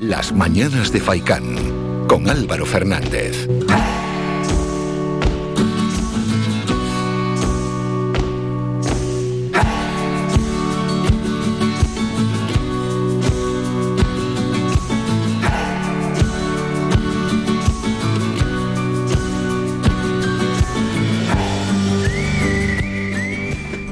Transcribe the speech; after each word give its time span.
Las 0.00 0.32
mañanas 0.32 0.90
de 0.92 0.98
Faicán 0.98 2.06
con 2.08 2.30
Álvaro 2.30 2.64
Fernández. 2.64 3.46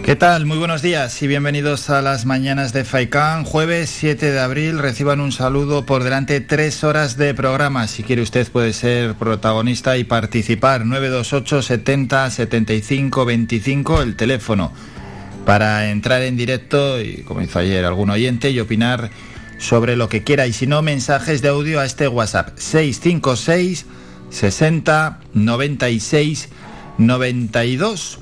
¿Qué 0.08 0.16
tal? 0.16 0.46
Muy 0.46 0.56
buenos 0.56 0.80
días 0.80 1.20
y 1.20 1.26
bienvenidos 1.26 1.90
a 1.90 2.00
las 2.00 2.24
mañanas 2.24 2.72
de 2.72 2.86
Faicán. 2.86 3.44
Jueves 3.44 3.90
7 3.90 4.32
de 4.32 4.40
abril 4.40 4.78
reciban 4.78 5.20
un 5.20 5.32
saludo 5.32 5.84
por 5.84 6.02
delante 6.02 6.40
tres 6.40 6.82
horas 6.82 7.18
de 7.18 7.34
programa. 7.34 7.86
Si 7.88 8.02
quiere 8.02 8.22
usted 8.22 8.50
puede 8.50 8.72
ser 8.72 9.16
protagonista 9.16 9.98
y 9.98 10.04
participar. 10.04 10.86
928 10.86 11.60
70 11.60 12.30
75 12.30 13.24
25 13.26 14.00
el 14.00 14.16
teléfono 14.16 14.72
para 15.44 15.90
entrar 15.90 16.22
en 16.22 16.38
directo 16.38 17.02
y 17.02 17.22
como 17.24 17.42
hizo 17.42 17.58
ayer 17.58 17.84
algún 17.84 18.08
oyente 18.08 18.50
y 18.50 18.60
opinar 18.60 19.10
sobre 19.58 19.94
lo 19.94 20.08
que 20.08 20.24
quiera 20.24 20.46
y 20.46 20.54
si 20.54 20.66
no 20.66 20.80
mensajes 20.80 21.42
de 21.42 21.48
audio 21.48 21.80
a 21.80 21.84
este 21.84 22.08
WhatsApp 22.08 22.56
656 22.56 23.84
60 24.30 25.20
96 25.34 26.48
92 26.96 28.20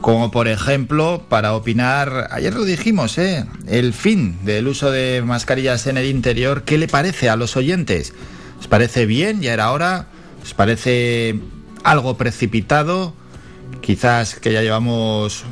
como 0.00 0.30
por 0.30 0.48
ejemplo 0.48 1.24
para 1.28 1.54
opinar, 1.54 2.28
ayer 2.30 2.54
lo 2.54 2.64
dijimos, 2.64 3.18
¿eh? 3.18 3.44
el 3.66 3.92
fin 3.92 4.38
del 4.44 4.68
uso 4.68 4.90
de 4.90 5.22
mascarillas 5.24 5.86
en 5.86 5.96
el 5.96 6.06
interior, 6.06 6.62
¿qué 6.64 6.78
le 6.78 6.88
parece 6.88 7.28
a 7.28 7.36
los 7.36 7.56
oyentes? 7.56 8.14
¿Os 8.60 8.68
parece 8.68 9.06
bien? 9.06 9.40
¿Ya 9.40 9.52
era 9.52 9.70
hora? 9.70 10.06
¿Os 10.42 10.54
parece 10.54 11.40
algo 11.84 12.16
precipitado? 12.16 13.14
Quizás 13.80 14.36
que 14.36 14.52
ya 14.52 14.62
llevamos 14.62 15.44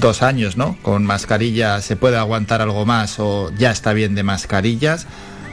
dos 0.00 0.22
años, 0.22 0.56
¿no? 0.56 0.76
Con 0.82 1.04
mascarillas 1.04 1.84
se 1.84 1.96
puede 1.96 2.16
aguantar 2.16 2.60
algo 2.60 2.84
más 2.86 3.18
o 3.18 3.50
ya 3.56 3.70
está 3.70 3.92
bien 3.92 4.14
de 4.14 4.22
mascarillas. 4.22 5.06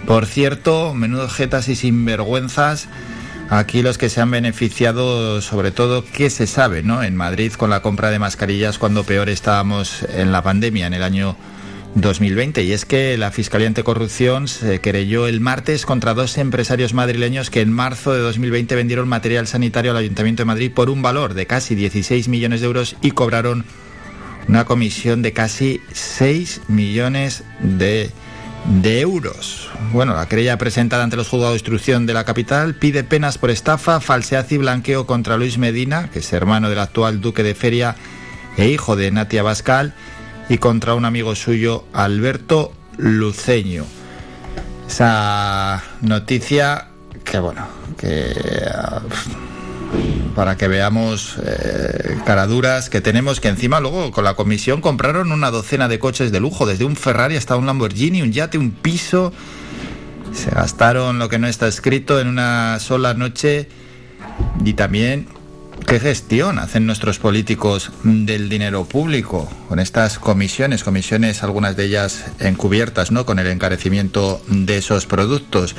Por 0.06 0.26
cierto, 0.26 0.94
menudo 0.94 1.30
jetas 1.30 1.70
y 1.70 1.76
sinvergüenzas 1.76 2.88
Aquí 3.50 3.84
los 3.84 3.98
que 3.98 4.10
se 4.10 4.20
han 4.22 4.32
beneficiado, 4.32 5.42
sobre 5.42 5.72
todo, 5.72 6.04
¿qué 6.06 6.30
se 6.30 6.48
sabe 6.48 6.82
¿no? 6.82 7.04
en 7.04 7.16
Madrid 7.16 7.54
con 7.54 7.70
la 7.70 7.82
compra 7.82 8.10
de 8.10 8.18
mascarillas 8.18 8.80
cuando 8.80 9.04
peor 9.04 9.30
estábamos 9.30 10.04
en 10.16 10.32
la 10.32 10.42
pandemia, 10.42 10.88
en 10.88 10.94
el 10.94 11.04
año 11.04 11.36
2020. 11.96 12.64
Y 12.64 12.72
es 12.72 12.86
que 12.86 13.18
la 13.18 13.32
Fiscalía 13.32 13.68
Anticorrupción 13.68 14.48
se 14.48 14.80
querelló 14.80 15.28
el 15.28 15.40
martes 15.40 15.86
contra 15.86 16.14
dos 16.14 16.38
empresarios 16.38 16.94
madrileños 16.94 17.50
que 17.50 17.62
en 17.62 17.72
marzo 17.72 18.14
de 18.14 18.20
2020 18.22 18.76
vendieron 18.76 19.08
material 19.08 19.46
sanitario 19.46 19.92
al 19.92 19.98
Ayuntamiento 19.98 20.42
de 20.42 20.46
Madrid 20.46 20.72
por 20.74 20.90
un 20.90 21.02
valor 21.02 21.36
de 21.36 21.46
casi 21.46 21.76
16 21.76 22.30
millones 22.30 22.62
de 22.62 22.68
euros 22.68 22.96
y 23.02 23.12
cobraron 23.12 23.66
una 24.48 24.66
comisión 24.66 25.22
de 25.22 25.34
casi 25.34 25.80
6 25.92 26.62
millones 26.70 27.44
de 27.62 28.04
euros 28.04 28.23
de 28.66 29.02
euros. 29.02 29.70
Bueno, 29.92 30.16
la 30.16 30.28
querella 30.28 30.58
presentada 30.58 31.04
ante 31.04 31.16
los 31.16 31.28
juzgados 31.28 31.54
de 31.54 31.58
instrucción 31.58 32.06
de 32.06 32.14
la 32.14 32.24
capital 32.24 32.76
pide 32.76 33.04
penas 33.04 33.38
por 33.38 33.50
estafa, 33.50 34.00
falsedad 34.00 34.50
y 34.50 34.58
blanqueo 34.58 35.06
contra 35.06 35.38
Luis 35.38 35.58
Medina, 35.58 36.10
que 36.12 36.20
es 36.20 36.34
hermano 36.34 36.70
del 36.70 36.80
actual 36.80 37.22
duque 37.22 37.44
de 37.44 37.56
Feria 37.56 37.96
e 38.58 38.68
hijo 38.70 38.96
de 38.96 39.12
Natia 39.12 39.44
Bascal, 39.44 39.94
y 40.50 40.58
contra 40.58 40.94
un 40.94 41.06
amigo 41.06 41.36
suyo, 41.36 41.86
Alberto 41.94 42.74
Luceño. 42.98 43.86
Esa 44.88 45.84
noticia 46.02 46.88
que, 47.24 47.40
bueno, 47.40 47.66
que 47.98 48.34
para 50.36 50.58
que 50.58 50.68
veamos 50.68 51.38
eh, 51.46 52.18
caraduras 52.26 52.90
que 52.90 53.02
tenemos, 53.02 53.40
que 53.40 53.50
encima 53.50 53.80
luego 53.80 54.12
con 54.12 54.24
la 54.24 54.36
comisión 54.36 54.82
compraron 54.82 55.32
una 55.32 55.52
docena 55.52 55.88
de 55.88 56.00
coches 56.00 56.32
de 56.32 56.40
lujo, 56.40 56.66
desde 56.66 56.86
un 56.86 56.96
Ferrari 56.96 57.36
hasta 57.36 57.56
un 57.56 57.66
Lamborghini, 57.66 58.22
un 58.22 58.32
yate, 58.32 58.58
un 58.58 58.72
piso. 58.72 59.32
Se 60.34 60.50
gastaron 60.50 61.20
lo 61.20 61.30
que 61.30 61.38
no 61.38 61.48
está 61.48 61.68
escrito 61.68 62.20
en 62.20 62.28
una 62.28 62.80
sola 62.80 63.14
noche 63.14 63.68
y 64.66 64.74
también 64.74 65.28
qué 65.86 66.00
gestión 66.00 66.60
hacen 66.60 66.86
nuestros 66.86 67.20
políticos 67.20 67.92
del 68.04 68.50
dinero 68.50 68.86
público 68.86 69.50
con 69.68 69.80
estas 69.80 70.20
comisiones, 70.20 70.84
comisiones 70.84 71.44
algunas 71.44 71.76
de 71.76 71.86
ellas 71.86 72.26
encubiertas, 72.40 73.12
¿no? 73.12 73.26
Con 73.26 73.40
el 73.40 73.48
encarecimiento 73.48 74.42
de 74.48 74.78
esos 74.78 75.06
productos. 75.06 75.76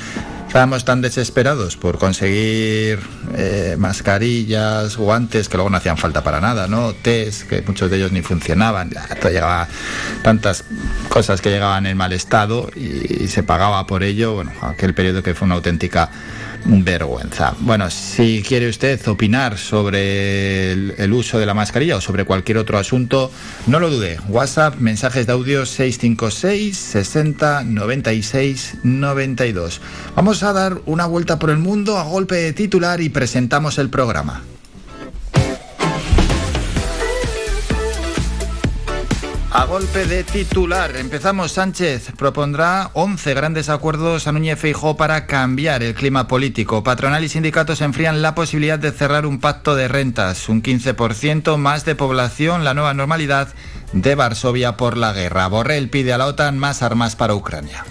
Estábamos 0.46 0.84
tan 0.84 1.00
desesperados 1.00 1.76
por 1.76 1.98
conseguir 1.98 3.00
eh, 3.36 3.76
mascarillas, 3.78 4.96
guantes, 4.96 5.48
que 5.48 5.56
luego 5.56 5.70
no 5.70 5.76
hacían 5.76 5.96
falta 5.96 6.22
para 6.22 6.40
nada, 6.40 6.68
¿no? 6.68 6.92
Test, 6.92 7.48
que 7.48 7.62
muchos 7.62 7.90
de 7.90 7.96
ellos 7.96 8.12
ni 8.12 8.22
funcionaban. 8.22 8.90
Llegaba 9.24 9.68
tantas 10.22 10.64
cosas 11.08 11.40
que 11.40 11.50
llegaban 11.50 11.86
en 11.86 11.96
mal 11.96 12.12
estado 12.12 12.70
y, 12.76 13.24
y 13.24 13.28
se 13.28 13.42
pagaba 13.42 13.86
por 13.86 14.02
ello. 14.02 14.34
Bueno, 14.34 14.52
aquel 14.60 14.94
periodo 14.94 15.22
que 15.22 15.34
fue 15.34 15.46
una 15.46 15.56
auténtica 15.56 16.10
vergüenza. 16.66 17.54
Bueno, 17.60 17.90
si 17.90 18.42
quiere 18.46 18.68
usted 18.68 19.06
opinar 19.08 19.58
sobre 19.58 20.72
el, 20.72 21.12
uso 21.12 21.38
de 21.38 21.46
la 21.46 21.54
mascarilla 21.54 21.96
o 21.96 22.00
sobre 22.00 22.24
cualquier 22.24 22.58
otro 22.58 22.78
asunto, 22.78 23.30
no 23.66 23.80
lo 23.80 23.90
dude. 23.90 24.18
WhatsApp, 24.28 24.76
mensajes 24.76 25.26
de 25.26 25.32
audio 25.32 25.66
656 25.66 26.76
60 26.76 27.64
96 27.64 28.78
92. 28.82 29.80
Vamos 30.16 30.42
a 30.42 30.52
dar 30.52 30.80
una 30.86 31.06
vuelta 31.06 31.38
por 31.38 31.50
el 31.50 31.58
mundo 31.58 31.98
a 31.98 32.04
golpe 32.04 32.36
de 32.36 32.52
titular 32.52 33.00
y 33.00 33.08
presentamos 33.08 33.78
el 33.78 33.90
programa. 33.90 34.42
A 39.54 39.66
golpe 39.66 40.04
de 40.04 40.24
titular, 40.24 40.96
empezamos. 40.96 41.52
Sánchez 41.52 42.10
propondrá 42.18 42.90
11 42.94 43.34
grandes 43.34 43.68
acuerdos 43.68 44.26
a 44.26 44.32
Núñez 44.32 44.58
Feijó 44.58 44.96
para 44.96 45.26
cambiar 45.26 45.84
el 45.84 45.94
clima 45.94 46.26
político. 46.26 46.82
Patronal 46.82 47.22
y 47.22 47.28
sindicatos 47.28 47.80
enfrían 47.80 48.20
la 48.20 48.34
posibilidad 48.34 48.80
de 48.80 48.90
cerrar 48.90 49.26
un 49.26 49.38
pacto 49.38 49.76
de 49.76 49.86
rentas. 49.86 50.48
Un 50.48 50.60
15% 50.60 51.56
más 51.56 51.84
de 51.84 51.94
población, 51.94 52.64
la 52.64 52.74
nueva 52.74 52.94
normalidad 52.94 53.46
de 53.92 54.16
Varsovia 54.16 54.76
por 54.76 54.96
la 54.96 55.12
guerra. 55.12 55.46
Borrell 55.46 55.88
pide 55.88 56.12
a 56.12 56.18
la 56.18 56.26
OTAN 56.26 56.58
más 56.58 56.82
armas 56.82 57.14
para 57.14 57.36
Ucrania. 57.36 57.84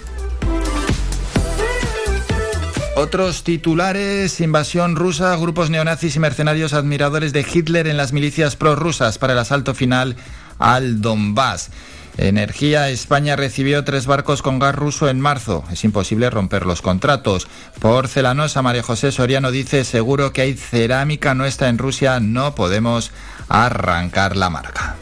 Otros 2.98 3.46
titulares, 3.46 4.42
invasión 4.42 4.98
rusa, 4.98 5.34
grupos 5.38 5.70
neonazis 5.70 6.18
y 6.18 6.20
mercenarios 6.20 6.74
admiradores 6.74 7.32
de 7.32 7.46
Hitler 7.50 7.88
en 7.88 7.96
las 7.96 8.12
milicias 8.12 8.58
prorrusas 8.58 9.18
para 9.18 9.32
el 9.32 9.40
asalto 9.40 9.74
final 9.74 10.18
al 10.60 11.02
Donbass. 11.02 11.70
Energía, 12.18 12.90
España 12.90 13.36
recibió 13.36 13.84
tres 13.84 14.06
barcos 14.06 14.44
con 14.44 14.60
gas 14.60 14.76
ruso 14.76 15.10
en 15.10 15.20
marzo. 15.20 15.64
Es 15.72 15.84
imposible 15.84 16.30
romper 16.30 16.66
los 16.66 16.82
contratos. 16.82 17.48
Porcelanosa, 17.80 18.62
María 18.62 18.84
José 18.84 19.12
Soriano 19.12 19.50
dice, 19.50 19.84
seguro 19.84 20.32
que 20.32 20.42
hay 20.42 20.54
cerámica 20.54 21.34
nuestra 21.34 21.70
en 21.70 21.80
Rusia, 21.80 22.20
no 22.20 22.54
podemos 22.54 23.12
arrancar 23.50 24.36
la 24.36 24.50
marca. 24.50 24.96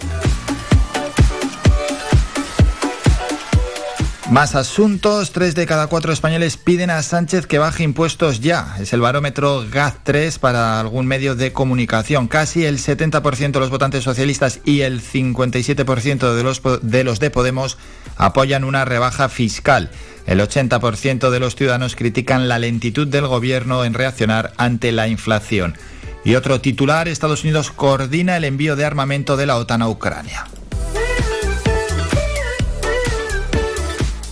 Más 4.31 4.55
asuntos, 4.55 5.33
tres 5.33 5.55
de 5.55 5.65
cada 5.65 5.87
cuatro 5.87 6.13
españoles 6.13 6.55
piden 6.55 6.89
a 6.89 7.03
Sánchez 7.03 7.47
que 7.47 7.59
baje 7.59 7.83
impuestos 7.83 8.39
ya. 8.39 8.77
Es 8.79 8.93
el 8.93 9.01
barómetro 9.01 9.65
GAZ3 9.69 10.39
para 10.39 10.79
algún 10.79 11.05
medio 11.05 11.35
de 11.35 11.51
comunicación. 11.51 12.29
Casi 12.29 12.63
el 12.63 12.77
70% 12.77 13.51
de 13.51 13.59
los 13.59 13.69
votantes 13.69 14.05
socialistas 14.05 14.61
y 14.63 14.81
el 14.81 15.01
57% 15.01 16.33
de 16.33 16.43
los, 16.43 16.61
de 16.81 17.03
los 17.03 17.19
de 17.19 17.29
Podemos 17.29 17.77
apoyan 18.15 18.63
una 18.63 18.85
rebaja 18.85 19.27
fiscal. 19.27 19.91
El 20.25 20.39
80% 20.39 21.29
de 21.29 21.39
los 21.41 21.57
ciudadanos 21.57 21.97
critican 21.97 22.47
la 22.47 22.57
lentitud 22.57 23.09
del 23.09 23.27
gobierno 23.27 23.83
en 23.83 23.93
reaccionar 23.93 24.53
ante 24.55 24.93
la 24.93 25.09
inflación. 25.09 25.75
Y 26.23 26.35
otro 26.35 26.61
titular, 26.61 27.09
Estados 27.09 27.43
Unidos 27.43 27.69
coordina 27.69 28.37
el 28.37 28.45
envío 28.45 28.77
de 28.77 28.85
armamento 28.85 29.35
de 29.35 29.45
la 29.45 29.57
OTAN 29.57 29.81
a 29.81 29.89
Ucrania. 29.89 30.45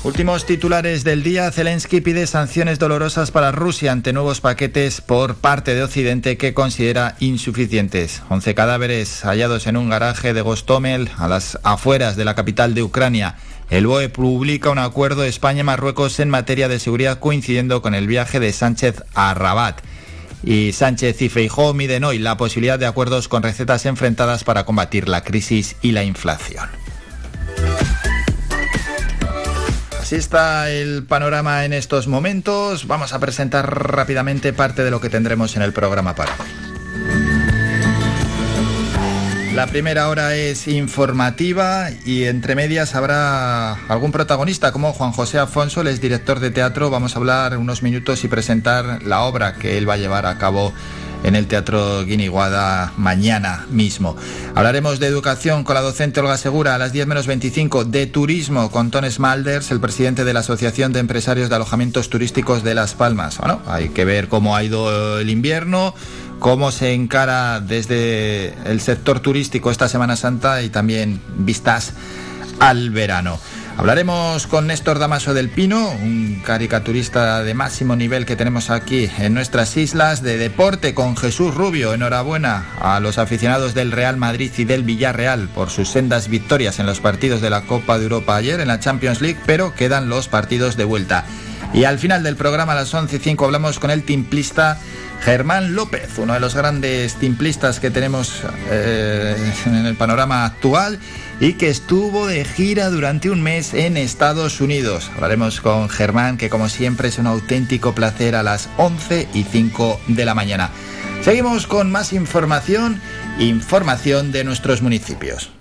Últimos 0.10 0.48
titulares 0.48 1.04
del 1.04 1.22
día. 1.22 1.52
Zelensky 1.52 2.02
pide 2.02 2.26
sanciones 2.26 2.80
dolorosas 2.80 3.30
para 3.30 3.52
Rusia 3.52 3.92
ante 3.92 4.12
nuevos 4.12 4.42
paquetes 4.42 5.02
por 5.02 5.36
parte 5.36 5.76
de 5.76 5.84
Occidente 5.84 6.36
que 6.36 6.56
considera 6.56 7.16
insuficientes. 7.20 8.24
11 8.28 8.56
cadáveres 8.56 9.22
hallados 9.24 9.68
en 9.68 9.78
un 9.78 9.88
garaje 9.88 10.34
de 10.34 10.42
Gostomel 10.42 11.12
a 11.20 11.28
las 11.28 11.60
afueras 11.62 12.16
de 12.16 12.26
la 12.26 12.34
capital 12.34 12.74
de 12.74 12.82
Ucrania. 12.82 13.36
El 13.70 13.86
BOE 13.86 14.10
publica 14.10 14.72
un 14.72 14.80
acuerdo 14.80 15.24
España-Marruecos 15.24 16.20
en 16.20 16.32
materia 16.32 16.68
de 16.68 16.80
seguridad 16.80 17.20
coincidiendo 17.20 17.84
con 17.84 17.94
el 17.94 18.08
viaje 18.08 18.40
de 18.40 18.52
Sánchez 18.52 19.04
a 19.14 19.36
Rabat. 19.36 19.80
Y 20.44 20.72
Sánchez 20.72 21.22
y 21.22 21.30
Feijó 21.30 21.76
miden 21.76 22.04
hoy 22.04 22.18
la 22.18 22.36
posibilidad 22.36 22.80
de 22.80 22.88
acuerdos 22.88 23.28
con 23.28 23.44
recetas 23.44 23.86
enfrentadas 23.86 24.44
para 24.44 24.66
combatir 24.66 25.08
la 25.08 25.24
crisis 25.24 25.76
y 25.84 25.92
la 25.92 26.04
inflación. 26.04 26.79
Así 30.10 30.16
está 30.16 30.72
el 30.72 31.04
panorama 31.04 31.66
en 31.66 31.72
estos 31.72 32.08
momentos. 32.08 32.88
Vamos 32.88 33.14
a 33.14 33.20
presentar 33.20 33.86
rápidamente 33.92 34.54
parte 34.54 34.84
de 34.84 34.90
lo 34.90 35.00
que 35.00 35.08
tendremos 35.08 35.56
en 35.56 35.62
el 35.62 35.72
programa 35.72 36.16
para 36.16 36.32
hoy. 36.34 36.48
La 39.54 39.68
primera 39.68 40.10
hora 40.10 40.36
es 40.36 40.68
informativa 40.68 41.90
y 42.08 42.24
entre 42.24 42.56
medias 42.56 42.96
habrá 42.96 43.74
algún 43.88 44.12
protagonista 44.12 44.72
como 44.72 44.94
Juan 44.94 45.12
José 45.12 45.38
Afonso, 45.38 45.82
el 45.82 45.88
es 45.90 46.02
director 46.02 46.40
de 46.40 46.50
teatro. 46.50 46.90
Vamos 46.90 47.16
a 47.16 47.20
hablar 47.20 47.56
unos 47.60 47.84
minutos 47.84 48.24
y 48.24 48.28
presentar 48.28 49.04
la 49.04 49.22
obra 49.22 49.58
que 49.58 49.78
él 49.78 49.88
va 49.88 49.94
a 49.94 49.98
llevar 49.98 50.26
a 50.26 50.40
cabo 50.40 50.74
en 51.24 51.36
el 51.36 51.48
Teatro 51.48 52.04
Guiniguada 52.06 52.94
mañana 52.98 53.66
mismo. 53.70 54.16
Hablaremos 54.56 55.00
de 55.00 55.08
educación 55.08 55.64
con 55.64 55.76
la 55.76 55.82
docente 55.82 56.20
Olga 56.20 56.38
Segura 56.38 56.76
a 56.76 56.78
las 56.78 56.92
10 56.92 57.08
menos 57.08 57.28
25, 57.28 57.86
de 57.86 58.08
turismo 58.08 58.72
con 58.72 58.92
Ton 58.92 59.10
Smalders, 59.10 59.72
el 59.72 59.80
presidente 59.80 60.24
de 60.24 60.34
la 60.34 60.40
Asociación 60.42 60.94
de 60.94 61.00
Empresarios 61.00 61.50
de 61.50 61.56
Alojamientos 61.56 62.10
Turísticos 62.10 62.64
de 62.64 62.76
Las 62.76 62.94
Palmas. 62.94 63.38
Bueno, 63.38 63.62
hay 63.68 63.90
que 63.90 64.06
ver 64.06 64.28
cómo 64.28 64.56
ha 64.56 64.64
ido 64.64 65.20
el 65.20 65.30
invierno, 65.30 65.94
cómo 66.40 66.72
se 66.72 66.94
encara 66.94 67.60
desde 67.60 68.54
el 68.70 68.82
sector 68.82 69.20
turístico 69.20 69.72
esta 69.72 69.88
Semana 69.88 70.16
Santa 70.16 70.64
y 70.64 70.70
también 70.70 71.22
vistas 71.38 71.94
al 72.60 72.90
verano. 72.90 73.40
Hablaremos 73.80 74.46
con 74.46 74.68
Néstor 74.68 75.00
Damaso 75.00 75.34
del 75.34 75.48
Pino, 75.48 75.90
un 75.90 76.42
caricaturista 76.46 77.46
de 77.46 77.54
máximo 77.54 77.96
nivel 77.96 78.26
que 78.26 78.36
tenemos 78.36 78.72
aquí 78.72 79.10
en 79.20 79.34
nuestras 79.34 79.78
islas, 79.78 80.22
de 80.22 80.38
deporte 80.38 80.94
con 80.94 81.16
Jesús 81.16 81.56
Rubio. 81.56 81.94
Enhorabuena 81.94 82.66
a 82.82 83.00
los 83.00 83.18
aficionados 83.18 83.74
del 83.74 83.94
Real 83.94 84.18
Madrid 84.18 84.52
y 84.58 84.66
del 84.66 84.84
Villarreal 84.84 85.48
por 85.48 85.70
sus 85.70 85.88
sendas 85.88 86.28
victorias 86.28 86.80
en 86.80 86.88
los 86.88 87.00
partidos 87.00 87.40
de 87.40 87.52
la 87.52 87.62
Copa 87.62 87.98
de 87.98 88.04
Europa 88.04 88.36
ayer 88.36 88.60
en 88.60 88.68
la 88.68 88.82
Champions 88.82 89.22
League, 89.22 89.40
pero 89.46 89.74
quedan 89.74 90.10
los 90.10 90.28
partidos 90.28 90.76
de 90.76 90.84
vuelta. 90.84 91.24
Y 91.74 91.84
al 91.84 92.00
final 92.00 92.24
del 92.24 92.36
programa 92.36 92.74
a 92.74 92.76
las 92.76 92.94
11 92.94 93.16
y 93.16 93.20
5 93.20 93.46
hablamos 93.46 93.80
con 93.80 93.92
el 93.92 94.04
timplista 94.04 94.80
Germán 95.22 95.76
López, 95.76 96.18
uno 96.18 96.34
de 96.34 96.40
los 96.40 96.56
grandes 96.56 97.16
timplistas 97.16 97.80
que 97.80 97.92
tenemos 97.92 98.42
eh, 98.70 99.36
en 99.66 99.86
el 99.86 99.96
panorama 99.96 100.46
actual 100.46 101.00
y 101.40 101.54
que 101.54 101.70
estuvo 101.70 102.26
de 102.28 102.46
gira 102.46 102.90
durante 102.90 103.30
un 103.30 103.42
mes 103.42 103.74
en 103.74 103.98
Estados 103.98 104.62
Unidos. 104.62 105.12
Hablaremos 105.16 105.62
con 105.62 105.90
Germán, 105.90 106.38
que 106.38 106.50
como 106.50 106.70
siempre 106.70 107.10
es 107.10 107.18
un 107.20 107.28
auténtico 107.28 107.94
placer 107.94 108.36
a 108.36 108.44
las 108.44 108.70
11 108.78 109.28
y 109.34 109.44
5 109.44 110.00
de 110.08 110.26
la 110.26 110.36
mañana. 110.36 110.72
Seguimos 111.22 111.68
con 111.68 111.92
más 111.92 112.14
información, 112.14 113.02
información 113.40 114.32
de 114.32 114.44
nuestros 114.46 114.82
municipios. 114.82 115.52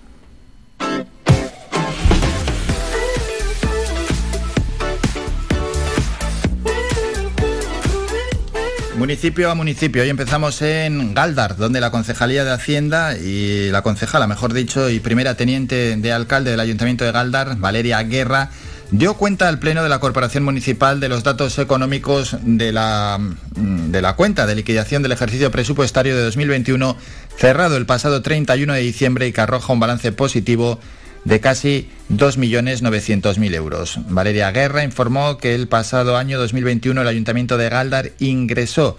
Municipio 8.99 9.49
a 9.49 9.55
municipio. 9.55 10.01
Hoy 10.03 10.09
empezamos 10.09 10.61
en 10.61 11.13
Galdar, 11.13 11.55
donde 11.55 11.79
la 11.79 11.89
Concejalía 11.89 12.43
de 12.43 12.51
Hacienda 12.51 13.17
y 13.17 13.71
la 13.71 13.81
concejala, 13.81 14.27
mejor 14.27 14.51
dicho, 14.51 14.89
y 14.89 14.99
primera 14.99 15.35
teniente 15.35 15.95
de 15.95 16.11
alcalde 16.11 16.51
del 16.51 16.59
Ayuntamiento 16.59 17.05
de 17.05 17.13
Galdar, 17.13 17.55
Valeria 17.55 18.03
Guerra, 18.03 18.49
dio 18.91 19.13
cuenta 19.13 19.47
al 19.47 19.57
Pleno 19.57 19.83
de 19.83 19.89
la 19.89 19.99
Corporación 19.99 20.43
Municipal 20.43 20.99
de 20.99 21.07
los 21.07 21.23
datos 21.23 21.57
económicos 21.59 22.35
de 22.41 22.73
la, 22.73 23.17
mm, 23.55 23.91
de 23.91 24.01
la 24.01 24.17
cuenta 24.17 24.45
de 24.45 24.55
liquidación 24.55 25.01
del 25.01 25.13
ejercicio 25.13 25.49
presupuestario 25.49 26.13
de 26.17 26.23
2021, 26.23 26.97
cerrado 27.37 27.77
el 27.77 27.85
pasado 27.85 28.21
31 28.21 28.73
de 28.73 28.81
diciembre 28.81 29.27
y 29.27 29.31
que 29.31 29.39
arroja 29.39 29.71
un 29.71 29.79
balance 29.79 30.11
positivo 30.11 30.77
de 31.29 31.39
casi 31.39 31.87
2.900.000 32.09 33.53
euros. 33.53 33.99
Valeria 34.09 34.51
Guerra 34.51 34.83
informó 34.83 35.37
que 35.37 35.53
el 35.53 35.67
pasado 35.67 36.17
año 36.17 36.39
2021 36.39 36.99
el 36.99 37.07
Ayuntamiento 37.07 37.55
de 37.57 37.69
Galdar 37.69 38.11
ingresó 38.17 38.97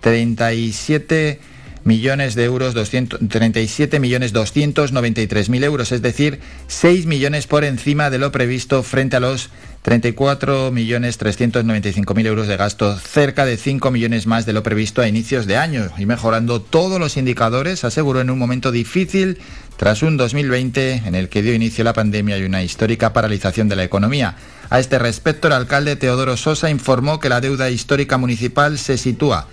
37 0.00 1.40
millones 1.82 2.36
de 2.36 2.44
euros, 2.44 2.74
37 2.74 3.98
millones 3.98 4.32
293 4.32 5.48
mil 5.48 5.64
euros, 5.64 5.90
es 5.90 6.02
decir, 6.02 6.38
6 6.68 7.06
millones 7.06 7.48
por 7.48 7.64
encima 7.64 8.10
de 8.10 8.18
lo 8.18 8.30
previsto 8.30 8.84
frente 8.84 9.16
a 9.16 9.20
los 9.20 9.50
34 9.82 10.70
millones 10.70 11.18
395 11.18 12.14
mil 12.14 12.26
euros 12.26 12.46
de 12.46 12.56
gasto, 12.56 12.96
cerca 12.96 13.44
de 13.44 13.56
5 13.56 13.90
millones 13.90 14.28
más 14.28 14.46
de 14.46 14.52
lo 14.52 14.62
previsto 14.62 15.02
a 15.02 15.08
inicios 15.08 15.46
de 15.46 15.56
año 15.56 15.90
y 15.98 16.06
mejorando 16.06 16.60
todos 16.60 17.00
los 17.00 17.16
indicadores, 17.16 17.82
aseguró 17.82 18.20
en 18.20 18.30
un 18.30 18.38
momento 18.38 18.70
difícil 18.70 19.38
tras 19.82 20.02
un 20.04 20.16
2020 20.16 21.02
en 21.06 21.16
el 21.16 21.28
que 21.28 21.42
dio 21.42 21.54
inicio 21.54 21.82
la 21.82 21.92
pandemia 21.92 22.38
y 22.38 22.44
una 22.44 22.62
histórica 22.62 23.12
paralización 23.12 23.68
de 23.68 23.74
la 23.74 23.82
economía. 23.82 24.36
A 24.70 24.78
este 24.78 25.00
respecto, 25.00 25.48
el 25.48 25.54
alcalde 25.54 25.96
Teodoro 25.96 26.36
Sosa 26.36 26.70
informó 26.70 27.18
que 27.18 27.28
la 27.28 27.40
deuda 27.40 27.68
histórica 27.68 28.16
municipal 28.16 28.78
se 28.78 28.96
sitúa 28.96 29.48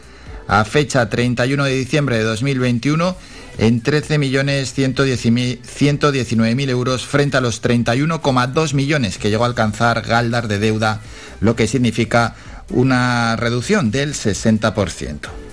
a 0.47 0.63
fecha 0.65 1.09
31 1.09 1.63
de 1.63 1.71
diciembre 1.71 2.19
de 2.19 2.25
2021 2.25 3.17
en 3.57 3.81
13.119.000 3.81 6.69
euros 6.69 7.07
frente 7.07 7.37
a 7.37 7.41
los 7.41 7.63
31,2 7.63 8.75
millones 8.75 9.17
que 9.17 9.31
llegó 9.31 9.45
a 9.45 9.47
alcanzar 9.47 10.03
Galdar 10.03 10.47
de 10.47 10.59
deuda, 10.59 11.01
lo 11.41 11.55
que 11.55 11.65
significa 11.65 12.35
una 12.69 13.35
reducción 13.35 13.89
del 13.89 14.13
60%. 14.13 15.48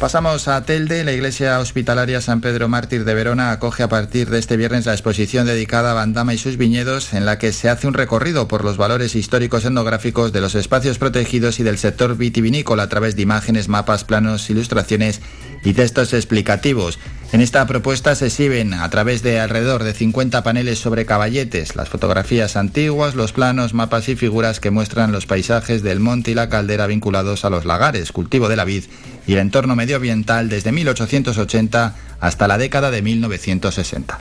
Pasamos 0.00 0.48
a 0.48 0.62
Telde. 0.64 1.04
La 1.04 1.12
Iglesia 1.12 1.58
Hospitalaria 1.60 2.20
San 2.20 2.40
Pedro 2.40 2.68
Mártir 2.68 3.04
de 3.04 3.14
Verona 3.14 3.52
acoge 3.52 3.82
a 3.82 3.88
partir 3.88 4.28
de 4.28 4.38
este 4.38 4.56
viernes 4.56 4.86
la 4.86 4.92
exposición 4.92 5.46
dedicada 5.46 5.92
a 5.92 5.94
Bandama 5.94 6.34
y 6.34 6.38
sus 6.38 6.56
viñedos, 6.56 7.14
en 7.14 7.24
la 7.24 7.38
que 7.38 7.52
se 7.52 7.68
hace 7.68 7.86
un 7.86 7.94
recorrido 7.94 8.48
por 8.48 8.64
los 8.64 8.76
valores 8.76 9.14
históricos 9.14 9.64
etnográficos 9.64 10.32
de 10.32 10.40
los 10.40 10.56
espacios 10.56 10.98
protegidos 10.98 11.60
y 11.60 11.62
del 11.62 11.78
sector 11.78 12.16
vitivinícola 12.16 12.82
a 12.82 12.88
través 12.88 13.16
de 13.16 13.22
imágenes, 13.22 13.68
mapas, 13.68 14.04
planos, 14.04 14.50
ilustraciones 14.50 15.20
y 15.64 15.72
textos 15.72 16.12
explicativos. 16.12 16.98
En 17.34 17.40
esta 17.40 17.66
propuesta 17.66 18.14
se 18.14 18.26
exhiben 18.26 18.74
a 18.74 18.88
través 18.90 19.24
de 19.24 19.40
alrededor 19.40 19.82
de 19.82 19.92
50 19.92 20.44
paneles 20.44 20.78
sobre 20.78 21.04
caballetes, 21.04 21.74
las 21.74 21.88
fotografías 21.88 22.54
antiguas, 22.54 23.16
los 23.16 23.32
planos, 23.32 23.74
mapas 23.74 24.08
y 24.08 24.14
figuras 24.14 24.60
que 24.60 24.70
muestran 24.70 25.10
los 25.10 25.26
paisajes 25.26 25.82
del 25.82 25.98
monte 25.98 26.30
y 26.30 26.34
la 26.34 26.48
caldera 26.48 26.86
vinculados 26.86 27.44
a 27.44 27.50
los 27.50 27.64
lagares, 27.64 28.12
cultivo 28.12 28.48
de 28.48 28.54
la 28.54 28.64
vid 28.64 28.84
y 29.26 29.32
el 29.32 29.40
entorno 29.40 29.74
medioambiental 29.74 30.48
desde 30.48 30.70
1880 30.70 31.96
hasta 32.20 32.46
la 32.46 32.56
década 32.56 32.92
de 32.92 33.02
1960. 33.02 34.16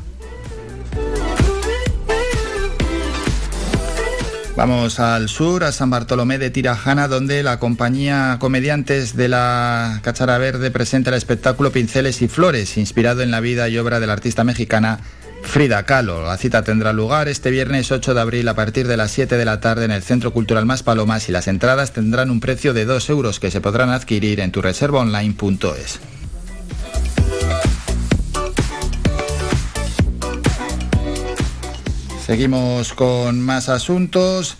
Vamos 4.55 4.99
al 4.99 5.29
sur, 5.29 5.63
a 5.63 5.71
San 5.71 5.89
Bartolomé 5.89 6.37
de 6.37 6.51
Tirajana, 6.51 7.07
donde 7.07 7.41
la 7.41 7.57
compañía 7.57 8.37
Comediantes 8.39 9.15
de 9.15 9.27
la 9.27 9.99
Cachara 10.03 10.37
Verde 10.37 10.69
presenta 10.69 11.09
el 11.09 11.15
espectáculo 11.15 11.71
Pinceles 11.71 12.21
y 12.21 12.27
Flores, 12.27 12.77
inspirado 12.77 13.23
en 13.23 13.31
la 13.31 13.39
vida 13.39 13.67
y 13.67 13.79
obra 13.79 13.99
de 13.99 14.05
la 14.05 14.13
artista 14.13 14.43
mexicana 14.43 14.99
Frida 15.41 15.83
Kahlo. 15.83 16.23
La 16.23 16.37
cita 16.37 16.63
tendrá 16.63 16.93
lugar 16.93 17.29
este 17.29 17.49
viernes 17.49 17.91
8 17.91 18.13
de 18.13 18.21
abril 18.21 18.47
a 18.47 18.53
partir 18.53 18.87
de 18.87 18.95
las 18.95 19.09
7 19.09 19.37
de 19.37 19.45
la 19.45 19.59
tarde 19.59 19.85
en 19.85 19.91
el 19.91 20.03
Centro 20.03 20.31
Cultural 20.31 20.67
Más 20.67 20.83
Palomas 20.83 21.27
y 21.29 21.31
las 21.31 21.47
entradas 21.47 21.91
tendrán 21.91 22.29
un 22.29 22.39
precio 22.39 22.75
de 22.75 22.85
2 22.85 23.09
euros 23.09 23.39
que 23.39 23.49
se 23.49 23.59
podrán 23.59 23.89
adquirir 23.89 24.39
en 24.39 24.51
tu 24.51 24.61
reservaonline.es. 24.61 25.99
Seguimos 32.25 32.93
con 32.93 33.41
más 33.41 33.67
asuntos. 33.67 34.55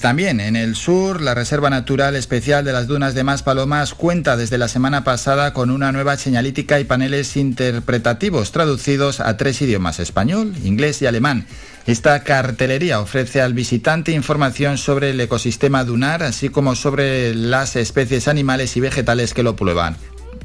También 0.00 0.40
en 0.40 0.56
el 0.56 0.74
sur, 0.74 1.20
la 1.20 1.34
Reserva 1.34 1.68
Natural 1.68 2.16
Especial 2.16 2.64
de 2.64 2.72
las 2.72 2.86
Dunas 2.86 3.14
de 3.14 3.24
Maspalomas 3.24 3.94
cuenta 3.94 4.36
desde 4.36 4.56
la 4.56 4.66
semana 4.66 5.04
pasada 5.04 5.52
con 5.52 5.70
una 5.70 5.92
nueva 5.92 6.16
señalítica 6.16 6.80
y 6.80 6.84
paneles 6.84 7.36
interpretativos 7.36 8.52
traducidos 8.52 9.20
a 9.20 9.36
tres 9.36 9.60
idiomas, 9.60 10.00
español, 10.00 10.54
inglés 10.64 11.02
y 11.02 11.06
alemán. 11.06 11.46
Esta 11.86 12.24
cartelería 12.24 13.00
ofrece 13.00 13.42
al 13.42 13.52
visitante 13.52 14.12
información 14.12 14.78
sobre 14.78 15.10
el 15.10 15.20
ecosistema 15.20 15.84
dunar, 15.84 16.22
así 16.22 16.48
como 16.48 16.74
sobre 16.74 17.34
las 17.34 17.76
especies 17.76 18.28
animales 18.28 18.76
y 18.76 18.80
vegetales 18.80 19.34
que 19.34 19.42
lo 19.42 19.56
pueblan. 19.56 19.96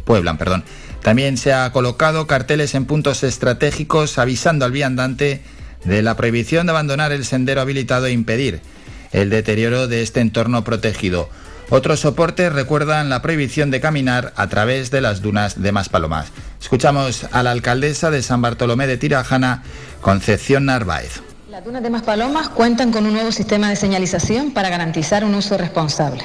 pueblan 0.04 0.38
perdón. 0.38 0.66
También 1.02 1.38
se 1.38 1.54
ha 1.54 1.72
colocado 1.72 2.28
carteles 2.28 2.76
en 2.76 2.86
puntos 2.86 3.24
estratégicos 3.24 4.18
avisando 4.20 4.66
al 4.66 4.72
viandante 4.72 5.42
de 5.86 6.02
la 6.02 6.18
prohibición 6.18 6.66
de 6.66 6.72
abandonar 6.72 7.12
el 7.12 7.26
sendero 7.26 7.62
habilitado 7.62 8.08
e 8.08 8.12
impedir 8.12 8.62
el 9.12 9.30
deterioro 9.30 9.88
de 9.88 10.02
este 10.02 10.20
entorno 10.20 10.64
protegido. 10.64 11.30
Otros 11.70 12.02
soportes 12.02 12.54
recuerdan 12.54 13.10
la 13.10 13.22
prohibición 13.22 13.72
de 13.72 13.82
caminar 13.82 14.34
a 14.36 14.48
través 14.48 14.92
de 14.92 15.02
las 15.02 15.22
dunas 15.22 15.62
de 15.62 15.72
Maspalomas. 15.72 16.28
Escuchamos 16.62 17.26
a 17.32 17.42
la 17.42 17.52
alcaldesa 17.52 18.12
de 18.12 18.22
San 18.22 18.42
Bartolomé 18.42 18.86
de 18.86 18.98
Tirajana, 18.98 19.64
Concepción 20.02 20.66
Narváez 20.66 21.25
Las 21.56 21.64
dunas 21.64 21.82
de 21.84 21.90
Maspalomas 21.90 22.50
cuentan 22.50 22.92
con 22.92 23.06
un 23.06 23.14
nuevo 23.14 23.32
sistema 23.32 23.70
de 23.70 23.78
señalización 23.78 24.52
para 24.52 24.68
garantizar 24.68 25.24
un 25.24 25.34
uso 25.36 25.58
responsable. 25.58 26.22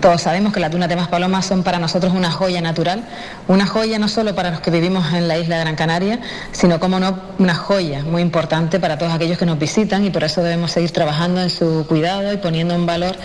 Todos 0.00 0.22
sabemos 0.22 0.52
que 0.52 0.60
las 0.60 0.70
dunas 0.70 0.88
de 0.88 0.94
Maspalomas 0.94 1.46
son 1.46 1.64
para 1.64 1.80
nosotros 1.80 2.12
una 2.12 2.30
joya 2.30 2.60
natural, 2.60 3.02
una 3.48 3.66
joya 3.66 3.98
no 3.98 4.06
solo 4.06 4.36
para 4.36 4.52
los 4.52 4.60
que 4.60 4.70
vivimos 4.70 5.12
en 5.14 5.26
la 5.26 5.36
isla 5.36 5.56
de 5.56 5.62
Gran 5.62 5.74
Canaria, 5.74 6.20
sino 6.52 6.78
como 6.78 7.00
no 7.00 7.18
una 7.40 7.56
joya 7.56 8.04
muy 8.04 8.22
importante 8.22 8.78
para 8.78 8.98
todos 8.98 9.12
aquellos 9.12 9.36
que 9.36 9.46
nos 9.46 9.58
visitan 9.58 10.04
y 10.04 10.10
por 10.10 10.22
eso 10.22 10.44
debemos 10.44 10.70
seguir 10.70 10.92
trabajando 10.92 11.42
en 11.42 11.50
su 11.50 11.84
cuidado 11.88 12.32
y 12.32 12.36
poniendo 12.36 12.72
en 12.74 12.86
valor 12.86 13.16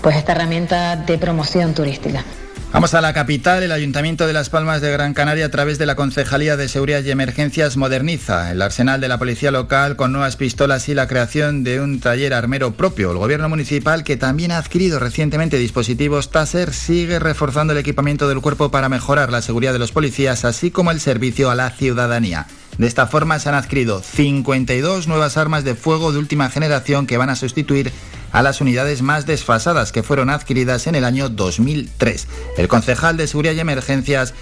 pues 0.00 0.16
esta 0.16 0.32
herramienta 0.32 0.96
de 0.96 1.18
promoción 1.18 1.74
turística. 1.74 2.24
Vamos 2.72 2.92
a 2.94 3.00
la 3.00 3.14
capital. 3.14 3.62
El 3.62 3.72
Ayuntamiento 3.72 4.26
de 4.26 4.32
Las 4.32 4.50
Palmas 4.50 4.82
de 4.82 4.90
Gran 4.90 5.14
Canaria, 5.14 5.46
a 5.46 5.50
través 5.50 5.78
de 5.78 5.86
la 5.86 5.94
Concejalía 5.94 6.56
de 6.56 6.68
Seguridad 6.68 7.02
y 7.02 7.10
Emergencias, 7.10 7.76
moderniza 7.76 8.50
el 8.50 8.60
arsenal 8.60 9.00
de 9.00 9.08
la 9.08 9.18
policía 9.18 9.50
local 9.50 9.96
con 9.96 10.12
nuevas 10.12 10.36
pistolas 10.36 10.88
y 10.88 10.94
la 10.94 11.06
creación 11.06 11.64
de 11.64 11.80
un 11.80 12.00
taller 12.00 12.34
armero 12.34 12.72
propio. 12.72 13.12
El 13.12 13.18
gobierno 13.18 13.48
municipal, 13.48 14.04
que 14.04 14.16
también 14.16 14.50
ha 14.50 14.58
adquirido 14.58 14.98
recientemente 14.98 15.58
dispositivos 15.58 16.30
Taser, 16.30 16.74
sigue 16.74 17.18
reforzando 17.18 17.72
el 17.72 17.78
equipamiento 17.78 18.28
del 18.28 18.40
cuerpo 18.40 18.70
para 18.70 18.88
mejorar 18.88 19.30
la 19.30 19.42
seguridad 19.42 19.72
de 19.72 19.78
los 19.78 19.92
policías, 19.92 20.44
así 20.44 20.70
como 20.70 20.90
el 20.90 21.00
servicio 21.00 21.50
a 21.50 21.54
la 21.54 21.70
ciudadanía. 21.70 22.46
De 22.78 22.86
esta 22.86 23.06
forma 23.06 23.38
se 23.38 23.48
han 23.48 23.54
adquirido 23.54 24.02
52 24.02 25.08
nuevas 25.08 25.38
armas 25.38 25.64
de 25.64 25.74
fuego 25.74 26.12
de 26.12 26.18
última 26.18 26.50
generación 26.50 27.06
que 27.06 27.16
van 27.16 27.30
a 27.30 27.36
sustituir 27.36 27.90
a 28.32 28.42
las 28.42 28.60
unidades 28.60 29.02
más 29.02 29.26
desfasadas 29.26 29.92
que 29.92 30.02
fueron 30.02 30.30
adquiridas 30.30 30.86
en 30.86 30.94
el 30.94 31.04
año 31.04 31.28
2003. 31.28 32.28
El 32.56 32.68
concejal 32.68 33.16
de 33.16 33.26
Seguridad 33.26 33.54
y 33.54 33.60
Emergencias 33.60 34.34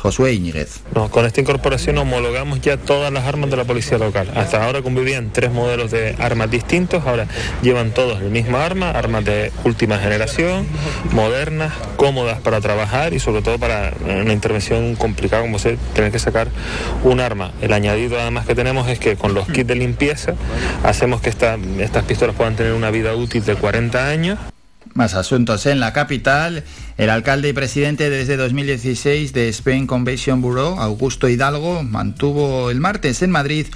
Josué 0.00 0.32
Íñiguez. 0.32 0.80
con 1.10 1.26
esta 1.26 1.42
incorporación 1.42 1.98
homologamos 1.98 2.62
ya 2.62 2.78
todas 2.78 3.12
las 3.12 3.26
armas 3.26 3.50
de 3.50 3.58
la 3.58 3.64
policía 3.64 3.98
local. 3.98 4.30
Hasta 4.34 4.64
ahora 4.64 4.80
convivían 4.80 5.30
tres 5.30 5.52
modelos 5.52 5.90
de 5.90 6.16
armas 6.18 6.50
distintos, 6.50 7.06
ahora 7.06 7.26
llevan 7.60 7.90
todos 7.90 8.22
el 8.22 8.30
mismo 8.30 8.56
arma, 8.56 8.90
armas 8.92 9.26
de 9.26 9.52
última 9.64 9.98
generación, 9.98 10.66
modernas, 11.12 11.74
cómodas 11.96 12.40
para 12.40 12.62
trabajar 12.62 13.12
y 13.12 13.20
sobre 13.20 13.42
todo 13.42 13.58
para 13.58 13.92
una 14.22 14.32
intervención 14.32 14.96
complicada 14.96 15.42
como 15.42 15.58
ser 15.58 15.76
tener 15.94 16.10
que 16.10 16.18
sacar 16.18 16.48
un 17.04 17.20
arma. 17.20 17.52
El 17.60 17.74
añadido 17.74 18.18
además 18.18 18.46
que 18.46 18.54
tenemos 18.54 18.88
es 18.88 18.98
que 18.98 19.16
con 19.16 19.34
los 19.34 19.48
kits 19.48 19.66
de 19.66 19.74
limpieza 19.74 20.32
hacemos 20.82 21.20
que 21.20 21.28
estas 21.28 21.58
pistolas 22.06 22.34
puedan 22.34 22.56
tener 22.56 22.72
una 22.72 22.90
vida 22.90 23.14
útil 23.14 23.44
de 23.44 23.54
40 23.54 24.08
años. 24.08 24.38
Más 25.00 25.14
asuntos 25.14 25.64
en 25.64 25.80
la 25.80 25.94
capital. 25.94 26.62
El 26.98 27.08
alcalde 27.08 27.48
y 27.48 27.52
presidente 27.54 28.10
desde 28.10 28.36
2016 28.36 29.32
de 29.32 29.48
Spain 29.48 29.86
Convention 29.86 30.42
Bureau, 30.42 30.78
Augusto 30.78 31.26
Hidalgo, 31.26 31.82
mantuvo 31.82 32.70
el 32.70 32.80
martes 32.80 33.22
en 33.22 33.30
Madrid 33.30 33.66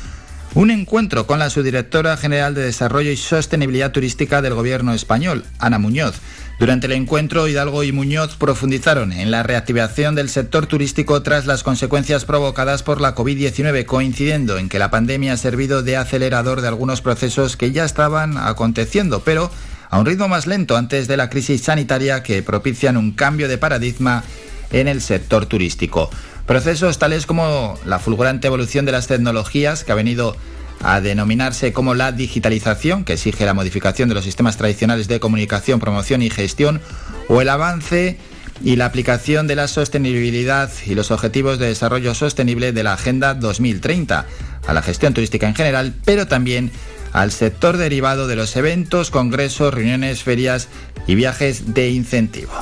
un 0.53 0.71
encuentro 0.71 1.27
con 1.27 1.39
la 1.39 1.49
subdirectora 1.49 2.19
general 2.19 2.55
de 2.55 2.61
Desarrollo 2.61 3.11
y 3.11 3.17
Sostenibilidad 3.17 3.91
Turística 3.91 4.43
del 4.43 4.53
Gobierno 4.53 4.93
español, 4.93 5.47
Ana 5.59 5.79
Muñoz. 5.79 6.17
Durante 6.61 6.89
el 6.89 6.93
encuentro, 6.93 7.49
Hidalgo 7.49 7.85
y 7.85 7.91
Muñoz 7.91 8.37
profundizaron 8.37 9.11
en 9.11 9.31
la 9.31 9.43
reactivación 9.43 10.15
del 10.15 10.29
sector 10.29 10.67
turístico 10.67 11.23
tras 11.23 11.47
las 11.47 11.63
consecuencias 11.63 12.27
provocadas 12.27 12.83
por 12.83 13.01
la 13.01 13.15
COVID-19, 13.15 13.87
coincidiendo 13.87 14.59
en 14.59 14.69
que 14.69 14.79
la 14.79 14.91
pandemia 14.91 15.33
ha 15.33 15.37
servido 15.39 15.83
de 15.83 15.97
acelerador 15.97 16.61
de 16.61 16.69
algunos 16.69 17.01
procesos 17.01 17.57
que 17.57 17.73
ya 17.73 17.87
estaban 17.87 18.37
aconteciendo, 18.37 19.23
pero 19.25 19.51
a 19.95 19.99
un 20.01 20.07
ritmo 20.07 20.27
más 20.27 20.49
lento 20.49 20.77
antes 20.77 21.07
de 21.07 21.17
la 21.17 21.31
crisis 21.31 21.63
sanitaria 21.63 22.25
que 22.25 22.43
propician 22.43 22.97
un 22.97 23.13
cambio 23.13 23.47
de 23.47 23.59
paradigma 23.59 24.25
en 24.73 24.89
el 24.89 25.01
sector 25.01 25.47
turístico. 25.47 26.11
Procesos 26.47 26.99
tales 26.99 27.27
como 27.27 27.79
la 27.87 28.01
fulgurante 28.01 28.49
evolución 28.49 28.87
de 28.87 28.91
las 28.91 29.07
tecnologías 29.07 29.85
que 29.85 29.93
ha 29.93 29.95
venido 29.95 30.37
a 30.83 31.01
denominarse 31.01 31.73
como 31.73 31.95
la 31.95 32.11
digitalización, 32.11 33.05
que 33.05 33.13
exige 33.13 33.47
la 33.47 33.55
modificación 33.55 34.09
de 34.09 34.17
los 34.17 34.25
sistemas 34.25 34.57
tradicionales 34.57 35.07
de 35.07 35.21
comunicación, 35.21 35.79
promoción 35.79 36.23
y 36.23 36.31
gestión, 36.31 36.81
o 37.29 37.41
el 37.41 37.49
avance 37.49 38.19
y 38.65 38.75
la 38.75 38.87
aplicación 38.87 39.47
de 39.47 39.55
la 39.55 39.69
sostenibilidad 39.69 40.73
y 40.87 40.97
los 40.97 41.13
objetivos 41.13 41.61
de 41.61 41.69
desarrollo 41.69 42.17
sostenible 42.17 42.73
de 42.73 42.83
la 42.83 42.95
Agenda 42.95 43.35
2030 43.35 44.27
a 44.67 44.73
la 44.73 44.83
gestión 44.83 45.15
turística 45.15 45.47
en 45.47 45.55
general, 45.55 45.95
pero 46.05 46.27
también 46.27 46.73
al 47.15 47.31
sector 47.31 47.77
derivado 47.77 48.27
de 48.27 48.37
los 48.37 48.57
eventos, 48.57 49.11
congresos, 49.11 49.73
reuniones, 49.73 50.25
ferias 50.25 50.69
y 51.07 51.15
viajes 51.15 51.73
de 51.73 51.89
incentivo. 51.91 52.53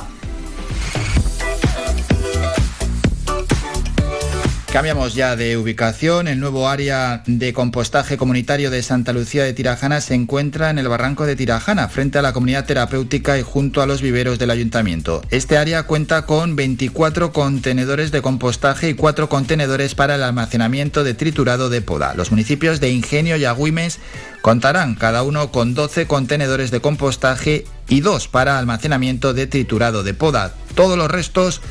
Cambiamos 4.73 5.13
ya 5.13 5.35
de 5.35 5.55
ubicación. 5.55 6.27
El 6.27 6.39
nuevo 6.39 6.67
área 6.67 7.21
de 7.27 7.53
compostaje 7.53 8.17
comunitario 8.17 8.71
de 8.71 8.81
Santa 8.81 9.13
Lucía 9.13 9.43
de 9.43 9.53
Tirajana 9.53 10.01
se 10.01 10.15
encuentra 10.15 10.71
en 10.71 10.79
el 10.79 10.87
barranco 10.87 11.27
de 11.27 11.35
Tirajana, 11.35 11.89
frente 11.89 12.17
a 12.17 12.23
la 12.23 12.33
comunidad 12.33 12.65
terapéutica 12.65 13.37
y 13.37 13.43
junto 13.43 13.83
a 13.83 13.85
los 13.85 14.01
viveros 14.01 14.39
del 14.39 14.49
ayuntamiento. 14.49 15.21
Este 15.29 15.59
área 15.59 15.83
cuenta 15.83 16.25
con 16.25 16.55
24 16.55 17.31
contenedores 17.33 18.11
de 18.11 18.23
compostaje 18.23 18.89
y 18.89 18.93
4 18.95 19.29
contenedores 19.29 19.93
para 19.93 20.15
el 20.15 20.23
almacenamiento 20.23 21.03
de 21.03 21.13
triturado 21.13 21.69
de 21.69 21.83
poda. 21.83 22.15
Los 22.15 22.31
municipios 22.31 22.79
de 22.79 22.89
Ingenio 22.89 23.37
y 23.37 23.45
Agüimes 23.45 23.99
contarán 24.41 24.95
cada 24.95 25.21
uno 25.21 25.51
con 25.51 25.75
12 25.75 26.07
contenedores 26.07 26.71
de 26.71 26.81
compostaje 26.81 27.65
y 27.89 27.99
2 27.99 28.27
para 28.27 28.57
almacenamiento 28.57 29.35
de 29.35 29.45
triturado 29.45 30.01
de 30.01 30.15
poda. 30.15 30.55
Todos 30.73 30.97
los 30.97 31.11
restos 31.11 31.61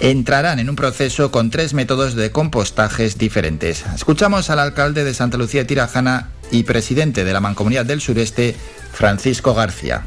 entrarán 0.00 0.58
en 0.58 0.68
un 0.68 0.76
proceso 0.76 1.30
con 1.30 1.50
tres 1.50 1.74
métodos 1.74 2.14
de 2.14 2.30
compostajes 2.30 3.18
diferentes. 3.18 3.84
Escuchamos 3.94 4.50
al 4.50 4.58
alcalde 4.58 5.04
de 5.04 5.14
Santa 5.14 5.38
Lucía 5.38 5.62
de 5.62 5.66
Tirajana 5.66 6.30
y 6.50 6.64
presidente 6.64 7.24
de 7.24 7.32
la 7.32 7.40
Mancomunidad 7.40 7.86
del 7.86 8.00
Sureste, 8.00 8.54
Francisco 8.92 9.54
García. 9.54 10.04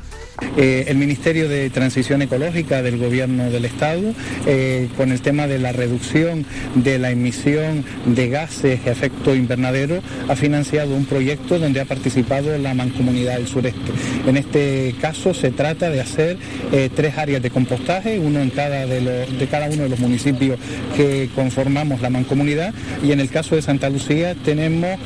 Eh, 0.58 0.86
el 0.88 0.98
Ministerio 0.98 1.48
de 1.48 1.69
Transición 1.69 2.22
Ecológica 2.22 2.81
del 2.81 2.98
Gobierno 2.98 3.50
del 3.50 3.65
Estado, 3.65 4.13
eh, 4.46 4.89
con 4.98 5.12
el 5.12 5.22
tema 5.22 5.48
de 5.48 5.60
la 5.60 5.72
reducción 5.72 6.46
de 6.75 7.00
la 7.00 7.12
emisión 7.12 7.84
de 8.05 8.29
gases 8.29 8.84
de 8.84 8.91
efecto 8.91 9.36
invernadero, 9.36 10.01
ha 10.27 10.36
financiado 10.36 10.96
un 10.96 11.05
proyecto 11.05 11.60
donde 11.60 11.79
ha 11.79 11.86
participado 11.86 12.58
la 12.58 12.74
Mancomunidad 12.74 13.38
del 13.38 13.48
Sureste. 13.48 13.91
En 14.27 14.38
este 14.38 14.96
caso 15.01 15.34
se 15.34 15.51
trata 15.51 15.89
de 15.89 16.01
hacer 16.01 16.38
eh, 16.72 16.89
tres 16.93 17.17
áreas 17.17 17.41
de 17.41 17.50
compostaje, 17.50 18.19
uno 18.19 18.41
en 18.41 18.50
cada 18.50 18.86
de, 18.86 19.01
de 19.27 19.48
cada 19.48 19.69
uno 19.69 19.84
de 19.84 19.89
los 19.89 20.00
municipios 20.00 20.60
que 20.96 21.29
conformamos 21.36 22.01
la 22.01 22.10
Mancomunidad 22.10 22.74
y 23.03 23.12
en 23.12 23.19
el 23.19 23.29
caso 23.29 23.55
de 23.55 23.62
Santa 23.62 23.89
Lucía 23.89 24.36
tenemos 24.43 25.00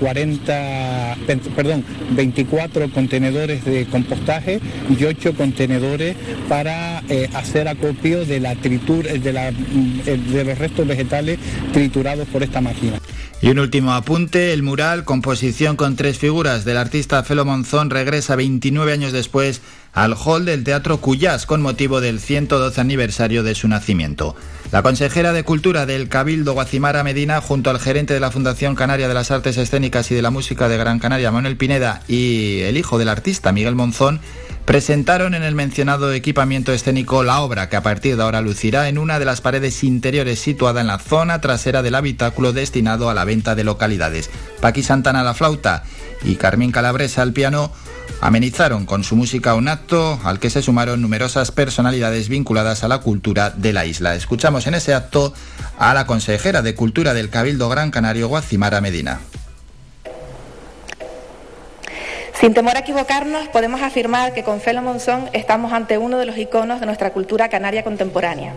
40, 0.00 1.16
perdón, 1.54 1.84
24 2.10 2.90
contenedores 2.90 3.64
de 3.64 3.86
compostaje 3.86 4.59
y 4.88 5.04
ocho 5.04 5.34
contenedores 5.34 6.16
para 6.48 7.02
eh, 7.08 7.28
hacer 7.34 7.68
acopio 7.68 8.24
de 8.24 8.40
la 8.40 8.54
tritura, 8.56 9.12
de, 9.12 9.32
la, 9.32 9.50
mm, 9.52 10.32
de 10.32 10.44
los 10.44 10.58
restos 10.58 10.86
vegetales 10.86 11.38
triturados 11.72 12.28
por 12.28 12.42
esta 12.42 12.60
máquina. 12.60 13.00
Y 13.42 13.48
un 13.48 13.58
último 13.58 13.94
apunte, 13.94 14.52
el 14.52 14.62
mural, 14.62 15.04
composición 15.04 15.76
con 15.76 15.96
tres 15.96 16.18
figuras 16.18 16.66
del 16.66 16.76
artista 16.76 17.22
Felo 17.22 17.46
Monzón, 17.46 17.88
regresa 17.88 18.36
29 18.36 18.92
años 18.92 19.12
después 19.12 19.62
al 19.94 20.14
hall 20.14 20.44
del 20.44 20.62
Teatro 20.62 20.98
Cuyás 20.98 21.46
con 21.46 21.62
motivo 21.62 22.02
del 22.02 22.20
112 22.20 22.78
aniversario 22.80 23.42
de 23.42 23.54
su 23.54 23.66
nacimiento. 23.66 24.36
La 24.72 24.82
consejera 24.82 25.32
de 25.32 25.42
Cultura 25.42 25.86
del 25.86 26.08
Cabildo 26.08 26.52
Guacimara 26.52 27.02
Medina, 27.02 27.40
junto 27.40 27.70
al 27.70 27.80
gerente 27.80 28.12
de 28.12 28.20
la 28.20 28.30
Fundación 28.30 28.74
Canaria 28.74 29.08
de 29.08 29.14
las 29.14 29.30
Artes 29.30 29.56
Escénicas 29.56 30.10
y 30.10 30.14
de 30.14 30.22
la 30.22 30.30
Música 30.30 30.68
de 30.68 30.76
Gran 30.76 30.98
Canaria, 30.98 31.32
Manuel 31.32 31.56
Pineda, 31.56 32.02
y 32.08 32.60
el 32.60 32.76
hijo 32.76 32.98
del 32.98 33.08
artista, 33.08 33.52
Miguel 33.52 33.74
Monzón, 33.74 34.20
presentaron 34.70 35.34
en 35.34 35.42
el 35.42 35.56
mencionado 35.56 36.12
equipamiento 36.12 36.72
escénico 36.72 37.24
la 37.24 37.40
obra 37.40 37.68
que 37.68 37.74
a 37.74 37.82
partir 37.82 38.16
de 38.16 38.22
ahora 38.22 38.40
lucirá 38.40 38.88
en 38.88 38.98
una 38.98 39.18
de 39.18 39.24
las 39.24 39.40
paredes 39.40 39.82
interiores 39.82 40.38
situada 40.38 40.80
en 40.80 40.86
la 40.86 41.00
zona 41.00 41.40
trasera 41.40 41.82
del 41.82 41.96
habitáculo 41.96 42.52
destinado 42.52 43.10
a 43.10 43.14
la 43.14 43.24
venta 43.24 43.56
de 43.56 43.64
localidades. 43.64 44.30
Paqui 44.60 44.84
Santana 44.84 45.24
la 45.24 45.34
flauta 45.34 45.82
y 46.22 46.36
Carmín 46.36 46.70
Calabresa 46.70 47.22
al 47.22 47.32
piano 47.32 47.72
amenizaron 48.20 48.86
con 48.86 49.02
su 49.02 49.16
música 49.16 49.56
un 49.56 49.66
acto 49.66 50.20
al 50.22 50.38
que 50.38 50.50
se 50.50 50.62
sumaron 50.62 51.02
numerosas 51.02 51.50
personalidades 51.50 52.28
vinculadas 52.28 52.84
a 52.84 52.88
la 52.88 52.98
cultura 52.98 53.50
de 53.50 53.72
la 53.72 53.86
isla. 53.86 54.14
Escuchamos 54.14 54.68
en 54.68 54.74
ese 54.74 54.94
acto 54.94 55.34
a 55.80 55.94
la 55.94 56.06
consejera 56.06 56.62
de 56.62 56.76
Cultura 56.76 57.12
del 57.12 57.28
Cabildo 57.28 57.68
Gran 57.70 57.90
Canario, 57.90 58.28
Guacimara 58.28 58.80
Medina. 58.80 59.18
Sin 62.40 62.54
temor 62.54 62.74
a 62.74 62.80
equivocarnos, 62.80 63.48
podemos 63.48 63.82
afirmar 63.82 64.32
que 64.32 64.42
con 64.42 64.62
Felo 64.62 64.80
Monzón 64.80 65.28
estamos 65.34 65.74
ante 65.74 65.98
uno 65.98 66.16
de 66.16 66.24
los 66.24 66.38
iconos 66.38 66.80
de 66.80 66.86
nuestra 66.86 67.12
cultura 67.12 67.50
canaria 67.50 67.84
contemporánea. 67.84 68.54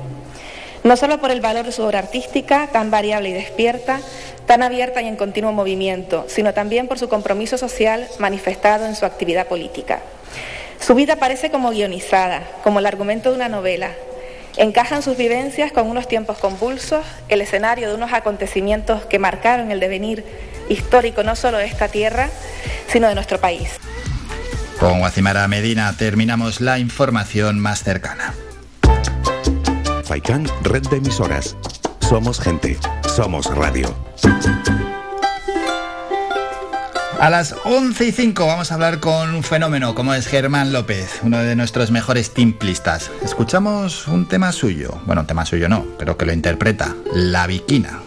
No 0.85 0.95
solo 0.95 1.19
por 1.19 1.31
el 1.31 1.41
valor 1.41 1.65
de 1.65 1.73
su 1.73 1.83
obra 1.83 1.99
artística, 1.99 2.69
tan 2.71 2.91
variable 2.91 3.27
y 3.27 3.33
despierta, 3.33 3.99
tan 4.45 4.63
abierta 4.63 5.01
y 5.01 5.09
en 5.09 5.17
continuo 5.17 5.51
movimiento, 5.51 6.23
sino 6.29 6.53
también 6.53 6.87
por 6.87 6.97
su 6.97 7.09
compromiso 7.09 7.57
social 7.57 8.07
manifestado 8.19 8.85
en 8.85 8.95
su 8.95 9.05
actividad 9.05 9.47
política. 9.47 9.99
Su 10.79 10.95
vida 10.95 11.17
parece 11.17 11.51
como 11.51 11.71
guionizada, 11.71 12.43
como 12.63 12.79
el 12.79 12.85
argumento 12.85 13.31
de 13.31 13.35
una 13.35 13.49
novela, 13.49 13.89
encajan 14.57 15.01
sus 15.01 15.17
vivencias 15.17 15.71
con 15.71 15.87
unos 15.87 16.07
tiempos 16.07 16.37
convulsos, 16.37 17.05
el 17.29 17.41
escenario 17.41 17.89
de 17.89 17.95
unos 17.95 18.13
acontecimientos 18.13 19.05
que 19.05 19.19
marcaron 19.19 19.71
el 19.71 19.79
devenir 19.79 20.23
histórico 20.69 21.23
no 21.23 21.35
solo 21.35 21.57
de 21.57 21.65
esta 21.65 21.87
tierra, 21.87 22.29
sino 22.87 23.07
de 23.07 23.15
nuestro 23.15 23.39
país. 23.39 23.69
Con 24.79 24.99
Guacimara 24.99 25.47
Medina 25.47 25.95
terminamos 25.97 26.61
la 26.61 26.79
información 26.79 27.59
más 27.59 27.83
cercana. 27.83 28.33
Faikán, 30.03 30.45
red 30.61 30.83
de 30.83 30.97
emisoras. 30.97 31.55
Somos 32.01 32.39
gente, 32.39 32.77
somos 33.15 33.45
radio. 33.55 33.95
A 37.19 37.29
las 37.29 37.55
11 37.63 38.05
y 38.05 38.11
5 38.11 38.45
vamos 38.45 38.71
a 38.71 38.73
hablar 38.73 38.99
con 38.99 39.33
un 39.33 39.43
fenómeno 39.43 39.95
como 39.95 40.13
es 40.13 40.27
Germán 40.27 40.73
López, 40.73 41.19
uno 41.23 41.39
de 41.39 41.55
nuestros 41.55 41.91
mejores 41.91 42.33
timplistas. 42.33 43.11
Escuchamos 43.23 44.07
un 44.07 44.27
tema 44.27 44.51
suyo, 44.51 44.99
bueno, 45.05 45.25
tema 45.25 45.45
suyo 45.45 45.69
no, 45.69 45.85
pero 45.97 46.17
que 46.17 46.25
lo 46.25 46.33
interpreta, 46.33 46.95
La 47.13 47.47
Viquina. 47.47 48.01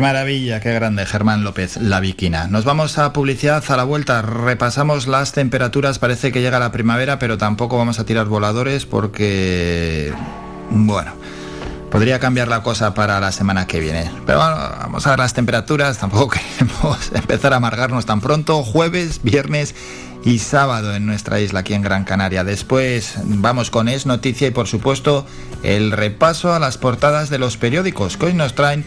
Qué 0.00 0.06
maravilla, 0.06 0.60
qué 0.60 0.72
grande 0.72 1.04
Germán 1.04 1.44
López, 1.44 1.76
la 1.76 2.00
viquina. 2.00 2.48
Nos 2.48 2.64
vamos 2.64 2.96
a 2.96 3.12
publicidad 3.12 3.62
a 3.68 3.76
la 3.76 3.84
vuelta, 3.84 4.22
repasamos 4.22 5.06
las 5.06 5.32
temperaturas, 5.32 5.98
parece 5.98 6.32
que 6.32 6.40
llega 6.40 6.58
la 6.58 6.72
primavera, 6.72 7.18
pero 7.18 7.36
tampoco 7.36 7.76
vamos 7.76 7.98
a 7.98 8.06
tirar 8.06 8.24
voladores 8.24 8.86
porque, 8.86 10.10
bueno, 10.70 11.12
podría 11.90 12.18
cambiar 12.18 12.48
la 12.48 12.62
cosa 12.62 12.94
para 12.94 13.20
la 13.20 13.30
semana 13.30 13.66
que 13.66 13.78
viene. 13.78 14.10
Pero 14.24 14.38
bueno, 14.38 14.56
vamos 14.56 15.06
a 15.06 15.10
ver 15.10 15.18
las 15.18 15.34
temperaturas, 15.34 15.98
tampoco 15.98 16.34
queremos 16.58 17.12
empezar 17.12 17.52
a 17.52 17.56
amargarnos 17.56 18.06
tan 18.06 18.22
pronto, 18.22 18.62
jueves, 18.62 19.20
viernes 19.22 19.74
y 20.24 20.38
sábado 20.38 20.94
en 20.94 21.04
nuestra 21.04 21.40
isla 21.40 21.60
aquí 21.60 21.74
en 21.74 21.82
Gran 21.82 22.04
Canaria. 22.04 22.42
Después 22.42 23.16
vamos 23.24 23.70
con 23.70 23.86
Es 23.86 24.06
Noticia 24.06 24.48
y 24.48 24.50
por 24.50 24.66
supuesto 24.66 25.26
el 25.62 25.92
repaso 25.92 26.54
a 26.54 26.58
las 26.58 26.78
portadas 26.78 27.28
de 27.28 27.38
los 27.38 27.58
periódicos 27.58 28.16
que 28.16 28.26
hoy 28.26 28.32
nos 28.32 28.54
traen 28.54 28.86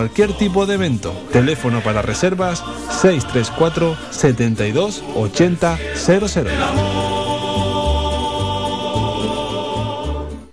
cualquier 0.01 0.33
tipo 0.33 0.65
de 0.65 0.73
evento. 0.73 1.11
Teléfono 1.31 1.79
para 1.81 2.01
reservas 2.01 2.63
634 3.01 3.95
72 4.09 5.03
80 5.15 5.77
00. 5.93 6.49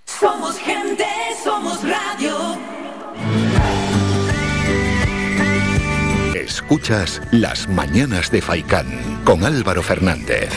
Somos 0.05 0.55
gente, 0.59 1.05
somos 1.43 1.79
radio. 1.81 2.37
Escuchas 6.35 7.19
Las 7.31 7.67
Mañanas 7.67 8.29
de 8.29 8.43
Faicán 8.43 8.85
con 9.25 9.43
Álvaro 9.43 9.81
Fernández. 9.81 10.51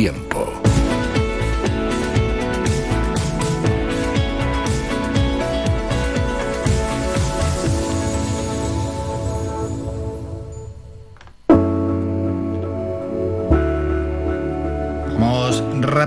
Tiempo. 0.00 0.29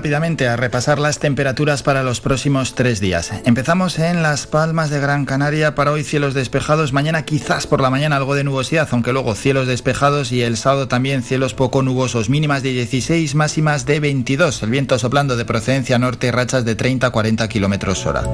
Rápidamente 0.04 0.48
a 0.48 0.56
repasar 0.56 0.98
las 0.98 1.18
temperaturas 1.18 1.82
para 1.82 2.02
los 2.02 2.20
próximos 2.20 2.74
tres 2.74 3.00
días. 3.00 3.32
Empezamos 3.46 3.98
en 3.98 4.22
Las 4.22 4.46
Palmas 4.46 4.90
de 4.90 5.00
Gran 5.00 5.24
Canaria. 5.24 5.74
Para 5.74 5.92
hoy 5.92 6.04
cielos 6.04 6.34
despejados. 6.34 6.92
Mañana 6.92 7.22
quizás 7.24 7.66
por 7.66 7.80
la 7.80 7.88
mañana 7.88 8.16
algo 8.16 8.34
de 8.34 8.44
nubosidad, 8.44 8.86
aunque 8.90 9.14
luego 9.14 9.34
cielos 9.34 9.66
despejados 9.66 10.30
y 10.30 10.42
el 10.42 10.58
sábado 10.58 10.88
también 10.88 11.22
cielos 11.22 11.54
poco 11.54 11.82
nubosos. 11.82 12.28
Mínimas 12.28 12.62
de 12.62 12.72
16, 12.72 13.34
máximas 13.34 13.86
de 13.86 13.98
22. 13.98 14.62
El 14.64 14.68
viento 14.68 14.98
soplando 14.98 15.38
de 15.38 15.46
procedencia 15.46 15.98
norte, 15.98 16.30
rachas 16.30 16.66
de 16.66 16.74
30 16.74 17.06
a 17.06 17.10
40 17.10 17.48
kilómetros 17.48 18.04
hora. 18.04 18.24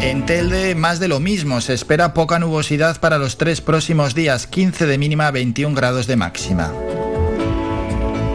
En 0.00 0.24
Telde, 0.26 0.76
más 0.76 1.00
de 1.00 1.08
lo 1.08 1.18
mismo. 1.18 1.60
Se 1.60 1.74
espera 1.74 2.14
poca 2.14 2.38
nubosidad 2.38 3.00
para 3.00 3.18
los 3.18 3.36
tres 3.36 3.60
próximos 3.60 4.14
días. 4.14 4.46
15 4.46 4.86
de 4.86 4.96
mínima, 4.96 5.32
21 5.32 5.74
grados 5.74 6.06
de 6.06 6.14
máxima. 6.14 6.72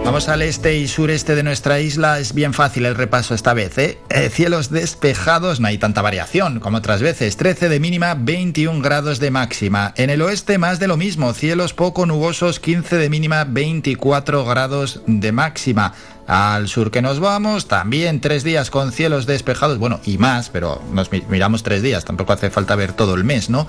Vamos 0.06 0.28
al 0.28 0.42
este 0.42 0.76
y 0.76 0.90
sureste 0.90 1.34
de 1.34 1.44
nuestra 1.44 1.80
isla. 1.80 2.20
Es 2.20 2.34
bien 2.34 2.54
fácil 2.54 2.86
el 2.86 2.96
repaso 2.96 3.34
esta 3.34 3.54
vez. 3.54 3.78
¿eh? 3.78 3.98
Eh, 4.10 4.30
cielos 4.30 4.70
despejados, 4.70 5.62
no 5.62 5.68
hay 5.68 5.78
tanta 5.78 6.02
variación 6.02 6.60
como 6.60 6.78
otras 6.78 7.02
veces. 7.02 7.38
13 7.38 7.70
de 7.70 7.80
mínima, 7.80 8.14
21 8.14 8.82
grados 8.82 9.20
de 9.22 9.32
máxima. 9.32 9.94
En 9.96 10.10
el 10.10 10.22
oeste 10.22 10.58
más 10.58 10.80
de 10.80 10.88
lo 10.88 10.98
mismo. 10.98 11.34
Cielos 11.34 11.74
poco 11.74 12.06
nubosos, 12.06 12.60
15 12.60 12.98
de 12.98 13.10
mínima, 13.10 13.46
24 13.46 14.44
grados 14.44 15.02
de 15.08 15.32
máxima. 15.32 15.94
Al 16.26 16.70
sur 16.70 16.90
que 16.90 17.02
nos 17.02 17.20
vamos, 17.20 17.68
también 17.68 18.22
tres 18.22 18.44
días 18.46 18.70
con 18.70 18.92
cielos 18.94 19.26
despejados, 19.26 19.78
bueno, 19.78 20.00
y 20.06 20.18
más, 20.18 20.50
pero 20.50 20.82
nos 20.94 21.12
mi- 21.12 21.24
miramos 21.30 21.64
tres 21.64 21.82
días, 21.82 22.06
tampoco 22.06 22.32
hace 22.32 22.50
falta 22.50 22.76
ver 22.76 22.94
todo 22.94 23.16
el 23.16 23.26
mes, 23.26 23.50
¿no? 23.50 23.68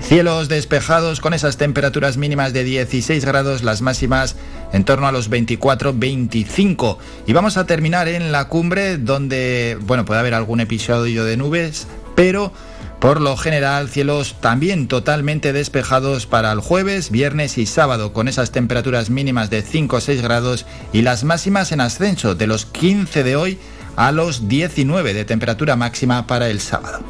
Cielos 0.00 0.48
despejados 0.48 1.20
con 1.20 1.34
esas 1.34 1.56
temperaturas 1.56 2.16
mínimas 2.16 2.52
de 2.52 2.62
16 2.62 3.24
grados, 3.24 3.64
las 3.64 3.82
máximas 3.82 4.36
en 4.72 4.84
torno 4.84 5.08
a 5.08 5.12
los 5.12 5.28
24-25. 5.28 6.98
Y 7.26 7.32
vamos 7.32 7.56
a 7.56 7.66
terminar 7.66 8.06
en 8.06 8.30
la 8.30 8.46
cumbre 8.48 8.96
donde, 8.98 9.76
bueno, 9.80 10.04
puede 10.04 10.20
haber 10.20 10.34
algún 10.34 10.60
episodio 10.60 11.24
de 11.24 11.36
nubes, 11.36 11.88
pero 12.14 12.52
por 13.00 13.20
lo 13.20 13.36
general 13.36 13.88
cielos 13.88 14.36
también 14.40 14.88
totalmente 14.88 15.52
despejados 15.52 16.26
para 16.26 16.52
el 16.52 16.60
jueves, 16.60 17.10
viernes 17.10 17.58
y 17.58 17.66
sábado 17.66 18.12
con 18.12 18.28
esas 18.28 18.50
temperaturas 18.50 19.10
mínimas 19.10 19.50
de 19.50 19.62
5 19.62 19.96
o 19.96 20.00
6 20.00 20.22
grados 20.22 20.66
y 20.92 21.02
las 21.02 21.24
máximas 21.24 21.72
en 21.72 21.80
ascenso 21.80 22.34
de 22.34 22.46
los 22.46 22.66
15 22.66 23.22
de 23.22 23.36
hoy 23.36 23.58
a 23.96 24.12
los 24.12 24.48
19 24.48 25.14
de 25.14 25.24
temperatura 25.24 25.76
máxima 25.76 26.26
para 26.26 26.48
el 26.48 26.60
sábado. 26.60 27.00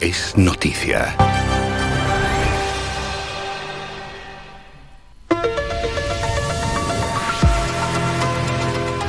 Es 0.00 0.34
noticia. 0.36 1.14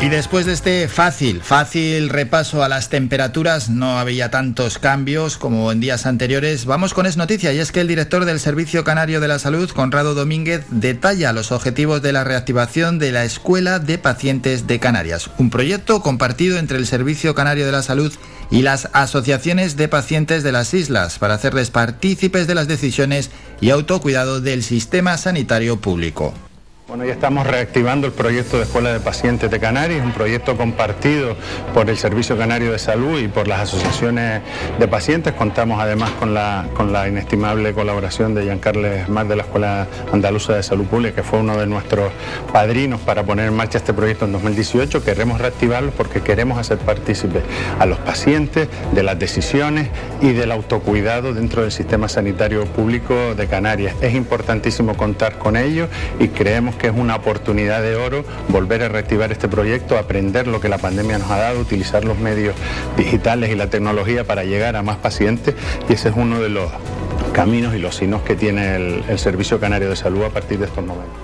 Y 0.01 0.09
después 0.09 0.47
de 0.47 0.53
este 0.53 0.87
fácil, 0.87 1.41
fácil 1.43 2.09
repaso 2.09 2.63
a 2.63 2.69
las 2.69 2.89
temperaturas, 2.89 3.69
no 3.69 3.99
había 3.99 4.31
tantos 4.31 4.79
cambios 4.79 5.37
como 5.37 5.71
en 5.71 5.79
días 5.79 6.07
anteriores. 6.07 6.65
Vamos 6.65 6.95
con 6.95 7.05
Es 7.05 7.17
Noticia 7.17 7.53
y 7.53 7.59
es 7.59 7.71
que 7.71 7.81
el 7.81 7.87
director 7.87 8.25
del 8.25 8.39
Servicio 8.39 8.83
Canario 8.83 9.19
de 9.19 9.27
la 9.27 9.37
Salud, 9.37 9.69
Conrado 9.69 10.15
Domínguez, 10.15 10.65
detalla 10.71 11.33
los 11.33 11.51
objetivos 11.51 12.01
de 12.01 12.13
la 12.13 12.23
reactivación 12.23 12.97
de 12.97 13.11
la 13.11 13.25
Escuela 13.25 13.77
de 13.77 13.99
Pacientes 13.99 14.65
de 14.65 14.79
Canarias, 14.79 15.29
un 15.37 15.51
proyecto 15.51 16.01
compartido 16.01 16.57
entre 16.57 16.79
el 16.79 16.87
Servicio 16.87 17.35
Canario 17.35 17.67
de 17.67 17.71
la 17.71 17.83
Salud 17.83 18.11
y 18.49 18.63
las 18.63 18.89
asociaciones 18.93 19.77
de 19.77 19.87
pacientes 19.87 20.41
de 20.41 20.51
las 20.51 20.73
islas 20.73 21.19
para 21.19 21.35
hacerles 21.35 21.69
partícipes 21.69 22.47
de 22.47 22.55
las 22.55 22.67
decisiones 22.67 23.29
y 23.61 23.69
autocuidado 23.69 24.41
del 24.41 24.63
sistema 24.63 25.15
sanitario 25.19 25.79
público. 25.79 26.33
Bueno, 26.91 27.05
ya 27.05 27.13
estamos 27.13 27.47
reactivando 27.47 28.05
el 28.05 28.11
proyecto 28.11 28.57
de 28.57 28.63
Escuela 28.63 28.91
de 28.91 28.99
Pacientes 28.99 29.49
de 29.49 29.61
Canarias, 29.61 30.03
un 30.03 30.11
proyecto 30.11 30.57
compartido 30.57 31.37
por 31.73 31.89
el 31.89 31.97
Servicio 31.97 32.37
Canario 32.37 32.73
de 32.73 32.79
Salud 32.79 33.17
y 33.17 33.29
por 33.29 33.47
las 33.47 33.61
asociaciones 33.61 34.41
de 34.77 34.87
pacientes. 34.89 35.31
Contamos 35.31 35.81
además 35.81 36.11
con 36.19 36.33
la, 36.33 36.67
con 36.73 36.91
la 36.91 37.07
inestimable 37.07 37.71
colaboración 37.71 38.35
de 38.35 38.43
Giancarles 38.43 39.07
Mar 39.07 39.25
de 39.29 39.37
la 39.37 39.43
Escuela 39.43 39.87
Andaluza 40.11 40.53
de 40.53 40.63
Salud 40.63 40.83
Pública, 40.83 41.15
que 41.15 41.23
fue 41.23 41.39
uno 41.39 41.57
de 41.57 41.65
nuestros 41.65 42.11
padrinos 42.51 42.99
para 42.99 43.23
poner 43.23 43.47
en 43.47 43.53
marcha 43.53 43.77
este 43.77 43.93
proyecto 43.93 44.25
en 44.25 44.33
2018. 44.33 45.01
Queremos 45.01 45.39
reactivarlo 45.39 45.91
porque 45.91 46.19
queremos 46.19 46.59
hacer 46.59 46.77
partícipes 46.79 47.43
a 47.79 47.85
los 47.85 47.99
pacientes 47.99 48.67
de 48.91 49.03
las 49.03 49.17
decisiones 49.17 49.87
y 50.19 50.33
del 50.33 50.51
autocuidado 50.51 51.33
dentro 51.33 51.61
del 51.61 51.71
sistema 51.71 52.09
sanitario 52.09 52.65
público 52.65 53.33
de 53.33 53.47
Canarias. 53.47 53.95
Es 54.01 54.13
importantísimo 54.13 54.97
contar 54.97 55.37
con 55.37 55.55
ellos 55.55 55.87
y 56.19 56.27
creemos 56.27 56.75
que 56.80 56.80
es 56.87 56.93
una 56.95 57.15
oportunidad 57.15 57.81
de 57.81 57.95
oro 57.95 58.23
volver 58.49 58.83
a 58.83 58.89
reactivar 58.89 59.31
este 59.31 59.47
proyecto, 59.47 59.97
aprender 59.97 60.47
lo 60.47 60.59
que 60.59 60.69
la 60.69 60.77
pandemia 60.77 61.17
nos 61.17 61.29
ha 61.31 61.37
dado, 61.37 61.59
utilizar 61.59 62.05
los 62.05 62.17
medios 62.17 62.55
digitales 62.97 63.51
y 63.51 63.55
la 63.55 63.69
tecnología 63.69 64.23
para 64.23 64.43
llegar 64.43 64.75
a 64.75 64.83
más 64.83 64.97
pacientes 64.97 65.55
y 65.89 65.93
ese 65.93 66.09
es 66.09 66.15
uno 66.15 66.39
de 66.39 66.49
los 66.49 66.71
caminos 67.33 67.75
y 67.75 67.79
los 67.79 67.95
signos 67.95 68.21
que 68.23 68.35
tiene 68.35 68.75
el, 68.75 69.03
el 69.07 69.19
Servicio 69.19 69.59
Canario 69.59 69.89
de 69.89 69.95
Salud 69.95 70.23
a 70.23 70.29
partir 70.29 70.59
de 70.59 70.65
estos 70.65 70.85
momentos. 70.85 71.17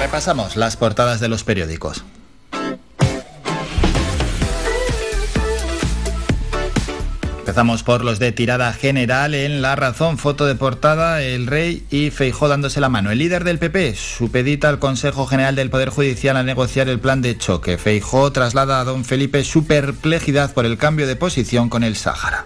Repasamos 0.00 0.56
las 0.56 0.76
portadas 0.76 1.20
de 1.20 1.28
los 1.28 1.44
periódicos. 1.44 2.04
Empezamos 7.50 7.82
por 7.82 8.04
los 8.04 8.20
de 8.20 8.30
tirada 8.30 8.72
general 8.72 9.34
en 9.34 9.60
La 9.60 9.74
Razón, 9.74 10.18
foto 10.18 10.46
de 10.46 10.54
portada, 10.54 11.20
el 11.20 11.48
rey 11.48 11.82
y 11.90 12.10
Feijó 12.10 12.46
dándose 12.46 12.80
la 12.80 12.88
mano. 12.88 13.10
El 13.10 13.18
líder 13.18 13.42
del 13.42 13.58
PP 13.58 13.96
supedita 13.96 14.68
al 14.68 14.78
Consejo 14.78 15.26
General 15.26 15.56
del 15.56 15.68
Poder 15.68 15.88
Judicial 15.88 16.36
a 16.36 16.44
negociar 16.44 16.88
el 16.88 17.00
plan 17.00 17.22
de 17.22 17.36
choque. 17.36 17.76
Feijó 17.76 18.30
traslada 18.30 18.78
a 18.78 18.84
don 18.84 19.04
Felipe 19.04 19.42
su 19.42 19.66
perplejidad 19.66 20.54
por 20.54 20.64
el 20.64 20.78
cambio 20.78 21.08
de 21.08 21.16
posición 21.16 21.68
con 21.68 21.82
el 21.82 21.96
Sáhara. 21.96 22.44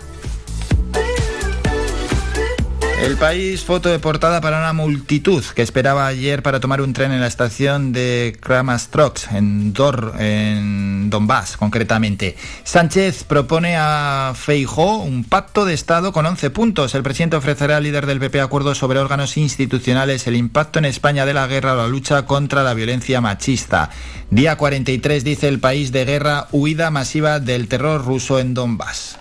El 3.05 3.19
país, 3.19 3.63
foto 3.63 3.91
de 3.91 3.99
portada 3.99 4.41
para 4.41 4.61
una 4.61 4.73
multitud 4.73 5.45
que 5.55 5.61
esperaba 5.61 6.07
ayer 6.07 6.43
para 6.43 6.59
tomar 6.59 6.81
un 6.81 6.95
tren 6.95 7.13
en 7.13 7.21
la 7.21 7.27
estación 7.27 7.93
de 7.93 8.35
Kramastrok, 8.41 9.31
en, 9.31 9.75
en 10.19 11.11
Donbass 11.11 11.59
concretamente. 11.59 12.35
Sánchez 12.65 13.25
propone 13.25 13.77
a 13.77 14.33
Feijó 14.35 14.97
un 14.97 15.23
pacto 15.23 15.67
de 15.67 15.75
Estado 15.75 16.15
con 16.15 16.25
11 16.25 16.49
puntos. 16.49 16.95
El 16.95 17.03
presidente 17.03 17.37
ofrecerá 17.37 17.77
al 17.77 17.83
líder 17.83 18.07
del 18.07 18.21
PP 18.21 18.41
acuerdos 18.41 18.79
sobre 18.79 19.01
órganos 19.01 19.37
institucionales, 19.37 20.27
el 20.27 20.35
impacto 20.35 20.79
en 20.79 20.87
España 20.87 21.27
de 21.27 21.35
la 21.35 21.47
guerra 21.47 21.75
la 21.75 21.87
lucha 21.87 22.25
contra 22.25 22.63
la 22.63 22.73
violencia 22.73 23.21
machista. 23.21 23.91
Día 24.31 24.57
43 24.57 25.25
dice 25.25 25.49
el 25.49 25.61
país 25.61 25.93
de 25.93 26.07
guerra, 26.07 26.49
huida 26.53 26.91
masiva 26.91 27.39
del 27.39 27.69
terror 27.69 28.03
ruso 28.03 28.39
en 28.39 28.55
Donbass. 28.55 29.19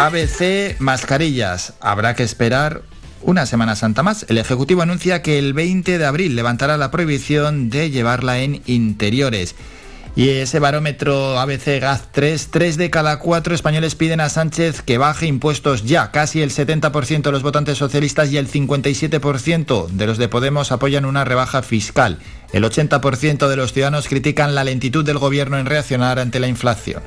ABC 0.00 0.76
mascarillas. 0.78 1.74
Habrá 1.78 2.14
que 2.14 2.22
esperar 2.22 2.80
una 3.20 3.44
Semana 3.44 3.76
Santa 3.76 4.02
más. 4.02 4.24
El 4.30 4.38
Ejecutivo 4.38 4.80
anuncia 4.80 5.20
que 5.20 5.38
el 5.38 5.52
20 5.52 5.98
de 5.98 6.06
abril 6.06 6.36
levantará 6.36 6.78
la 6.78 6.90
prohibición 6.90 7.68
de 7.68 7.90
llevarla 7.90 8.38
en 8.38 8.62
interiores. 8.64 9.54
Y 10.16 10.30
ese 10.30 10.58
barómetro 10.58 11.38
ABC 11.38 11.80
GAZ 11.82 12.04
3, 12.12 12.48
3 12.50 12.76
de 12.78 12.88
cada 12.88 13.18
4 13.18 13.54
españoles 13.54 13.94
piden 13.94 14.20
a 14.20 14.30
Sánchez 14.30 14.80
que 14.80 14.96
baje 14.96 15.26
impuestos 15.26 15.84
ya. 15.84 16.10
Casi 16.12 16.40
el 16.40 16.50
70% 16.50 17.20
de 17.20 17.32
los 17.32 17.42
votantes 17.42 17.76
socialistas 17.76 18.32
y 18.32 18.38
el 18.38 18.50
57% 18.50 19.86
de 19.86 20.06
los 20.06 20.16
de 20.16 20.28
Podemos 20.28 20.72
apoyan 20.72 21.04
una 21.04 21.26
rebaja 21.26 21.60
fiscal. 21.60 22.18
El 22.54 22.64
80% 22.64 23.48
de 23.48 23.56
los 23.56 23.74
ciudadanos 23.74 24.08
critican 24.08 24.54
la 24.54 24.64
lentitud 24.64 25.04
del 25.04 25.18
gobierno 25.18 25.58
en 25.58 25.66
reaccionar 25.66 26.18
ante 26.18 26.40
la 26.40 26.48
inflación. 26.48 27.02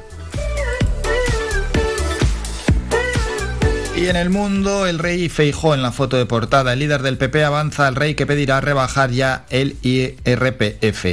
Y 4.03 4.09
en 4.09 4.17
el 4.17 4.29
mundo, 4.29 4.85
el 4.85 4.99
rey 4.99 5.29
Feijó 5.29 5.73
en 5.73 5.81
la 5.81 5.93
foto 5.93 6.17
de 6.17 6.25
portada. 6.25 6.73
El 6.73 6.79
líder 6.79 7.03
del 7.03 7.17
PP 7.17 7.45
avanza 7.45 7.87
al 7.87 7.95
rey 7.95 8.15
que 8.15 8.25
pedirá 8.25 8.59
rebajar 8.59 9.11
ya 9.11 9.45
el 9.49 9.77
IRPF. 9.81 11.05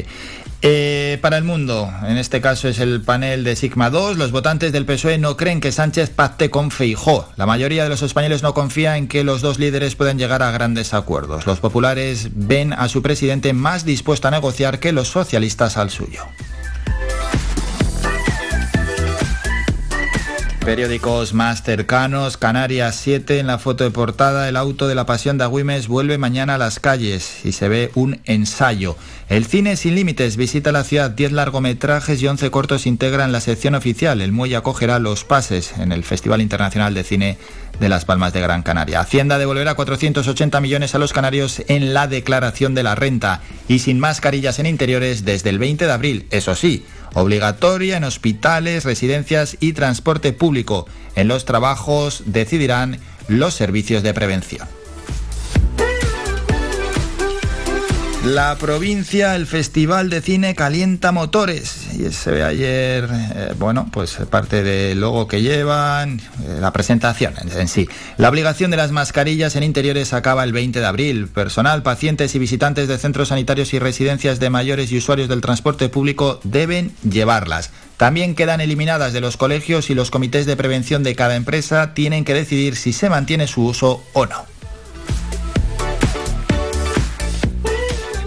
Eh, 0.63 1.19
para 1.23 1.39
el 1.39 1.45
mundo, 1.45 1.89
en 2.05 2.17
este 2.17 2.41
caso 2.41 2.67
es 2.67 2.81
el 2.81 3.01
panel 3.01 3.45
de 3.45 3.55
Sigma 3.55 3.91
2, 3.91 4.17
los 4.17 4.33
votantes 4.33 4.73
del 4.73 4.87
PSOE 4.87 5.19
no 5.19 5.37
creen 5.37 5.61
que 5.61 5.71
Sánchez 5.71 6.11
pacte 6.11 6.51
con 6.51 6.73
Feijó. 6.73 7.29
La 7.37 7.47
mayoría 7.47 7.85
de 7.85 7.91
los 7.91 8.03
españoles 8.03 8.43
no 8.43 8.55
confía 8.55 8.97
en 8.97 9.07
que 9.07 9.23
los 9.23 9.41
dos 9.41 9.61
líderes 9.61 9.95
puedan 9.95 10.19
llegar 10.19 10.43
a 10.43 10.51
grandes 10.51 10.93
acuerdos. 10.93 11.47
Los 11.47 11.61
populares 11.61 12.31
ven 12.35 12.73
a 12.73 12.89
su 12.89 13.03
presidente 13.03 13.53
más 13.53 13.85
dispuesto 13.85 14.27
a 14.27 14.33
negociar 14.33 14.81
que 14.81 14.91
los 14.91 15.07
socialistas 15.07 15.77
al 15.77 15.91
suyo. 15.91 16.25
Periódicos 20.65 21.33
más 21.33 21.63
cercanos, 21.63 22.37
Canarias 22.37 22.95
7 22.97 23.39
en 23.39 23.47
la 23.47 23.59
foto 23.59 23.83
de 23.83 23.91
portada, 23.91 24.47
el 24.47 24.57
auto 24.57 24.89
de 24.89 24.95
la 24.95 25.07
pasión 25.07 25.39
de 25.39 25.45
Agüimes 25.45 25.89
vuelve 25.89 26.19
mañana 26.19 26.57
a 26.57 26.59
las 26.59 26.79
calles 26.81 27.47
y 27.47 27.53
se 27.53 27.69
ve 27.69 27.91
un 27.95 28.21
ensayo. 28.27 28.95
El 29.31 29.47
cine 29.47 29.77
sin 29.77 29.95
límites 29.95 30.37
visita 30.37 30.71
la 30.71 30.85
ciudad, 30.85 31.11
10 31.11 31.33
largometrajes 31.33 32.21
y 32.21 32.27
11 32.27 32.51
cortos 32.51 32.87
integran 32.87 33.33
la 33.33 33.41
sección 33.41 33.75
oficial. 33.75 34.21
El 34.21 34.33
muelle 34.33 34.57
acogerá 34.57 34.99
los 34.99 35.25
pases 35.25 35.73
en 35.79 35.93
el 35.93 36.05
Festival 36.05 36.43
Internacional 36.43 36.93
de 36.93 37.05
Cine 37.05 37.39
de 37.81 37.89
Las 37.89 38.05
Palmas 38.05 38.35
de 38.35 38.43
Gran 38.43 38.63
Canaria. 38.63 39.01
Hacienda 39.01 39.39
devolverá 39.39 39.75
480 39.75 40.61
millones 40.61 40.95
a 40.95 40.99
los 40.99 41.15
canarios 41.15 41.63
en 41.69 41.95
la 41.95 42.07
declaración 42.07 42.75
de 42.75 42.83
la 42.83 42.95
renta 42.95 43.41
y 43.67 43.79
sin 43.79 43.99
mascarillas 43.99 44.59
en 44.59 44.67
interiores 44.67 45.25
desde 45.25 45.49
el 45.49 45.59
20 45.59 45.87
de 45.87 45.93
abril, 45.93 46.27
eso 46.31 46.55
sí 46.55 46.85
obligatoria 47.15 47.97
en 47.97 48.05
hospitales, 48.05 48.85
residencias 48.85 49.57
y 49.61 49.73
transporte 49.73 50.33
público. 50.33 50.87
En 51.17 51.29
los 51.29 51.45
trabajos 51.45 52.23
decidirán 52.27 52.99
los 53.29 53.55
servicios 53.55 54.03
de 54.03 54.15
prevención. 54.15 54.69
La 58.25 58.55
provincia, 58.57 59.35
el 59.35 59.47
Festival 59.47 60.11
de 60.11 60.21
Cine 60.21 60.55
calienta 60.55 61.11
motores. 61.11 61.87
Y 61.99 62.13
se 62.13 62.31
ve 62.31 62.43
ayer, 62.43 63.09
eh, 63.11 63.55
bueno, 63.59 63.89
pues 63.91 64.19
parte 64.29 64.63
del 64.63 65.01
logo 65.01 65.27
que 65.27 65.41
llevan, 65.41 66.21
eh, 66.21 66.59
la 66.61 66.71
presentación 66.71 67.33
en, 67.41 67.67
sí. 67.67 67.89
La 68.19 68.29
obligación 68.29 68.71
de 68.71 68.77
las 68.77 68.93
mascarillas 68.93 69.57
en 69.57 69.63
interiores 69.63 70.13
acaba 70.13 70.45
el 70.45 70.53
20 70.53 70.81
de 70.81 70.87
abril. 70.87 71.29
Personal, 71.29 71.83
pacientes 71.83 72.35
y 72.35 72.39
visitantes 72.39 72.89
de 72.89 72.99
centros 72.99 73.29
sanitarios 73.29 73.73
y 73.73 73.79
residencias 73.79 74.39
de 74.39 74.51
mayores 74.51 74.93
y 74.93 74.99
usuarios 74.99 75.31
del 75.31 75.41
transporte 75.41 75.89
público 75.89 76.41
deben 76.45 76.93
llevarlas. 77.09 77.71
También 77.97 78.35
quedan 78.35 78.61
eliminadas 78.61 79.15
de 79.15 79.23
los 79.23 79.39
colegios 79.39 79.89
y 79.89 79.95
los 79.95 80.11
comités 80.11 80.45
de 80.45 80.57
prevención 80.57 81.03
de 81.03 81.15
cada 81.15 81.37
empresa 81.37 81.95
tienen 81.95 82.27
que 82.27 82.35
decidir 82.35 82.77
si 82.77 82.93
se 82.93 83.09
mantiene 83.09 83.47
su 83.47 83.65
uso 83.65 84.03
o 84.13 84.27
no. 84.27 84.60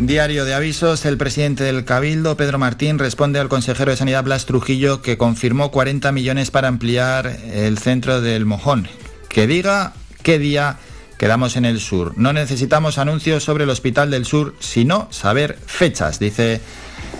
Diario 0.05 0.43
de 0.43 0.53
avisos, 0.53 1.05
el 1.05 1.17
presidente 1.17 1.63
del 1.63 1.85
Cabildo, 1.85 2.35
Pedro 2.35 2.59
Martín, 2.59 2.99
responde 2.99 3.39
al 3.39 3.47
consejero 3.47 3.91
de 3.91 3.95
Sanidad 3.95 4.25
Blas 4.25 4.45
Trujillo 4.45 5.01
que 5.01 5.17
confirmó 5.17 5.71
40 5.71 6.11
millones 6.11 6.51
para 6.51 6.67
ampliar 6.67 7.37
el 7.53 7.77
centro 7.77 8.19
del 8.19 8.45
Mojón. 8.45 8.89
Que 9.29 9.47
diga 9.47 9.93
qué 10.21 10.39
día 10.39 10.77
quedamos 11.17 11.55
en 11.55 11.63
el 11.63 11.79
sur. 11.79 12.13
No 12.17 12.33
necesitamos 12.33 12.97
anuncios 12.97 13.45
sobre 13.45 13.63
el 13.63 13.69
Hospital 13.69 14.11
del 14.11 14.25
Sur, 14.25 14.55
sino 14.59 15.07
saber 15.09 15.57
fechas, 15.67 16.19
dice 16.19 16.59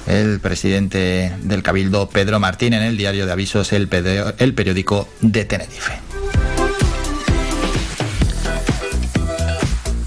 el 0.06 0.41
presidente 0.41 1.32
del 1.41 1.63
Cabildo, 1.63 2.10
Pedro 2.10 2.41
Martín, 2.41 2.74
en 2.74 2.84
el 2.84 2.98
diario 2.98 3.26
de 3.26 3.32
avisos, 3.32 3.72
el, 3.72 3.88
el 4.39 4.54
periódico 4.54 5.08
de 5.22 5.46
Tenerife. 5.46 6.12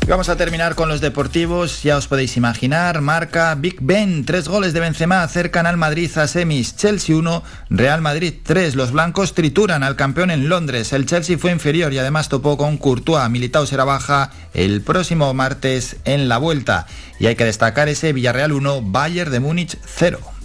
Vamos 0.09 0.29
a 0.29 0.37
terminar 0.37 0.75
con 0.75 0.89
los 0.89 1.01
deportivos. 1.01 1.83
Ya 1.83 1.97
os 1.97 2.07
podéis 2.07 2.37
imaginar, 2.37 3.01
marca 3.01 3.55
Big 3.55 3.79
Ben, 3.81 4.25
tres 4.25 4.47
goles 4.49 4.73
de 4.73 4.81
Benzema 4.81 5.23
acercan 5.23 5.67
al 5.67 5.77
Madrid 5.77 6.11
a 6.17 6.29
semis. 6.29 6.77
Chelsea 6.77 7.17
1, 7.17 7.43
Real 7.71 8.01
Madrid 8.01 8.35
3. 8.43 8.77
Los 8.77 8.93
blancos 8.93 9.35
trituran 9.35 9.83
al 9.83 9.97
campeón 9.97 10.31
en 10.31 10.49
Londres. 10.49 10.93
El 10.93 11.07
Chelsea 11.07 11.39
fue 11.39 11.51
inferior 11.51 11.93
y 11.93 11.99
además 11.99 12.29
topó 12.29 12.57
con 12.57 12.79
Courtois. 12.79 13.29
Militao 13.31 13.67
será 13.67 13.85
baja 13.85 14.31
el 14.55 14.81
próximo 14.83 15.33
martes 15.35 15.97
en 16.05 16.29
la 16.29 16.39
vuelta. 16.39 16.87
Y 17.19 17.27
hay 17.27 17.35
que 17.35 17.45
destacar 17.45 17.89
ese 17.89 18.13
Villarreal 18.13 18.53
1, 18.53 18.83
Bayern 18.83 19.33
de 19.33 19.41
Múnich 19.41 19.77
0. 19.85 20.36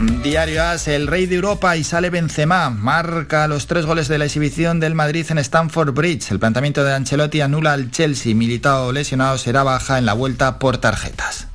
Diario 0.00 0.62
AS, 0.62 0.86
el 0.86 1.08
rey 1.08 1.26
de 1.26 1.34
Europa 1.34 1.76
y 1.76 1.82
sale 1.82 2.10
Benzema, 2.10 2.70
marca 2.70 3.48
los 3.48 3.66
tres 3.66 3.84
goles 3.84 4.06
de 4.06 4.18
la 4.18 4.26
exhibición 4.26 4.78
del 4.78 4.94
Madrid 4.94 5.26
en 5.28 5.38
Stamford 5.38 5.92
Bridge. 5.92 6.30
El 6.30 6.38
planteamiento 6.38 6.84
de 6.84 6.94
Ancelotti 6.94 7.40
anula 7.40 7.72
al 7.72 7.90
Chelsea, 7.90 8.32
militado 8.32 8.92
lesionado 8.92 9.38
será 9.38 9.64
baja 9.64 9.98
en 9.98 10.06
la 10.06 10.12
vuelta 10.12 10.60
por 10.60 10.78
tarjetas. 10.78 11.48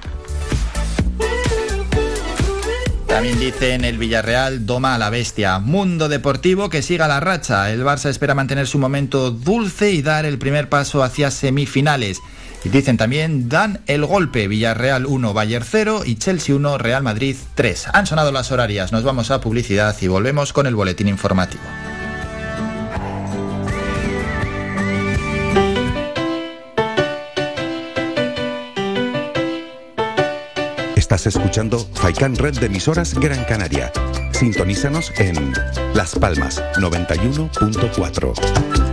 También 3.07 3.39
dice 3.39 3.75
en 3.75 3.85
el 3.85 3.97
Villarreal, 3.97 4.65
doma 4.65 4.95
a 4.95 4.97
la 4.97 5.09
bestia. 5.09 5.59
Mundo 5.59 6.09
deportivo 6.09 6.69
que 6.69 6.81
siga 6.81 7.07
la 7.07 7.21
racha. 7.21 7.71
El 7.71 7.85
Barça 7.85 8.09
espera 8.09 8.35
mantener 8.35 8.67
su 8.67 8.77
momento 8.77 9.31
dulce 9.31 9.91
y 9.91 10.01
dar 10.01 10.25
el 10.25 10.37
primer 10.37 10.67
paso 10.67 11.01
hacia 11.01 11.31
semifinales. 11.31 12.19
Y 12.63 12.69
dicen 12.69 12.97
también, 12.97 13.49
dan 13.49 13.81
el 13.87 14.05
golpe, 14.05 14.47
Villarreal 14.47 15.05
1, 15.05 15.33
Bayern 15.33 15.65
0 15.69 16.03
y 16.05 16.15
Chelsea 16.15 16.55
1, 16.55 16.77
Real 16.77 17.03
Madrid 17.03 17.35
3. 17.55 17.87
Han 17.93 18.07
sonado 18.07 18.31
las 18.31 18.51
horarias, 18.51 18.91
nos 18.91 19.03
vamos 19.03 19.31
a 19.31 19.41
publicidad 19.41 19.95
y 20.01 20.07
volvemos 20.07 20.53
con 20.53 20.65
el 20.65 20.75
boletín 20.75 21.09
informativo. 21.09 21.63
Estás 30.95 31.27
escuchando 31.27 31.79
Faikan 31.93 32.35
Red 32.35 32.59
de 32.59 32.67
emisoras 32.67 33.13
Gran 33.13 33.43
Canaria. 33.43 33.91
Sintonízanos 34.31 35.11
en 35.19 35.53
Las 35.93 36.15
Palmas 36.15 36.63
91.4. 36.77 38.92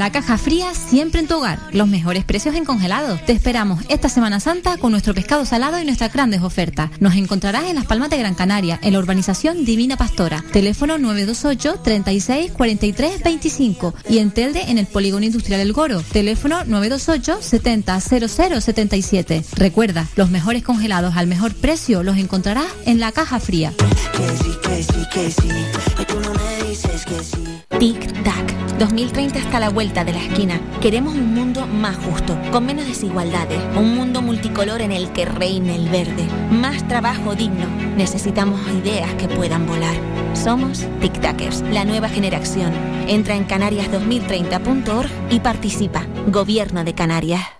La 0.00 0.10
caja 0.10 0.38
fría 0.38 0.72
siempre 0.72 1.20
en 1.20 1.28
tu 1.28 1.36
hogar. 1.36 1.58
Los 1.72 1.86
mejores 1.86 2.24
precios 2.24 2.54
en 2.54 2.64
congelados. 2.64 3.22
Te 3.26 3.32
esperamos 3.32 3.84
esta 3.90 4.08
Semana 4.08 4.40
Santa 4.40 4.78
con 4.78 4.92
nuestro 4.92 5.12
pescado 5.12 5.44
salado 5.44 5.78
y 5.78 5.84
nuestras 5.84 6.10
grandes 6.10 6.40
ofertas. 6.40 6.90
Nos 7.00 7.16
encontrarás 7.16 7.64
en 7.64 7.74
las 7.74 7.84
Palmas 7.84 8.08
de 8.08 8.16
Gran 8.16 8.34
Canaria, 8.34 8.80
en 8.82 8.94
la 8.94 8.98
urbanización 8.98 9.66
Divina 9.66 9.98
Pastora. 9.98 10.42
Teléfono 10.54 10.96
928 10.96 11.82
36 11.84 12.50
43 12.52 13.22
25 13.22 13.94
y 14.08 14.18
en 14.20 14.30
Telde 14.30 14.70
en 14.70 14.78
el 14.78 14.86
Polígono 14.86 15.26
Industrial 15.26 15.60
El 15.60 15.74
Goro. 15.74 16.00
Teléfono 16.00 16.64
928 16.64 17.42
70 17.42 18.00
00 18.00 18.60
77. 18.62 19.44
Recuerda, 19.56 20.08
los 20.16 20.30
mejores 20.30 20.62
congelados 20.62 21.14
al 21.18 21.26
mejor 21.26 21.54
precio 21.54 22.02
los 22.02 22.16
encontrarás 22.16 22.64
en 22.86 23.00
la 23.00 23.12
caja 23.12 23.38
fría. 23.38 23.74
Que 24.16 24.28
sí, 24.42 24.56
que 24.62 24.82
sí, 24.82 25.06
que 25.12 25.30
sí. 25.30 26.59
Dices 26.70 27.04
que 27.04 27.18
sí. 27.24 27.64
Tic-tac. 27.80 28.78
2030 28.78 29.40
está 29.40 29.56
a 29.56 29.60
la 29.60 29.70
vuelta 29.70 30.04
de 30.04 30.12
la 30.12 30.22
esquina. 30.22 30.60
Queremos 30.80 31.14
un 31.14 31.34
mundo 31.34 31.66
más 31.66 31.96
justo, 31.96 32.38
con 32.52 32.64
menos 32.64 32.86
desigualdades, 32.86 33.58
un 33.76 33.96
mundo 33.96 34.22
multicolor 34.22 34.80
en 34.80 34.92
el 34.92 35.10
que 35.10 35.24
reine 35.24 35.74
el 35.74 35.88
verde, 35.88 36.28
más 36.52 36.86
trabajo 36.86 37.34
digno. 37.34 37.66
Necesitamos 37.96 38.60
ideas 38.70 39.12
que 39.14 39.26
puedan 39.26 39.66
volar. 39.66 39.96
Somos 40.34 40.86
Tic-Tacers, 41.00 41.68
la 41.72 41.84
nueva 41.84 42.08
generación. 42.08 42.72
Entra 43.08 43.34
en 43.34 43.48
canarias2030.org 43.48 45.10
y 45.28 45.40
participa. 45.40 46.06
Gobierno 46.28 46.84
de 46.84 46.94
Canarias. 46.94 47.59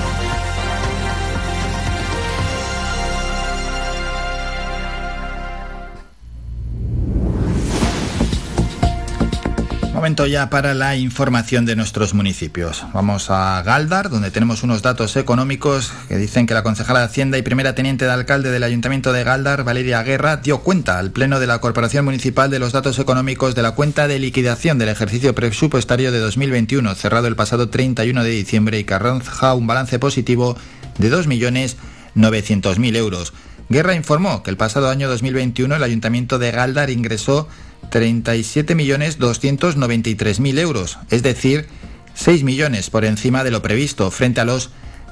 Momento 10.01 10.25
ya 10.25 10.49
para 10.49 10.73
la 10.73 10.95
información 10.95 11.67
de 11.67 11.75
nuestros 11.75 12.15
municipios. 12.15 12.83
Vamos 12.91 13.29
a 13.29 13.61
Galdar, 13.61 14.09
donde 14.09 14.31
tenemos 14.31 14.63
unos 14.63 14.81
datos 14.81 15.15
económicos 15.15 15.91
que 16.07 16.17
dicen 16.17 16.47
que 16.47 16.55
la 16.55 16.63
concejala 16.63 17.01
de 17.01 17.05
Hacienda 17.05 17.37
y 17.37 17.43
primera 17.43 17.75
teniente 17.75 18.05
de 18.05 18.11
alcalde 18.11 18.49
del 18.49 18.63
Ayuntamiento 18.63 19.13
de 19.13 19.23
Galdar, 19.23 19.63
Valeria 19.63 20.01
Guerra, 20.01 20.37
dio 20.37 20.61
cuenta 20.61 20.97
al 20.97 21.11
Pleno 21.11 21.39
de 21.39 21.45
la 21.45 21.59
Corporación 21.61 22.03
Municipal 22.03 22.49
de 22.49 22.57
los 22.57 22.71
datos 22.71 22.97
económicos 22.97 23.53
de 23.53 23.61
la 23.61 23.73
cuenta 23.73 24.07
de 24.07 24.17
liquidación 24.17 24.79
del 24.79 24.89
ejercicio 24.89 25.35
presupuestario 25.35 26.11
de 26.11 26.17
2021, 26.17 26.95
cerrado 26.95 27.27
el 27.27 27.35
pasado 27.35 27.69
31 27.69 28.23
de 28.23 28.29
diciembre 28.31 28.79
y 28.79 28.85
que 28.85 28.95
arroja 28.95 29.53
un 29.53 29.67
balance 29.67 29.99
positivo 29.99 30.57
de 30.97 31.11
2.900.000 31.11 32.95
euros. 32.95 33.33
Guerra 33.69 33.93
informó 33.93 34.41
que 34.41 34.49
el 34.49 34.57
pasado 34.57 34.89
año 34.89 35.07
2021 35.07 35.75
el 35.75 35.83
Ayuntamiento 35.83 36.39
de 36.39 36.49
Galdar 36.49 36.89
ingresó 36.89 37.47
37.293.000 37.89 40.59
euros, 40.59 40.99
es 41.09 41.23
decir, 41.23 41.67
6 42.13 42.43
millones 42.43 42.89
por 42.89 43.05
encima 43.05 43.43
de 43.43 43.51
lo 43.51 43.61
previsto, 43.61 44.09
frente 44.11 44.41
a 44.41 44.45
los 44.45 44.71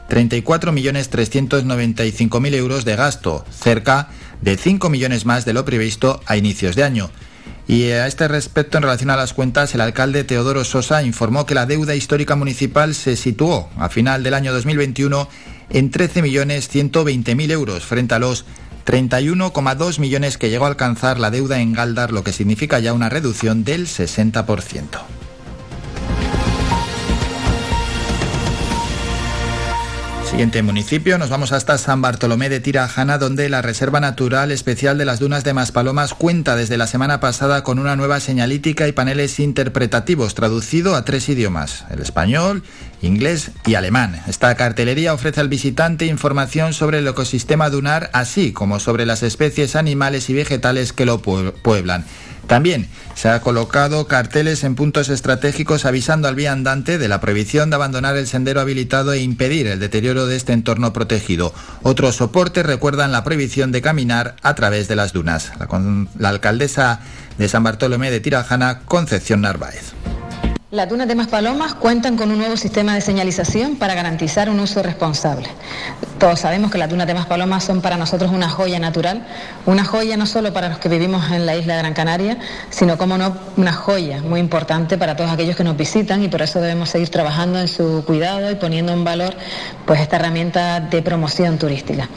34.395.000 0.10 2.56
euros 2.56 2.84
de 2.86 2.96
gasto, 2.96 3.46
cerca 3.52 4.08
de 4.42 4.58
5 4.58 4.90
millones 4.90 5.26
más 5.26 5.46
de 5.46 5.54
lo 5.54 5.64
previsto 5.66 6.22
a 6.26 6.38
inicios 6.38 6.76
de 6.76 6.84
año. 6.84 7.12
Y 7.68 7.92
a 7.92 8.08
este 8.08 8.28
respecto, 8.28 8.78
en 8.78 8.84
relación 8.84 9.12
a 9.12 9.16
las 9.16 9.34
cuentas, 9.34 9.76
el 9.76 9.82
alcalde 9.82 10.24
Teodoro 10.24 10.64
Sosa 10.64 11.04
informó 11.04 11.46
que 11.46 11.54
la 11.54 11.68
deuda 11.68 11.94
histórica 11.94 12.36
municipal 12.36 12.96
se 12.96 13.16
situó 13.16 13.70
a 13.78 13.90
final 13.90 14.24
del 14.24 14.34
año 14.34 14.52
2021 14.52 15.30
en 15.70 15.92
13.120.000 15.92 17.52
euros, 17.52 17.86
frente 17.86 18.16
a 18.16 18.20
los 18.20 18.46
31,2 18.86 20.00
millones 20.00 20.38
que 20.38 20.50
llegó 20.50 20.66
a 20.66 20.70
alcanzar 20.70 21.20
la 21.20 21.32
deuda 21.32 21.60
en 21.60 21.74
Galdar, 21.74 22.12
lo 22.12 22.24
que 22.24 22.34
significa 22.34 22.80
ya 22.80 22.94
una 22.94 23.10
reducción 23.10 23.64
del 23.64 23.88
60%. 23.88 24.86
Siguiente 30.30 30.62
municipio, 30.62 31.18
nos 31.18 31.32
vamos 31.32 31.52
hasta 31.52 31.80
San 31.80 32.04
Bartolomé 32.04 32.50
de 32.50 32.60
Tirajana, 32.60 33.18
donde 33.18 33.50
la 33.50 33.64
Reserva 33.64 34.00
Natural 34.00 34.52
Especial 34.52 35.00
de 35.00 35.04
las 35.04 35.20
Dunas 35.20 35.44
de 35.44 35.56
Maspalomas 35.56 36.14
cuenta 36.14 36.56
desde 36.56 36.78
la 36.78 36.86
semana 36.86 37.20
pasada 37.20 37.64
con 37.64 37.80
una 37.80 37.96
nueva 37.96 38.20
señalítica 38.20 38.88
y 38.88 38.92
paneles 38.92 39.40
interpretativos 39.40 40.36
traducido 40.36 40.96
a 40.96 41.04
tres 41.04 41.28
idiomas, 41.30 41.84
el 41.90 42.00
español, 42.00 42.62
inglés 43.02 43.52
y 43.66 43.74
alemán. 43.74 44.22
Esta 44.28 44.54
cartelería 44.56 45.16
ofrece 45.16 45.42
al 45.42 45.50
visitante 45.50 46.06
información 46.06 46.74
sobre 46.74 47.00
el 47.00 47.08
ecosistema 47.08 47.72
dunar, 47.72 48.12
así 48.14 48.54
como 48.54 48.80
sobre 48.80 49.08
las 49.08 49.24
especies 49.24 49.76
animales 49.76 50.30
y 50.30 50.36
vegetales 50.36 50.94
que 50.94 51.08
lo 51.08 51.22
pueblan. 51.22 52.06
También 52.50 52.88
se 53.14 53.30
ha 53.30 53.42
colocado 53.42 54.08
carteles 54.08 54.64
en 54.64 54.74
puntos 54.74 55.10
estratégicos 55.10 55.86
avisando 55.86 56.28
al 56.28 56.34
viandante 56.34 56.98
de 56.98 57.08
la 57.08 57.22
prohibición 57.22 57.70
de 57.70 57.76
abandonar 57.76 58.18
el 58.18 58.26
sendero 58.26 58.60
habilitado 58.60 59.14
e 59.14 59.20
impedir 59.20 59.68
el 59.68 59.80
deterioro 59.80 60.26
de 60.26 60.36
este 60.36 60.54
entorno 60.54 60.92
protegido. 60.92 61.54
Otros 61.84 62.16
soportes 62.16 62.66
recuerdan 62.66 63.12
la 63.12 63.24
prohibición 63.24 63.72
de 63.72 63.84
caminar 63.84 64.36
a 64.42 64.56
través 64.56 64.88
de 64.88 64.96
las 64.96 65.14
dunas. 65.14 65.52
La, 65.60 65.68
la 66.18 66.30
alcaldesa 66.30 67.02
de 67.38 67.48
San 67.48 67.64
Bartolomé 67.64 68.10
de 68.10 68.20
Tirajana, 68.20 68.80
Concepción 68.80 69.42
Narváez. 69.42 69.94
Las 70.72 70.88
dunas 70.88 71.08
de 71.08 71.16
Maspalomas 71.16 71.74
cuentan 71.74 72.16
con 72.16 72.30
un 72.30 72.38
nuevo 72.38 72.56
sistema 72.56 72.94
de 72.94 73.02
señalización 73.02 73.78
para 73.78 73.96
garantizar 73.96 74.52
un 74.52 74.60
uso 74.60 74.84
responsable. 74.84 75.48
Todos 76.20 76.42
sabemos 76.42 76.70
que 76.70 76.78
las 76.78 76.92
dunas 76.92 77.08
de 77.08 77.16
Maspalomas 77.16 77.64
son 77.64 77.82
para 77.82 77.98
nosotros 77.98 78.32
una 78.32 78.50
joya 78.50 78.78
natural, 78.78 79.26
una 79.66 79.84
joya 79.84 80.16
no 80.16 80.28
solo 80.28 80.54
para 80.54 80.70
los 80.70 80.78
que 80.78 80.88
vivimos 80.88 81.32
en 81.32 81.48
la 81.48 81.56
isla 81.56 81.74
de 81.74 81.80
Gran 81.80 81.96
Canaria, 81.96 82.38
sino 82.70 83.00
como 83.00 83.18
no 83.18 83.36
una 83.58 83.74
joya 83.74 84.22
muy 84.22 84.40
importante 84.40 85.00
para 85.00 85.16
todos 85.16 85.32
aquellos 85.32 85.56
que 85.56 85.64
nos 85.64 85.76
visitan 85.76 86.22
y 86.24 86.28
por 86.28 86.44
eso 86.44 86.62
debemos 86.62 86.90
seguir 86.92 87.10
trabajando 87.10 87.60
en 87.60 87.68
su 87.68 88.04
cuidado 88.06 88.52
y 88.52 88.54
poniendo 88.54 88.94
en 88.94 89.04
valor 89.04 89.34
pues 89.88 90.00
esta 90.02 90.18
herramienta 90.18 90.82
de 90.82 91.02
promoción 91.02 91.58
turística. 91.58 92.08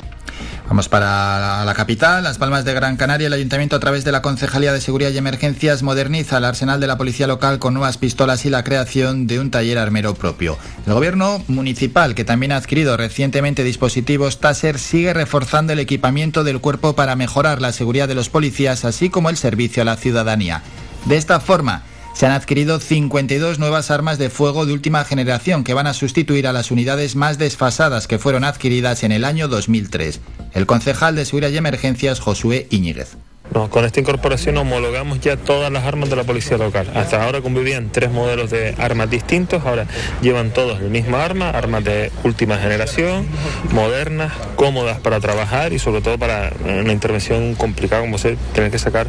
Vamos 0.72 0.88
para 0.88 1.66
la 1.66 1.74
capital, 1.74 2.24
Las 2.24 2.38
Palmas 2.38 2.64
de 2.64 2.72
Gran 2.72 2.96
Canaria. 2.96 3.26
El 3.26 3.35
ayuntamiento, 3.35 3.76
a 3.76 3.78
través 3.78 4.04
de 4.04 4.11
la 4.11 4.22
Concejalía 4.22 4.72
de 4.72 4.80
Seguridad 4.80 5.11
y 5.11 5.18
Emergencias, 5.18 5.82
moderniza 5.82 6.38
el 6.38 6.46
arsenal 6.46 6.80
de 6.80 6.87
la 6.87 6.96
policía 6.96 7.26
local 7.26 7.58
con 7.58 7.74
nuevas 7.74 7.98
pistolas 7.98 8.46
y 8.46 8.48
la 8.48 8.64
creación 8.64 9.26
de 9.26 9.38
un 9.38 9.50
taller 9.50 9.76
armero 9.76 10.14
propio. 10.14 10.56
El 10.87 10.94
gobierno 10.94 11.42
municipal, 11.46 12.14
que 12.14 12.24
también 12.24 12.52
ha 12.52 12.56
adquirido 12.56 12.96
recientemente 12.96 13.64
dispositivos 13.64 14.40
Taser, 14.40 14.78
sigue 14.78 15.12
reforzando 15.12 15.74
el 15.74 15.78
equipamiento 15.78 16.42
del 16.42 16.62
cuerpo 16.62 16.94
para 16.94 17.16
mejorar 17.16 17.61
la 17.61 17.72
seguridad 17.72 18.08
de 18.08 18.14
los 18.14 18.30
policías, 18.30 18.87
así 18.87 19.11
como 19.11 19.28
el 19.28 19.37
servicio 19.37 19.82
a 19.82 19.85
la 19.85 19.98
ciudadanía. 19.98 20.62
De 21.04 21.18
esta 21.18 21.38
forma, 21.40 21.82
se 22.12 22.27
han 22.27 22.33
adquirido 22.33 22.79
52 22.79 23.59
nuevas 23.59 23.90
armas 23.90 24.18
de 24.18 24.31
fuego 24.31 24.66
de 24.66 24.72
última 24.72 25.05
generación 25.05 25.64
que 25.64 25.75
van 25.75 25.87
a 25.87 25.94
sustituir 25.94 26.46
a 26.46 26.53
las 26.53 26.70
unidades 26.70 27.16
más 27.16 27.38
desfasadas 27.38 28.07
que 28.07 28.18
fueron 28.18 28.44
adquiridas 28.44 29.03
en 29.03 29.12
el 29.12 29.25
año 29.25 29.48
2003. 29.48 30.20
El 30.53 30.66
concejal 30.66 31.16
de 31.16 31.25
Seguridad 31.25 31.51
y 31.51 31.57
Emergencias, 31.57 32.20
Josué 32.20 32.66
Iñiguez. 32.70 33.16
Con 33.53 33.85
esta 33.85 34.01
incorporación 34.01 34.57
homologamos 34.57 35.21
ya 35.21 35.37
todas 35.37 35.71
las 35.71 35.85
armas 35.85 36.09
de 36.09 36.17
la 36.17 36.25
policía 36.25 36.57
local. 36.57 36.91
Hasta 36.95 37.23
ahora 37.23 37.43
convivían 37.43 37.91
tres 37.91 38.11
modelos 38.11 38.51
de 38.51 38.75
armas 38.79 39.11
distintos, 39.11 39.65
ahora 39.67 39.87
llevan 40.23 40.51
todos 40.51 40.81
el 40.81 40.88
mismo 40.91 41.19
arma, 41.19 41.51
armas 41.51 41.85
de 41.85 42.11
última 42.25 42.57
generación, 42.57 43.27
modernas, 43.73 44.33
cómodas 44.57 45.01
para 45.01 45.21
trabajar 45.21 45.73
y 45.73 45.79
sobre 45.79 46.01
todo 46.01 46.19
para 46.19 46.53
una 46.65 46.93
intervención 46.93 47.55
complicada 47.55 48.03
como 48.03 48.17
ser 48.19 48.37
tener 48.55 48.71
que 48.71 48.79
sacar 48.79 49.09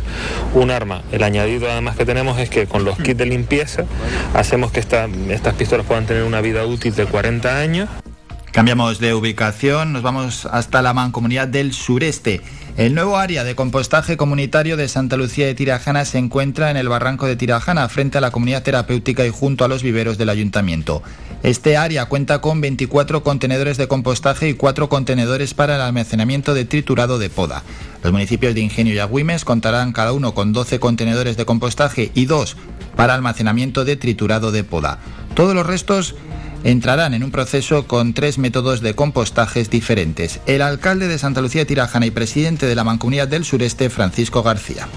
un 0.54 0.72
arma. 0.72 1.04
El 1.12 1.24
añadido 1.24 1.72
además 1.72 1.96
que 1.96 2.06
tenemos 2.06 2.38
es 2.40 2.50
que 2.50 2.68
con 2.68 2.84
los 2.84 2.98
kits 2.98 3.18
de 3.18 3.26
limpieza 3.26 3.86
hacemos 4.34 4.72
que 4.72 4.82
estas 4.82 5.54
pistolas 5.58 5.86
puedan 5.86 6.06
tener 6.06 6.24
una 6.24 6.42
vida 6.42 6.66
útil 6.66 6.94
de 6.96 7.06
40 7.06 7.60
años. 7.60 7.90
Cambiamos 8.52 9.00
de 9.00 9.16
ubicación, 9.16 9.94
nos 9.94 10.04
vamos 10.04 10.46
hasta 10.46 10.82
la 10.82 10.94
mancomunidad 10.94 11.48
del 11.48 11.74
sureste. 11.74 12.42
El 12.76 12.96
nuevo 12.96 13.18
área 13.18 13.44
de 13.44 13.54
compostaje 13.54 14.18
comunitario 14.18 14.78
de 14.78 14.88
Santa 14.88 15.16
Lucía 15.16 15.46
de 15.46 15.54
Tirajana 15.54 16.06
se 16.06 16.18
encuentra 16.18 16.72
en 16.72 16.78
el 16.78 16.90
barranco 16.90 17.28
de 17.28 17.36
Tirajana, 17.36 17.88
frente 17.88 18.18
a 18.18 18.22
la 18.22 18.32
comunidad 18.32 18.64
terapéutica 18.64 19.24
y 19.28 19.30
junto 19.30 19.64
a 19.64 19.68
los 19.68 19.84
viveros 19.84 20.18
del 20.18 20.30
ayuntamiento. 20.30 21.04
Este 21.44 21.78
área 21.78 22.06
cuenta 22.06 22.42
con 22.42 22.62
24 22.62 23.24
contenedores 23.24 23.78
de 23.78 23.88
compostaje 23.88 24.50
y 24.50 24.56
4 24.56 24.90
contenedores 24.90 25.54
para 25.54 25.76
el 25.76 25.82
almacenamiento 25.82 26.56
de 26.56 26.66
triturado 26.66 27.20
de 27.20 27.30
poda. 27.30 27.62
Los 28.02 28.12
municipios 28.12 28.56
de 28.56 28.62
Ingenio 28.62 28.96
y 28.96 29.00
Agüimes 29.00 29.46
contarán 29.46 29.94
cada 29.94 30.12
uno 30.12 30.34
con 30.34 30.52
12 30.52 30.80
contenedores 30.80 31.38
de 31.38 31.46
compostaje 31.46 32.12
y 32.16 32.26
2 32.26 32.58
para 32.96 33.14
almacenamiento 33.14 33.86
de 33.86 33.98
triturado 33.98 34.52
de 34.52 34.64
poda. 34.64 34.98
Todos 35.36 35.54
los 35.54 35.68
restos 35.68 36.16
entrarán 36.63 37.13
en 37.13 37.23
un 37.23 37.32
proceso 37.32 37.88
con 37.88 38.13
tres 38.13 38.38
métodos 38.38 38.82
de 38.82 38.93
compostajes 38.93 39.69
diferentes. 39.69 40.39
El 40.45 40.62
alcalde 40.62 41.08
de 41.08 41.17
Santa 41.17 41.41
Lucía 41.41 41.65
Tirajana 41.65 42.06
y 42.06 42.12
presidente 42.12 42.65
de 42.65 42.76
la 42.76 42.84
Mancomunidad 42.84 43.28
del 43.28 43.45
Sureste, 43.45 43.89
Francisco 43.89 44.43
García. 44.43 44.88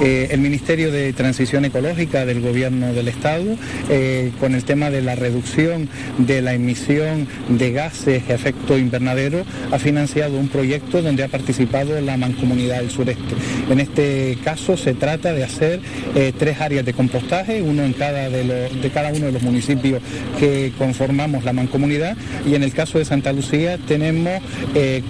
Eh, 0.00 0.28
el 0.30 0.40
Ministerio 0.40 0.92
de 0.92 1.14
Transición 1.14 1.64
Ecológica 1.64 2.26
del 2.26 2.42
Gobierno 2.42 2.92
del 2.92 3.08
Estado, 3.08 3.56
eh, 3.88 4.30
con 4.38 4.54
el 4.54 4.62
tema 4.62 4.90
de 4.90 5.00
la 5.00 5.14
reducción 5.14 5.88
de 6.18 6.42
la 6.42 6.52
emisión 6.52 7.26
de 7.48 7.72
gases 7.72 8.28
de 8.28 8.34
efecto 8.34 8.76
invernadero, 8.76 9.44
ha 9.70 9.78
financiado 9.78 10.38
un 10.38 10.48
proyecto 10.48 11.00
donde 11.00 11.24
ha 11.24 11.28
participado 11.28 11.98
la 12.02 12.18
Mancomunidad 12.18 12.80
del 12.80 12.90
Sureste. 12.90 13.34
En 13.70 13.80
este 13.80 14.36
caso 14.44 14.76
se 14.76 14.92
trata 14.92 15.32
de 15.32 15.44
hacer 15.44 15.80
eh, 16.14 16.32
tres 16.38 16.60
áreas 16.60 16.84
de 16.84 16.92
compostaje, 16.92 17.62
uno 17.62 17.82
en 17.82 17.94
cada 17.94 18.28
de, 18.28 18.68
de 18.68 18.90
cada 18.90 19.10
uno 19.14 19.26
de 19.26 19.32
los 19.32 19.42
municipios 19.42 20.02
que 20.38 20.72
conformamos 20.76 21.44
la 21.44 21.54
mancomunidad 21.54 22.18
y 22.46 22.54
en 22.54 22.62
el 22.62 22.72
caso 22.74 22.98
de 22.98 23.06
Santa 23.06 23.32
Lucía 23.32 23.78
tenemos 23.78 24.42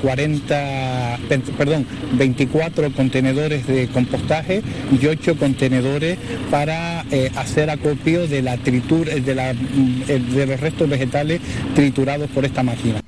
40, 0.00 1.18
perdón, 1.58 1.86
24 2.16 2.92
contenedores 2.92 3.66
de 3.66 3.88
compostaje 3.88 4.62
y 5.00 5.06
ocho 5.06 5.36
contenedores 5.36 6.18
para 6.50 7.04
eh, 7.10 7.30
hacer 7.36 7.70
acopio 7.70 8.26
de 8.26 8.42
la 8.42 8.56
tritur, 8.56 9.06
de, 9.06 9.34
la, 9.34 9.52
mm, 9.52 10.34
de 10.34 10.46
los 10.46 10.60
restos 10.60 10.88
vegetales 10.88 11.40
triturados 11.74 12.30
por 12.30 12.44
esta 12.44 12.62
máquina. 12.62 13.00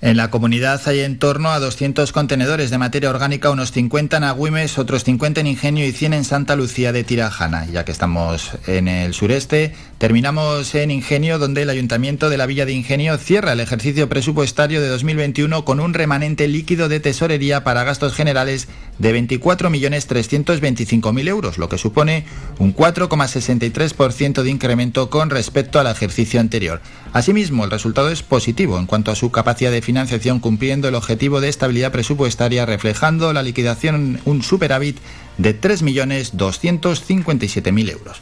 En 0.00 0.16
la 0.16 0.30
comunidad 0.30 0.80
hay 0.86 1.00
en 1.00 1.18
torno 1.18 1.50
a 1.50 1.58
200 1.58 2.12
contenedores 2.12 2.70
de 2.70 2.78
materia 2.78 3.10
orgánica, 3.10 3.50
unos 3.50 3.72
50 3.72 4.18
en 4.18 4.24
Agüimes, 4.24 4.78
otros 4.78 5.04
50 5.04 5.40
en 5.40 5.46
Ingenio 5.46 5.86
y 5.86 5.92
100 5.92 6.12
en 6.12 6.24
Santa 6.24 6.56
Lucía 6.56 6.92
de 6.92 7.04
Tirajana. 7.04 7.66
Ya 7.66 7.84
que 7.84 7.92
estamos 7.92 8.50
en 8.66 8.88
el 8.88 9.14
sureste, 9.14 9.72
terminamos 9.98 10.74
en 10.74 10.90
Ingenio, 10.90 11.38
donde 11.38 11.62
el 11.62 11.70
Ayuntamiento 11.70 12.28
de 12.28 12.36
la 12.36 12.46
Villa 12.46 12.66
de 12.66 12.72
Ingenio 12.72 13.16
cierra 13.18 13.52
el 13.52 13.60
ejercicio 13.60 14.08
presupuestario 14.08 14.82
de 14.82 14.88
2021 14.88 15.64
con 15.64 15.78
un 15.80 15.94
remanente 15.94 16.48
líquido 16.48 16.88
de 16.88 16.98
tesorería 17.00 17.64
para 17.64 17.84
gastos 17.84 18.14
generales 18.14 18.68
de 18.98 19.18
24.325.000 19.18 21.28
euros, 21.28 21.58
lo 21.58 21.68
que 21.68 21.78
supone 21.78 22.24
un 22.58 22.74
4,63% 22.74 24.42
de 24.42 24.50
incremento 24.50 25.08
con 25.10 25.30
respecto 25.30 25.78
al 25.80 25.86
ejercicio 25.86 26.40
anterior. 26.40 26.80
Asimismo, 27.14 27.64
el 27.64 27.70
resultado 27.70 28.10
es 28.10 28.22
positivo 28.24 28.76
en 28.76 28.86
cuanto 28.86 29.12
a 29.12 29.14
su 29.14 29.30
capacidad 29.30 29.70
de 29.70 29.82
financiación 29.82 30.40
cumpliendo 30.40 30.88
el 30.88 30.96
objetivo 30.96 31.40
de 31.40 31.48
estabilidad 31.48 31.92
presupuestaria 31.92 32.66
reflejando 32.66 33.32
la 33.32 33.44
liquidación 33.44 34.20
un 34.24 34.42
superávit 34.42 34.98
de 35.38 35.56
3.257.000 35.58 37.90
euros. 37.92 38.20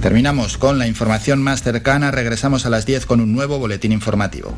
Terminamos 0.00 0.58
con 0.58 0.78
la 0.78 0.86
información 0.86 1.42
más 1.42 1.64
cercana, 1.64 2.12
regresamos 2.12 2.66
a 2.66 2.70
las 2.70 2.86
10 2.86 3.06
con 3.06 3.20
un 3.20 3.32
nuevo 3.32 3.58
boletín 3.58 3.90
informativo. 3.90 4.54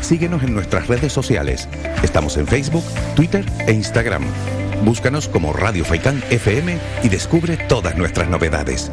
Síguenos 0.00 0.42
en 0.42 0.54
nuestras 0.54 0.86
redes 0.86 1.12
sociales. 1.12 1.68
Estamos 2.02 2.38
en 2.38 2.46
Facebook, 2.46 2.84
Twitter 3.14 3.44
e 3.66 3.72
Instagram. 3.72 4.24
Búscanos 4.84 5.28
como 5.28 5.52
Radio 5.52 5.84
Faicán 5.84 6.22
FM 6.30 6.78
y 7.02 7.08
descubre 7.08 7.56
todas 7.68 7.96
nuestras 7.96 8.28
novedades. 8.28 8.90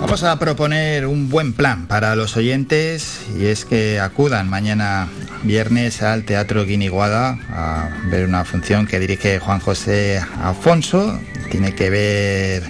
Vamos 0.00 0.22
a 0.22 0.38
proponer 0.38 1.06
un 1.06 1.28
buen 1.28 1.52
plan 1.52 1.86
para 1.86 2.14
los 2.14 2.36
oyentes 2.36 3.20
y 3.36 3.46
es 3.46 3.64
que 3.64 3.98
acudan 3.98 4.48
mañana 4.48 5.08
viernes 5.42 6.02
al 6.02 6.24
Teatro 6.24 6.64
Guiniguada 6.64 7.38
a 7.50 7.88
ver 8.10 8.24
una 8.26 8.44
función 8.44 8.86
que 8.86 9.00
dirige 9.00 9.40
Juan 9.40 9.58
José 9.58 10.22
Afonso. 10.40 11.18
Tiene 11.50 11.74
que 11.74 11.90
ver 11.90 12.62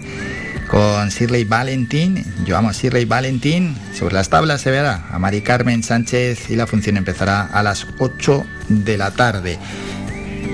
con 0.75 1.09
Shirley 1.09 1.45
Valentín. 1.45 2.25
Yo 2.45 2.57
amo 2.57 2.71
a 2.71 2.73
Shirley 2.73 3.05
Valentín. 3.05 3.77
Sobre 3.93 4.15
las 4.15 4.29
tablas 4.29 4.61
se 4.61 4.73
verá 4.73 5.07
a 5.09 5.21
Mari 5.21 5.41
Carmen 5.41 5.85
Sánchez 5.85 6.51
y 6.51 6.57
la 6.57 6.67
función 6.67 6.97
empezará 6.97 7.43
a 7.43 7.63
las 7.63 7.87
8 8.01 8.45
de 8.71 8.99
la 8.99 9.13
tarde. 9.13 9.57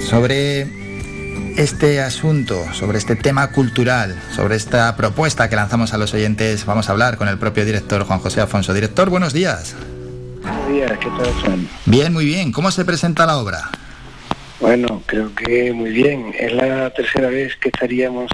Sobre 0.03 0.67
este 1.57 2.03
asunto, 2.03 2.63
sobre 2.75 2.99
este 2.99 3.17
tema 3.17 3.51
cultural, 3.53 4.15
sobre 4.37 4.57
esta 4.57 4.95
propuesta 4.95 5.49
que 5.49 5.57
lanzamos 5.57 5.95
a 5.95 5.97
los 5.97 6.13
oyentes, 6.13 6.67
vamos 6.67 6.91
a 6.91 6.93
hablar 6.93 7.17
con 7.17 7.27
el 7.29 7.39
propio 7.39 7.65
director 7.65 8.05
Juan 8.05 8.19
José 8.19 8.43
Afonso. 8.43 8.75
Director, 8.75 9.09
buenos 9.09 9.33
días. 9.33 9.75
Buenos 10.43 10.69
días, 10.69 10.99
¿qué 10.99 11.09
tal 11.09 11.33
son? 11.43 11.69
Bien, 11.87 12.13
muy 12.13 12.27
bien. 12.27 12.53
¿Cómo 12.53 12.71
se 12.71 12.85
presenta 12.85 13.25
la 13.25 13.39
obra? 13.39 13.71
Bueno, 14.61 15.03
creo 15.07 15.35
que 15.35 15.73
muy 15.73 15.93
bien. 15.93 16.35
Es 16.39 16.53
la 16.53 16.91
tercera 16.91 17.31
vez 17.31 17.57
que 17.57 17.71
estaríamos 17.71 18.31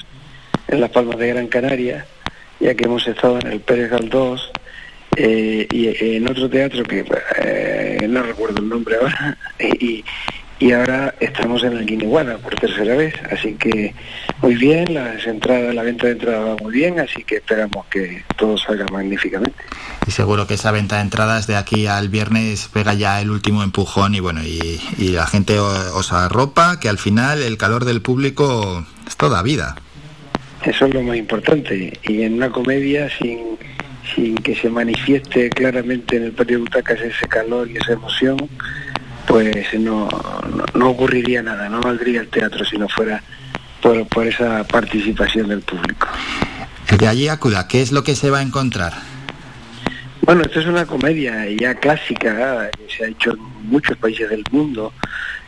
en 0.69 0.81
Las 0.81 0.91
Palmas 0.91 1.19
de 1.19 1.29
Gran 1.29 1.49
Canaria, 1.49 2.07
ya 2.61 2.75
que 2.75 2.85
hemos 2.85 3.07
estado 3.07 3.39
en 3.41 3.47
el 3.49 3.61
Pérez 3.61 3.91
Galdós 3.91 4.51
eh, 5.17 5.67
y 5.71 6.17
en 6.17 6.29
otro 6.29 6.49
teatro 6.49 6.83
que 6.85 7.05
eh, 7.43 8.07
no 8.09 8.23
recuerdo 8.23 8.59
el 8.59 8.69
nombre 8.69 8.97
ahora, 8.97 9.37
y, 9.59 10.05
y 10.59 10.73
ahora 10.73 11.14
estamos 11.21 11.62
en 11.64 11.77
el 11.77 11.85
Guiniguana 11.85 12.39
por 12.39 12.55
tercera 12.55 12.97
vez, 12.97 13.14
así 13.31 13.55
que 13.55 13.95
muy 14.41 14.55
bien, 14.55 14.95
las 14.95 15.27
entradas, 15.27 15.75
la 15.75 15.83
venta 15.83 16.07
de 16.07 16.12
entradas 16.12 16.49
va 16.49 16.57
muy 16.62 16.73
bien, 16.73 16.99
así 16.99 17.25
que 17.25 17.37
esperamos 17.37 17.87
que 17.87 18.25
todo 18.37 18.57
salga 18.57 18.87
magníficamente. 18.91 19.59
Y 20.07 20.12
seguro 20.12 20.47
que 20.47 20.55
esa 20.55 20.71
venta 20.71 20.97
de 20.97 21.03
entradas 21.03 21.47
de 21.47 21.57
aquí 21.57 21.87
al 21.87 22.09
viernes 22.09 22.69
pega 22.73 22.95
ya 22.95 23.21
el 23.21 23.31
último 23.31 23.62
empujón 23.62 24.14
y 24.14 24.21
bueno, 24.21 24.43
y, 24.43 24.81
la 24.99 25.27
gente 25.27 25.59
os 25.59 26.12
arropa, 26.12 26.79
que 26.81 26.89
al 26.89 26.99
final 26.99 27.43
el 27.43 27.57
calor 27.57 27.85
del 27.85 28.03
público 28.03 28.87
es 29.07 29.17
toda 29.17 29.43
vida. 29.43 29.77
Eso 30.67 30.87
es 30.87 30.95
lo 30.95 31.03
más 31.03 31.17
importante, 31.17 31.93
y 32.03 32.23
en 32.23 32.35
una 32.35 32.51
comedia 32.51 33.09
sin, 33.09 33.57
sin 34.14 34.35
que 34.35 34.57
se 34.57 34.69
manifieste 34.69 35.49
claramente 35.49 36.17
en 36.17 36.25
el 36.25 36.33
patio 36.33 36.57
de 36.57 36.64
butacas 36.64 37.01
ese 37.01 37.29
calor 37.29 37.71
y 37.71 37.77
esa 37.77 37.93
emoción, 37.93 38.37
pues 39.29 39.73
no, 39.79 40.09
no, 40.75 40.91
ocurriría 40.91 41.41
nada, 41.41 41.69
no 41.69 41.81
valdría 41.81 42.21
el 42.23 42.29
teatro 42.29 42.64
si 42.64 42.79
no 42.79 42.89
fuera 42.89 43.23
por, 43.81 44.09
por 44.09 44.27
esa 44.27 44.64
participación 44.64 45.49
del 45.49 45.61
público. 45.61 46.09
De 46.99 47.07
allí 47.07 47.29
acuda, 47.29 47.69
¿qué 47.69 47.81
es 47.81 47.93
lo 47.93 48.03
que 48.03 48.17
se 48.17 48.31
va 48.31 48.39
a 48.39 48.43
encontrar? 48.43 48.93
Bueno, 50.23 50.43
esto 50.43 50.59
es 50.59 50.67
una 50.67 50.85
comedia 50.85 51.49
ya 51.49 51.77
clásica, 51.77 52.71
que 52.77 52.93
se 52.93 53.05
ha 53.05 53.09
hecho 53.09 53.35
en 53.35 53.69
muchos 53.69 53.97
países 53.99 54.29
del 54.29 54.43
mundo. 54.51 54.93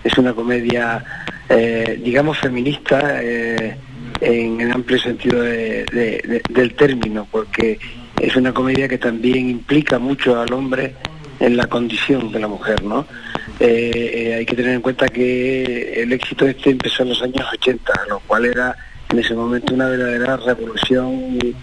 Es 0.05 0.16
una 0.16 0.33
comedia, 0.33 1.05
eh, 1.49 2.01
digamos, 2.05 2.39
feminista 2.39 3.21
eh, 3.21 3.77
en 4.21 4.61
el 4.61 4.73
amplio 4.73 4.99
sentido 4.99 5.43
del 5.43 6.75
término, 6.77 7.27
porque 7.31 7.79
es 8.21 8.37
una 8.37 8.53
comedia 8.53 8.89
que 8.89 8.99
también 8.99 9.51
implica 9.51 9.99
mucho 9.99 10.41
al 10.41 10.53
hombre 10.53 10.95
en 11.41 11.57
la 11.57 11.66
condición 11.66 12.33
de 12.33 12.41
la 12.41 12.49
mujer, 12.49 12.83
¿no? 12.83 13.07
Eh, 13.61 14.11
eh, 14.14 14.35
hay 14.35 14.47
que 14.47 14.57
tener 14.57 14.75
en 14.75 14.81
cuenta 14.81 15.09
que 15.09 16.03
el 16.03 16.12
éxito 16.12 16.47
este 16.47 16.71
empezó 16.71 17.03
en 17.03 17.11
los 17.11 17.23
años 17.23 17.47
80, 17.53 17.93
lo 18.09 18.21
cual 18.21 18.47
era 18.47 18.77
en 19.11 19.19
ese 19.19 19.35
momento 19.35 19.75
una 19.75 19.89
verdadera 19.89 20.37
revolución 20.37 21.39
y, 21.43 21.55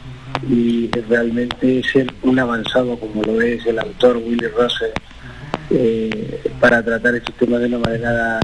realmente 1.08 1.82
ser 1.84 2.12
un 2.24 2.40
avanzado 2.40 2.98
como 3.00 3.22
lo 3.24 3.42
es 3.42 3.66
el 3.66 3.80
autor 3.80 4.18
Willy 4.18 4.48
Russell 4.48 4.92
eh, 5.70 6.42
para 6.60 6.84
tratar 6.84 7.16
este 7.16 7.32
tema 7.34 7.58
de 7.58 7.68
una 7.68 7.80
manera 7.80 8.40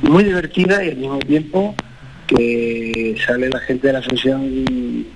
muy 0.00 0.24
divertida 0.24 0.84
y 0.84 0.90
al 0.90 0.96
mismo 0.96 1.18
tiempo 1.20 1.74
que 2.26 3.16
sale 3.26 3.48
la 3.48 3.60
gente 3.60 3.88
de 3.88 3.92
la 3.92 4.02
función 4.02 5.06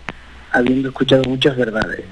habiendo 0.52 0.88
escuchado 0.88 1.22
muchas 1.24 1.56
verdades 1.56 2.04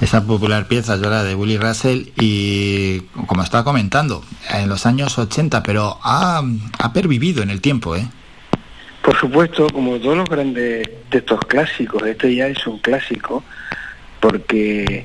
esa 0.00 0.26
popular 0.26 0.66
pieza 0.66 0.96
la 0.96 1.24
de 1.24 1.34
Willy 1.34 1.58
Russell 1.58 2.08
y 2.16 3.00
como 3.26 3.42
estaba 3.42 3.64
comentando, 3.64 4.24
en 4.50 4.68
los 4.68 4.86
años 4.86 5.18
80, 5.18 5.62
pero 5.62 5.98
ha, 6.02 6.42
ha 6.78 6.92
pervivido 6.92 7.42
en 7.42 7.50
el 7.50 7.60
tiempo, 7.60 7.96
¿eh? 7.96 8.06
Por 9.02 9.16
supuesto, 9.18 9.66
como 9.68 9.98
todos 9.98 10.16
los 10.18 10.28
grandes 10.28 10.88
textos 11.10 11.40
clásicos, 11.46 12.02
este 12.06 12.34
ya 12.34 12.46
es 12.46 12.66
un 12.66 12.78
clásico 12.78 13.42
porque 14.20 15.04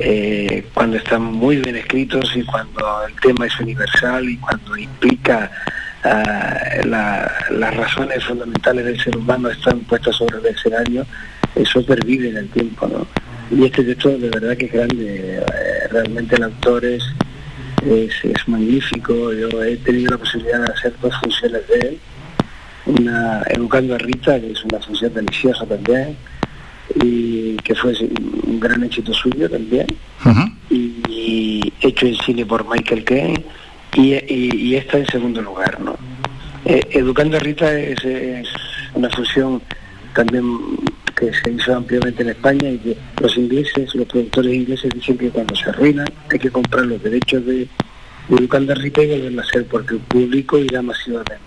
eh, 0.00 0.66
cuando 0.74 0.96
están 0.96 1.22
muy 1.22 1.56
bien 1.56 1.76
escritos 1.76 2.36
y 2.36 2.42
cuando 2.42 3.06
el 3.06 3.14
tema 3.20 3.46
es 3.46 3.60
universal 3.60 4.28
y 4.28 4.36
cuando 4.38 4.76
implica 4.76 5.50
ah, 6.06 6.58
las 7.50 7.76
razones 7.76 8.24
fundamentales 8.24 8.84
del 8.84 9.00
ser 9.00 9.16
humano 9.16 9.50
están 9.50 9.80
puestas 9.80 10.16
sobre 10.16 10.38
el 10.38 10.46
escenario, 10.46 11.06
eso 11.54 11.84
pervive 11.84 12.30
en 12.30 12.36
el 12.36 12.48
tiempo, 12.48 12.86
¿no? 12.86 13.06
Y 13.50 13.64
este 13.64 13.84
texto 13.84 14.10
de 14.10 14.28
verdad 14.28 14.56
que 14.56 14.66
es 14.66 14.72
grande, 14.72 15.38
eh, 15.38 15.88
realmente 15.90 16.34
el 16.36 16.42
autor 16.44 16.84
es, 16.84 17.02
es, 17.84 18.48
magnífico, 18.48 19.32
yo 19.32 19.62
he 19.62 19.76
tenido 19.76 20.12
la 20.12 20.18
posibilidad 20.18 20.64
de 20.64 20.72
hacer 20.72 20.94
dos 21.00 21.14
funciones 21.20 21.62
de 21.68 21.88
él, 21.88 21.98
una 22.86 23.42
Educando 23.48 23.94
a 23.94 23.98
Rita, 23.98 24.40
que 24.40 24.52
es 24.52 24.64
una 24.64 24.80
función 24.80 25.14
deliciosa 25.14 25.64
también, 25.64 26.16
y 27.02 27.56
que 27.56 27.74
fue 27.74 27.92
un 28.46 28.58
gran 28.60 28.82
éxito 28.82 29.12
suyo 29.12 29.48
también, 29.48 29.86
y, 30.70 31.72
hecho 31.80 32.06
en 32.06 32.16
cine 32.16 32.44
por 32.46 32.68
Michael 32.68 33.04
Caine, 33.04 33.44
y, 33.96 34.74
esta 34.74 34.98
en 34.98 35.06
segundo 35.06 35.40
lugar, 35.42 35.80
¿no? 35.80 35.96
Eh, 36.64 36.80
Educando 36.90 37.36
a 37.36 37.40
Rita 37.40 37.78
es, 37.78 37.98
una 38.94 39.08
fusión 39.10 39.62
también 40.14 40.44
que 41.14 41.32
se 41.32 41.50
hizo 41.50 41.74
ampliamente 41.74 42.22
en 42.22 42.30
España 42.30 42.68
y 42.70 42.78
que 42.78 42.96
los 43.20 43.36
ingleses, 43.36 43.94
los 43.94 44.06
productores 44.06 44.54
ingleses 44.54 44.90
dicen 44.94 45.16
que 45.16 45.30
cuando 45.30 45.54
se 45.54 45.70
arruinan 45.70 46.06
hay 46.30 46.38
que 46.38 46.50
comprar 46.50 46.86
los 46.86 47.02
derechos 47.02 47.44
de, 47.46 47.68
Educando 48.28 48.72
a 48.72 48.74
Rita 48.74 49.02
y 49.02 49.08
volverla 49.08 49.42
a 49.42 49.44
hacer 49.44 49.66
porque 49.66 49.94
el 49.94 50.00
público 50.00 50.58
irá 50.58 50.82
masivamente. 50.82 51.45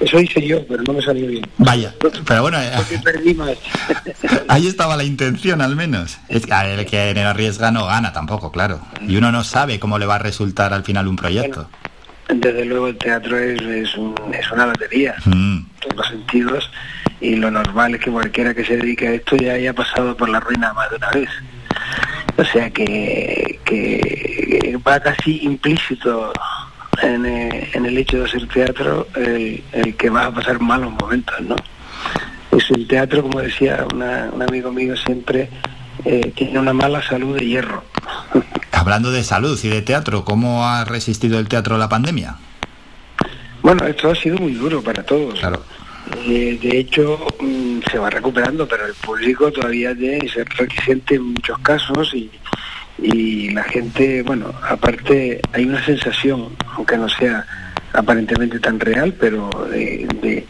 Eso 0.00 0.20
hice 0.20 0.46
yo, 0.46 0.66
pero 0.66 0.82
no 0.82 0.94
me 0.94 1.02
salió 1.02 1.26
bien. 1.26 1.46
Vaya, 1.58 1.94
pero 2.26 2.42
bueno, 2.42 2.58
ahí 4.48 4.66
estaba 4.66 4.96
la 4.96 5.04
intención 5.04 5.60
al 5.60 5.76
menos. 5.76 6.18
Es 6.28 6.46
que 6.46 6.52
el 6.52 6.86
que 6.86 7.20
arriesga 7.20 7.70
no 7.70 7.86
gana 7.86 8.12
tampoco, 8.12 8.50
claro. 8.50 8.80
Y 9.06 9.16
uno 9.16 9.30
no 9.30 9.44
sabe 9.44 9.78
cómo 9.78 9.98
le 9.98 10.06
va 10.06 10.16
a 10.16 10.18
resultar 10.18 10.72
al 10.74 10.84
final 10.84 11.06
un 11.08 11.16
proyecto. 11.16 11.68
desde 12.28 12.64
luego 12.64 12.88
el 12.88 12.96
teatro 12.96 13.38
es, 13.38 13.60
es, 13.60 13.96
una 13.96 14.66
batería, 14.66 15.14
mm. 15.24 15.56
en 15.56 15.66
todos 15.80 15.96
los 15.96 16.08
sentidos, 16.08 16.70
y 17.20 17.36
lo 17.36 17.50
normal 17.50 17.94
es 17.94 18.00
que 18.00 18.10
cualquiera 18.10 18.54
que 18.54 18.64
se 18.64 18.76
dedique 18.76 19.06
a 19.06 19.12
esto 19.12 19.36
ya 19.36 19.52
haya 19.52 19.72
pasado 19.72 20.16
por 20.16 20.28
la 20.28 20.40
ruina 20.40 20.72
más 20.72 20.90
de 20.90 20.96
una 20.96 21.10
vez. 21.10 21.28
O 22.36 22.44
sea 22.44 22.70
que, 22.70 23.60
que 23.64 24.78
va 24.86 24.98
casi 25.00 25.42
implícito 25.42 26.32
eh, 27.02 27.70
en, 27.72 27.86
el 27.86 27.98
hecho 27.98 28.18
de 28.18 28.24
hacer 28.24 28.46
teatro 28.48 29.08
el, 29.16 29.62
que 29.96 30.10
va 30.10 30.26
a 30.26 30.34
pasar 30.34 30.60
malos 30.60 30.92
momentos, 30.92 31.40
¿no? 31.40 31.56
Es 32.50 32.70
el 32.70 32.86
teatro, 32.86 33.22
como 33.22 33.40
decía 33.40 33.86
un 33.92 34.42
amigo 34.42 34.70
mío 34.70 34.96
siempre, 34.96 35.48
eh, 36.04 36.32
tiene 36.34 36.58
una 36.58 36.72
mala 36.72 37.02
salud 37.02 37.38
de 37.38 37.46
hierro. 37.46 37.84
Hablando 38.72 39.10
de 39.10 39.24
salud 39.24 39.58
y 39.62 39.68
de 39.68 39.82
teatro, 39.82 40.24
¿cómo 40.24 40.66
ha 40.66 40.84
resistido 40.84 41.38
el 41.38 41.48
teatro 41.48 41.76
a 41.76 41.78
la 41.78 41.88
pandemia? 41.88 42.36
Bueno, 43.62 43.86
esto 43.86 44.10
ha 44.10 44.14
sido 44.14 44.38
muy 44.38 44.52
duro 44.52 44.82
para 44.82 45.02
todos. 45.02 45.38
Claro. 45.38 45.62
Eh, 46.26 46.58
de 46.60 46.78
hecho, 46.78 47.18
mm, 47.40 47.80
se 47.90 47.98
va 47.98 48.10
recuperando, 48.10 48.66
pero 48.66 48.86
el 48.86 48.94
público 48.94 49.50
todavía 49.52 49.94
tiene 49.94 50.28
ser 50.28 50.48
reticente 50.48 51.14
en 51.14 51.32
muchos 51.34 51.58
casos 51.60 52.12
y, 52.14 52.30
y 52.98 53.50
la 53.50 53.62
gente, 53.64 54.22
bueno, 54.22 54.52
aparte 54.68 55.40
hay 55.52 55.64
una 55.64 55.84
sensación, 55.84 56.48
aunque 56.76 56.96
no 56.96 57.08
sea 57.08 57.44
aparentemente 57.92 58.58
tan 58.58 58.80
real, 58.80 59.14
pero 59.18 59.50
de, 59.70 60.46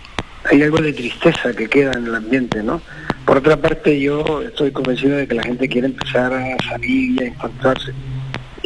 hay 0.50 0.62
algo 0.62 0.78
de 0.78 0.92
tristeza 0.92 1.52
que 1.54 1.68
queda 1.68 1.92
en 1.92 2.06
el 2.06 2.14
ambiente, 2.14 2.62
¿no? 2.62 2.80
Por 3.24 3.38
otra 3.38 3.56
parte, 3.56 3.98
yo 4.00 4.42
estoy 4.42 4.72
convencido 4.72 5.16
de 5.16 5.26
que 5.26 5.34
la 5.34 5.42
gente 5.42 5.68
quiere 5.68 5.86
empezar 5.86 6.32
a 6.32 6.56
salir 6.68 7.20
y 7.20 7.24
a 7.24 7.26
encontrarse 7.28 7.92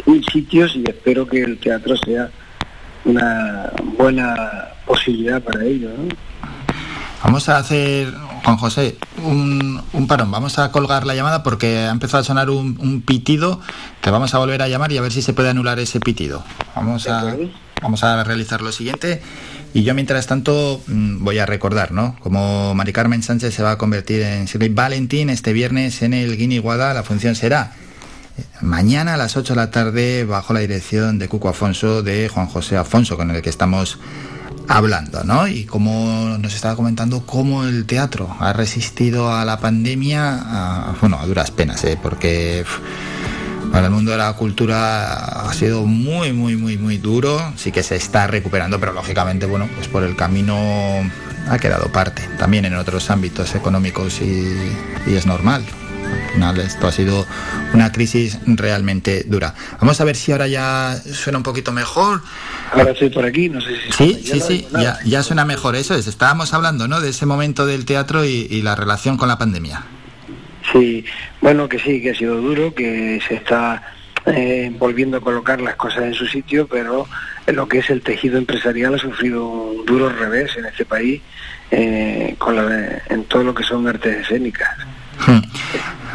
en 0.05 0.23
sitios 0.23 0.75
y 0.75 0.83
espero 0.87 1.27
que 1.27 1.41
el 1.41 1.57
teatro 1.59 1.95
sea 1.97 2.29
una 3.05 3.71
buena 3.97 4.69
posibilidad 4.85 5.41
para 5.41 5.63
ello, 5.63 5.89
¿no? 5.89 6.07
Vamos 7.23 7.49
a 7.49 7.57
hacer, 7.57 8.13
Juan 8.43 8.57
José, 8.57 8.97
un, 9.23 9.81
un, 9.91 10.07
parón. 10.07 10.29
Vamos 10.31 10.59
a 10.59 10.71
colgar 10.71 11.05
la 11.05 11.15
llamada 11.15 11.41
porque 11.41 11.79
ha 11.79 11.89
empezado 11.89 12.21
a 12.21 12.23
sonar 12.23 12.49
un, 12.49 13.01
pitido. 13.01 13.59
Te 14.01 14.11
vamos 14.11 14.33
a 14.33 14.37
volver 14.37 14.61
a 14.61 14.67
llamar 14.67 14.91
y 14.91 14.97
a 14.97 15.01
ver 15.01 15.11
si 15.11 15.21
se 15.21 15.33
puede 15.33 15.49
anular 15.49 15.79
ese 15.79 15.99
pitido. 15.99 16.43
Vamos 16.75 17.07
a, 17.07 17.35
vamos 17.81 18.03
a 18.03 18.23
realizar 18.23 18.61
lo 18.61 18.71
siguiente. 18.71 19.21
Y 19.73 19.83
yo, 19.83 19.93
mientras 19.93 20.27
tanto, 20.27 20.81
mm, 20.87 21.23
voy 21.23 21.39
a 21.39 21.45
recordar, 21.45 21.91
¿no? 21.91 22.15
Como 22.19 22.73
Mari 22.75 22.93
Carmen 22.93 23.23
Sánchez 23.23 23.53
se 23.53 23.63
va 23.63 23.71
a 23.71 23.77
convertir 23.77 24.21
en 24.21 24.45
Shirley 24.45 24.69
Valentín 24.69 25.29
este 25.29 25.53
viernes 25.53 26.01
en 26.03 26.13
el 26.13 26.37
Guiniguada, 26.37 26.93
la 26.93 27.03
función 27.03 27.35
será 27.35 27.73
eh, 28.37 28.43
mañana 28.61 29.15
a 29.15 29.17
las 29.17 29.35
8 29.37 29.53
de 29.53 29.57
la 29.57 29.71
tarde 29.71 30.23
bajo 30.23 30.53
la 30.53 30.61
dirección 30.61 31.19
de 31.19 31.27
Cuco 31.27 31.49
Afonso, 31.49 32.03
de 32.03 32.29
Juan 32.29 32.47
José 32.47 32.77
Afonso, 32.77 33.17
con 33.17 33.31
el 33.31 33.41
que 33.41 33.49
estamos 33.49 33.99
hablando, 34.67 35.23
¿no? 35.23 35.47
Y 35.47 35.65
como 35.65 36.37
nos 36.39 36.53
estaba 36.53 36.75
comentando, 36.75 37.25
cómo 37.25 37.63
el 37.63 37.85
teatro 37.85 38.35
ha 38.39 38.53
resistido 38.53 39.33
a 39.33 39.45
la 39.45 39.59
pandemia, 39.59 40.95
bueno, 40.99 41.19
a 41.19 41.25
duras 41.25 41.51
penas, 41.51 41.83
¿eh? 41.83 41.97
Porque 42.01 42.65
para 43.71 43.87
el 43.87 43.93
mundo 43.93 44.11
de 44.11 44.17
la 44.17 44.33
cultura 44.33 45.47
ha 45.47 45.53
sido 45.53 45.85
muy, 45.85 46.33
muy, 46.33 46.55
muy, 46.55 46.77
muy 46.77 46.97
duro. 46.97 47.53
Sí 47.55 47.71
que 47.71 47.83
se 47.83 47.95
está 47.95 48.27
recuperando, 48.27 48.79
pero 48.79 48.93
lógicamente, 48.93 49.45
bueno, 49.45 49.69
pues 49.75 49.87
por 49.87 50.03
el 50.03 50.15
camino 50.15 50.55
ha 51.49 51.59
quedado 51.59 51.91
parte. 51.91 52.27
También 52.37 52.65
en 52.65 52.75
otros 52.75 53.09
ámbitos 53.09 53.55
económicos 53.55 54.21
y 54.21 55.13
es 55.13 55.25
normal. 55.25 55.65
Al 56.07 56.31
final 56.33 56.59
esto 56.59 56.87
ha 56.87 56.91
sido 56.91 57.25
una 57.73 57.91
crisis 57.91 58.39
realmente 58.45 59.23
dura. 59.25 59.53
Vamos 59.79 59.99
a 59.99 60.03
ver 60.03 60.15
si 60.15 60.31
ahora 60.31 60.47
ya 60.47 60.95
suena 60.95 61.37
un 61.37 61.43
poquito 61.43 61.71
mejor. 61.71 62.21
Ahora 62.71 62.91
estoy 62.91 63.09
por 63.09 63.25
aquí, 63.25 63.49
no 63.49 63.61
sé 63.61 63.69
si... 63.75 63.91
Sí, 63.91 64.21
sí, 64.23 64.39
sí, 64.39 64.67
ya, 64.71 64.99
ya, 65.03 65.23
suena 65.23 65.45
mejor. 65.45 65.75
Eso 65.75 65.95
es, 65.95 66.07
estábamos 66.07 66.53
hablando 66.53 66.87
¿no? 66.87 67.01
de 67.01 67.09
ese 67.09 67.25
momento 67.25 67.65
del 67.65 67.85
teatro 67.85 68.25
y, 68.25 68.61
la 68.61 68.75
relación 68.75 69.17
con 69.17 69.27
la 69.27 69.37
pandemia. 69.37 69.83
Sí, 70.71 71.05
bueno, 71.41 71.69
que 71.69 71.79
sí, 71.79 72.01
que 72.01 72.11
ha 72.11 72.15
sido 72.15 72.41
duro, 72.41 72.73
que 72.73 73.21
se 73.27 73.35
está 73.35 73.93
eh, 74.25 74.71
volviendo 74.77 75.17
a 75.17 75.21
colocar 75.21 75.61
las 75.61 75.75
cosas 75.75 76.03
en 76.03 76.13
su 76.13 76.25
sitio, 76.25 76.67
pero 76.67 77.07
lo 77.45 77.67
que 77.67 77.79
es 77.79 77.89
el 77.89 78.01
tejido 78.01 78.37
empresarial 78.37 78.95
ha 78.95 78.97
sufrido 78.97 79.47
un 79.47 79.85
duro 79.85 80.09
revés 80.09 80.57
en 80.57 80.65
este 80.65 80.83
país 80.83 81.21
eh, 81.71 82.35
con 82.37 82.57
en 83.09 83.23
todo 83.25 83.43
lo 83.43 83.53
que 83.53 83.63
son 83.63 83.87
artes 83.87 84.17
escénicas. 84.17 84.69
Hmm. 85.25 85.41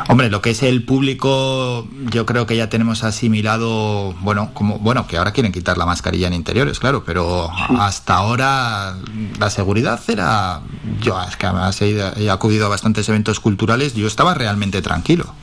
Hombre, 0.08 0.30
lo 0.30 0.42
que 0.42 0.50
es 0.50 0.62
el 0.62 0.82
público, 0.82 1.88
yo 2.10 2.26
creo 2.26 2.46
que 2.46 2.56
ya 2.56 2.68
tenemos 2.68 3.04
asimilado, 3.04 4.12
bueno, 4.20 4.50
como 4.52 4.78
bueno, 4.78 5.06
que 5.06 5.16
ahora 5.16 5.32
quieren 5.32 5.52
quitar 5.52 5.78
la 5.78 5.86
mascarilla 5.86 6.26
en 6.26 6.34
interiores, 6.34 6.80
claro, 6.80 7.04
pero 7.04 7.48
hasta 7.78 8.16
ahora 8.16 8.96
la 9.38 9.50
seguridad 9.50 10.00
era, 10.08 10.60
yo 11.00 11.20
es 11.22 11.36
que 11.36 11.46
además 11.46 11.80
he, 11.82 12.30
acudido 12.30 12.66
a 12.66 12.68
bastantes 12.68 13.08
eventos 13.08 13.40
culturales, 13.40 13.94
yo 13.94 14.06
estaba 14.06 14.34
realmente 14.34 14.82
tranquilo. 14.82 15.34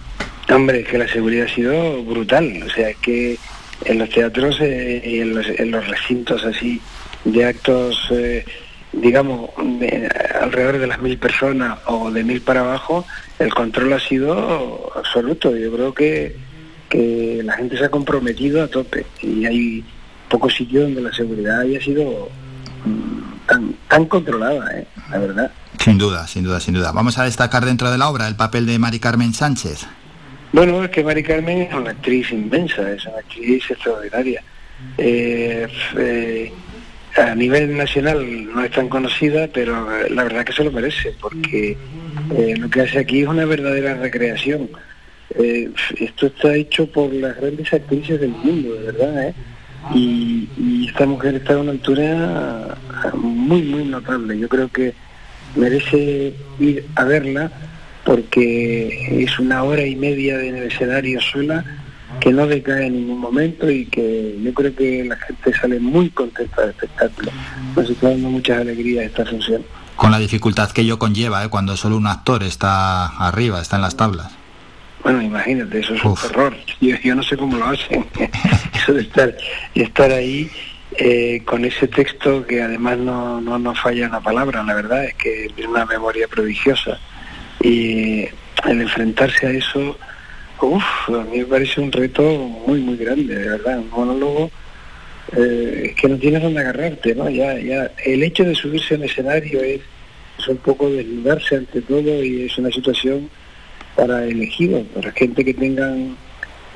Hombre, 0.49 0.82
es 0.82 0.88
que 0.88 0.97
la 0.97 1.07
seguridad 1.07 1.47
ha 1.49 1.55
sido 1.55 2.03
brutal, 2.03 2.64
o 2.66 2.70
sea, 2.70 2.93
que 2.95 3.38
en 3.86 3.99
los 3.99 4.10
teatros 4.10 4.57
eh, 4.62 5.01
y 5.05 5.20
en 5.20 5.72
los, 5.72 5.88
recintos 5.88 6.43
así 6.43 6.82
de 7.24 7.45
actos 7.45 8.07
eh, 8.12 8.45
digamos, 8.92 9.52
alrededor 10.42 10.80
de 10.80 10.88
las 10.88 11.02
mil 11.02 11.18
personas 11.18 11.80
o 11.86 12.12
de 12.12 12.24
mil 12.24 12.42
para 12.42 12.62
abajo, 12.62 13.06
el 13.38 13.54
control 13.54 13.94
ha 13.94 14.00
sido 14.00 14.92
absoluto. 14.96 15.56
Yo 15.56 15.72
creo 15.72 15.94
que, 15.94 16.36
que 16.90 17.42
la 17.44 17.54
gente 17.54 17.78
se 17.78 17.86
ha 17.86 17.90
comprometido 17.90 18.64
a 18.64 18.68
tope 18.68 19.06
y 19.22 19.46
hay 19.46 19.84
pocos 20.30 20.56
sitios 20.56 20.84
donde 20.84 21.02
la 21.02 21.14
seguridad 21.14 21.62
haya 21.62 21.82
sido 21.82 22.30
mm, 22.86 23.48
tan, 23.48 23.76
tan 23.88 24.06
controlada, 24.06 24.78
¿eh? 24.78 24.88
la 25.10 25.18
verdad. 25.18 25.52
Sin 25.80 25.98
duda, 25.98 26.28
sin 26.28 26.44
duda, 26.44 26.60
sin 26.60 26.74
duda. 26.74 26.92
Vamos 26.92 27.18
a 27.18 27.24
destacar 27.24 27.66
dentro 27.66 27.90
de 27.92 27.98
la 27.98 28.10
obra 28.10 28.28
el 28.28 28.36
papel 28.36 28.66
de 28.66 28.78
Mari 28.80 29.00
Carmen 29.00 29.34
Sánchez. 29.34 29.88
Bueno, 30.52 30.84
es 30.84 30.90
que 30.90 31.04
Mari 31.04 31.24
Carmen 31.24 31.62
es 31.62 31.74
una 31.74 31.92
actriz 31.92 32.32
inmensa, 32.32 32.92
es 32.92 33.06
una 33.06 33.20
actriz 33.20 33.70
extraordinaria. 33.70 34.44
Eh, 34.98 35.68
eh, 35.98 36.54
a 37.16 37.36
nivel 37.36 37.76
nacional 37.76 38.53
no 38.53 38.64
es 38.64 38.72
tan 38.72 38.89
conocida, 38.89 39.47
pero 39.53 39.88
la 40.10 40.24
verdad 40.24 40.45
que 40.45 40.53
se 40.53 40.64
lo 40.64 40.72
merece, 40.72 41.14
porque 41.20 41.78
eh, 42.36 42.55
lo 42.57 42.70
que 42.70 42.82
hace 42.82 42.99
aquí 42.99 43.22
es 43.22 43.28
una 43.28 43.45
verdadera 43.45 43.95
recreación. 43.95 44.70
Eh, 45.38 45.70
esto 45.99 46.28
está 46.28 46.55
hecho 46.55 46.88
por 46.88 47.14
las 47.14 47.36
grandes 47.38 47.72
actrices 47.74 48.20
del 48.20 48.32
mundo, 48.32 48.74
de 48.74 48.91
verdad, 48.91 49.28
¿eh? 49.28 49.34
y, 49.93 50.47
esta 50.88 51.05
mujer 51.05 51.36
está 51.36 51.53
a 51.53 51.60
una 51.60 51.72
altura 51.72 52.78
muy, 53.14 53.62
muy 53.62 53.86
notable. 53.86 54.38
Yo 54.38 54.49
creo 54.49 54.68
que 54.70 54.93
merece 55.55 56.34
ir 56.60 56.86
a 56.95 57.03
verla 57.03 57.51
porque 58.03 59.24
es 59.24 59.38
una 59.38 59.64
hora 59.64 59.86
y 59.86 59.95
media 59.95 60.41
en 60.41 60.55
el 60.55 60.64
escenario 60.64 61.22
sola 61.22 61.64
que 62.20 62.32
no 62.32 62.47
decae 62.47 62.88
en 62.88 62.93
ningún 62.93 63.20
momento 63.20 63.70
y 63.70 63.86
que 63.86 64.38
yo 64.41 64.53
creo 64.53 64.76
que 64.76 65.05
la 65.05 65.16
gente 65.18 65.53
sale 65.53 65.80
muy 65.80 66.10
contenta 66.10 66.62
del 66.62 66.72
espectáculo. 66.72 67.32
Nos 67.76 67.89
está 67.89 68.10
dando 68.10 68.30
muchas 68.30 68.62
alegrías 68.62 69.05
esta 69.05 69.26
función. 69.26 69.64
Con 69.95 70.12
la 70.12 70.20
dificultad 70.20 70.72
que 70.72 70.82
ello 70.82 70.97
conlleva, 70.97 71.43
¿eh? 71.43 71.49
cuando 71.49 71.76
solo 71.78 71.97
un 71.97 72.07
actor 72.07 72.43
está 72.43 73.05
arriba, 73.05 73.62
está 73.62 73.76
en 73.76 73.82
las 73.84 73.95
tablas. 73.95 74.32
Bueno, 75.03 75.22
imagínate, 75.22 75.80
eso 75.80 75.93
es 75.93 76.03
un 76.03 76.16
terror. 76.16 76.55
Yo, 76.82 77.16
no 77.16 77.24
sé 77.24 77.38
cómo 77.38 77.57
lo 77.57 77.66
hacen. 77.66 78.05
eso 78.74 78.93
de 78.93 79.01
estar, 79.01 79.36
estar 79.76 80.12
ahí 80.12 80.49
eh, 80.97 81.41
con 81.45 81.64
ese 81.64 81.88
texto 81.88 82.45
que 82.45 82.62
además 82.62 82.97
no, 82.97 83.39
no, 83.39 83.60
no 83.60 83.76
falla 83.76 84.07
una 84.07 84.20
palabra, 84.20 84.64
la 84.64 84.74
verdad 84.74 85.05
es 85.05 85.14
que 85.16 85.51
tiene 85.55 85.72
una 85.72 85.86
memoria 85.86 86.28
prodigiosa. 86.28 86.99
Y 87.62 88.26
el 88.66 88.82
enfrentarse 88.82 89.47
a 89.47 89.51
eso 89.51 89.97
Uf, 90.62 90.84
a 91.10 91.24
mí 91.24 91.39
me 91.39 91.45
parece 91.45 91.80
un 91.80 91.91
reto 91.91 92.22
muy, 92.68 92.82
muy 92.82 92.97
grande, 92.97 93.36
de 93.36 93.49
verdad. 93.49 93.80
Un 93.80 93.89
monólogo 93.89 94.51
eh, 95.38 95.89
es 95.89 95.95
que 95.95 96.10
no 96.10 96.18
tienes 96.18 96.41
dónde 96.41 96.60
agarrarte, 96.60 97.16
¿no? 97.16 97.30
Ya, 97.30 97.57
ya, 97.60 97.91
el 98.03 98.24
hecho 98.24 98.43
de 98.43 98.55
subirse 98.55 98.95
al 98.95 99.03
escenario 99.03 99.62
es, 99.62 99.82
un 100.47 100.57
poco 100.57 100.89
desnudarse 100.89 101.57
ante 101.57 101.82
todo 101.82 102.24
y 102.24 102.45
es 102.45 102.57
una 102.57 102.72
situación 102.72 103.30
para 103.95 104.26
elegidos, 104.26 104.84
para 104.95 105.12
gente 105.12 105.43
que 105.43 105.53
tengan 105.53 106.16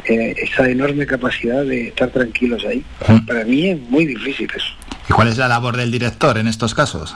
eh, 0.05 0.35
esa 0.37 0.69
enorme 0.69 1.05
capacidad 1.05 1.63
de 1.63 1.87
estar 1.87 2.09
tranquilos 2.09 2.63
ahí. 2.65 2.83
Para 3.25 3.45
mí 3.45 3.69
es 3.69 3.79
muy 3.79 4.05
difícil 4.05 4.49
eso. 4.55 4.73
¿Y 5.09 5.13
cuál 5.13 5.29
es 5.29 5.37
la 5.37 5.47
labor 5.47 5.77
del 5.77 5.91
director 5.91 6.37
en 6.37 6.47
estos 6.47 6.75
casos? 6.75 7.15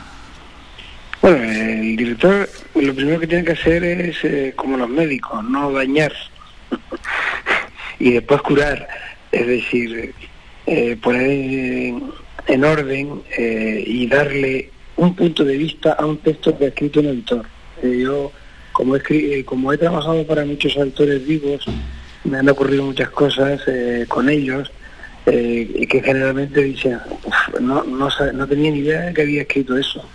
Bueno, 1.21 1.43
el 1.43 1.95
director 1.95 2.49
lo 2.75 2.93
primero 2.93 3.19
que 3.19 3.27
tiene 3.27 3.43
que 3.43 3.51
hacer 3.51 3.83
es, 3.83 4.17
eh, 4.23 4.53
como 4.55 4.77
los 4.77 4.89
médicos, 4.89 5.43
no 5.43 5.71
dañar 5.71 6.13
y 7.99 8.11
después 8.11 8.41
curar. 8.41 8.87
Es 9.31 9.47
decir, 9.47 10.13
eh, 10.65 10.97
poner 11.01 12.01
en, 12.47 12.63
orden 12.63 13.21
eh, 13.37 13.83
y 13.85 14.07
darle 14.07 14.71
un 14.95 15.15
punto 15.15 15.43
de 15.43 15.57
vista 15.57 15.93
a 15.93 16.05
un 16.05 16.17
texto 16.17 16.57
que 16.57 16.65
ha 16.65 16.67
escrito 16.69 16.99
un 16.99 17.07
autor. 17.07 17.45
yo, 17.83 18.31
como 18.71 18.95
he, 18.95 19.45
como 19.45 19.73
he 19.73 19.77
trabajado 19.77 20.25
para 20.25 20.45
muchos 20.45 20.77
autores 20.77 21.25
vivos, 21.25 21.65
me 22.23 22.37
han 22.37 22.49
ocurrido 22.49 22.83
muchas 22.83 23.09
cosas 23.09 23.61
con 24.07 24.29
ellos 24.29 24.71
y 25.25 25.85
que 25.87 26.01
generalmente 26.01 26.61
dicen, 26.63 26.99
no, 27.59 27.83
no, 27.83 28.09
no 28.33 28.47
tenía 28.47 28.71
ni 28.71 28.79
idea 28.79 29.01
de 29.01 29.13
que 29.13 29.21
había 29.21 29.41
escrito 29.41 29.77
eso 29.77 30.07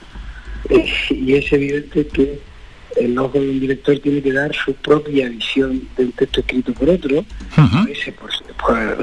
y 1.10 1.34
es 1.34 1.52
evidente 1.52 2.06
que 2.06 2.40
el 2.96 3.18
ojo 3.18 3.38
de 3.38 3.50
un 3.50 3.60
director 3.60 3.98
tiene 3.98 4.22
que 4.22 4.32
dar 4.32 4.54
su 4.54 4.74
propia 4.74 5.28
visión 5.28 5.88
de 5.96 6.04
un 6.04 6.12
texto 6.12 6.40
escrito 6.40 6.72
por 6.72 6.88
otro, 6.90 7.24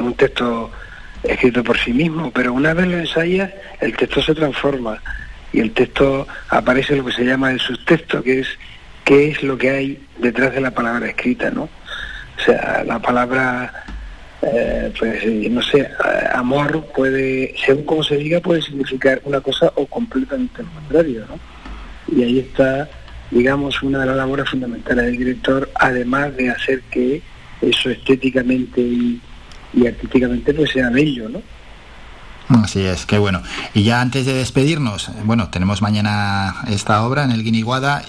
un 0.02 0.14
texto 0.16 0.72
escrito 1.24 1.64
por 1.64 1.78
sí 1.78 1.92
mismo, 1.92 2.32
pero 2.32 2.54
una 2.54 2.74
vez 2.74 2.88
lo 2.88 2.98
ensayas, 2.98 3.52
el 3.82 3.96
texto 3.96 4.22
se 4.22 4.36
transforma 4.36 5.02
y 5.52 5.60
el 5.60 5.72
texto 5.72 6.28
aparece 6.50 6.96
lo 6.96 7.06
que 7.06 7.12
se 7.12 7.26
llama 7.26 7.52
el 7.52 7.60
subtexto, 7.60 8.24
que 8.24 8.40
es 8.42 8.48
qué 9.04 9.30
es 9.30 9.44
lo 9.44 9.58
que 9.58 9.70
hay 9.70 10.08
detrás 10.20 10.54
de 10.54 10.62
la 10.62 10.72
palabra 10.72 11.08
escrita, 11.08 11.50
¿no? 11.50 11.64
O 11.64 12.42
sea, 12.46 12.84
la 12.86 13.00
palabra, 13.00 13.86
eh, 14.42 14.94
pues 14.98 15.26
no 15.26 15.62
sé, 15.62 15.90
amor 16.34 16.86
puede, 16.96 17.56
según 17.66 17.84
como 17.86 18.04
se 18.04 18.18
diga, 18.18 18.40
puede 18.40 18.62
significar 18.62 19.22
una 19.26 19.42
cosa 19.42 19.72
o 19.76 19.86
completamente 19.88 20.64
lo 20.64 20.70
contrario, 20.70 21.26
¿no? 21.28 21.40
y 22.16 22.24
ahí 22.24 22.40
está, 22.40 22.90
digamos, 23.32 23.82
una 23.84 24.00
de 24.00 24.08
las 24.08 24.18
labores 24.18 24.50
fundamentales 24.50 25.06
del 25.06 25.18
director, 25.18 25.70
además 25.76 26.36
de 26.36 26.50
hacer 26.50 26.82
que 26.92 27.22
eso 27.62 27.90
estéticamente 27.90 28.82
y, 28.82 29.22
artísticamente 29.86 30.54
pues 30.54 30.72
sea 30.72 30.90
bello, 30.90 31.30
¿no? 31.30 31.42
Así 32.50 32.84
es, 32.84 33.06
qué 33.06 33.20
bueno. 33.20 33.44
Y 33.76 33.84
ya 33.84 34.02
antes 34.02 34.26
de 34.26 34.34
despedirnos, 34.34 35.12
bueno, 35.24 35.50
tenemos 35.50 35.84
mañana 35.84 36.56
esta 36.68 37.06
obra 37.06 37.24
en 37.24 37.32
el 37.32 37.44
Guiniguada. 37.44 38.04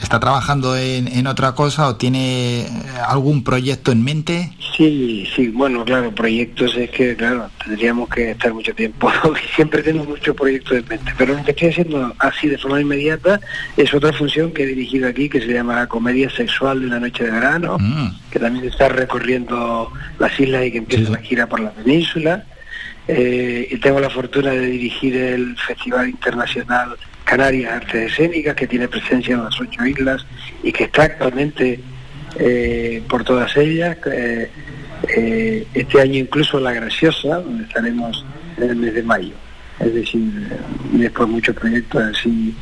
¿Está 0.00 0.20
trabajando 0.20 0.76
en, 0.76 1.26
otra 1.26 1.56
cosa 1.56 1.88
o 1.88 1.96
tiene 1.96 2.60
eh, 2.60 2.68
algún 3.08 3.42
proyecto 3.42 3.90
en 3.90 4.04
mente? 4.04 4.52
Sí, 4.76 5.28
sí, 5.34 5.48
bueno, 5.48 5.84
claro, 5.84 6.14
proyectos 6.14 6.76
es 6.76 6.90
que, 6.90 7.16
claro, 7.16 7.50
tendríamos 7.64 8.08
que 8.08 8.30
estar 8.30 8.54
mucho 8.54 8.72
tiempo. 8.74 9.10
Siempre 9.56 9.82
tengo 9.82 10.04
muchos 10.04 10.36
proyectos 10.36 10.78
en 10.78 10.88
mente, 10.88 11.12
pero 11.18 11.34
lo 11.34 11.44
que 11.44 11.50
estoy 11.50 11.70
haciendo 11.70 12.14
así 12.20 12.48
de 12.48 12.58
forma 12.58 12.80
inmediata 12.80 13.40
es 13.76 13.92
otra 13.92 14.12
función 14.12 14.52
que 14.52 14.62
he 14.62 14.66
dirigido 14.66 15.08
aquí 15.08 15.28
que 15.28 15.40
se 15.40 15.52
llama 15.52 15.88
Comedia 15.88 16.30
Sexual 16.30 16.80
de 16.80 16.86
una 16.86 17.00
Noche 17.00 17.24
de 17.24 17.32
Verano, 17.32 17.78
mm. 17.80 18.30
que 18.30 18.38
también 18.38 18.66
está 18.66 18.88
recorriendo 18.88 19.90
las 20.20 20.38
islas 20.38 20.66
y 20.66 20.70
que 20.70 20.78
empieza 20.78 21.10
la 21.10 21.18
gira 21.18 21.48
por 21.48 21.58
la 21.58 21.72
península 21.72 22.44
eh, 23.06 23.68
y 23.70 23.76
tengo 23.78 24.00
la 24.00 24.08
fortuna 24.08 24.50
de 24.50 24.66
dirigir 24.66 25.16
el 25.16 25.56
Festival 25.58 26.08
Internacional 26.08 26.96
Canarias 27.24 27.72
Artes 27.72 28.12
Escénicas, 28.12 28.54
que 28.54 28.66
tiene 28.66 28.88
presencia 28.88 29.34
en 29.34 29.44
las 29.44 29.60
ocho 29.60 29.84
islas 29.84 30.24
y 30.62 30.72
que 30.72 30.84
está 30.84 31.04
actualmente 31.04 31.80
eh, 32.38 33.02
por 33.08 33.24
todas 33.24 33.56
ellas. 33.56 33.96
Eh, 34.06 34.50
este 35.74 36.00
año 36.00 36.20
incluso 36.20 36.58
La 36.58 36.72
Graciosa, 36.72 37.40
donde 37.40 37.64
estaremos 37.64 38.24
en 38.56 38.70
el 38.70 38.76
mes 38.76 38.94
de 38.94 39.02
mayo. 39.02 39.34
Es 39.80 39.92
decir, 39.92 40.30
después 40.92 41.28
muchos 41.28 41.54
proyectos 41.54 42.02
así, 42.02 42.54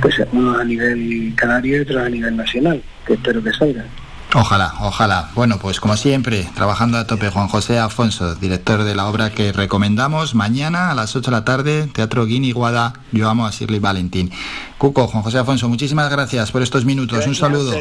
pues 0.00 0.16
unos 0.32 0.58
a 0.58 0.64
nivel 0.64 1.32
canario 1.34 1.78
y 1.78 1.80
otros 1.80 2.02
a 2.02 2.08
nivel 2.08 2.36
nacional, 2.36 2.82
que 3.06 3.14
espero 3.14 3.42
que 3.42 3.52
salgan. 3.52 3.86
Ojalá, 4.34 4.72
ojalá. 4.80 5.28
Bueno, 5.34 5.58
pues 5.58 5.78
como 5.78 5.96
siempre, 5.96 6.48
trabajando 6.54 6.96
a 6.96 7.06
tope 7.06 7.28
Juan 7.28 7.48
José 7.48 7.78
Afonso, 7.78 8.34
director 8.34 8.82
de 8.82 8.94
la 8.94 9.06
obra 9.06 9.30
que 9.30 9.52
recomendamos 9.52 10.34
mañana 10.34 10.90
a 10.90 10.94
las 10.94 11.14
8 11.14 11.30
de 11.30 11.36
la 11.36 11.44
tarde, 11.44 11.88
Teatro 11.92 12.24
Guiniguada, 12.24 12.94
Yo 13.12 13.28
amo 13.28 13.46
a 13.46 13.50
Shirley 13.50 13.78
Valentín. 13.78 14.30
Cuco, 14.78 15.06
Juan 15.06 15.22
José 15.22 15.38
Afonso, 15.38 15.68
muchísimas 15.68 16.10
gracias 16.10 16.50
por 16.50 16.62
estos 16.62 16.86
minutos. 16.86 17.26
Un 17.26 17.34
saludo. 17.34 17.74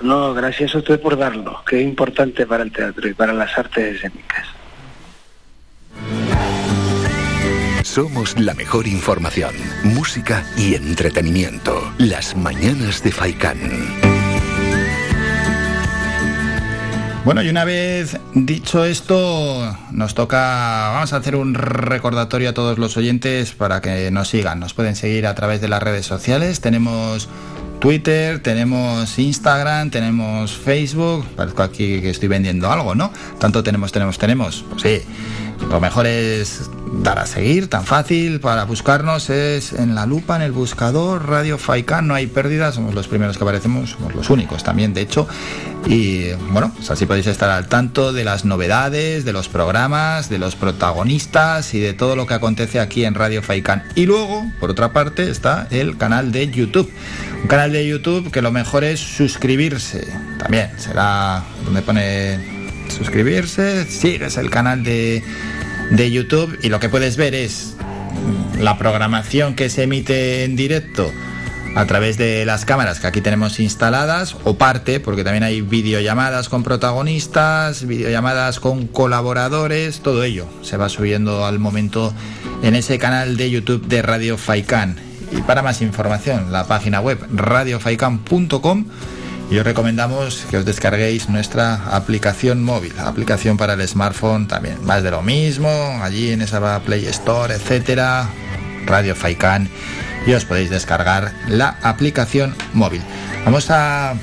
No, 0.00 0.32
gracias 0.32 0.74
a 0.76 0.78
usted 0.78 1.00
por 1.00 1.18
darlo, 1.18 1.62
que 1.66 1.80
es 1.80 1.84
importante 1.84 2.46
para 2.46 2.62
el 2.62 2.70
teatro 2.70 3.08
y 3.08 3.14
para 3.14 3.32
las 3.32 3.58
artes 3.58 3.96
escénicas. 3.96 4.46
Somos 7.82 8.38
la 8.38 8.54
mejor 8.54 8.86
información, 8.86 9.54
música 9.82 10.44
y 10.56 10.76
entretenimiento. 10.76 11.92
Las 11.98 12.36
mañanas 12.36 13.02
de 13.02 13.10
Faikán. 13.10 14.09
Bueno, 17.22 17.42
y 17.42 17.50
una 17.50 17.64
vez 17.66 18.18
dicho 18.34 18.86
esto, 18.86 19.76
nos 19.92 20.14
toca, 20.14 20.90
vamos 20.94 21.12
a 21.12 21.16
hacer 21.16 21.36
un 21.36 21.52
recordatorio 21.52 22.48
a 22.48 22.54
todos 22.54 22.78
los 22.78 22.96
oyentes 22.96 23.52
para 23.52 23.82
que 23.82 24.10
nos 24.10 24.28
sigan. 24.28 24.58
Nos 24.58 24.72
pueden 24.72 24.96
seguir 24.96 25.26
a 25.26 25.34
través 25.34 25.60
de 25.60 25.68
las 25.68 25.82
redes 25.82 26.06
sociales. 26.06 26.62
Tenemos 26.62 27.28
Twitter, 27.78 28.42
tenemos 28.42 29.18
Instagram, 29.18 29.90
tenemos 29.90 30.56
Facebook. 30.56 31.26
Parezco 31.36 31.62
aquí 31.62 32.00
que 32.00 32.08
estoy 32.08 32.28
vendiendo 32.28 32.72
algo, 32.72 32.94
¿no? 32.94 33.12
Tanto 33.38 33.62
tenemos, 33.62 33.92
tenemos, 33.92 34.18
tenemos. 34.18 34.64
Pues 34.70 34.82
sí. 34.82 35.02
Lo 35.68 35.80
mejor 35.80 36.06
es 36.06 36.70
dar 36.92 37.18
a 37.18 37.26
seguir, 37.26 37.68
tan 37.68 37.84
fácil 37.84 38.40
para 38.40 38.64
buscarnos 38.64 39.30
es 39.30 39.72
en 39.72 39.94
la 39.94 40.06
lupa, 40.06 40.36
en 40.36 40.42
el 40.42 40.52
buscador, 40.52 41.28
Radio 41.28 41.58
Faikan, 41.58 42.08
no 42.08 42.14
hay 42.14 42.26
pérdidas, 42.26 42.74
somos 42.74 42.94
los 42.94 43.06
primeros 43.06 43.38
que 43.38 43.44
aparecemos, 43.44 43.90
somos 43.90 44.14
los 44.14 44.30
únicos 44.30 44.64
también, 44.64 44.92
de 44.92 45.02
hecho. 45.02 45.28
Y 45.86 46.32
bueno, 46.50 46.72
pues 46.74 46.90
así 46.90 47.06
podéis 47.06 47.26
estar 47.28 47.50
al 47.50 47.68
tanto 47.68 48.12
de 48.12 48.24
las 48.24 48.44
novedades, 48.44 49.24
de 49.24 49.32
los 49.32 49.48
programas, 49.48 50.28
de 50.28 50.38
los 50.38 50.56
protagonistas 50.56 51.72
y 51.74 51.80
de 51.80 51.92
todo 51.92 52.16
lo 52.16 52.26
que 52.26 52.34
acontece 52.34 52.80
aquí 52.80 53.04
en 53.04 53.14
Radio 53.14 53.42
Faikan. 53.42 53.84
Y 53.94 54.06
luego, 54.06 54.44
por 54.58 54.70
otra 54.70 54.92
parte, 54.92 55.30
está 55.30 55.68
el 55.70 55.96
canal 55.96 56.32
de 56.32 56.50
YouTube. 56.50 56.90
Un 57.42 57.48
canal 57.48 57.72
de 57.72 57.86
YouTube 57.86 58.30
que 58.30 58.42
lo 58.42 58.50
mejor 58.50 58.84
es 58.84 59.00
suscribirse. 59.00 60.06
También 60.38 60.70
será 60.78 61.44
donde 61.64 61.82
pone 61.82 62.59
suscribirse, 62.90 63.86
sigues 63.86 64.36
el 64.36 64.50
canal 64.50 64.82
de, 64.82 65.22
de 65.90 66.10
YouTube 66.10 66.58
y 66.62 66.68
lo 66.68 66.80
que 66.80 66.88
puedes 66.88 67.16
ver 67.16 67.34
es 67.34 67.76
la 68.58 68.78
programación 68.78 69.54
que 69.54 69.70
se 69.70 69.84
emite 69.84 70.44
en 70.44 70.56
directo 70.56 71.10
a 71.74 71.86
través 71.86 72.18
de 72.18 72.44
las 72.44 72.64
cámaras 72.64 73.00
que 73.00 73.06
aquí 73.06 73.20
tenemos 73.20 73.60
instaladas 73.60 74.36
o 74.44 74.56
parte, 74.56 75.00
porque 75.00 75.24
también 75.24 75.44
hay 75.44 75.60
videollamadas 75.60 76.48
con 76.48 76.62
protagonistas, 76.62 77.86
videollamadas 77.86 78.60
con 78.60 78.86
colaboradores, 78.86 80.00
todo 80.00 80.24
ello 80.24 80.46
se 80.62 80.76
va 80.76 80.88
subiendo 80.88 81.44
al 81.46 81.58
momento 81.58 82.12
en 82.62 82.74
ese 82.74 82.98
canal 82.98 83.36
de 83.36 83.50
YouTube 83.50 83.86
de 83.86 84.02
Radio 84.02 84.36
Faikan. 84.36 84.96
Y 85.32 85.42
para 85.42 85.62
más 85.62 85.80
información, 85.80 86.50
la 86.50 86.66
página 86.66 87.00
web 87.00 87.18
radiofaikan.com 87.32 88.86
y 89.50 89.58
os 89.58 89.64
recomendamos 89.64 90.46
que 90.48 90.58
os 90.58 90.64
descarguéis 90.64 91.28
nuestra 91.28 91.74
aplicación 91.96 92.62
móvil, 92.62 92.92
aplicación 93.00 93.56
para 93.56 93.74
el 93.74 93.86
smartphone 93.86 94.46
también. 94.46 94.84
Más 94.84 95.02
de 95.02 95.10
lo 95.10 95.22
mismo, 95.22 95.68
allí 96.02 96.30
en 96.30 96.40
esa 96.40 96.80
Play 96.80 97.06
Store, 97.06 97.54
etcétera, 97.54 98.28
Radio 98.86 99.16
Faikan 99.16 99.68
y 100.26 100.32
os 100.34 100.44
podéis 100.44 100.70
descargar 100.70 101.32
la 101.48 101.78
aplicación 101.82 102.54
móvil. 102.74 103.02
Vamos 103.44 103.70
a 103.70 104.14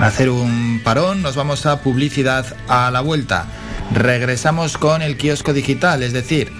hacer 0.00 0.30
un 0.30 0.80
parón, 0.82 1.22
nos 1.22 1.36
vamos 1.36 1.66
a 1.66 1.80
publicidad 1.80 2.46
a 2.68 2.90
la 2.90 3.00
vuelta. 3.02 3.46
Regresamos 3.92 4.78
con 4.78 5.02
el 5.02 5.16
kiosco 5.16 5.52
digital, 5.52 6.02
es 6.02 6.12
decir, 6.12 6.52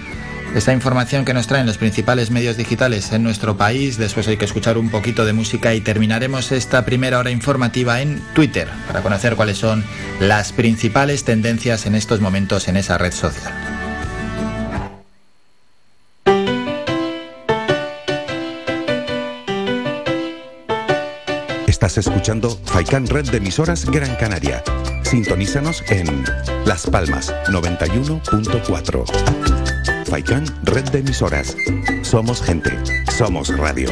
esta 0.55 0.73
información 0.73 1.25
que 1.25 1.33
nos 1.33 1.47
traen 1.47 1.65
los 1.65 1.77
principales 1.77 2.29
medios 2.31 2.57
digitales 2.57 3.11
en 3.13 3.23
nuestro 3.23 3.57
país. 3.57 3.97
Después 3.97 4.27
hay 4.27 4.37
que 4.37 4.45
escuchar 4.45 4.77
un 4.77 4.89
poquito 4.89 5.25
de 5.25 5.33
música 5.33 5.73
y 5.73 5.81
terminaremos 5.81 6.51
esta 6.51 6.85
primera 6.85 7.19
hora 7.19 7.31
informativa 7.31 8.01
en 8.01 8.21
Twitter 8.33 8.67
para 8.87 9.01
conocer 9.01 9.35
cuáles 9.35 9.57
son 9.57 9.83
las 10.19 10.51
principales 10.51 11.23
tendencias 11.23 11.85
en 11.85 11.95
estos 11.95 12.19
momentos 12.19 12.67
en 12.67 12.77
esa 12.77 12.97
red 12.97 13.13
social. 13.13 13.53
Estás 21.67 21.97
escuchando 21.97 22.59
Faikan 22.65 23.07
Red 23.07 23.31
de 23.31 23.37
emisoras 23.37 23.85
Gran 23.85 24.15
Canaria. 24.17 24.63
Sintonízanos 25.01 25.83
en 25.89 26.23
Las 26.65 26.85
Palmas 26.85 27.33
91.4. 27.47 29.40
Faikan, 30.05 30.45
red 30.63 30.83
de 30.89 30.99
emisoras. 30.99 31.55
Somos 32.01 32.41
gente, 32.41 32.71
somos 33.11 33.55
radio. 33.57 33.89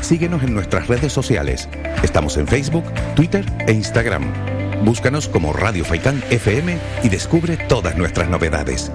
Síguenos 0.00 0.42
en 0.42 0.54
nuestras 0.54 0.86
redes 0.88 1.12
sociales. 1.12 1.68
Estamos 2.02 2.36
en 2.36 2.46
Facebook, 2.46 2.84
Twitter 3.16 3.44
e 3.66 3.72
Instagram. 3.72 4.32
Búscanos 4.84 5.28
como 5.28 5.52
Radio 5.52 5.84
Faicán 5.84 6.22
FM 6.30 6.76
y 7.02 7.08
descubre 7.08 7.56
todas 7.56 7.96
nuestras 7.96 8.28
novedades. 8.28 8.92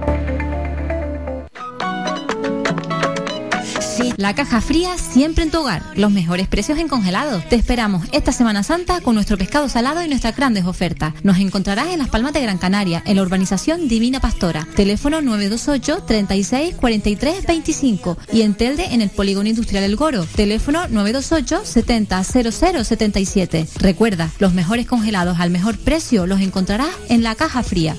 La 4.19 4.35
caja 4.35 4.59
fría 4.59 4.97
siempre 4.97 5.45
en 5.45 5.49
tu 5.49 5.59
hogar. 5.59 5.81
Los 5.95 6.11
mejores 6.11 6.49
precios 6.49 6.77
en 6.77 6.89
congelado. 6.89 7.41
Te 7.49 7.55
esperamos 7.55 8.05
esta 8.11 8.33
Semana 8.33 8.63
Santa 8.63 8.99
con 8.99 9.15
nuestro 9.15 9.37
pescado 9.37 9.69
salado 9.69 10.03
y 10.03 10.09
nuestras 10.09 10.35
grandes 10.35 10.65
ofertas. 10.65 11.13
Nos 11.23 11.37
encontrarás 11.37 11.87
en 11.87 11.99
Las 11.99 12.09
Palmas 12.09 12.33
de 12.33 12.41
Gran 12.41 12.57
Canaria, 12.57 13.01
en 13.05 13.15
la 13.15 13.21
urbanización 13.21 13.87
Divina 13.87 14.19
Pastora. 14.19 14.67
Teléfono 14.75 15.21
928 15.21 16.03
36 16.03 16.75
43 16.75 17.47
25 17.47 18.17
y 18.33 18.41
en 18.41 18.55
Telde 18.55 18.93
en 18.93 18.99
el 18.99 19.09
Polígono 19.09 19.47
Industrial 19.47 19.85
El 19.85 19.95
Goro. 19.95 20.25
Teléfono 20.35 20.89
928 20.89 21.61
70 21.63 22.21
00 22.25 22.83
77. 22.83 23.67
Recuerda, 23.77 24.29
los 24.39 24.53
mejores 24.53 24.85
congelados 24.85 25.39
al 25.39 25.49
mejor 25.49 25.77
precio 25.77 26.27
los 26.27 26.41
encontrarás 26.41 26.89
en 27.07 27.23
la 27.23 27.35
caja 27.35 27.63
fría. 27.63 27.95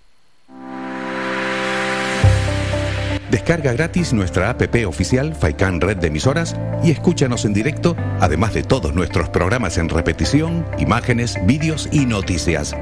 Descarga 3.31 3.71
gratis 3.71 4.11
nuestra 4.11 4.49
app 4.49 4.61
oficial 4.85 5.33
Faikan 5.33 5.79
Red 5.79 5.97
de 5.99 6.07
Emisoras 6.07 6.53
y 6.83 6.91
escúchanos 6.91 7.45
en 7.45 7.53
directo, 7.53 7.95
además 8.19 8.53
de 8.53 8.61
todos 8.61 8.93
nuestros 8.93 9.29
programas 9.29 9.77
en 9.77 9.87
repetición, 9.87 10.65
imágenes, 10.77 11.37
vídeos 11.45 11.87
y 11.93 12.05
noticias. 12.05 12.75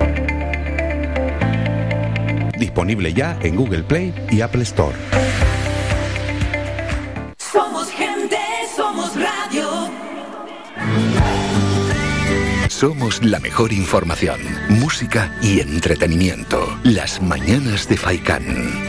Disponible 2.57 3.13
ya 3.13 3.37
en 3.43 3.57
Google 3.57 3.83
Play 3.83 4.11
y 4.31 4.41
Apple 4.41 4.63
Store. 4.63 4.97
Somos 7.37 7.91
gente, 7.91 8.39
somos 8.75 9.13
radio. 9.15 9.67
Somos 12.69 13.23
la 13.23 13.39
mejor 13.39 13.71
información, 13.71 14.39
música 14.69 15.31
y 15.43 15.59
entretenimiento. 15.59 16.75
Las 16.83 17.21
mañanas 17.21 17.87
de 17.87 17.97
Faikán. 17.97 18.88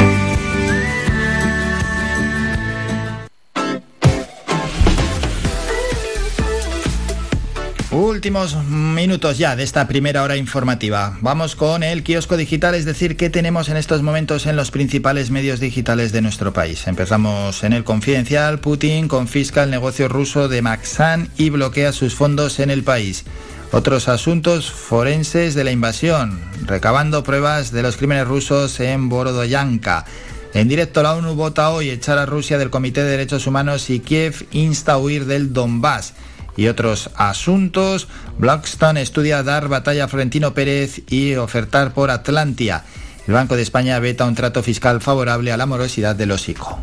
Últimos 8.20 8.54
minutos 8.66 9.38
ya 9.38 9.56
de 9.56 9.62
esta 9.62 9.88
primera 9.88 10.22
hora 10.22 10.36
informativa. 10.36 11.16
Vamos 11.22 11.56
con 11.56 11.82
el 11.82 12.02
kiosco 12.02 12.36
digital, 12.36 12.74
es 12.74 12.84
decir, 12.84 13.16
qué 13.16 13.30
tenemos 13.30 13.70
en 13.70 13.78
estos 13.78 14.02
momentos 14.02 14.44
en 14.44 14.56
los 14.56 14.70
principales 14.70 15.30
medios 15.30 15.58
digitales 15.58 16.12
de 16.12 16.20
nuestro 16.20 16.52
país. 16.52 16.86
Empezamos 16.86 17.64
en 17.64 17.72
el 17.72 17.82
confidencial. 17.82 18.58
Putin 18.58 19.08
confisca 19.08 19.62
el 19.62 19.70
negocio 19.70 20.06
ruso 20.06 20.48
de 20.48 20.60
Maxan 20.60 21.30
y 21.38 21.48
bloquea 21.48 21.94
sus 21.94 22.14
fondos 22.14 22.60
en 22.60 22.68
el 22.68 22.84
país. 22.84 23.24
Otros 23.72 24.06
asuntos 24.06 24.70
forenses 24.70 25.54
de 25.54 25.64
la 25.64 25.70
invasión, 25.70 26.42
recabando 26.66 27.24
pruebas 27.24 27.72
de 27.72 27.80
los 27.80 27.96
crímenes 27.96 28.28
rusos 28.28 28.80
en 28.80 29.08
Borodoyanka. 29.08 30.04
En 30.52 30.68
directo, 30.68 31.02
la 31.02 31.14
ONU 31.14 31.36
vota 31.36 31.70
hoy 31.70 31.88
echar 31.88 32.18
a 32.18 32.26
Rusia 32.26 32.58
del 32.58 32.68
Comité 32.68 33.02
de 33.02 33.12
Derechos 33.12 33.46
Humanos 33.46 33.88
y 33.88 34.00
Kiev 34.00 34.46
insta 34.50 34.92
a 34.92 34.98
huir 34.98 35.24
del 35.24 35.54
Donbass 35.54 36.12
y 36.60 36.68
otros 36.68 37.08
asuntos. 37.14 38.06
Blackstone 38.36 39.00
estudia 39.00 39.42
dar 39.42 39.68
batalla 39.68 40.04
a 40.04 40.08
Florentino 40.08 40.52
Pérez 40.52 41.00
y 41.08 41.34
ofertar 41.36 41.94
por 41.94 42.10
Atlantia. 42.10 42.84
El 43.26 43.32
Banco 43.32 43.56
de 43.56 43.62
España 43.62 43.98
veta 43.98 44.26
un 44.26 44.34
trato 44.34 44.62
fiscal 44.62 45.00
favorable 45.00 45.52
a 45.52 45.56
la 45.56 45.64
morosidad 45.64 46.14
de 46.14 46.26
los 46.26 46.50
ICO. 46.50 46.78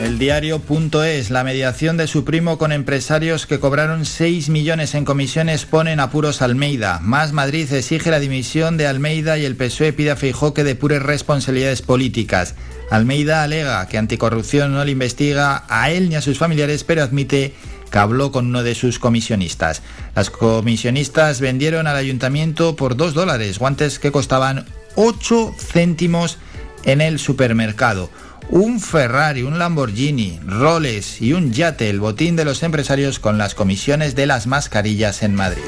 El 0.00 0.18
diario.es, 0.18 1.28
la 1.28 1.44
mediación 1.44 1.98
de 1.98 2.06
su 2.06 2.24
primo 2.24 2.56
con 2.56 2.72
empresarios 2.72 3.46
que 3.46 3.60
cobraron 3.60 4.06
6 4.06 4.48
millones 4.48 4.94
en 4.94 5.04
comisiones 5.04 5.66
ponen 5.66 6.00
apuros 6.00 6.40
Almeida. 6.40 7.00
Más 7.00 7.34
Madrid 7.34 7.70
exige 7.70 8.10
la 8.10 8.18
dimisión 8.18 8.78
de 8.78 8.86
Almeida 8.86 9.36
y 9.36 9.44
el 9.44 9.56
PSOE 9.56 9.92
pide 9.92 10.12
a 10.12 10.16
Feijó 10.16 10.54
que 10.54 10.64
depure 10.64 11.00
responsabilidades 11.00 11.82
políticas. 11.82 12.54
Almeida 12.90 13.42
alega 13.42 13.86
que 13.88 13.98
anticorrupción 13.98 14.72
no 14.72 14.82
le 14.86 14.92
investiga 14.92 15.64
a 15.68 15.90
él 15.90 16.08
ni 16.08 16.14
a 16.14 16.22
sus 16.22 16.38
familiares, 16.38 16.82
pero 16.82 17.02
admite 17.02 17.52
que 17.90 17.98
habló 17.98 18.32
con 18.32 18.46
uno 18.46 18.62
de 18.62 18.74
sus 18.74 18.98
comisionistas. 18.98 19.82
Las 20.16 20.30
comisionistas 20.30 21.42
vendieron 21.42 21.86
al 21.86 21.96
ayuntamiento 21.96 22.74
por 22.74 22.96
2 22.96 23.12
dólares 23.12 23.58
guantes 23.58 23.98
que 23.98 24.12
costaban 24.12 24.64
8 24.94 25.54
céntimos 25.58 26.38
en 26.84 27.02
el 27.02 27.18
supermercado 27.18 28.08
un 28.50 28.80
Ferrari, 28.80 29.42
un 29.42 29.58
Lamborghini, 29.58 30.40
Rolex 30.44 31.22
y 31.22 31.32
un 31.32 31.52
yate, 31.52 31.88
el 31.88 32.00
botín 32.00 32.34
de 32.34 32.44
los 32.44 32.62
empresarios 32.64 33.20
con 33.20 33.38
las 33.38 33.54
comisiones 33.54 34.16
de 34.16 34.26
las 34.26 34.48
mascarillas 34.48 35.22
en 35.22 35.36
Madrid. 35.36 35.62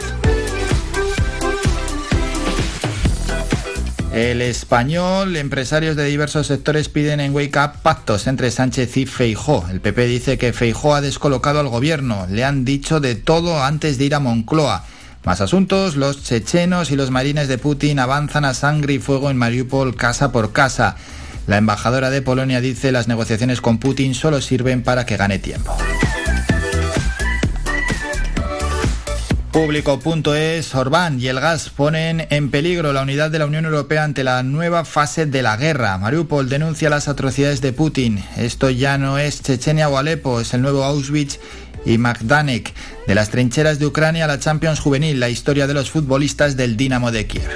El 4.13 4.43
español, 4.43 5.37
empresarios 5.37 5.97
de 5.97 6.05
diversos 6.05 6.49
sectores 6.49 6.89
piden 6.89 7.21
en 7.21 7.33
Wake 7.33 7.59
Up 7.59 7.81
pactos 7.83 8.27
entre 8.27 8.51
Sánchez 8.51 8.97
y 8.97 9.07
Feijó. 9.07 9.65
El 9.71 9.81
PP 9.81 10.07
dice 10.07 10.37
que 10.37 10.53
Feijó 10.53 10.95
ha 10.95 11.01
descolocado 11.01 11.61
al 11.61 11.69
gobierno. 11.69 12.27
Le 12.29 12.45
han 12.45 12.65
dicho 12.67 13.01
de 13.01 13.15
todo 13.15 13.63
antes 13.63 13.97
de 13.97 14.05
ir 14.05 14.15
a 14.15 14.21
Moncloa. 14.21 14.85
Más 15.25 15.41
asuntos, 15.41 15.97
los 15.97 16.25
chechenos 16.25 16.91
y 16.91 16.97
los 16.97 17.11
marines 17.11 17.49
de 17.49 17.57
Putin 17.57 18.01
avanzan 18.01 18.45
a 18.45 18.55
sangre 18.55 18.95
y 18.95 18.99
fuego 18.99 19.31
en 19.31 19.39
Mariupol 19.39 19.95
casa 19.95 20.31
por 20.33 20.53
casa. 20.53 20.97
La 21.47 21.57
embajadora 21.59 22.11
de 22.11 22.23
Polonia 22.23 22.61
dice 22.61 22.93
las 22.93 23.09
negociaciones 23.09 23.61
con 23.61 23.79
Putin 23.79 24.15
solo 24.15 24.41
sirven 24.41 24.83
para 24.83 25.07
que 25.07 25.17
gane 25.17 25.39
tiempo. 25.39 25.77
Público.es, 29.53 30.75
Orbán 30.75 31.21
y 31.21 31.27
el 31.27 31.39
gas 31.39 31.69
ponen 31.69 32.27
en 32.31 32.51
peligro 32.51 32.95
la 32.95 33.03
unidad 33.03 33.31
de 33.31 33.39
la 33.39 33.45
Unión 33.45 33.67
Europea 33.67 34.03
ante 34.03 34.25
la 34.25 34.43
nueva 34.43 34.87
fase 34.87 35.27
de 35.27 35.43
la 35.43 35.59
guerra. 35.59 35.99
Mariupol 35.99 36.49
denuncia 36.49 36.89
las 36.89 37.07
atrocidades 37.07 37.61
de 37.61 37.75
Putin. 37.75 38.25
Esto 38.39 38.71
ya 38.71 38.97
no 38.97 39.19
es 39.19 39.43
Chechenia 39.43 39.91
o 39.91 39.99
Alepo, 39.99 40.41
es 40.41 40.55
el 40.55 40.63
nuevo 40.63 40.85
Auschwitz 40.85 41.39
y 41.85 41.99
Magdanek. 41.99 42.73
De 43.07 43.15
las 43.15 43.29
trincheras 43.29 43.79
de 43.79 43.87
Ucrania 43.87 44.25
a 44.25 44.29
la 44.29 44.41
Champions 44.41 44.81
Juvenil, 44.81 45.21
la 45.21 45.29
historia 45.29 45.67
de 45.67 45.75
los 45.75 45.91
futbolistas 45.91 46.57
del 46.57 46.79
Dinamo 46.79 47.13
de 47.13 47.27
Kiev. 47.27 47.51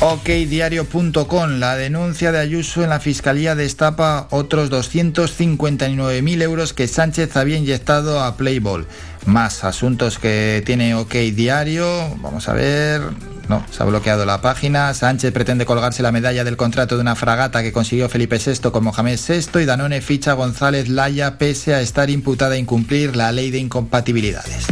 OKDiario.com. 0.00 1.58
La 1.58 1.74
denuncia 1.74 2.30
de 2.30 2.38
Ayuso 2.38 2.84
en 2.84 2.90
la 2.90 3.00
Fiscalía 3.00 3.56
destapa 3.56 4.28
otros 4.30 4.70
259.000 4.70 6.42
euros 6.42 6.72
que 6.72 6.86
Sánchez 6.86 7.36
había 7.36 7.56
inyectado 7.56 8.22
a 8.22 8.36
Playboy. 8.36 8.86
Más 9.26 9.64
asuntos 9.64 10.18
que 10.20 10.62
tiene 10.64 10.94
OK 10.94 11.14
Diario. 11.34 12.16
Vamos 12.18 12.48
a 12.48 12.52
ver. 12.52 13.02
No, 13.48 13.64
se 13.70 13.82
ha 13.82 13.86
bloqueado 13.86 14.24
la 14.24 14.40
página. 14.40 14.94
Sánchez 14.94 15.32
pretende 15.32 15.66
colgarse 15.66 16.02
la 16.02 16.12
medalla 16.12 16.44
del 16.44 16.56
contrato 16.56 16.94
de 16.94 17.00
una 17.00 17.16
fragata 17.16 17.62
que 17.62 17.72
consiguió 17.72 18.08
Felipe 18.08 18.38
VI 18.38 18.70
con 18.70 18.84
Mohamed 18.84 19.18
VI 19.18 19.62
y 19.62 19.64
Danone 19.64 20.00
ficha 20.00 20.32
a 20.32 20.34
González 20.34 20.88
Laya 20.88 21.38
pese 21.38 21.74
a 21.74 21.80
estar 21.80 22.08
imputada 22.08 22.54
a 22.54 22.58
incumplir 22.58 23.16
la 23.16 23.32
ley 23.32 23.50
de 23.50 23.58
incompatibilidades. 23.58 24.66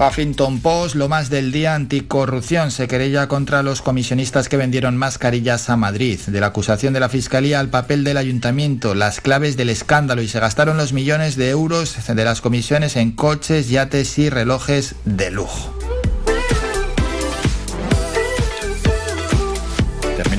Huffington 0.00 0.60
Post, 0.60 0.94
lo 0.94 1.10
más 1.10 1.28
del 1.28 1.52
día 1.52 1.74
anticorrupción, 1.74 2.70
se 2.70 2.88
querella 2.88 3.28
contra 3.28 3.62
los 3.62 3.82
comisionistas 3.82 4.48
que 4.48 4.56
vendieron 4.56 4.96
mascarillas 4.96 5.68
a 5.68 5.76
Madrid. 5.76 6.18
De 6.26 6.40
la 6.40 6.46
acusación 6.46 6.94
de 6.94 7.00
la 7.00 7.10
Fiscalía 7.10 7.60
al 7.60 7.68
papel 7.68 8.02
del 8.02 8.16
Ayuntamiento, 8.16 8.94
las 8.94 9.20
claves 9.20 9.58
del 9.58 9.68
escándalo 9.68 10.22
y 10.22 10.28
se 10.28 10.40
gastaron 10.40 10.78
los 10.78 10.94
millones 10.94 11.36
de 11.36 11.50
euros 11.50 11.96
de 12.06 12.24
las 12.24 12.40
comisiones 12.40 12.96
en 12.96 13.12
coches, 13.12 13.68
yates 13.68 14.18
y 14.18 14.30
relojes 14.30 14.94
de 15.04 15.30
lujo. 15.30 15.76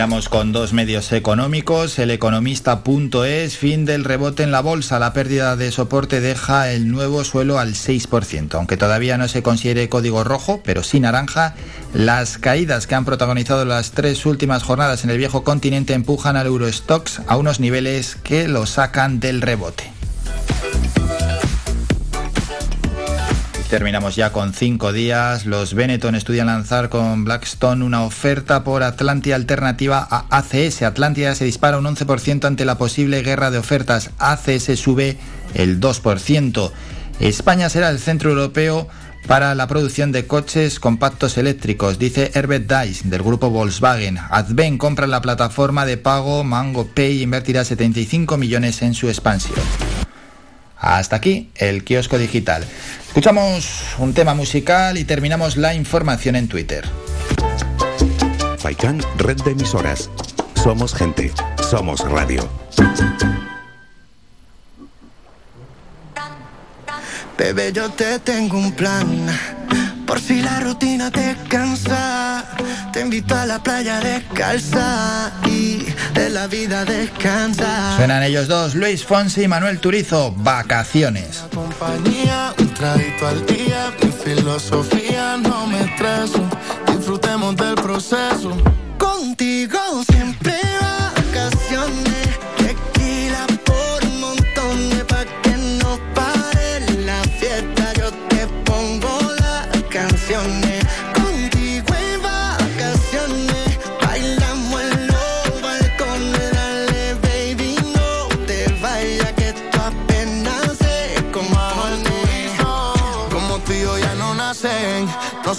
Terminamos 0.01 0.29
con 0.29 0.51
dos 0.51 0.73
medios 0.73 1.11
económicos. 1.11 1.99
El 1.99 2.09
economista.es, 2.09 3.55
fin 3.55 3.85
del 3.85 4.03
rebote 4.03 4.41
en 4.41 4.51
la 4.51 4.61
bolsa. 4.61 4.97
La 4.97 5.13
pérdida 5.13 5.55
de 5.55 5.71
soporte 5.71 6.21
deja 6.21 6.71
el 6.71 6.89
nuevo 6.89 7.23
suelo 7.23 7.59
al 7.59 7.75
6%. 7.75 8.55
Aunque 8.55 8.77
todavía 8.77 9.19
no 9.19 9.27
se 9.27 9.43
considere 9.43 9.89
código 9.89 10.23
rojo, 10.23 10.63
pero 10.65 10.81
sí 10.81 10.99
naranja, 10.99 11.53
las 11.93 12.39
caídas 12.39 12.87
que 12.87 12.95
han 12.95 13.05
protagonizado 13.05 13.63
las 13.63 13.91
tres 13.91 14.25
últimas 14.25 14.63
jornadas 14.63 15.03
en 15.03 15.11
el 15.11 15.19
viejo 15.19 15.43
continente 15.43 15.93
empujan 15.93 16.35
al 16.35 16.47
Eurostox 16.47 17.21
a 17.27 17.37
unos 17.37 17.59
niveles 17.59 18.15
que 18.15 18.47
lo 18.47 18.65
sacan 18.65 19.19
del 19.19 19.39
rebote. 19.39 20.00
Terminamos 23.71 24.17
ya 24.17 24.33
con 24.33 24.51
cinco 24.51 24.91
días. 24.91 25.45
Los 25.45 25.75
Benetton 25.75 26.15
estudian 26.15 26.47
lanzar 26.47 26.89
con 26.89 27.23
Blackstone 27.23 27.85
una 27.85 28.03
oferta 28.03 28.65
por 28.65 28.83
Atlantia 28.83 29.37
alternativa 29.37 30.05
a 30.11 30.25
ACS. 30.29 30.81
Atlantia 30.81 31.35
se 31.35 31.45
dispara 31.45 31.77
un 31.77 31.85
11% 31.85 32.43
ante 32.43 32.65
la 32.65 32.77
posible 32.77 33.21
guerra 33.21 33.49
de 33.49 33.59
ofertas. 33.59 34.09
ACS 34.19 34.77
sube 34.77 35.17
el 35.53 35.79
2%. 35.79 36.71
España 37.21 37.69
será 37.69 37.89
el 37.91 37.99
centro 37.99 38.31
europeo 38.31 38.89
para 39.25 39.55
la 39.55 39.67
producción 39.67 40.11
de 40.11 40.27
coches 40.27 40.81
compactos 40.81 41.37
eléctricos, 41.37 41.97
dice 41.97 42.29
Herbert 42.33 42.69
Dice 42.69 43.07
del 43.07 43.23
grupo 43.23 43.51
Volkswagen. 43.51 44.17
Adven 44.17 44.77
compra 44.77 45.07
la 45.07 45.21
plataforma 45.21 45.85
de 45.85 45.95
pago 45.95 46.43
Mango 46.43 46.87
Pay 46.87 47.19
e 47.19 47.23
invertirá 47.23 47.63
75 47.63 48.35
millones 48.35 48.81
en 48.81 48.93
su 48.93 49.07
expansión. 49.07 49.61
Hasta 50.81 51.15
aquí 51.15 51.51
el 51.55 51.83
kiosco 51.83 52.17
digital. 52.17 52.65
Escuchamos 53.07 53.83
un 53.99 54.15
tema 54.15 54.33
musical 54.33 54.97
y 54.97 55.03
terminamos 55.03 55.55
la 55.55 55.75
información 55.75 56.35
en 56.35 56.47
Twitter. 56.47 56.89
Faikan, 58.57 58.99
red 59.17 59.37
de 59.43 59.51
emisoras. 59.51 60.09
Somos 60.55 60.95
gente, 60.95 61.31
somos 61.69 62.01
radio. 62.09 62.49
Bebé, 67.37 67.71
yo 67.71 67.89
te 67.91 68.17
tengo 68.19 68.57
un 68.57 68.71
plan. 68.71 69.27
Por 70.11 70.19
si 70.19 70.41
la 70.41 70.59
rutina 70.59 71.09
te 71.09 71.37
cansa, 71.47 72.43
te 72.91 72.99
invito 72.99 73.33
a 73.33 73.45
la 73.45 73.63
playa 73.63 74.01
descalza 74.01 75.31
y 75.45 75.85
de 76.13 76.29
la 76.29 76.47
vida 76.47 76.83
descansa. 76.83 77.95
Suenan 77.95 78.21
ellos 78.21 78.49
dos, 78.49 78.75
Luis 78.75 79.05
Fonsi 79.05 79.43
y 79.43 79.47
Manuel 79.47 79.79
Turizo, 79.79 80.33
vacaciones. 80.35 81.45
Compañía, 81.55 82.53
un 82.59 82.73
traguito 82.73 83.25
al 83.25 83.45
día, 83.45 83.93
mi 84.03 84.11
filosofía 84.11 85.37
no 85.37 85.65
me 85.67 85.79
estreso. 85.79 86.43
Disfrutemos 86.87 87.55
del 87.55 87.75
proceso. 87.75 88.51
Contigo 88.97 89.79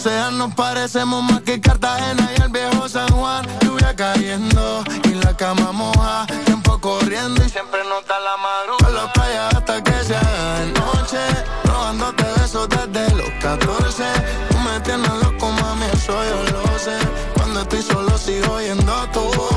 No 0.03 0.11
sean, 0.11 0.37
nos 0.37 0.53
parecemos 0.55 1.23
más 1.23 1.43
que 1.43 1.61
Cartagena 1.61 2.29
y 2.37 2.43
el 2.43 2.49
viejo 2.49 2.89
San 2.89 3.09
Juan. 3.13 3.47
Lluvia 3.61 3.95
cayendo 3.95 4.83
y 5.05 5.15
la 5.15 5.37
cama 5.37 5.71
moja. 5.71 6.27
Tiempo 6.45 6.81
corriendo 6.81 7.41
y 7.45 7.49
siempre 7.49 7.79
nota 7.85 8.15
la 8.19 8.37
madrugada. 8.37 8.89
A 8.89 9.05
la 9.07 9.13
playa 9.13 9.49
hasta 9.51 9.81
que 9.81 9.93
se 10.03 10.17
haga 10.17 10.59
de 10.59 10.73
noche. 10.73 11.19
Robándote 11.63 12.25
besos 12.37 12.69
desde 12.69 13.15
los 13.15 13.31
14. 13.41 14.03
Tú 14.51 14.59
me 14.59 14.81
tienes 14.81 15.13
loco, 15.23 15.53
mami, 15.53 15.87
eso 15.93 16.19
yo 16.25 16.51
lo 16.51 16.79
sé. 16.81 16.99
Cuando 17.37 17.61
estoy 17.61 17.83
solo 17.83 18.19
sigo 18.19 18.55
oyendo 18.55 19.09
tu 19.13 19.21
voz. 19.21 19.52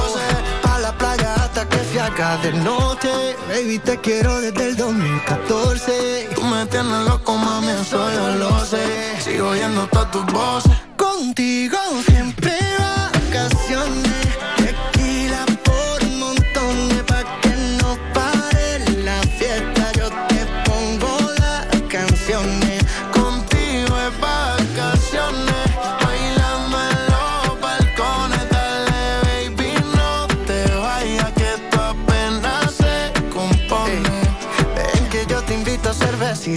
De 2.34 2.54
noche. 2.54 3.36
Baby, 3.48 3.80
te 3.80 3.98
quiero 3.98 4.42
desde 4.42 4.70
el 4.70 4.76
2014. 4.76 6.30
Tú 6.34 6.42
me 6.44 6.66
tienes 6.66 7.08
loco, 7.08 7.38
mami, 7.38 7.70
eso 7.70 8.12
yo 8.12 8.36
lo 8.38 8.66
sé. 8.66 9.22
Sigo 9.22 9.50
oyendo 9.50 9.88
todas 9.88 10.10
tus 10.12 10.26
voces. 10.34 10.72
Contigo 10.98 11.78
siempre 12.08 12.65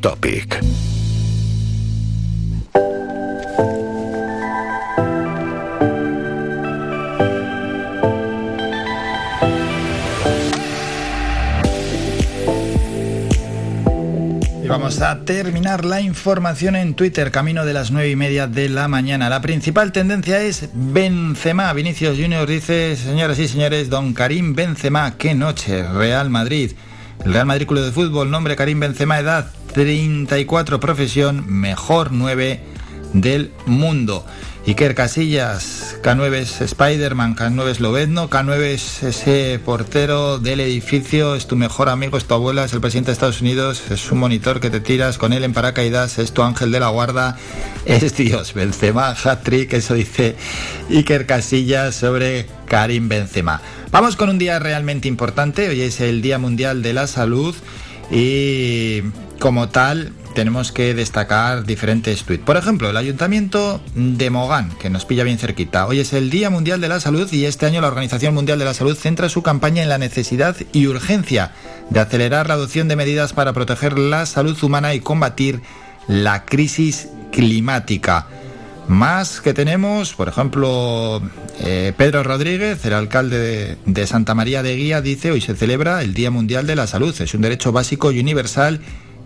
Topic. 0.00 0.60
Vamos 14.68 15.00
a 15.00 15.24
terminar 15.24 15.84
la 15.84 16.00
información 16.00 16.76
en 16.76 16.94
Twitter, 16.94 17.30
camino 17.30 17.64
de 17.64 17.72
las 17.72 17.90
nueve 17.90 18.10
y 18.10 18.16
media 18.16 18.46
de 18.46 18.68
la 18.68 18.86
mañana. 18.86 19.28
La 19.28 19.40
principal 19.40 19.92
tendencia 19.92 20.40
es 20.40 20.68
Benzema. 20.72 21.72
Vinicius 21.72 22.18
Junior 22.18 22.46
dice, 22.46 22.94
señoras 22.96 23.38
y 23.38 23.48
señores, 23.48 23.90
don 23.90 24.14
Karim 24.14 24.54
Benzema, 24.54 25.16
qué 25.16 25.34
noche, 25.34 25.82
Real 25.82 26.30
Madrid. 26.30 26.72
El 27.24 27.32
Real 27.32 27.46
Madrid 27.46 27.66
Club 27.66 27.84
de 27.84 27.92
Fútbol, 27.92 28.30
nombre 28.30 28.54
Karim 28.54 28.78
Benzema, 28.78 29.18
edad 29.18 29.50
34, 29.72 30.80
profesión, 30.80 31.44
mejor 31.46 32.12
9 32.12 32.60
del 33.12 33.52
mundo. 33.66 34.24
Iker 34.66 34.94
Casillas, 34.94 35.96
K9 36.02 36.34
es 36.34 36.60
Spider-Man, 36.60 37.36
K9 37.36 37.68
es 37.70 37.80
Lobezno, 37.80 38.28
K9 38.28 38.60
es 38.64 39.02
ese 39.02 39.58
portero 39.64 40.38
del 40.38 40.60
edificio, 40.60 41.36
es 41.36 41.46
tu 41.46 41.56
mejor 41.56 41.88
amigo, 41.88 42.18
es 42.18 42.26
tu 42.26 42.34
abuela, 42.34 42.66
es 42.66 42.74
el 42.74 42.82
presidente 42.82 43.06
de 43.06 43.12
Estados 43.14 43.40
Unidos, 43.40 43.90
es 43.90 44.12
un 44.12 44.18
monitor 44.18 44.60
que 44.60 44.68
te 44.68 44.80
tiras 44.80 45.16
con 45.16 45.32
él 45.32 45.44
en 45.44 45.54
paracaídas, 45.54 46.18
es 46.18 46.32
tu 46.32 46.42
ángel 46.42 46.70
de 46.70 46.80
la 46.80 46.88
guarda, 46.88 47.38
es 47.86 48.14
Dios, 48.14 48.52
Benzema, 48.52 49.12
hat-trick, 49.12 49.72
eso 49.72 49.94
dice 49.94 50.36
Iker 50.90 51.24
Casillas 51.24 51.94
sobre 51.94 52.46
Karim 52.66 53.08
Benzema. 53.08 53.62
Vamos 53.90 54.16
con 54.16 54.28
un 54.28 54.36
día 54.36 54.58
realmente 54.58 55.08
importante, 55.08 55.70
hoy 55.70 55.80
es 55.80 55.98
el 56.02 56.20
Día 56.20 56.38
Mundial 56.38 56.82
de 56.82 56.92
la 56.92 57.06
Salud 57.06 57.54
y 58.10 59.02
como 59.38 59.68
tal 59.68 60.12
tenemos 60.34 60.72
que 60.72 60.94
destacar 60.94 61.64
diferentes 61.64 62.22
tweets. 62.24 62.44
Por 62.44 62.56
ejemplo, 62.56 62.90
el 62.90 62.96
Ayuntamiento 62.96 63.80
de 63.94 64.30
Mogán, 64.30 64.70
que 64.78 64.90
nos 64.90 65.04
pilla 65.04 65.24
bien 65.24 65.38
cerquita. 65.38 65.86
Hoy 65.86 66.00
es 66.00 66.12
el 66.12 66.30
Día 66.30 66.50
Mundial 66.50 66.80
de 66.80 66.88
la 66.88 67.00
Salud 67.00 67.32
y 67.32 67.44
este 67.44 67.66
año 67.66 67.80
la 67.80 67.88
Organización 67.88 68.34
Mundial 68.34 68.58
de 68.58 68.64
la 68.64 68.74
Salud 68.74 68.96
centra 68.96 69.28
su 69.28 69.42
campaña 69.42 69.82
en 69.82 69.88
la 69.88 69.98
necesidad 69.98 70.56
y 70.72 70.86
urgencia 70.86 71.52
de 71.90 72.00
acelerar 72.00 72.48
la 72.48 72.54
adopción 72.54 72.88
de 72.88 72.96
medidas 72.96 73.32
para 73.32 73.52
proteger 73.52 73.98
la 73.98 74.26
salud 74.26 74.56
humana 74.62 74.94
y 74.94 75.00
combatir 75.00 75.60
la 76.06 76.44
crisis 76.44 77.08
climática. 77.32 78.26
Más 78.88 79.42
que 79.42 79.52
tenemos, 79.52 80.14
por 80.14 80.28
ejemplo, 80.28 81.20
eh, 81.60 81.92
Pedro 81.96 82.22
Rodríguez, 82.22 82.82
el 82.86 82.94
alcalde 82.94 83.76
de, 83.84 84.06
Santa 84.06 84.34
María 84.34 84.62
de 84.62 84.76
Guía, 84.76 85.02
dice 85.02 85.30
hoy 85.30 85.42
se 85.42 85.54
celebra 85.54 86.02
el 86.02 86.14
Día 86.14 86.30
Mundial 86.30 86.66
de 86.66 86.74
la 86.74 86.86
Salud. 86.86 87.14
Es 87.20 87.34
un 87.34 87.42
derecho 87.42 87.70
básico 87.70 88.12
y 88.12 88.20
universal 88.20 88.80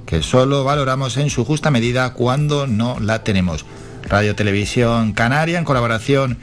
que 0.07 0.22
solo 0.22 0.64
valoramos 0.64 1.16
en 1.16 1.30
su 1.30 1.44
justa 1.44 1.70
medida 1.70 2.12
cuando 2.12 2.66
no 2.66 2.98
la 3.00 3.24
tenemos. 3.24 3.64
Radio 4.09 4.34
Televisión 4.34 5.12
Canaria, 5.12 5.59
en 5.59 5.64
colaboración 5.64 6.38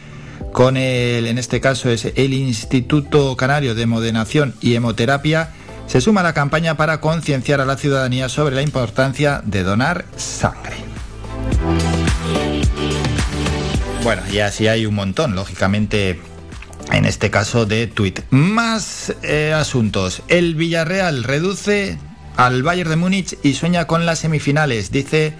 con 0.51 0.77
el, 0.77 1.27
en 1.27 1.37
este 1.37 1.61
caso 1.61 1.89
es 1.89 2.05
el 2.15 2.33
Instituto 2.33 3.35
Canario 3.35 3.75
de 3.75 3.85
Modenación 3.85 4.55
y 4.61 4.75
Hemoterapia, 4.75 5.51
se 5.87 6.01
suma 6.01 6.21
a 6.21 6.23
la 6.23 6.33
campaña 6.33 6.77
para 6.77 7.01
concienciar 7.01 7.61
a 7.61 7.65
la 7.65 7.77
ciudadanía 7.77 8.29
sobre 8.29 8.55
la 8.55 8.61
importancia 8.61 9.41
de 9.43 9.63
donar 9.63 10.05
sangre. 10.15 10.77
Bueno, 14.03 14.21
y 14.31 14.39
así 14.39 14.67
hay 14.67 14.85
un 14.85 14.95
montón, 14.95 15.35
lógicamente, 15.35 16.19
en 16.91 17.05
este 17.05 17.29
caso 17.29 17.65
de 17.65 17.87
tweet. 17.87 18.15
Más 18.29 19.13
eh, 19.23 19.53
asuntos. 19.53 20.21
El 20.27 20.55
Villarreal 20.55 21.23
reduce 21.23 21.97
al 22.39 22.63
Bayern 22.63 22.89
de 22.89 22.95
Múnich 22.95 23.37
y 23.43 23.53
sueña 23.53 23.85
con 23.85 24.05
las 24.05 24.19
semifinales, 24.19 24.91
dice 24.91 25.33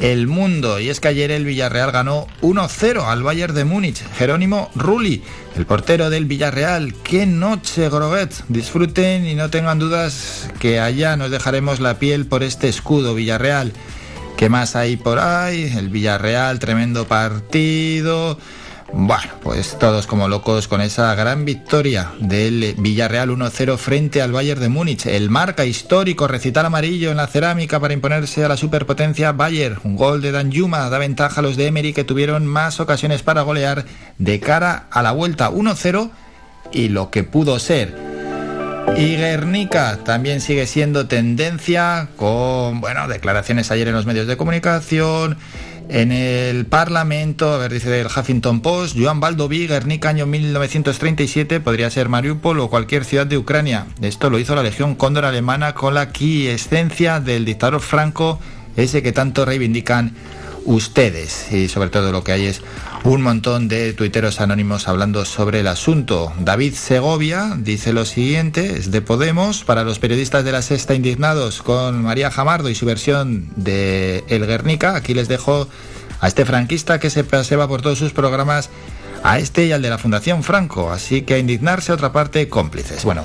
el 0.00 0.26
mundo. 0.26 0.80
Y 0.80 0.88
es 0.88 0.98
que 0.98 1.06
ayer 1.06 1.30
el 1.30 1.44
Villarreal 1.44 1.92
ganó 1.92 2.26
1-0 2.40 3.04
al 3.04 3.22
Bayern 3.22 3.54
de 3.54 3.64
Múnich. 3.64 4.02
Jerónimo 4.18 4.68
Rulli, 4.74 5.22
el 5.54 5.66
portero 5.66 6.10
del 6.10 6.24
Villarreal. 6.24 6.94
¡Qué 7.04 7.26
noche, 7.26 7.88
Groguet! 7.88 8.32
Disfruten 8.48 9.24
y 9.24 9.36
no 9.36 9.50
tengan 9.50 9.78
dudas 9.78 10.50
que 10.58 10.80
allá 10.80 11.16
nos 11.16 11.30
dejaremos 11.30 11.78
la 11.78 12.00
piel 12.00 12.26
por 12.26 12.42
este 12.42 12.68
escudo 12.68 13.14
Villarreal. 13.14 13.72
¿Qué 14.36 14.48
más 14.48 14.74
hay 14.74 14.96
por 14.96 15.20
ahí? 15.20 15.72
El 15.76 15.90
Villarreal, 15.90 16.58
tremendo 16.58 17.06
partido. 17.06 18.36
Bueno, 18.94 19.32
pues 19.42 19.78
todos 19.78 20.06
como 20.06 20.28
locos 20.28 20.68
con 20.68 20.82
esa 20.82 21.14
gran 21.14 21.46
victoria 21.46 22.12
del 22.20 22.74
Villarreal 22.76 23.30
1-0 23.30 23.78
frente 23.78 24.20
al 24.20 24.32
Bayern 24.32 24.60
de 24.60 24.68
Múnich. 24.68 25.06
El 25.06 25.30
marca 25.30 25.64
histórico, 25.64 26.28
recital 26.28 26.66
amarillo 26.66 27.10
en 27.10 27.16
la 27.16 27.26
cerámica 27.26 27.80
para 27.80 27.94
imponerse 27.94 28.44
a 28.44 28.48
la 28.48 28.56
superpotencia 28.58 29.32
Bayern. 29.32 29.80
Un 29.84 29.96
gol 29.96 30.20
de 30.20 30.30
Dan 30.30 30.50
Yuma 30.50 30.90
da 30.90 30.98
ventaja 30.98 31.40
a 31.40 31.42
los 31.42 31.56
de 31.56 31.68
Emery 31.68 31.94
que 31.94 32.04
tuvieron 32.04 32.46
más 32.46 32.80
ocasiones 32.80 33.22
para 33.22 33.42
golear 33.42 33.86
de 34.18 34.40
cara 34.40 34.86
a 34.90 35.02
la 35.02 35.12
vuelta 35.12 35.50
1-0 35.50 36.10
y 36.70 36.88
lo 36.88 37.10
que 37.10 37.24
pudo 37.24 37.58
ser. 37.58 37.96
Y 38.96 39.16
Guernica 39.16 40.00
también 40.04 40.42
sigue 40.42 40.66
siendo 40.66 41.06
tendencia 41.06 42.08
con, 42.16 42.82
bueno, 42.82 43.08
declaraciones 43.08 43.70
ayer 43.70 43.88
en 43.88 43.94
los 43.94 44.04
medios 44.04 44.26
de 44.26 44.36
comunicación 44.36 45.38
en 45.88 46.12
el 46.12 46.66
Parlamento, 46.66 47.52
a 47.52 47.58
ver, 47.58 47.72
dice 47.72 48.00
el 48.00 48.06
Huffington 48.06 48.60
Post, 48.60 48.96
Joan 48.98 49.20
Baldoví, 49.20 49.66
Guernica, 49.66 50.08
año 50.08 50.26
1937, 50.26 51.60
podría 51.60 51.90
ser 51.90 52.08
Mariupol 52.08 52.60
o 52.60 52.70
cualquier 52.70 53.04
ciudad 53.04 53.26
de 53.26 53.38
Ucrania. 53.38 53.86
Esto 54.00 54.30
lo 54.30 54.38
hizo 54.38 54.54
la 54.54 54.62
Legión 54.62 54.94
Cóndor 54.94 55.24
alemana 55.24 55.74
con 55.74 55.94
la 55.94 56.10
quiescencia 56.10 57.20
del 57.20 57.44
dictador 57.44 57.80
Franco, 57.80 58.40
ese 58.76 59.02
que 59.02 59.12
tanto 59.12 59.44
reivindican 59.44 60.14
ustedes. 60.64 61.52
Y 61.52 61.68
sobre 61.68 61.90
todo 61.90 62.12
lo 62.12 62.24
que 62.24 62.32
hay 62.32 62.46
es 62.46 62.62
un 63.04 63.22
montón 63.22 63.68
de 63.68 63.92
tuiteros 63.92 64.40
anónimos 64.40 64.88
hablando 64.88 65.24
sobre 65.24 65.60
el 65.60 65.66
asunto. 65.66 66.32
David 66.38 66.74
Segovia 66.74 67.54
dice 67.58 67.92
lo 67.92 68.04
siguiente, 68.04 68.76
es 68.76 68.90
de 68.90 69.02
Podemos, 69.02 69.64
para 69.64 69.84
los 69.84 69.98
periodistas 69.98 70.44
de 70.44 70.52
la 70.52 70.62
Sexta 70.62 70.94
indignados 70.94 71.62
con 71.62 72.02
María 72.02 72.30
Jamardo 72.30 72.68
y 72.68 72.74
su 72.74 72.86
versión 72.86 73.48
de 73.56 74.24
El 74.28 74.46
Guernica, 74.46 74.94
aquí 74.96 75.14
les 75.14 75.28
dejo 75.28 75.68
a 76.20 76.28
este 76.28 76.44
franquista 76.44 77.00
que 77.00 77.10
se 77.10 77.24
paseba 77.24 77.66
por 77.66 77.82
todos 77.82 77.98
sus 77.98 78.12
programas, 78.12 78.70
a 79.24 79.38
este 79.38 79.66
y 79.66 79.72
al 79.72 79.82
de 79.82 79.90
la 79.90 79.98
Fundación 79.98 80.42
Franco, 80.42 80.90
así 80.92 81.22
que 81.22 81.34
a 81.34 81.38
indignarse 81.38 81.92
otra 81.92 82.12
parte 82.12 82.48
cómplices. 82.48 83.04
Bueno, 83.04 83.24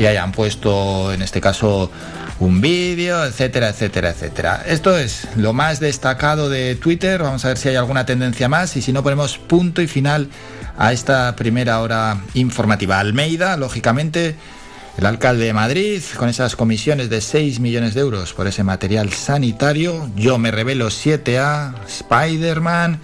y 0.00 0.06
hayan 0.06 0.32
puesto 0.32 1.12
en 1.12 1.20
este 1.20 1.42
caso 1.42 1.90
un 2.38 2.62
vídeo, 2.62 3.22
etcétera, 3.22 3.68
etcétera, 3.68 4.08
etcétera. 4.08 4.62
Esto 4.66 4.96
es 4.96 5.28
lo 5.36 5.52
más 5.52 5.78
destacado 5.78 6.48
de 6.48 6.74
Twitter. 6.74 7.22
Vamos 7.22 7.44
a 7.44 7.48
ver 7.48 7.58
si 7.58 7.68
hay 7.68 7.76
alguna 7.76 8.06
tendencia 8.06 8.48
más 8.48 8.78
y 8.78 8.82
si 8.82 8.94
no 8.94 9.02
ponemos 9.02 9.36
punto 9.36 9.82
y 9.82 9.86
final 9.86 10.30
a 10.78 10.94
esta 10.94 11.36
primera 11.36 11.80
hora 11.80 12.22
informativa. 12.32 12.98
Almeida, 12.98 13.58
lógicamente, 13.58 14.36
el 14.96 15.04
alcalde 15.04 15.44
de 15.44 15.52
Madrid, 15.52 16.00
con 16.16 16.30
esas 16.30 16.56
comisiones 16.56 17.10
de 17.10 17.20
6 17.20 17.60
millones 17.60 17.92
de 17.92 18.00
euros 18.00 18.32
por 18.32 18.46
ese 18.46 18.64
material 18.64 19.12
sanitario. 19.12 20.10
Yo 20.16 20.38
me 20.38 20.50
revelo 20.50 20.86
7A, 20.86 21.74
Spider-Man 21.86 23.00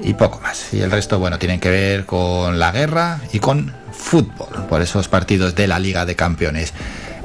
y 0.00 0.14
poco 0.14 0.40
más. 0.40 0.72
Y 0.72 0.80
el 0.80 0.90
resto, 0.90 1.18
bueno, 1.18 1.38
tienen 1.38 1.60
que 1.60 1.70
ver 1.70 2.06
con 2.06 2.58
la 2.58 2.72
guerra 2.72 3.20
y 3.32 3.38
con 3.38 3.74
fútbol, 3.92 4.66
por 4.68 4.82
esos 4.82 5.08
partidos 5.08 5.54
de 5.54 5.66
la 5.66 5.78
Liga 5.78 6.06
de 6.06 6.16
Campeones. 6.16 6.72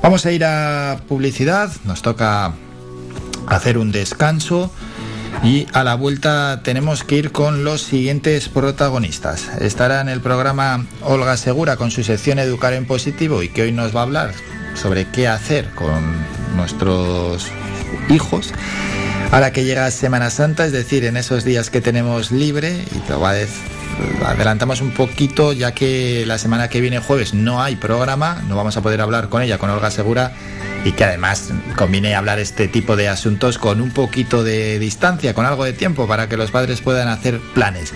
Vamos 0.02 0.26
a 0.26 0.32
ir 0.32 0.44
a 0.44 1.00
publicidad, 1.08 1.72
nos 1.86 2.02
toca 2.02 2.54
hacer 3.48 3.78
un 3.78 3.92
descanso 3.92 4.72
y 5.44 5.68
a 5.74 5.84
la 5.84 5.96
vuelta 5.96 6.62
tenemos 6.64 7.04
que 7.04 7.16
ir 7.16 7.32
con 7.32 7.64
los 7.64 7.82
siguientes 7.82 8.50
protagonistas. 8.50 9.50
Estará 9.60 10.02
en 10.02 10.10
el 10.10 10.22
programa 10.22 10.86
Olga 11.02 11.38
Segura 11.38 11.78
con 11.78 11.92
su 11.92 12.04
sección 12.04 12.40
Educar 12.40 12.74
en 12.74 12.86
Positivo 12.86 13.44
y 13.44 13.50
que 13.50 13.64
hoy 13.64 13.72
nos 13.72 13.96
va 13.96 14.02
a 14.02 14.04
hablar 14.04 14.34
sobre 14.76 15.10
qué 15.10 15.28
hacer 15.28 15.70
con 15.76 16.02
nuestros 16.56 17.48
hijos. 18.10 18.54
Ahora 19.34 19.52
que 19.52 19.64
llega 19.64 19.90
Semana 19.90 20.30
Santa, 20.30 20.64
es 20.64 20.72
decir, 20.72 21.06
en 21.06 21.18
esos 21.18 21.44
días 21.44 21.72
que 21.72 21.82
tenemos 21.82 22.30
libre, 22.30 22.86
y 22.96 23.00
te 23.00 23.14
adelantamos 24.24 24.80
un 24.80 24.92
poquito 24.92 25.54
ya 25.54 25.72
que 25.74 26.24
la 26.28 26.38
semana 26.38 26.68
que 26.68 26.82
viene 26.82 27.00
jueves 27.00 27.34
no 27.34 27.60
hay 27.60 27.76
programa, 27.76 28.44
no 28.48 28.56
vamos 28.56 28.78
a 28.78 28.84
poder 28.84 29.02
hablar 29.02 29.30
con 29.30 29.42
ella, 29.42 29.58
con 29.58 29.72
Olga 29.72 29.90
Segura, 29.90 30.34
y 30.86 30.92
que 30.92 31.06
además 31.06 31.50
conviene 31.76 32.14
hablar 32.14 32.38
este 32.38 32.68
tipo 32.68 32.96
de 32.96 33.10
asuntos 33.10 33.58
con 33.58 33.82
un 33.82 33.90
poquito 33.90 34.44
de 34.44 34.78
distancia, 34.78 35.34
con 35.34 35.48
algo 35.48 35.64
de 35.64 35.74
tiempo 35.74 36.08
para 36.08 36.30
que 36.30 36.38
los 36.38 36.52
padres 36.52 36.82
puedan 36.82 37.08
hacer 37.08 37.40
planes. 37.56 37.92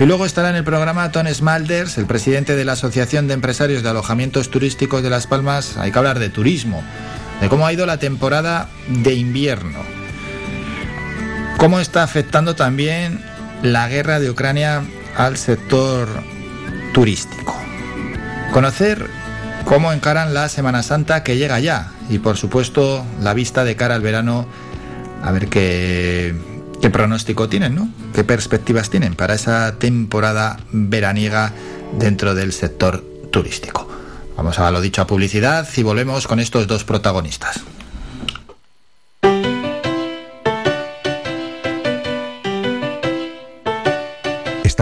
Y 0.00 0.06
luego 0.06 0.24
estará 0.24 0.48
en 0.48 0.56
el 0.56 0.64
programa 0.64 1.12
Ton 1.12 1.28
Smalders, 1.28 1.98
el 1.98 2.06
presidente 2.06 2.56
de 2.56 2.64
la 2.64 2.72
Asociación 2.72 3.28
de 3.28 3.34
Empresarios 3.34 3.82
de 3.82 3.90
Alojamientos 3.90 4.50
Turísticos 4.50 5.02
de 5.02 5.10
Las 5.10 5.26
Palmas. 5.26 5.76
Hay 5.76 5.92
que 5.92 5.98
hablar 5.98 6.18
de 6.18 6.30
turismo, 6.30 6.82
de 7.42 7.50
cómo 7.50 7.66
ha 7.66 7.74
ido 7.74 7.84
la 7.84 7.98
temporada 7.98 8.70
de 8.88 9.12
invierno, 9.12 9.97
cómo 11.58 11.80
está 11.80 12.04
afectando 12.04 12.54
también 12.54 13.20
la 13.62 13.88
guerra 13.88 14.20
de 14.20 14.30
Ucrania 14.30 14.84
al 15.16 15.36
sector 15.36 16.08
turístico. 16.94 17.54
Conocer 18.52 19.10
cómo 19.64 19.92
encaran 19.92 20.32
la 20.32 20.48
Semana 20.48 20.84
Santa 20.84 21.24
que 21.24 21.36
llega 21.36 21.58
ya 21.58 21.90
y 22.08 22.20
por 22.20 22.36
supuesto 22.36 23.04
la 23.20 23.34
vista 23.34 23.64
de 23.64 23.74
cara 23.74 23.96
al 23.96 24.02
verano 24.02 24.46
a 25.22 25.32
ver 25.32 25.48
qué, 25.48 26.34
pronóstico 26.92 27.48
tienen, 27.48 27.74
¿no? 27.74 27.88
¿Qué 28.14 28.24
perspectivas 28.24 28.88
tienen 28.88 29.14
para 29.14 29.34
esa 29.34 29.78
temporada 29.78 30.58
veraniega 30.70 31.52
dentro 31.98 32.34
del 32.36 32.52
sector 32.52 33.04
turístico? 33.30 33.86
Vamos 34.36 34.60
a 34.60 34.70
lo 34.70 34.80
dicho 34.80 35.02
a 35.02 35.06
publicidad 35.08 35.68
y 35.76 35.82
volvemos 35.82 36.28
con 36.28 36.38
estos 36.38 36.68
dos 36.68 36.84
protagonistas. 36.84 37.60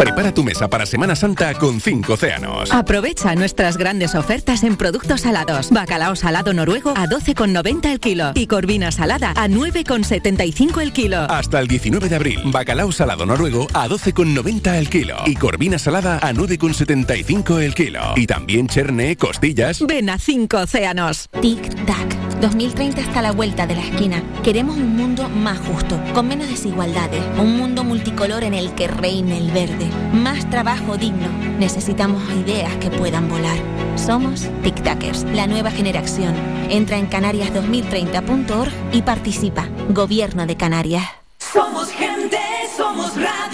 Prepara 0.00 0.32
tu 0.32 0.42
mesa 0.42 0.70
para 0.70 0.86
Semana 0.86 1.14
Santa 1.14 1.52
con 1.52 1.78
cinco 1.78 2.14
océanos. 2.14 2.72
Aprovecha 2.72 3.34
nuestras 3.34 3.76
grandes 3.76 4.14
ofertas 4.14 4.62
en 4.62 4.78
productos 4.78 5.20
salados. 5.20 5.68
Bacalao 5.70 6.16
salado 6.16 6.54
noruego 6.54 6.94
a 6.96 7.06
12,90 7.06 7.92
el 7.92 8.00
kilo 8.00 8.32
y 8.34 8.46
corvina 8.46 8.92
salada 8.92 9.34
a 9.36 9.46
9,75 9.46 10.80
el 10.80 10.94
kilo. 10.94 11.18
Hasta 11.28 11.60
el 11.60 11.68
19 11.68 12.08
de 12.08 12.16
abril, 12.16 12.40
bacalao 12.46 12.90
salado 12.92 13.26
noruego 13.26 13.66
a 13.74 13.88
12,90 13.88 14.74
el 14.78 14.88
kilo 14.88 15.16
y 15.26 15.36
corvina 15.36 15.78
salada 15.78 16.16
a 16.16 16.32
9,75 16.32 17.60
el 17.60 17.74
kilo. 17.74 18.00
Y 18.16 18.26
también 18.26 18.68
cherne, 18.68 19.16
costillas. 19.16 19.84
Ven 19.86 20.08
a 20.08 20.18
cinco 20.18 20.60
océanos. 20.60 21.28
Tic 21.42 21.60
tac. 21.84 22.19
2030 22.40 23.02
está 23.02 23.18
a 23.18 23.22
la 23.22 23.32
vuelta 23.32 23.66
de 23.66 23.74
la 23.74 23.82
esquina. 23.82 24.22
Queremos 24.42 24.76
un 24.76 24.96
mundo 24.96 25.28
más 25.28 25.58
justo, 25.58 26.00
con 26.14 26.26
menos 26.26 26.48
desigualdades, 26.48 27.22
un 27.38 27.58
mundo 27.58 27.84
multicolor 27.84 28.44
en 28.44 28.54
el 28.54 28.74
que 28.74 28.88
reine 28.88 29.36
el 29.36 29.50
verde, 29.50 29.86
más 30.14 30.48
trabajo 30.48 30.96
digno. 30.96 31.28
Necesitamos 31.58 32.22
ideas 32.32 32.74
que 32.76 32.90
puedan 32.90 33.28
volar. 33.28 33.58
Somos 33.96 34.48
Tic 34.62 34.82
Tackers, 34.82 35.24
la 35.24 35.46
nueva 35.46 35.70
generación. 35.70 36.34
Entra 36.70 36.96
en 36.96 37.10
canarias2030.org 37.10 38.72
y 38.92 39.02
participa. 39.02 39.68
Gobierno 39.90 40.46
de 40.46 40.56
Canarias. 40.56 41.04
Somos 41.38 41.90
gente, 41.90 42.38
somos 42.74 43.14
radio. 43.16 43.49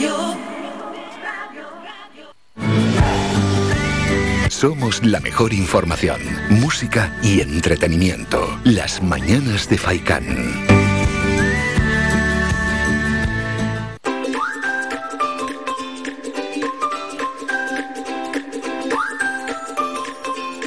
Somos 4.58 5.04
la 5.04 5.20
mejor 5.20 5.52
información, 5.52 6.18
música 6.48 7.14
y 7.22 7.42
entretenimiento. 7.42 8.58
Las 8.64 9.02
mañanas 9.02 9.68
de 9.68 9.76
Faikán. 9.76 10.24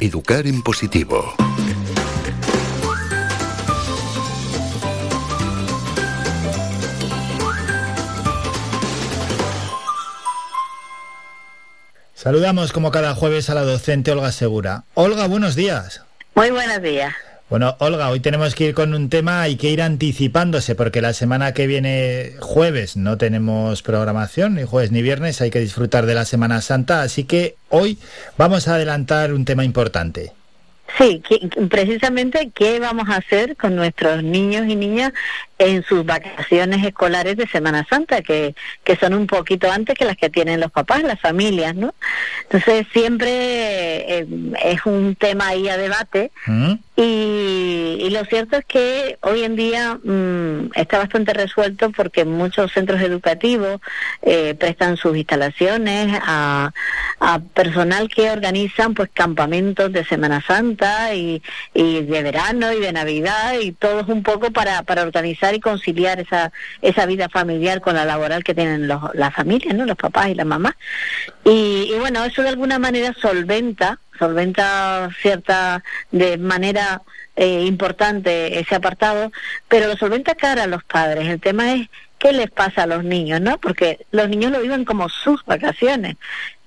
Educar 0.00 0.46
en 0.46 0.62
positivo. 0.62 1.34
Saludamos 12.22 12.72
como 12.74 12.90
cada 12.90 13.14
jueves 13.14 13.48
a 13.48 13.54
la 13.54 13.62
docente 13.62 14.12
Olga 14.12 14.30
Segura. 14.30 14.84
Olga, 14.92 15.26
buenos 15.26 15.56
días. 15.56 16.02
Muy 16.34 16.50
buenos 16.50 16.82
días. 16.82 17.14
Bueno, 17.48 17.76
Olga, 17.78 18.10
hoy 18.10 18.20
tenemos 18.20 18.54
que 18.54 18.66
ir 18.66 18.74
con 18.74 18.92
un 18.92 19.08
tema, 19.08 19.40
hay 19.40 19.56
que 19.56 19.70
ir 19.70 19.80
anticipándose, 19.80 20.74
porque 20.74 21.00
la 21.00 21.14
semana 21.14 21.54
que 21.54 21.66
viene, 21.66 22.34
jueves, 22.38 22.98
no 22.98 23.16
tenemos 23.16 23.80
programación, 23.80 24.56
ni 24.56 24.64
jueves 24.64 24.92
ni 24.92 25.00
viernes, 25.00 25.40
hay 25.40 25.48
que 25.48 25.60
disfrutar 25.60 26.04
de 26.04 26.14
la 26.14 26.26
Semana 26.26 26.60
Santa, 26.60 27.00
así 27.00 27.24
que 27.24 27.56
hoy 27.70 27.96
vamos 28.36 28.68
a 28.68 28.74
adelantar 28.74 29.32
un 29.32 29.46
tema 29.46 29.64
importante. 29.64 30.34
Sí, 30.98 31.22
que- 31.26 31.48
precisamente 31.68 32.50
qué 32.54 32.80
vamos 32.80 33.08
a 33.08 33.16
hacer 33.16 33.56
con 33.56 33.76
nuestros 33.76 34.22
niños 34.22 34.66
y 34.66 34.76
niñas 34.76 35.12
en 35.58 35.82
sus 35.84 36.04
vacaciones 36.06 36.84
escolares 36.84 37.36
de 37.36 37.46
Semana 37.46 37.86
Santa, 37.88 38.22
que, 38.22 38.54
que 38.82 38.96
son 38.96 39.12
un 39.14 39.26
poquito 39.26 39.70
antes 39.70 39.94
que 39.94 40.04
las 40.06 40.16
que 40.16 40.30
tienen 40.30 40.58
los 40.60 40.70
papás, 40.72 41.02
las 41.02 41.20
familias, 41.20 41.74
¿no? 41.74 41.94
Entonces 42.44 42.86
siempre 42.92 43.28
eh, 44.20 44.26
es 44.64 44.86
un 44.86 45.14
tema 45.16 45.48
ahí 45.48 45.68
a 45.68 45.76
debate 45.76 46.30
y, 47.02 47.96
y 47.98 48.10
lo 48.10 48.26
cierto 48.26 48.58
es 48.58 48.64
que 48.66 49.16
hoy 49.22 49.42
en 49.42 49.56
día 49.56 49.98
mm, 50.04 50.72
está 50.74 50.98
bastante 50.98 51.32
resuelto 51.32 51.90
porque 51.92 52.26
muchos 52.26 52.72
centros 52.72 53.00
educativos 53.00 53.80
eh, 54.20 54.54
prestan 54.54 54.98
sus 54.98 55.16
instalaciones 55.16 56.12
a, 56.22 56.72
a 57.20 57.38
personal 57.54 58.10
que 58.10 58.30
organizan 58.30 58.92
pues 58.92 59.08
campamentos 59.14 59.90
de 59.90 60.04
Semana 60.04 60.42
Santa 60.46 61.14
y, 61.14 61.42
y 61.72 62.02
de 62.02 62.22
verano 62.22 62.70
y 62.70 62.80
de 62.80 62.92
Navidad 62.92 63.54
y 63.58 63.72
todos 63.72 64.08
un 64.08 64.22
poco 64.22 64.50
para, 64.50 64.82
para 64.82 65.02
organizar 65.02 65.54
y 65.54 65.60
conciliar 65.60 66.20
esa, 66.20 66.52
esa 66.82 67.06
vida 67.06 67.30
familiar 67.30 67.80
con 67.80 67.94
la 67.94 68.04
laboral 68.04 68.44
que 68.44 68.54
tienen 68.54 68.88
los, 68.88 69.00
las 69.14 69.34
familias, 69.34 69.74
¿no? 69.74 69.86
los 69.86 69.96
papás 69.96 70.28
y 70.28 70.34
las 70.34 70.46
mamás. 70.46 70.74
Y, 71.46 71.92
y 71.94 71.98
bueno, 71.98 72.22
eso 72.26 72.42
de 72.42 72.50
alguna 72.50 72.78
manera 72.78 73.14
solventa, 73.18 74.00
solventa 74.20 75.10
cierta, 75.20 75.82
de 76.12 76.38
manera 76.38 77.02
eh, 77.34 77.64
importante 77.64 78.60
ese 78.60 78.76
apartado, 78.76 79.32
pero 79.66 79.88
lo 79.88 79.96
solventa 79.96 80.36
cara 80.36 80.62
a 80.62 80.68
los 80.68 80.84
padres. 80.84 81.26
El 81.26 81.40
tema 81.40 81.74
es 81.74 81.88
qué 82.18 82.32
les 82.32 82.50
pasa 82.50 82.84
a 82.84 82.86
los 82.86 83.02
niños, 83.02 83.40
¿no? 83.40 83.58
Porque 83.58 84.06
los 84.12 84.28
niños 84.28 84.52
lo 84.52 84.60
viven 84.60 84.84
como 84.84 85.08
sus 85.08 85.44
vacaciones. 85.44 86.16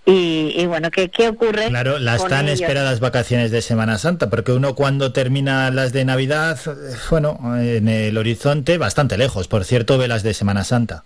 Y, 0.06 0.54
y 0.58 0.66
bueno, 0.66 0.92
¿qué, 0.92 1.10
qué 1.10 1.30
ocurre? 1.30 1.70
Claro, 1.70 1.98
las 1.98 2.28
tan 2.28 2.48
ellos? 2.48 2.60
esperadas 2.60 3.00
vacaciones 3.00 3.52
de 3.52 3.62
Semana 3.62 3.98
Santa, 3.98 4.30
porque 4.30 4.52
uno 4.52 4.76
cuando 4.76 5.14
termina 5.14 5.72
las 5.72 5.94
de 5.94 6.04
Navidad, 6.04 6.60
eh, 6.68 6.98
bueno, 7.10 7.40
en 7.58 7.88
el 7.88 8.18
horizonte, 8.18 8.78
bastante 8.78 9.18
lejos, 9.18 9.48
por 9.48 9.64
cierto, 9.64 9.98
ve 9.98 10.10
las 10.10 10.24
de 10.24 10.34
Semana 10.34 10.66
Santa. 10.66 11.06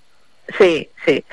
Sí, 0.57 0.89
sí. 1.05 1.25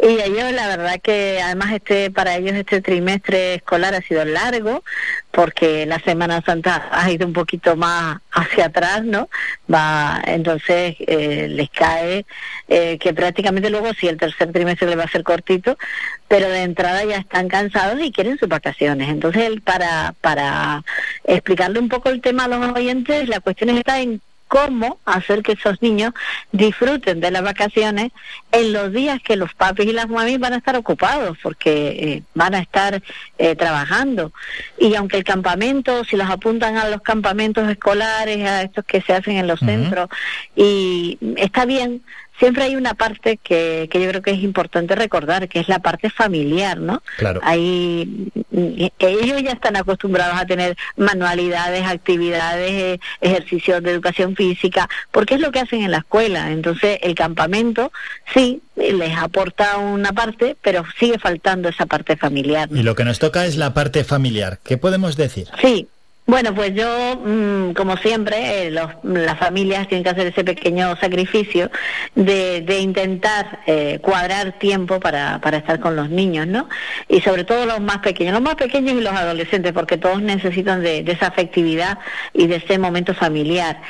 Y 0.00 0.20
ellos, 0.20 0.50
la 0.52 0.66
verdad 0.68 1.00
que 1.02 1.40
además 1.42 1.72
este 1.72 2.10
para 2.10 2.36
ellos 2.36 2.54
este 2.54 2.80
trimestre 2.80 3.54
escolar 3.56 3.94
ha 3.94 4.00
sido 4.00 4.24
largo 4.24 4.82
porque 5.30 5.84
la 5.84 5.98
Semana 6.00 6.40
Santa 6.40 6.88
ha 6.90 7.10
ido 7.10 7.26
un 7.26 7.34
poquito 7.34 7.76
más 7.76 8.20
hacia 8.30 8.66
atrás, 8.66 9.04
¿no? 9.04 9.28
Va, 9.72 10.22
entonces 10.24 10.96
eh, 11.00 11.48
les 11.50 11.68
cae 11.70 12.24
eh, 12.68 12.96
que 12.98 13.12
prácticamente 13.12 13.68
luego 13.68 13.92
sí 13.92 14.08
el 14.08 14.16
tercer 14.16 14.52
trimestre 14.52 14.88
le 14.88 14.96
va 14.96 15.04
a 15.04 15.10
ser 15.10 15.22
cortito, 15.22 15.76
pero 16.28 16.48
de 16.48 16.62
entrada 16.62 17.04
ya 17.04 17.18
están 17.18 17.48
cansados 17.48 18.00
y 18.00 18.10
quieren 18.10 18.38
sus 18.38 18.48
vacaciones. 18.48 19.10
Entonces 19.10 19.50
para 19.62 20.14
para 20.22 20.82
explicarle 21.24 21.78
un 21.78 21.90
poco 21.90 22.08
el 22.08 22.22
tema 22.22 22.44
a 22.44 22.48
los 22.48 22.74
oyentes, 22.74 23.28
la 23.28 23.40
cuestión 23.40 23.70
está 23.70 24.00
en 24.00 24.22
cómo 24.52 24.98
hacer 25.06 25.42
que 25.42 25.52
esos 25.52 25.80
niños 25.80 26.12
disfruten 26.52 27.20
de 27.20 27.30
las 27.30 27.42
vacaciones 27.42 28.12
en 28.50 28.74
los 28.74 28.92
días 28.92 29.18
que 29.22 29.36
los 29.36 29.54
papis 29.54 29.86
y 29.86 29.92
las 29.94 30.10
mamis 30.10 30.38
van 30.38 30.52
a 30.52 30.58
estar 30.58 30.76
ocupados 30.76 31.38
porque 31.42 31.72
eh, 31.88 32.22
van 32.34 32.54
a 32.54 32.58
estar 32.58 33.02
eh, 33.38 33.56
trabajando. 33.56 34.30
Y 34.78 34.94
aunque 34.94 35.16
el 35.16 35.24
campamento 35.24 36.04
si 36.04 36.18
los 36.18 36.28
apuntan 36.28 36.76
a 36.76 36.90
los 36.90 37.00
campamentos 37.00 37.66
escolares 37.66 38.46
a 38.46 38.60
estos 38.60 38.84
que 38.84 39.00
se 39.00 39.14
hacen 39.14 39.38
en 39.38 39.46
los 39.46 39.58
centros 39.58 40.10
y 40.54 41.16
está 41.38 41.64
bien 41.64 42.02
siempre 42.38 42.64
hay 42.64 42.76
una 42.76 42.94
parte 42.94 43.36
que, 43.36 43.88
que 43.90 44.00
yo 44.00 44.08
creo 44.08 44.22
que 44.22 44.32
es 44.32 44.42
importante 44.42 44.94
recordar 44.94 45.48
que 45.48 45.60
es 45.60 45.68
la 45.68 45.78
parte 45.78 46.10
familiar 46.10 46.78
no 46.78 47.02
Claro. 47.16 47.40
Ahí 47.42 48.30
mm, 48.50 48.86
ellos 48.98 49.42
ya 49.42 49.52
están 49.52 49.76
acostumbrados 49.76 50.36
a 50.38 50.46
tener 50.46 50.76
manualidades, 50.96 51.84
actividades, 51.86 52.70
eh, 52.70 53.00
ejercicios 53.20 53.82
de 53.82 53.90
educación 53.90 54.36
física, 54.36 54.88
porque 55.10 55.34
es 55.34 55.40
lo 55.40 55.52
que 55.52 55.60
hacen 55.60 55.82
en 55.82 55.90
la 55.90 55.98
escuela. 55.98 56.50
Entonces, 56.50 56.98
el 57.02 57.14
campamento 57.14 57.92
sí 58.32 58.62
les 58.76 59.16
aporta 59.16 59.78
una 59.78 60.12
parte, 60.12 60.56
pero 60.62 60.84
sigue 60.98 61.18
faltando 61.18 61.68
esa 61.68 61.86
parte 61.86 62.16
familiar. 62.16 62.68
Y 62.72 62.82
lo 62.82 62.94
que 62.94 63.04
nos 63.04 63.18
toca 63.18 63.46
es 63.46 63.56
la 63.56 63.74
parte 63.74 64.04
familiar. 64.04 64.58
¿Qué 64.64 64.78
podemos 64.78 65.16
decir? 65.16 65.48
Sí. 65.60 65.88
Bueno, 66.32 66.54
pues 66.54 66.72
yo, 66.74 66.88
mm, 67.22 67.74
como 67.74 67.98
siempre, 67.98 68.66
eh, 68.66 68.70
los- 68.70 68.88
las 69.02 69.38
familias 69.38 69.86
tienen 69.86 70.02
que 70.02 70.08
hacer 70.08 70.28
ese 70.28 70.42
pequeño 70.42 70.96
sacrificio 70.96 71.70
de, 72.14 72.62
de 72.62 72.78
intentar 72.78 73.58
eh, 73.66 73.98
cuadrar 74.00 74.58
tiempo 74.58 74.98
para, 74.98 75.42
para 75.42 75.58
estar 75.58 75.78
con 75.78 75.94
los 75.94 76.08
niños, 76.08 76.46
¿no? 76.46 76.70
Y 77.06 77.20
sobre 77.20 77.44
todo 77.44 77.66
los 77.66 77.80
más 77.82 77.98
pequeños, 77.98 78.32
los 78.32 78.40
más 78.40 78.54
pequeños 78.54 78.94
y 78.94 79.02
los 79.02 79.12
adolescentes, 79.12 79.74
porque 79.74 79.98
todos 79.98 80.22
necesitan 80.22 80.82
de, 80.82 81.00
esa 81.06 81.26
afectividad 81.26 81.98
y 82.32 82.46
de 82.46 82.56
ese 82.56 82.78
momento 82.78 83.12
familiar. 83.12 83.82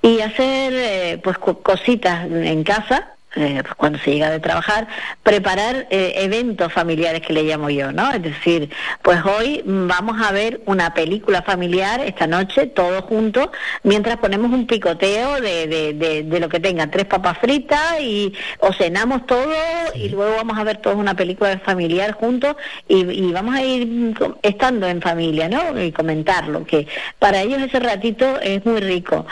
Y 0.00 0.20
hacer, 0.22 0.72
eh, 0.74 1.20
pues, 1.22 1.36
co- 1.36 1.60
cositas 1.60 2.24
en 2.30 2.64
casa, 2.64 3.10
eh, 3.36 3.62
pues, 3.62 3.74
cuando 3.76 3.98
se 4.00 4.12
llega 4.12 4.30
de 4.30 4.40
trabajar, 4.40 4.88
preparar 5.22 5.86
eh, 5.90 6.14
eventos 6.16 6.72
familiares 6.72 7.20
que 7.20 7.32
le 7.32 7.44
llamo 7.44 7.70
yo, 7.70 7.92
¿no? 7.92 8.10
Es 8.10 8.22
decir, 8.22 8.70
pues 9.02 9.24
hoy 9.24 9.62
vamos 9.64 10.20
a 10.20 10.32
ver 10.32 10.60
una 10.66 10.94
película 10.94 11.42
familiar 11.42 12.00
esta 12.00 12.26
noche, 12.26 12.66
todos 12.66 13.04
juntos, 13.04 13.48
mientras 13.84 14.16
ponemos 14.16 14.50
un 14.50 14.66
picoteo 14.66 15.40
de, 15.40 15.68
de, 15.68 15.94
de, 15.94 16.22
de 16.24 16.40
lo 16.40 16.48
que 16.48 16.58
tengan, 16.58 16.90
tres 16.90 17.06
papas 17.06 17.38
fritas 17.38 18.00
y 18.00 18.32
o 18.58 18.72
cenamos 18.72 19.26
todo 19.26 19.52
y 19.94 20.08
luego 20.08 20.34
vamos 20.36 20.58
a 20.58 20.64
ver 20.64 20.78
todos 20.78 20.96
una 20.96 21.14
película 21.14 21.58
familiar 21.60 22.12
juntos 22.12 22.56
y, 22.88 23.08
y 23.08 23.32
vamos 23.32 23.54
a 23.54 23.62
ir 23.62 24.14
estando 24.42 24.88
en 24.88 25.00
familia, 25.00 25.48
¿no? 25.48 25.80
Y 25.80 25.92
comentarlo, 25.92 26.64
que 26.64 26.88
para 27.18 27.42
ellos 27.42 27.62
ese 27.62 27.78
ratito 27.78 28.40
es 28.40 28.64
muy 28.66 28.80
rico. 28.80 29.26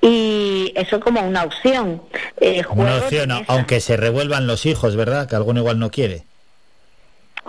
Y 0.00 0.72
eso 0.76 1.00
como 1.00 1.20
una 1.22 1.44
opción. 1.44 2.02
Eh, 2.40 2.62
una 2.70 2.96
opción, 2.96 3.30
aunque 3.48 3.80
se 3.80 3.96
revuelvan 3.96 4.46
los 4.46 4.64
hijos, 4.66 4.96
¿verdad? 4.96 5.28
Que 5.28 5.36
alguno 5.36 5.60
igual 5.60 5.78
no 5.78 5.90
quiere. 5.90 6.24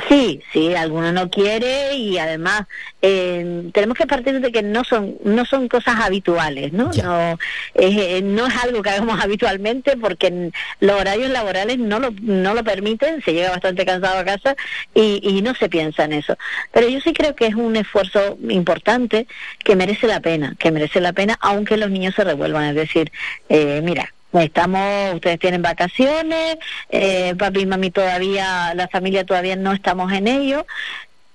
Sí, 0.07 0.41
sí, 0.53 0.73
alguno 0.75 1.11
no 1.11 1.29
quiere 1.29 1.95
y 1.95 2.17
además 2.17 2.63
eh, 3.01 3.69
tenemos 3.73 3.97
que 3.97 4.07
partir 4.07 4.39
de 4.39 4.51
que 4.51 4.63
no 4.63 4.83
son 4.83 5.17
no 5.23 5.45
son 5.45 5.67
cosas 5.67 5.95
habituales, 5.99 6.73
¿no? 6.73 6.91
No, 7.03 7.37
eh, 7.75 8.21
no 8.23 8.47
es 8.47 8.55
algo 8.63 8.81
que 8.81 8.89
hagamos 8.89 9.19
habitualmente 9.23 9.97
porque 9.97 10.51
los 10.79 10.99
horarios 10.99 11.29
laborales 11.29 11.79
no 11.79 11.99
lo, 11.99 12.11
no 12.21 12.53
lo 12.53 12.63
permiten, 12.63 13.21
se 13.23 13.33
llega 13.33 13.51
bastante 13.51 13.85
cansado 13.85 14.19
a 14.19 14.25
casa 14.25 14.55
y, 14.93 15.19
y 15.21 15.41
no 15.41 15.53
se 15.55 15.69
piensa 15.69 16.05
en 16.05 16.13
eso. 16.13 16.37
Pero 16.71 16.87
yo 16.87 16.99
sí 17.01 17.13
creo 17.13 17.35
que 17.35 17.47
es 17.47 17.55
un 17.55 17.75
esfuerzo 17.75 18.37
importante 18.49 19.27
que 19.63 19.75
merece 19.75 20.07
la 20.07 20.19
pena, 20.21 20.55
que 20.57 20.71
merece 20.71 21.01
la 21.01 21.13
pena 21.13 21.37
aunque 21.41 21.77
los 21.77 21.89
niños 21.89 22.15
se 22.15 22.23
revuelvan. 22.23 22.65
Es 22.65 22.75
decir, 22.75 23.11
eh, 23.49 23.81
mira, 23.83 24.13
Estamos, 24.33 25.15
ustedes 25.15 25.39
tienen 25.39 25.61
vacaciones, 25.61 26.57
eh, 26.89 27.33
papi 27.37 27.61
y 27.61 27.65
mami 27.65 27.89
todavía, 27.89 28.73
la 28.75 28.87
familia 28.87 29.25
todavía 29.25 29.55
no 29.55 29.73
estamos 29.73 30.11
en 30.11 30.27
ello, 30.27 30.67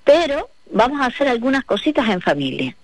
pero 0.05 0.51
vamos 0.71 1.01
a 1.01 1.07
hacer 1.07 1.29
algunas 1.29 1.65
cositas 1.65 2.09
en 2.09 2.21
familia. 2.21 2.77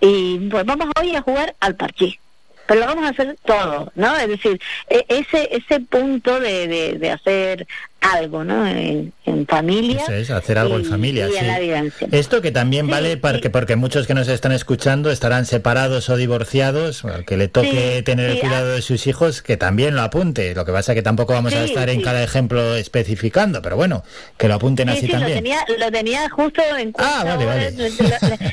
Y 0.00 0.48
pues 0.50 0.64
vamos 0.64 0.88
hoy 1.00 1.14
a 1.14 1.22
jugar 1.22 1.54
al 1.60 1.76
parchís 1.76 2.18
pero 2.64 2.80
lo 2.80 2.86
vamos 2.86 3.04
a 3.04 3.08
hacer 3.08 3.36
todo, 3.44 3.92
¿no? 3.96 4.16
Es 4.16 4.28
decir, 4.28 4.60
e, 4.88 5.04
ese 5.08 5.48
ese 5.52 5.80
punto 5.80 6.38
de, 6.40 6.96
de 6.98 7.10
hacer 7.10 7.66
algo, 8.02 8.44
¿no? 8.44 8.66
En, 8.66 9.12
familia. 9.48 10.02
Eso 10.02 10.12
es, 10.12 10.30
hacer 10.30 10.58
algo 10.58 10.76
en 10.76 10.84
familia. 10.84 11.26
sí. 11.28 12.06
Esto 12.12 12.42
que 12.42 12.52
también 12.52 12.86
vale 12.86 13.16
porque, 13.16 13.50
porque 13.50 13.76
muchos 13.76 14.06
que 14.06 14.14
nos 14.14 14.28
están 14.28 14.52
escuchando 14.52 15.10
estarán 15.10 15.46
separados 15.46 16.08
o 16.10 16.16
divorciados, 16.16 17.04
al 17.04 17.24
que 17.24 17.36
le 17.36 17.48
toque 17.48 18.02
tener 18.04 18.30
el 18.30 18.40
cuidado 18.40 18.72
ah. 18.72 18.74
de 18.74 18.82
sus 18.82 19.06
hijos, 19.06 19.42
que 19.42 19.56
también 19.56 19.94
lo 19.94 20.02
apunte. 20.02 20.54
Lo 20.54 20.64
que 20.64 20.72
pasa 20.72 20.92
es 20.92 20.96
que 20.96 21.02
tampoco 21.02 21.32
vamos 21.32 21.54
a 21.54 21.64
estar 21.64 21.88
en 21.88 22.02
cada 22.02 22.22
ejemplo 22.22 22.76
especificando, 22.76 23.62
pero 23.62 23.76
bueno, 23.76 24.04
que 24.36 24.48
lo 24.48 24.54
apunten 24.54 24.88
así 24.88 25.08
también. 25.08 25.30
Lo 25.30 25.36
tenía, 25.36 25.64
lo 25.78 25.90
tenía 25.90 26.28
justo 26.30 26.62
en 26.76 26.92
cuenta. 26.92 27.20
Ah, 27.20 27.24
vale, 27.24 27.46
vale. 27.46 27.72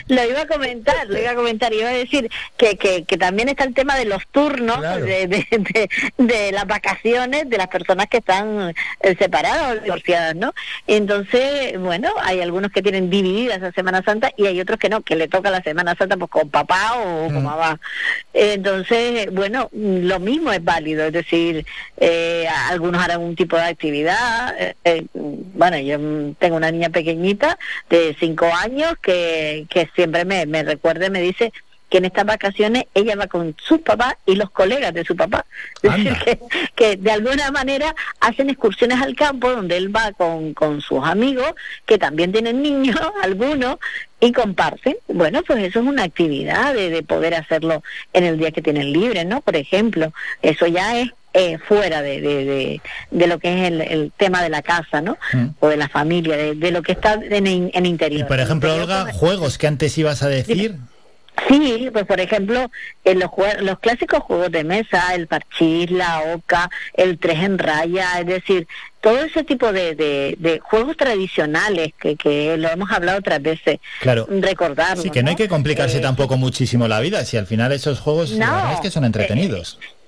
Lo, 0.08 0.24
iba 0.24 0.42
a 0.42 0.48
comentar, 0.48 1.08
lo 1.08 1.20
iba 1.20 1.32
a 1.32 1.36
comentar. 1.36 1.74
Iba 1.74 1.90
a 1.90 1.94
decir 1.94 2.30
que, 2.58 2.78
que, 2.78 3.04
que 3.04 3.18
también 3.18 3.50
está 3.50 3.64
el 3.64 3.74
tema 3.74 3.96
de 3.96 4.06
los 4.06 4.26
turnos, 4.28 4.82
de, 4.82 5.28
de, 5.28 5.90
de, 6.18 6.52
las 6.52 6.68
vacaciones 6.68 7.50
de 7.50 7.58
las 7.58 7.68
personas 7.68 8.08
que 8.08 8.18
están 8.18 8.74
eh, 9.02 9.16
separadas 9.40 9.78
o 9.78 9.82
divorciadas, 9.82 10.36
¿no? 10.36 10.54
Entonces, 10.88 11.80
bueno, 11.80 12.10
hay 12.22 12.42
algunos 12.42 12.72
que 12.72 12.82
tienen 12.82 13.10
dividida 13.10 13.56
esa 13.56 13.72
Semana 13.72 14.04
Santa 14.04 14.32
y 14.38 14.46
hay 14.48 14.60
otros 14.60 14.80
que 14.80 14.90
no, 14.90 15.02
que 15.02 15.16
le 15.16 15.28
toca 15.28 15.50
la 15.50 15.62
Semana 15.62 15.96
Santa 15.96 16.18
pues 16.18 16.30
con 16.30 16.50
papá 16.50 16.96
o 16.98 17.28
con 17.28 17.42
mm. 17.42 17.44
mamá. 17.44 17.80
Entonces, 18.34 19.32
bueno, 19.32 19.70
lo 19.72 20.20
mismo 20.20 20.52
es 20.52 20.64
válido, 20.64 21.06
es 21.06 21.14
decir, 21.14 21.66
eh, 21.98 22.48
algunos 22.70 23.02
harán 23.02 23.22
un 23.22 23.36
tipo 23.36 23.56
de 23.56 23.64
actividad. 23.64 24.56
Eh, 24.60 24.76
eh, 24.84 25.06
bueno, 25.14 25.78
yo 25.80 25.98
tengo 26.40 26.58
una 26.58 26.72
niña 26.72 26.90
pequeñita 26.90 27.58
de 27.90 28.16
cinco 28.20 28.50
años 28.54 28.94
que, 29.02 29.66
que 29.70 29.90
siempre 29.96 30.26
me, 30.26 30.46
me 30.46 30.64
recuerda 30.64 31.08
y 31.08 31.10
me 31.10 31.22
dice, 31.22 31.52
que 31.90 31.98
en 31.98 32.06
estas 32.06 32.26
vacaciones 32.26 32.86
ella 32.94 33.16
va 33.16 33.28
con 33.28 33.56
sus 33.62 33.80
papás 33.80 34.16
y 34.26 34.36
los 34.36 34.50
colegas 34.52 34.94
de 34.94 35.04
su 35.04 35.16
papá. 35.16 35.46
Es 35.82 35.92
decir, 35.92 36.18
que, 36.24 36.40
que, 36.76 36.98
de 36.98 37.12
alguna 37.12 37.52
manera 37.52 37.96
hacen 38.20 38.50
excursiones 38.50 39.02
al 39.02 39.16
campo 39.16 39.50
donde 39.50 39.78
él 39.78 39.96
va 39.96 40.12
con, 40.12 40.54
con 40.54 40.82
sus 40.82 41.04
amigos, 41.04 41.54
que 41.86 41.98
también 41.98 42.32
tienen 42.32 42.62
niños, 42.64 43.00
algunos, 43.24 43.78
y 44.20 44.32
comparten. 44.32 44.98
Bueno, 45.08 45.44
pues 45.44 45.64
eso 45.64 45.80
es 45.80 45.86
una 45.86 46.04
actividad 46.04 46.74
de, 46.74 46.90
de 46.90 47.04
poder 47.04 47.36
hacerlo 47.36 47.84
en 48.14 48.24
el 48.24 48.38
día 48.38 48.52
que 48.52 48.62
tienen 48.62 48.92
libre, 48.92 49.26
¿no? 49.26 49.42
Por 49.42 49.56
ejemplo, 49.56 50.14
eso 50.42 50.68
ya 50.68 51.00
es 51.00 51.10
eh, 51.34 51.60
fuera 51.60 52.02
de, 52.02 52.22
de, 52.22 52.82
de, 53.12 53.28
lo 53.28 53.38
que 53.38 53.54
es 53.54 53.72
el, 53.72 53.82
el, 53.82 54.12
tema 54.18 54.42
de 54.42 54.50
la 54.50 54.64
casa, 54.64 55.00
¿no? 55.00 55.18
Mm. 55.32 55.48
O 55.60 55.68
de 55.68 55.78
la 55.78 55.88
familia, 55.88 56.36
de, 56.36 56.72
lo 56.72 56.82
que 56.82 56.94
está 56.94 57.14
en, 57.14 57.72
en 57.72 57.86
interior. 57.86 58.22
Y 58.22 58.24
por 58.24 58.40
ejemplo, 58.40 58.74
Olga, 58.74 59.14
juegos 59.14 59.58
que 59.58 59.68
antes 59.68 59.98
ibas 59.98 60.24
a 60.24 60.28
decir. 60.28 60.78
Sí, 61.48 61.90
pues 61.92 62.06
por 62.06 62.20
ejemplo, 62.20 62.70
en 63.04 63.20
los, 63.20 63.30
los 63.62 63.80
clásicos 63.80 64.20
juegos 64.24 64.52
de 64.52 64.64
mesa, 64.64 65.14
el 65.14 65.28
parchís, 65.28 65.90
la 65.92 66.22
oca, 66.34 66.70
el 66.94 67.18
tres 67.18 67.44
en 67.44 67.58
raya, 67.58 68.20
es 68.20 68.26
decir, 68.26 68.68
todo 69.02 69.20
ese 69.20 69.44
tipo 69.44 69.72
de, 69.72 69.96
de, 69.96 70.60
juegos 70.62 70.98
tradicionales 70.98 71.94
que, 72.00 72.16
que 72.16 72.58
lo 72.58 72.70
hemos 72.70 72.92
hablado 72.92 73.20
otras 73.20 73.42
veces, 73.42 73.80
claro. 74.02 74.28
recordarlo. 74.30 75.02
Sí, 75.02 75.10
que 75.10 75.24
no, 75.24 75.30
hay 75.30 75.36
que 75.36 75.48
complicarse 75.48 76.00
eh, 76.00 76.02
tampoco 76.02 76.38
muchísimo 76.38 76.88
la 76.88 77.00
vida, 77.00 77.24
si 77.26 77.38
al 77.38 77.48
final 77.48 77.72
esos 77.72 78.00
juegos 78.00 78.32
no, 78.32 78.74
es 78.74 78.80
que 78.82 78.92
son 78.92 79.06
entretenidos. 79.06 79.80
Eh, 79.82 79.99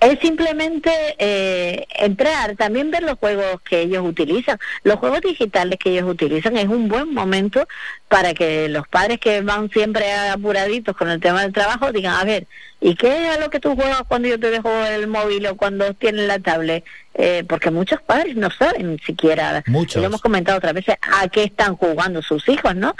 es 0.00 0.18
simplemente 0.20 0.90
eh, 1.18 1.86
entrar, 1.96 2.56
también 2.56 2.90
ver 2.90 3.02
los 3.02 3.18
juegos 3.18 3.60
que 3.62 3.82
ellos 3.82 4.04
utilizan. 4.06 4.58
Los 4.82 4.96
juegos 4.96 5.22
digitales 5.22 5.78
que 5.78 5.90
ellos 5.90 6.08
utilizan 6.08 6.56
es 6.56 6.68
un 6.68 6.88
buen 6.88 7.14
momento 7.14 7.66
para 8.08 8.34
que 8.34 8.68
los 8.68 8.86
padres 8.86 9.18
que 9.18 9.40
van 9.40 9.70
siempre 9.70 10.12
apuraditos 10.12 10.96
con 10.96 11.08
el 11.08 11.20
tema 11.20 11.42
del 11.42 11.52
trabajo 11.52 11.90
digan, 11.90 12.14
a 12.14 12.24
ver, 12.24 12.46
¿y 12.80 12.94
qué 12.96 13.32
es 13.32 13.40
lo 13.40 13.48
que 13.48 13.60
tú 13.60 13.74
juegas 13.74 14.02
cuando 14.06 14.28
yo 14.28 14.38
te 14.38 14.50
dejo 14.50 14.70
el 14.84 15.06
móvil 15.06 15.46
o 15.46 15.56
cuando 15.56 15.94
tienes 15.94 16.26
la 16.26 16.38
tablet? 16.38 16.84
Eh, 17.16 17.44
porque 17.48 17.70
muchos 17.70 18.02
padres 18.02 18.34
no 18.34 18.50
saben 18.50 18.98
siquiera, 19.06 19.62
muchos. 19.68 20.02
lo 20.02 20.08
hemos 20.08 20.20
comentado 20.20 20.58
otras 20.58 20.74
veces, 20.74 20.96
a 21.00 21.28
qué 21.28 21.44
están 21.44 21.76
jugando 21.76 22.20
sus 22.22 22.48
hijos, 22.48 22.74
¿no? 22.74 22.96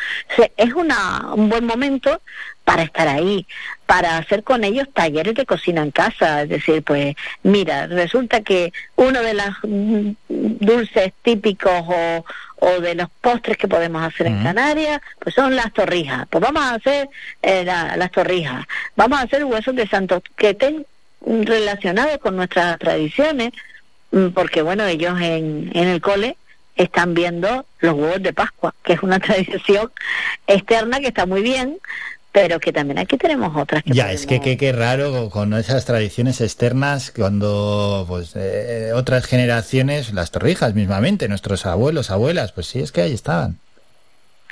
es 0.56 0.72
una, 0.72 1.34
un 1.34 1.48
buen 1.48 1.64
momento 1.64 2.22
para 2.64 2.82
estar 2.82 3.06
ahí, 3.08 3.46
para 3.86 4.16
hacer 4.16 4.42
con 4.42 4.64
ellos 4.64 4.88
talleres 4.92 5.34
de 5.34 5.46
cocina 5.46 5.82
en 5.82 5.90
casa, 5.90 6.42
es 6.42 6.48
decir, 6.48 6.82
pues 6.82 7.14
mira, 7.42 7.86
resulta 7.86 8.40
que 8.40 8.72
uno 8.96 9.20
de 9.22 9.34
los 9.34 9.46
dulces 10.28 11.12
típicos 11.22 11.84
o, 11.86 12.24
o 12.56 12.80
de 12.80 12.94
los 12.94 13.08
postres 13.20 13.58
que 13.58 13.68
podemos 13.68 14.02
hacer 14.02 14.26
en 14.26 14.42
Canarias, 14.42 15.00
pues 15.18 15.34
son 15.34 15.54
las 15.54 15.72
torrijas. 15.72 16.26
Pues 16.30 16.42
vamos 16.42 16.62
a 16.62 16.74
hacer 16.74 17.08
eh, 17.42 17.64
las 17.64 18.10
torrijas, 18.10 18.64
vamos 18.96 19.18
a 19.18 19.22
hacer 19.22 19.44
huesos 19.44 19.76
de 19.76 19.86
santo 19.86 20.22
que 20.36 20.50
estén 20.50 20.86
relacionados 21.20 22.18
con 22.18 22.36
nuestras 22.36 22.78
tradiciones, 22.78 23.52
mm, 24.12 24.28
porque 24.28 24.62
bueno, 24.62 24.86
ellos 24.86 25.20
en, 25.20 25.70
en 25.74 25.88
el 25.88 26.00
cole 26.00 26.36
están 26.76 27.14
viendo 27.14 27.66
los 27.80 27.94
huevos 27.94 28.22
de 28.22 28.32
Pascua, 28.32 28.74
que 28.82 28.94
es 28.94 29.02
una 29.02 29.18
tradición 29.20 29.92
externa 30.46 31.00
que 31.00 31.08
está 31.08 31.26
muy 31.26 31.42
bien, 31.42 31.78
pero 32.34 32.58
que 32.58 32.72
también 32.72 32.98
aquí 32.98 33.16
tenemos 33.16 33.56
otras 33.56 33.84
que 33.84 33.92
ya 33.92 34.10
es 34.10 34.26
que 34.26 34.40
qué 34.40 34.72
raro 34.72 35.30
con 35.30 35.54
esas 35.54 35.84
tradiciones 35.84 36.40
externas 36.40 37.12
cuando 37.12 38.04
pues 38.08 38.32
eh, 38.34 38.90
otras 38.92 39.26
generaciones 39.26 40.12
las 40.12 40.32
torrijas 40.32 40.74
mismamente 40.74 41.28
nuestros 41.28 41.64
abuelos 41.64 42.10
abuelas 42.10 42.50
pues 42.50 42.66
sí 42.66 42.80
es 42.80 42.90
que 42.90 43.02
ahí 43.02 43.12
estaban 43.12 43.60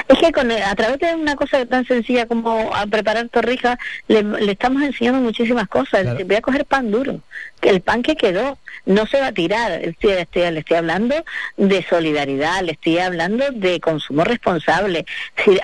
es 0.09 0.19
que 0.19 0.33
con, 0.33 0.51
a 0.51 0.74
través 0.74 0.99
de 0.99 1.15
una 1.15 1.37
cosa 1.37 1.65
tan 1.66 1.87
sencilla 1.87 2.27
como 2.27 2.74
a 2.74 2.87
preparar 2.87 3.29
torrijas, 3.29 3.79
le, 4.09 4.24
estamos 4.51 4.83
enseñando 4.83 5.20
muchísimas 5.20 5.69
cosas. 5.69 6.07
Voy 6.27 6.37
a 6.37 6.41
coger 6.41 6.65
pan 6.65 6.91
duro, 6.91 7.20
que 7.61 7.70
el 7.70 7.81
pan 7.81 8.03
que 8.03 8.16
quedó 8.16 8.59
no 8.87 9.07
se 9.07 9.20
va 9.20 9.29
a 9.29 9.33
tirar. 9.33 9.73
Estoy, 9.73 10.12
estoy, 10.12 10.51
le 10.51 10.61
estoy 10.61 10.77
hablando 10.77 11.15
de 11.57 11.83
solidaridad, 11.89 12.62
le 12.62 12.73
estoy 12.73 12.99
hablando 12.99 13.45
de 13.53 13.81
consumo 13.81 14.24
responsable. 14.24 15.07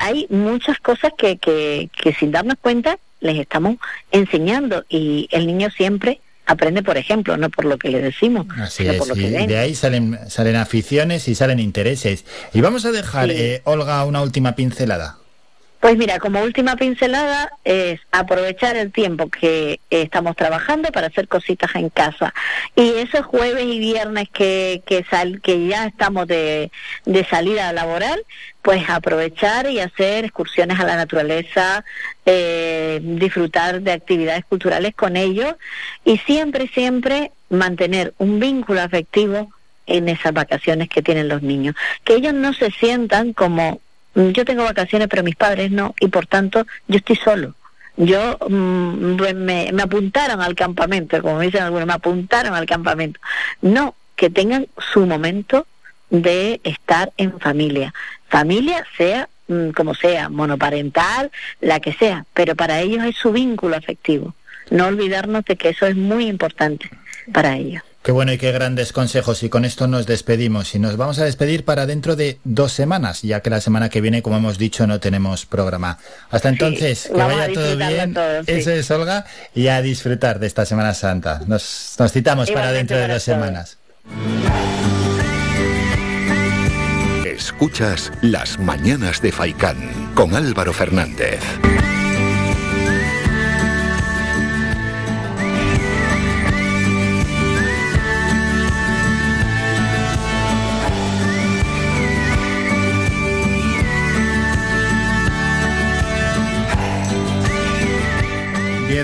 hay 0.01 0.27
muchas 0.31 0.79
cosas 0.79 1.13
que, 1.17 1.39
que, 1.39 1.91
que 2.01 2.15
sin 2.15 2.33
darnos 2.33 2.57
cuenta 2.61 2.99
les 3.21 3.39
estamos 3.39 3.77
enseñando 4.13 4.85
y 4.89 5.29
el 5.33 5.47
niño 5.47 5.71
siempre 5.71 6.21
aprende 6.49 6.83
por 6.83 6.97
ejemplo, 6.97 7.37
no 7.37 7.51
por 7.51 7.67
lo 7.67 7.79
que 7.79 7.91
le 7.91 8.01
decimos, 8.01 8.47
sino 8.71 8.95
por 8.95 9.09
lo 9.09 9.15
que 9.15 9.31
ven. 9.31 9.47
De 9.47 9.59
ahí 9.59 9.75
salen, 9.75 10.19
salen 10.29 10.57
aficiones 10.57 11.29
y 11.29 11.35
salen 11.35 11.61
intereses. 11.61 12.25
Y 12.55 12.61
vamos 12.63 12.87
a 12.87 12.91
dejar, 12.91 13.31
eh, 13.31 13.61
Olga, 13.65 14.05
una 14.05 14.23
última 14.23 14.57
pincelada. 14.57 15.18
Pues 15.81 15.97
mira, 15.97 16.19
como 16.19 16.43
última 16.43 16.75
pincelada 16.75 17.53
es 17.63 18.01
aprovechar 18.11 18.77
el 18.77 18.91
tiempo 18.91 19.29
que 19.29 19.79
estamos 19.91 20.35
trabajando 20.35 20.91
para 20.91 21.07
hacer 21.07 21.29
cositas 21.29 21.73
en 21.77 21.89
casa. 21.89 22.35
Y 22.75 22.95
esos 22.95 23.25
jueves 23.25 23.65
y 23.65 23.79
viernes 23.79 24.29
que, 24.29 24.83
que, 24.87 25.05
sal, 25.05 25.41
que 25.41 25.69
ya 25.69 25.87
estamos 25.87 26.27
de, 26.27 26.73
de 27.05 27.25
salida 27.25 27.73
laboral, 27.73 28.25
pues 28.61 28.91
aprovechar 28.91 29.71
y 29.71 29.79
hacer 29.79 30.25
excursiones 30.25 30.81
a 30.81 30.85
la 30.85 30.97
naturaleza, 30.97 31.85
eh, 32.27 32.99
disfrutar 33.01 33.81
de 33.81 33.93
actividades 33.93 34.45
culturales 34.47 34.95
con 34.97 35.17
ellos 35.17 35.55
y 36.05 36.19
siempre, 36.19 36.67
siempre 36.75 37.31
mantener 37.51 38.15
un 38.19 38.41
vínculo 38.41 38.81
afectivo 38.83 39.49
en 39.87 40.09
esas 40.09 40.33
vacaciones 40.33 40.89
que 40.89 41.03
tienen 41.03 41.29
los 41.29 41.43
niños. 41.43 41.77
Que 42.05 42.15
ellos 42.15 42.35
no 42.35 42.53
se 42.53 42.73
sientan 42.73 43.33
como 43.33 43.81
yo 44.15 44.45
tengo 44.45 44.65
vacaciones, 44.65 45.09
pero 45.09 45.23
mis 45.23 45.37
padres 45.37 45.71
no, 45.71 45.95
y 46.01 46.09
por 46.09 46.27
tanto 46.27 46.67
yo 46.87 46.97
estoy 46.97 47.17
solo. 47.17 47.55
Yo 47.97 48.39
mm, 48.49 49.17
me, 49.35 49.71
me 49.73 49.83
apuntaron 49.83 50.41
al 50.41 50.55
campamento, 50.55 51.21
como 51.21 51.41
dicen 51.41 51.63
algunos, 51.63 51.87
me 51.87 51.95
apuntaron 51.95 52.55
al 52.55 52.67
campamento. 52.67 53.21
No, 53.61 53.95
que 54.15 54.31
tengan 54.31 54.67
su 54.93 55.07
momento 55.07 55.67
de 56.11 56.61
estar 56.65 57.13
en 57.17 57.39
familia. 57.39 57.95
Familia 58.29 58.85
sea 58.97 59.29
mm, 59.49 59.71
como 59.71 59.95
sea, 59.95 60.29
monoparental, 60.29 61.31
la 61.61 61.81
que 61.81 61.93
sea, 61.93 62.27
pero 62.35 62.55
para 62.57 62.81
ellos 62.81 63.05
es 63.05 63.17
su 63.17 63.33
vínculo 63.33 63.77
afectivo. 63.77 64.35
No 64.71 64.87
olvidarnos 64.87 65.45
de 65.45 65.57
que 65.57 65.71
eso 65.71 65.87
es 65.87 65.97
muy 65.97 66.27
importante 66.27 66.91
para 67.33 67.57
ellos. 67.57 67.83
Qué 68.03 68.13
bueno 68.13 68.33
y 68.33 68.39
qué 68.39 68.53
grandes 68.53 68.93
consejos. 68.93 69.43
Y 69.43 69.49
con 69.49 69.65
esto 69.65 69.87
nos 69.87 70.07
despedimos. 70.07 70.75
Y 70.75 70.79
nos 70.79 70.97
vamos 70.97 71.19
a 71.19 71.25
despedir 71.25 71.65
para 71.65 71.85
dentro 71.85 72.17
de 72.17 72.39
dos 72.45 72.73
semanas, 72.73 73.23
ya 73.23 73.41
que 73.41 73.51
la 73.51 73.61
semana 73.61 73.89
que 73.89 74.01
viene, 74.01 74.23
como 74.23 74.37
hemos 74.37 74.57
dicho, 74.57 74.87
no 74.87 75.01
tenemos 75.01 75.47
programa. 75.47 75.99
Hasta 76.31 76.49
entonces, 76.49 77.09
que 77.09 77.13
vaya 77.13 77.53
todo 77.53 77.77
bien. 77.77 78.17
Eso 78.47 78.71
es, 78.71 78.91
Olga. 78.91 79.27
Y 79.55 79.69
a 79.69 79.83
disfrutar 79.83 80.39
de 80.39 80.47
esta 80.47 80.65
Semana 80.65 80.95
Santa. 80.95 81.43
Nos, 81.47 81.97
nos 81.99 82.13
citamos 82.13 82.51
para 82.51 82.73
dentro 82.73 82.97
de 82.97 83.09
dos 83.09 83.23
semanas. 83.23 83.79
Escuchas 87.25 88.11
Las 88.23 88.59
Mañanas 88.59 89.21
de 89.21 89.33
Faicán 89.33 90.13
con 90.15 90.35
Álvaro 90.35 90.73
Fernández. 90.73 91.41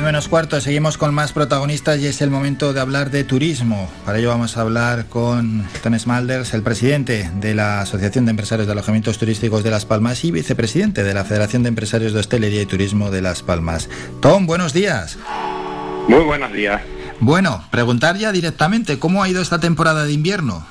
Menos 0.02 0.28
cuarto, 0.28 0.60
seguimos 0.60 0.98
con 0.98 1.14
más 1.14 1.32
protagonistas 1.32 2.00
y 2.00 2.06
es 2.06 2.20
el 2.20 2.30
momento 2.30 2.72
de 2.72 2.80
hablar 2.80 3.10
de 3.10 3.22
turismo. 3.22 3.90
Para 4.04 4.18
ello 4.18 4.30
vamos 4.30 4.56
a 4.56 4.62
hablar 4.62 5.06
con 5.06 5.66
Tom 5.82 5.98
Smalders, 5.98 6.54
el 6.54 6.62
presidente 6.62 7.30
de 7.34 7.54
la 7.54 7.82
Asociación 7.82 8.24
de 8.24 8.30
Empresarios 8.30 8.66
de 8.66 8.72
Alojamientos 8.72 9.18
Turísticos 9.18 9.62
de 9.62 9.70
Las 9.70 9.84
Palmas 9.84 10.24
y 10.24 10.30
vicepresidente 10.30 11.04
de 11.04 11.14
la 11.14 11.24
Federación 11.24 11.62
de 11.62 11.68
Empresarios 11.68 12.12
de 12.12 12.20
Hostelería 12.20 12.62
y 12.62 12.66
Turismo 12.66 13.10
de 13.10 13.22
Las 13.22 13.42
Palmas. 13.42 13.88
Tom, 14.20 14.46
buenos 14.46 14.72
días. 14.72 15.18
Muy 16.08 16.24
buenos 16.24 16.52
días. 16.52 16.82
Bueno, 17.20 17.64
preguntar 17.70 18.16
ya 18.16 18.32
directamente, 18.32 18.98
¿cómo 18.98 19.22
ha 19.22 19.28
ido 19.28 19.42
esta 19.42 19.60
temporada 19.60 20.04
de 20.04 20.12
invierno? 20.12 20.66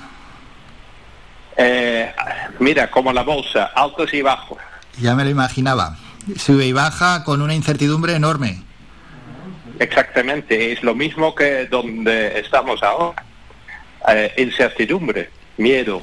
Eh, 1.55 2.11
mira, 2.59 2.89
como 2.91 3.13
la 3.13 3.23
bolsa, 3.23 3.71
altos 3.75 4.13
y 4.13 4.21
bajos. 4.21 4.57
Ya 4.99 5.15
me 5.15 5.23
lo 5.23 5.29
imaginaba. 5.29 5.97
Sube 6.37 6.65
y 6.65 6.73
baja 6.73 7.23
con 7.23 7.41
una 7.41 7.53
incertidumbre 7.53 8.15
enorme. 8.15 8.63
Exactamente, 9.79 10.71
es 10.71 10.83
lo 10.83 10.93
mismo 10.93 11.33
que 11.33 11.65
donde 11.65 12.39
estamos 12.39 12.81
ahora. 12.83 13.23
Eh, 14.07 14.33
incertidumbre, 14.37 15.29
miedo. 15.57 16.01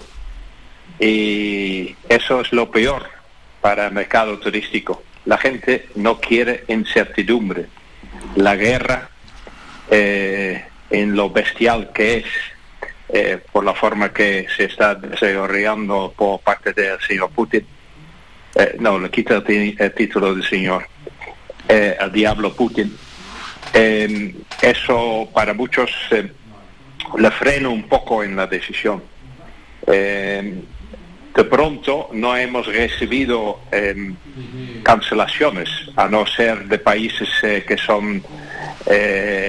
Y 0.99 1.95
eso 2.09 2.41
es 2.41 2.53
lo 2.53 2.71
peor 2.71 3.09
para 3.61 3.87
el 3.87 3.93
mercado 3.93 4.39
turístico. 4.39 5.03
La 5.27 5.39
gente 5.39 5.89
no 5.95 6.19
quiere 6.19 6.65
incertidumbre. 6.69 7.67
La 8.37 8.57
guerra, 8.57 9.11
eh, 9.91 10.65
en 10.91 11.15
lo 11.15 11.31
bestial 11.31 11.91
que 11.93 12.19
es, 12.19 12.25
eh, 13.11 13.39
por 13.53 13.65
la 13.65 13.75
forma 13.75 14.13
que 14.13 14.47
se 14.57 14.65
está 14.65 14.95
desarrollando 14.95 16.13
por 16.17 16.41
parte 16.41 16.73
del 16.73 17.01
señor 17.01 17.31
Putin, 17.31 17.67
no, 18.79 18.99
le 18.99 19.11
quita 19.11 19.43
el, 19.47 19.95
título 19.95 20.35
del 20.35 20.45
señor, 20.45 20.87
el 21.69 22.13
diablo 22.13 22.53
Putin, 22.53 22.95
eh, 23.73 24.35
eso 24.63 25.29
para 25.33 25.55
muchos 25.55 25.91
eh, 26.11 26.31
le 27.19 27.31
frena 27.31 27.69
un 27.69 27.85
poco 27.85 28.23
en 28.23 28.37
la 28.37 28.47
decisión. 28.47 29.03
Eh, 29.87 30.63
de 31.35 31.45
pronto 31.45 32.11
no 32.13 32.37
hemos 32.37 32.67
recibido 32.67 33.61
em, 33.71 34.17
cancelaciones, 34.83 35.71
a 35.97 36.09
no 36.09 36.27
ser 36.27 36.67
de 36.67 36.79
países 36.79 37.29
eh, 37.43 37.65
que 37.67 37.77
son 37.77 38.23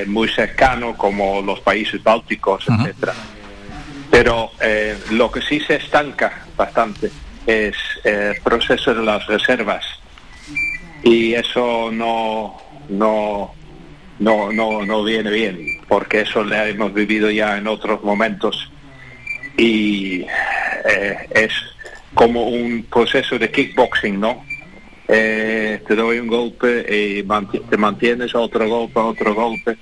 muy 0.06 0.28
cercanos 0.28 0.98
como 0.98 1.42
los 1.42 1.62
países 1.62 2.04
bálticos, 2.04 2.64
etcétera. 2.68 3.14
Pero 4.12 4.52
lo 5.12 5.32
que 5.32 5.42
sí 5.42 5.60
se 5.62 5.78
estanca 5.78 6.46
bastante 6.56 7.10
es 7.48 7.76
el 8.04 8.40
proceso 8.44 8.94
de 8.94 9.04
las 9.04 9.26
reservas 9.26 9.84
y 11.04 11.34
eso 11.34 11.90
no 11.92 12.62
no 12.90 13.56
no, 14.22 14.52
no, 14.52 14.86
no 14.86 15.04
viene 15.04 15.32
bien, 15.32 15.82
porque 15.88 16.22
eso 16.22 16.44
lo 16.44 16.56
hemos 16.56 16.94
vivido 16.94 17.32
ya 17.32 17.58
en 17.58 17.68
otros 17.68 18.04
momentos 18.04 18.72
y 19.58 20.22
eh, 20.22 21.18
es 21.32 21.52
como 22.14 22.44
un 22.48 22.84
proceso 22.84 23.40
de 23.40 23.50
kickboxing, 23.50 24.20
¿no? 24.20 24.46
Eh, 25.08 25.82
te 25.88 25.96
doy 25.96 26.20
un 26.20 26.28
golpe 26.28 26.86
y 26.88 27.24
te 27.70 27.78
mantienes 27.78 28.36
otro 28.36 28.70
golpe, 28.70 29.00
otro 29.00 29.34
golpe 29.34 29.78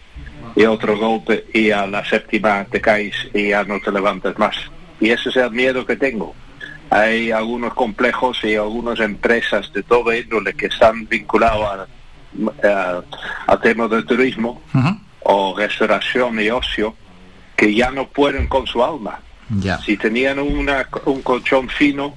y 0.56 0.64
otro 0.64 0.98
golpe 0.98 1.46
y 1.54 1.72
a 1.72 1.86
la 1.86 2.04
séptima 2.06 2.66
te 2.72 2.80
caes 2.80 3.16
y 3.34 3.50
ya 3.50 3.66
no 3.66 3.82
te 3.82 3.92
levantas 3.92 4.40
más. 4.40 4.56
Y 5.02 5.10
ese 5.10 5.30
es 5.30 5.36
el 5.36 5.52
miedo 5.52 5.86
que 5.86 5.98
tengo. 5.98 6.34
Hay 6.90 7.32
algunos 7.32 7.74
complejos 7.74 8.40
y 8.44 8.56
algunas 8.56 9.02
empresas 9.02 9.72
de 9.74 9.84
todo 9.84 10.14
índole 10.14 10.54
que 10.54 10.68
están 10.68 11.08
vinculados 11.08 11.66
a 11.66 11.99
eh, 12.64 13.02
a 13.48 13.60
temas 13.60 13.90
de 13.90 14.04
turismo 14.04 14.62
o 15.22 15.56
restauración 15.58 16.40
y 16.40 16.50
ocio 16.50 16.96
que 17.56 17.74
ya 17.74 17.92
no 17.92 18.08
pueden 18.08 18.48
con 18.48 18.66
su 18.66 18.84
alma. 18.84 19.20
Si 19.84 19.98
tenían 19.98 20.40
una, 20.40 20.88
un 21.06 21.22
colchón 21.22 21.68
fino, 21.70 22.16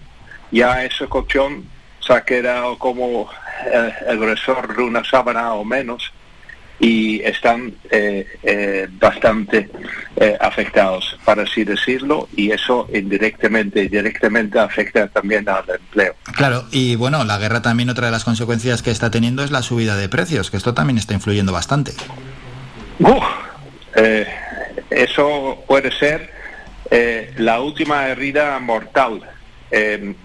ya 0.51 0.85
ese 0.85 1.07
colchón 1.09 1.65
se 1.99 2.13
ha 2.13 2.25
quedado 2.25 2.79
como 2.79 3.29
eh, 3.67 3.93
el 4.09 4.19
grosor 4.19 4.77
de 4.77 4.83
una 4.83 5.03
sábana 5.05 5.55
o 5.55 5.65
menos 5.65 6.13
y 6.79 7.23
están 7.23 7.75
eh, 7.91 8.27
eh, 8.43 8.89
bastante 8.99 9.71
eh, 10.17 10.37
afectados, 10.41 11.17
para 11.25 11.45
así 11.45 11.63
decirlo, 11.63 12.29
y 12.37 12.51
eso 12.51 12.89
indirectamente 12.93 13.85
y 13.85 13.89
directamente 13.89 14.59
afecta 14.59 15.07
también 15.07 15.49
al 15.49 15.65
empleo. 15.69 16.17
Claro, 16.35 16.65
y 16.73 16.97
bueno, 16.97 17.25
la 17.25 17.39
guerra 17.39 17.63
también 17.63 17.89
otra 17.89 18.07
de 18.07 18.13
las 18.13 18.25
consecuencias 18.25 18.83
que 18.83 18.91
está 18.91 19.13
teniendo 19.13 19.45
es 19.45 19.53
la 19.53 19.63
subida 19.63 19.97
de 19.97 20.09
precios, 20.09 20.51
que 20.51 20.57
esto 20.57 20.75
también 20.75 20.99
está 20.99 21.15
influyendo 21.15 21.53
bastante. 21.53 21.93
eso 24.91 25.65
puede 25.69 25.93
ser 25.93 26.33
la 27.37 27.61
última 27.61 28.09
herida 28.09 28.59
mortal. 28.59 29.21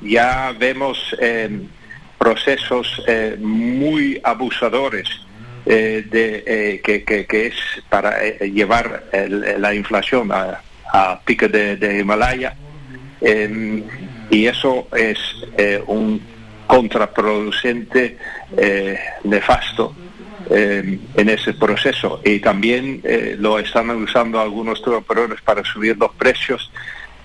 ya 0.02 0.54
vemos 0.58 1.16
procesos 2.18 3.02
muy 3.40 4.20
abusadores 4.24 5.27
eh, 5.70 6.06
de, 6.10 6.44
eh, 6.48 6.82
que, 6.82 7.04
que, 7.04 7.48
es 7.48 7.56
para 7.90 8.26
eh, 8.26 8.50
llevar 8.54 9.04
la 9.12 9.74
inflación 9.74 10.32
a, 10.32 10.62
a 10.94 11.20
pico 11.20 11.50
de, 11.50 12.00
Himalaya. 12.00 12.56
Em, 13.20 13.84
y 14.30 14.46
eso 14.46 14.88
es 14.96 15.20
un 15.88 16.22
contraproducente 16.68 18.18
nefasto 19.26 19.94
em, 20.50 21.00
en 21.16 21.30
ese 21.30 21.54
proceso. 21.54 22.22
Y 22.24 22.40
también 22.40 23.02
lo 23.40 23.60
están 23.60 23.90
usando 23.90 24.40
algunos 24.40 24.82
turoperadores 24.82 25.42
para 25.42 25.66
subir 25.66 25.98
los 25.98 26.14
precios 26.14 26.72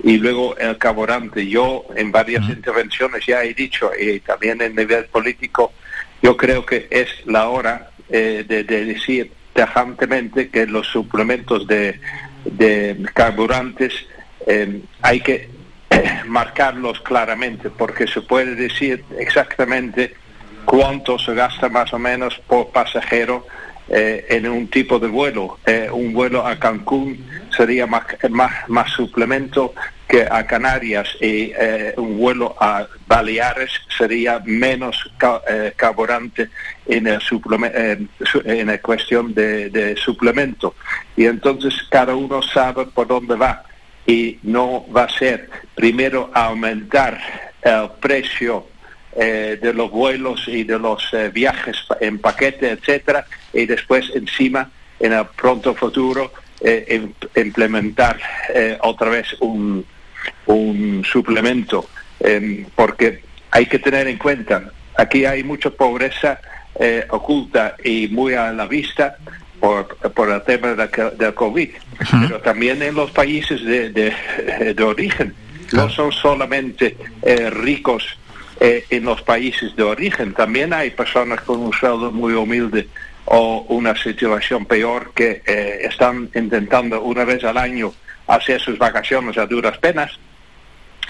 y 0.02 0.16
luego 0.16 0.56
el 0.56 0.76
carburante. 0.78 1.46
Yo 1.46 1.84
en 1.94 2.10
varias 2.10 2.48
intervenciones 2.48 3.24
ya 3.24 3.44
he 3.44 3.54
dicho, 3.54 3.92
y 3.96 4.18
también 4.18 4.60
en 4.62 4.74
nivel 4.74 5.04
político, 5.04 5.72
yo 6.22 6.36
creo 6.36 6.64
que 6.64 6.88
es 6.90 7.08
la 7.24 7.48
hora 7.48 7.91
eh, 8.12 8.44
de, 8.46 8.64
decir 8.64 9.32
tajantemente 9.54 10.50
que 10.50 10.66
los 10.66 10.86
suplementos 10.86 11.66
de, 11.66 11.98
carburantes 13.14 13.94
eh, 14.46 14.82
hay 15.00 15.20
que 15.20 15.48
marcarlos 16.26 17.00
claramente 17.00 17.70
porque 17.70 18.06
se 18.06 18.20
puede 18.20 18.54
decir 18.54 19.04
exactamente 19.18 20.14
cuánto 20.64 21.18
se 21.18 21.34
gasta 21.34 21.68
más 21.68 21.92
o 21.92 21.98
menos 21.98 22.38
por 22.46 22.68
pasajero 22.68 23.46
eh, 23.88 24.26
en 24.28 24.48
un 24.48 24.68
tipo 24.68 24.98
de 24.98 25.08
vuelo. 25.08 25.58
un 25.92 26.12
vuelo 26.12 26.46
a 26.46 26.58
Cancún 26.58 27.24
sería 27.56 27.86
más, 27.86 28.04
más, 28.30 28.68
más 28.68 28.90
suplemento 28.92 29.74
que 30.12 30.28
a 30.30 30.46
Canarias 30.46 31.08
y 31.22 31.52
eh, 31.58 31.94
un 31.96 32.18
vuelo 32.18 32.54
a 32.60 32.86
Baleares 33.06 33.70
sería 33.96 34.40
menos 34.44 35.10
eh, 35.48 35.72
carburante 35.74 36.50
en 36.86 37.06
el 37.06 37.18
eh, 37.64 38.06
en 38.44 38.66
la 38.66 38.78
cuestión 38.78 39.32
de, 39.32 39.96
suplemento 39.96 40.74
y 41.16 41.24
entonces 41.24 41.74
cada 41.88 42.14
uno 42.14 42.42
sabe 42.42 42.84
por 42.86 43.06
dónde 43.06 43.36
va 43.36 43.64
y 44.06 44.38
no 44.42 44.84
va 44.94 45.04
a 45.04 45.18
ser 45.18 45.48
primero 45.74 46.30
aumentar 46.34 47.18
el 47.62 47.88
precio 47.98 48.66
de 49.14 49.72
los 49.74 49.90
vuelos 49.90 50.48
y 50.48 50.64
de 50.64 50.78
los 50.78 51.10
viajes 51.32 51.76
en 52.00 52.18
paquete 52.18 52.70
etcétera 52.70 53.26
y 53.52 53.66
después 53.66 54.10
encima 54.14 54.70
en 54.98 55.12
el 55.12 55.26
pronto 55.26 55.74
futuro 55.74 56.32
implementar 57.34 58.18
otra 58.80 59.10
vez 59.10 59.36
un 59.40 59.84
un 60.46 61.04
suplemento, 61.04 61.88
em, 62.20 62.66
porque 62.74 63.22
hay 63.50 63.66
que 63.66 63.78
tener 63.78 64.08
en 64.08 64.18
cuenta, 64.18 64.70
aquí 64.96 65.24
hay 65.24 65.42
mucha 65.42 65.70
pobreza 65.70 66.40
eh, 66.78 67.06
oculta 67.10 67.76
y 67.84 68.08
muy 68.08 68.34
a 68.34 68.52
la 68.52 68.66
vista, 68.66 69.16
por, 69.60 70.28
el 70.28 70.42
tema 70.42 70.74
del, 70.74 71.34
COVID, 71.34 71.70
pero 72.10 72.40
también 72.40 72.82
en 72.82 72.96
los 72.96 73.12
países 73.12 73.64
de, 73.64 73.90
de, 73.90 74.82
origen. 74.82 75.34
No 75.70 75.88
son 75.88 76.10
solamente 76.10 76.96
eh, 77.22 77.48
ricos 77.48 78.18
eh, 78.64 78.84
en 78.90 79.04
los 79.04 79.22
países 79.22 79.74
de 79.74 79.82
origen, 79.82 80.34
también 80.34 80.72
hay 80.72 80.90
personas 80.90 81.40
con 81.40 81.58
un 81.58 81.72
sueldo 81.72 82.12
muy 82.12 82.32
humilde 82.34 82.86
o 83.24 83.64
una 83.68 83.96
situación 83.96 84.66
peor 84.66 85.10
que 85.14 85.42
eh, 85.44 85.80
están 85.82 86.30
intentando 86.34 87.02
una 87.02 87.24
vez 87.24 87.42
al 87.42 87.56
año 87.56 87.92
hacer 88.28 88.60
sus 88.60 88.78
vacaciones 88.78 89.36
a 89.36 89.46
duras 89.46 89.78
penas. 89.78 90.12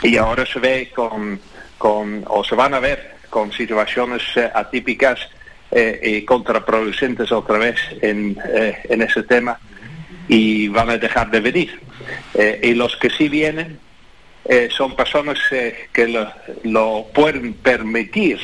Y 0.03 0.17
ahora 0.17 0.47
se 0.47 0.59
ve 0.61 0.91
con, 0.95 1.39
con 1.77 2.25
o 2.27 2.43
se 2.43 2.55
van 2.55 2.73
a 2.73 2.81
ver 2.81 3.17
con 3.29 3.53
situaciones 3.53 4.23
atípicas 4.55 5.21
eh, 5.71 6.01
y 6.03 6.23
contraproducentes 6.23 7.33
otra 7.33 7.59
vez 7.59 7.77
en, 8.01 8.37
eh, 8.55 8.79
en, 8.89 9.03
ese 9.03 9.23
tema. 9.25 9.59
Y 10.27 10.69
van 10.69 10.89
a 10.91 10.97
dejar 10.97 11.31
de 11.31 11.41
venir. 11.41 11.81
Eh, 12.35 12.61
y 12.63 12.75
los 12.75 12.97
que 12.97 13.11
sí 13.11 13.29
vienen 13.29 13.79
son 14.71 14.97
personas 14.97 15.39
que 15.93 16.33
lo, 16.65 17.07
pueden 17.15 17.55
permitir, 17.55 18.41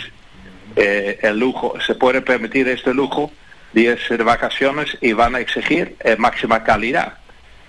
el 0.77 1.39
lujo, 1.39 1.75
se 1.85 1.95
puede 1.97 2.23
permitir 2.23 2.69
este 2.69 2.95
lujo, 2.95 3.33
días 3.73 3.99
de 4.09 4.17
vacaciones 4.19 4.97
y 5.01 5.13
van 5.13 5.35
a 5.35 5.41
exigir 5.41 5.97
máxima 6.19 6.63
calidad. 6.63 7.15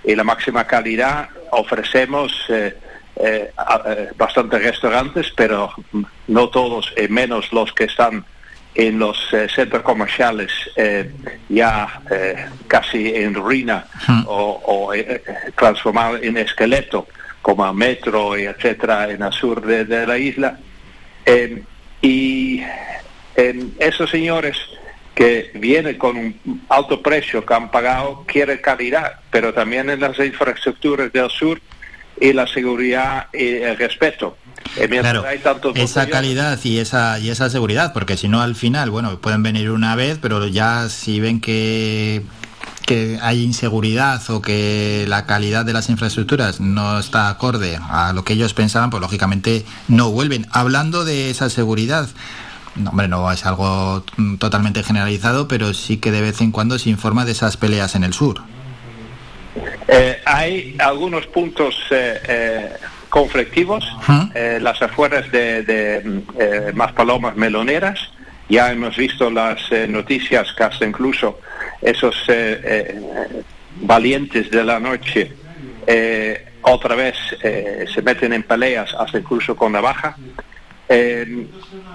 Y 0.04 0.16
la 0.16 0.24
máxima 0.24 0.66
calidad 0.68 1.30
ofrecemos 1.52 2.46
bastantes 4.16 4.64
restaurantes, 4.64 5.32
pero 5.36 5.74
no 6.28 6.50
todos, 6.50 6.94
menos 7.10 7.52
los 7.52 7.74
que 7.74 7.86
están 7.86 8.26
en 8.76 9.00
los 9.00 9.18
eh, 9.34 9.48
centros 9.54 9.84
comerciales 9.84 10.52
eh, 10.76 11.12
ya 11.50 12.02
eh, 12.10 12.46
casi 12.68 13.14
en 13.14 13.34
ruina 13.34 13.86
hmm. 14.08 14.24
o, 14.28 14.92
transformado 15.56 16.18
en 16.18 16.38
esqueleto, 16.38 17.08
como 17.50 17.66
a 17.66 17.74
Metro 17.74 18.38
y 18.38 18.44
etcétera 18.44 19.10
en 19.10 19.24
el 19.24 19.34
sur 19.34 19.66
de, 19.66 20.06
la 20.06 20.20
isla. 20.20 20.60
y 22.00 22.62
esos 23.80 24.08
señores 24.08 24.56
que 25.16 25.50
vienen 25.56 25.98
con 25.98 26.16
un 26.16 26.62
alto 26.70 27.02
precio 27.02 27.44
que 27.44 27.54
han 27.56 27.72
pagado 27.72 28.24
quieren 28.28 28.60
calidad, 28.60 29.22
pero 29.32 29.52
también 29.52 29.90
en 29.90 30.00
las 30.00 30.20
infraestructuras 30.20 31.12
del 31.12 31.28
sur 31.32 31.60
y 32.22 32.34
la 32.34 32.46
seguridad 32.46 33.30
y 33.34 33.48
el 33.48 33.76
respeto. 33.78 34.38
Eh, 34.78 34.88
claro, 34.88 35.26
esa 35.74 36.08
calidad 36.08 36.60
y 36.64 36.78
esa 36.78 37.18
y 37.18 37.32
esa 37.32 37.50
seguridad, 37.50 37.94
porque 37.94 38.16
si 38.16 38.28
no 38.28 38.42
al 38.42 38.54
final, 38.54 38.92
bueno, 38.92 39.20
pueden 39.22 39.42
venir 39.42 39.72
una 39.72 39.96
vez, 39.96 40.20
pero 40.22 40.46
ya 40.46 40.88
si 40.88 41.20
ven 41.20 41.42
que 41.42 42.22
que 42.90 43.20
hay 43.22 43.44
inseguridad 43.44 44.20
o 44.32 44.42
que 44.42 45.06
la 45.08 45.28
calidad 45.28 45.64
de 45.64 45.74
las 45.74 45.90
infraestructuras 45.90 46.60
no 46.60 46.98
está 46.98 47.30
acorde 47.30 47.78
a 47.88 48.14
lo 48.14 48.24
que 48.24 48.34
ellos 48.34 48.56
pensaban, 48.56 48.90
pues 48.90 49.00
lógicamente 49.00 49.64
no 49.88 50.10
vuelven. 50.10 50.48
Hablando 50.52 51.06
de 51.06 51.30
esa 51.30 51.52
seguridad, 51.52 52.10
no, 52.76 52.90
hombre, 52.90 53.08
no 53.08 53.32
es 53.32 53.46
algo 53.46 54.04
totalmente 54.40 54.82
generalizado, 54.82 55.48
pero 55.48 55.76
sí 55.76 55.98
que 55.98 56.10
de 56.10 56.22
vez 56.22 56.42
en 56.42 56.52
cuando 56.52 56.80
se 56.80 56.90
informa 56.90 57.26
de 57.26 57.34
esas 57.34 57.58
peleas 57.58 57.94
en 57.94 58.04
el 58.04 58.14
sur. 58.14 58.42
Eh, 59.88 60.20
hay 60.26 60.76
algunos 60.80 61.28
puntos 61.28 61.76
eh, 61.92 62.20
eh, 62.28 62.74
conflictivos, 63.08 63.86
las 64.34 64.82
afueras 64.82 65.32
de, 65.32 66.24
Más 66.74 66.94
Palomas 66.94 67.36
Meloneras. 67.36 68.00
Ya 68.50 68.72
hemos 68.72 68.98
visto 68.98 69.30
las 69.30 69.60
noticias 69.90 70.52
que 70.54 70.64
hasta 70.64 70.88
incluso 70.88 71.38
esos 71.82 72.16
valientes 73.82 74.50
de 74.50 74.64
la 74.64 74.80
noche 74.80 75.32
otra 76.62 76.96
vez 76.96 77.16
se 77.42 78.02
meten 78.02 78.34
en 78.34 78.44
peleas, 78.44 78.94
hasta 78.94 79.18
incluso 79.18 79.56
con 79.56 79.72
navaja. 79.72 80.16
Eh, 80.92 81.46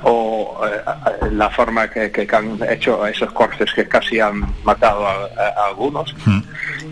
o 0.04 0.60
eh, 0.64 1.30
la 1.32 1.50
forma 1.50 1.90
que, 1.90 2.28
han 2.30 2.60
hecho 2.70 3.04
esos 3.04 3.32
cortes 3.32 3.74
que 3.74 3.88
casi 3.88 4.20
han 4.20 4.46
matado 4.62 5.04
a, 5.04 5.26
algunos. 5.66 6.14
Hmm. 6.24 6.38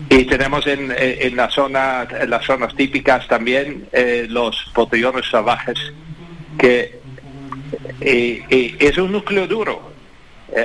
Y 0.09 0.25
tenemos 0.25 0.67
en, 0.67 0.93
en, 0.97 1.35
la 1.37 1.49
zona, 1.49 2.05
en 2.19 2.29
las 2.29 2.43
zonas 2.43 2.75
típicas 2.75 3.25
también 3.29 3.87
eh, 3.93 4.27
los 4.29 4.69
botellones 4.75 5.29
salvajes, 5.29 5.79
que 6.57 6.99
es 8.01 8.97
un 8.97 9.13
núcleo 9.13 9.47
duro, 9.47 9.92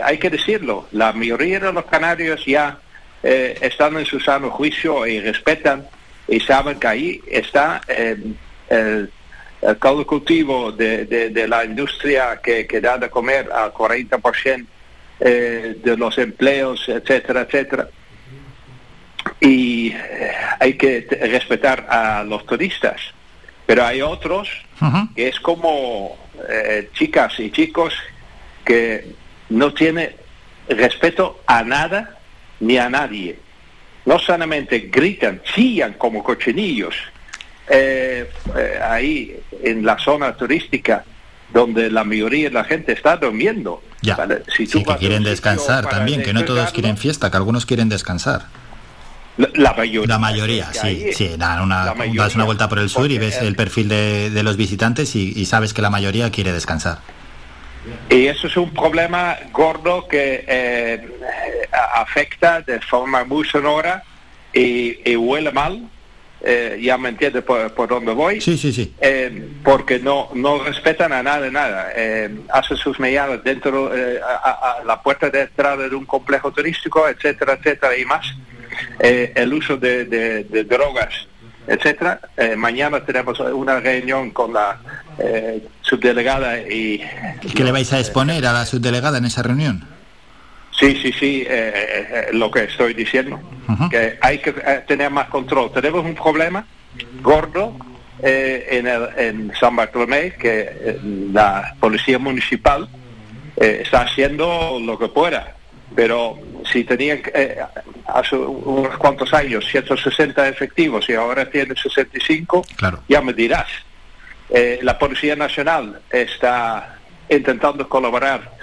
hay 0.02 0.19
que 0.19 0.31
decirlo. 0.31 0.89
La 0.93 1.12
mayoría 1.12 1.60
de 1.60 1.73
los 1.73 1.85
canarios 1.86 2.44
ya 2.44 2.78
están 3.23 3.97
en 3.97 4.05
su 4.05 4.20
sano 4.20 4.51
juicio 4.51 5.06
y 5.06 5.20
respetan 5.20 5.86
y 6.28 6.40
saben 6.40 6.78
que 6.78 6.86
ahí 6.86 7.23
está 7.27 7.81
el 7.89 8.36
el 9.60 9.78
caldo 9.78 10.06
cultivo 10.06 10.73
de, 10.73 11.47
la 11.48 11.65
industria 11.65 12.40
que, 12.43 12.66
que, 12.66 12.81
da 12.81 12.98
de 12.98 13.10
comer 13.10 13.51
al 13.52 13.73
40% 13.73 14.66
eh, 15.20 15.77
de 15.82 15.97
los 15.97 16.16
empleos, 16.19 16.89
etcétera, 16.89 17.43
etcétera. 17.43 17.89
Y 19.40 19.89
eh, 19.89 20.32
hay 20.60 20.74
que 20.74 21.06
respetar 21.32 21.86
a 21.89 22.23
los 22.23 22.47
turistas. 22.47 23.01
Pero 23.66 23.85
hay 23.85 24.01
otros 24.01 24.48
que 25.15 25.28
es 25.28 25.39
como 25.40 26.16
eh, 26.48 26.89
chicas 26.94 27.39
y 27.39 27.51
chicos 27.51 27.93
que 28.65 29.12
no 29.48 29.72
tienen 29.72 30.14
respeto 30.68 31.40
a 31.46 31.62
nada 31.62 32.18
ni 32.60 32.78
a 32.78 32.88
nadie. 32.88 33.38
No 34.04 34.18
solamente 34.18 34.90
gritan, 34.90 35.42
chillan 35.42 35.94
como 35.94 36.22
cochinillos 36.22 36.94
eh, 37.68 38.30
eh, 38.56 38.80
ahí 38.82 39.36
en 39.62 39.84
la 39.84 39.98
zona 39.98 40.34
turística 40.34 41.04
donde 41.52 41.90
la 41.90 42.04
mayoría 42.04 42.48
de 42.48 42.54
la 42.54 42.64
gente 42.64 42.92
está 42.92 43.16
durmiendo. 43.16 43.82
Ya, 44.00 44.16
Si 44.54 44.66
sí, 44.66 44.84
que 44.84 44.96
quieren 44.96 45.24
descansar 45.24 45.88
también, 45.88 46.22
que 46.22 46.32
no 46.32 46.44
todos 46.44 46.72
quieren 46.72 46.96
fiesta, 46.96 47.30
que 47.30 47.36
algunos 47.36 47.66
quieren 47.66 47.88
descansar. 47.88 48.46
La, 49.36 49.72
mayoría. 49.72 50.08
La 50.08 50.18
mayoría, 50.18 50.72
sí, 50.72 51.12
sí. 51.12 51.30
una, 51.36 51.94
das 52.16 52.34
una 52.34 52.44
vuelta 52.44 52.68
por 52.68 52.80
el 52.80 52.88
sur 52.88 53.10
y 53.10 53.18
ves 53.18 53.36
el 53.40 53.54
perfil 53.54 53.88
de, 53.88 54.42
los 54.42 54.56
visitantes 54.56 55.14
y, 55.14 55.44
sabes 55.46 55.72
que 55.72 55.82
la 55.82 55.90
mayoría 55.90 56.30
quiere 56.30 56.52
descansar. 56.52 56.98
Y 58.10 58.27
eso 58.27 58.47
es 58.47 58.56
un 58.56 58.73
problema 58.73 59.36
gordo 59.52 60.09
que 60.09 60.44
eh, 60.47 61.09
afecta 61.94 62.60
de 62.62 62.81
forma 62.81 63.24
muy 63.24 63.47
sonora 63.47 64.02
y 64.52 65.15
huele 65.16 65.52
mal 65.52 65.89
eh, 66.40 66.78
ya 66.81 66.97
me 66.97 67.09
entiende 67.09 67.43
por, 67.43 67.89
dónde 67.89 68.12
voy. 68.12 68.40
Sí, 68.40 68.56
sí, 68.56 68.73
sí. 68.73 68.94
Eh, 69.01 69.48
porque 69.65 69.98
no, 69.98 70.31
no 70.35 70.62
respetan 70.62 71.12
a 71.12 71.23
nada, 71.23 71.51
nada. 71.51 71.90
Eh, 71.94 72.31
hacen 72.51 72.77
sus 72.77 73.01
medidas 73.01 73.43
dentro, 73.43 73.90
a, 73.90 74.78
la 74.85 75.02
puerta 75.02 75.31
de 75.31 75.43
entrada 75.43 75.89
de 75.89 75.97
un 75.97 76.06
complejo 76.06 76.52
turístico, 76.52 77.09
etcétera, 77.09 77.55
etcétera, 77.55 77.97
y 77.97 78.05
más. 78.05 78.35
el 79.01 79.52
uso 79.52 79.77
de, 79.77 80.65
drogas, 80.69 81.27
etcétera. 81.69 82.20
mañana 82.57 83.05
tenemos 83.05 83.39
una 83.40 83.78
reunión 83.81 84.31
con 84.31 84.53
la 84.53 84.81
subdelegada 85.82 86.59
y... 86.61 87.03
¿Qué 87.55 87.65
le 87.65 87.73
vais 87.73 87.93
a 87.93 87.99
exponer 87.99 88.47
a 88.47 88.53
la 88.53 88.66
subdelegada 88.66 89.19
en 89.19 89.24
esa 89.24 89.43
reunión? 89.43 89.86
Sí, 90.78 90.97
sí, 91.03 91.12
sí, 91.12 91.45
eh, 91.49 91.73
eh, 91.74 92.27
lo 92.32 92.51
que 92.51 92.65
estoy 92.65 92.95
diciendo, 92.95 93.40
que 93.90 94.16
hay 94.20 94.39
que 94.39 94.51
eh, 94.51 94.85
tener 94.86 95.11
más 95.11 95.28
control. 95.28 95.73
Tenemos 95.73 96.05
un 96.05 96.15
problema 96.15 96.65
gordo 97.20 97.74
en, 98.20 98.86
el, 98.86 99.09
en 99.16 99.53
San 99.59 99.74
Bartolomé, 99.74 100.35
que 100.35 100.99
la 101.32 101.74
policía 101.81 102.19
municipal 102.19 102.89
está 103.57 104.03
haciendo 104.03 104.78
lo 104.81 104.97
que 104.99 105.09
pueda, 105.09 105.57
pero 105.94 106.39
si 106.70 106.85
tenía 106.85 107.19
hace 108.06 108.36
unos 108.36 108.97
cuantos 108.98 109.32
años 109.35 109.66
160 109.70 110.48
efectivos 110.48 111.09
y 111.09 111.15
ahora 111.15 111.48
tiene 111.51 111.74
65, 111.74 112.65
claro. 112.77 113.02
ya 113.09 113.20
me 113.20 113.32
dirás. 113.32 113.69
la 114.82 114.98
Policía 114.98 115.36
Nacional 115.36 116.01
está 116.10 116.98
intentando 117.28 117.89
colaborar 117.89 118.59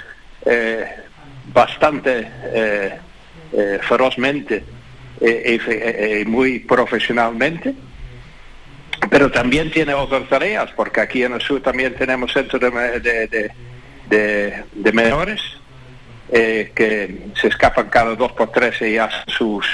bastante 1.53 2.27
eh, 2.53 2.99
eh, 3.53 3.79
ferozmente 3.81 4.63
eh, 5.21 6.21
y 6.21 6.29
muy 6.29 6.59
profesionalmente, 6.59 7.73
pero 9.09 9.31
también 9.31 9.71
tiene 9.71 9.93
otras 9.93 10.27
tareas, 10.27 10.71
porque 10.75 11.01
aquí 11.01 11.23
en 11.23 11.33
el 11.33 11.41
sur 11.41 11.61
también 11.61 11.95
tenemos 11.95 12.33
centros 12.33 12.61
de, 12.61 13.51
de, 14.09 14.91
menores 14.91 15.41
que 16.35 17.31
se 17.39 17.47
escapan 17.47 17.89
cada 17.89 18.13
dos 18.15 18.33
por 18.33 18.51
tres 18.51 18.81
y 18.81 18.97
hacen 18.97 19.23
sus 19.27 19.65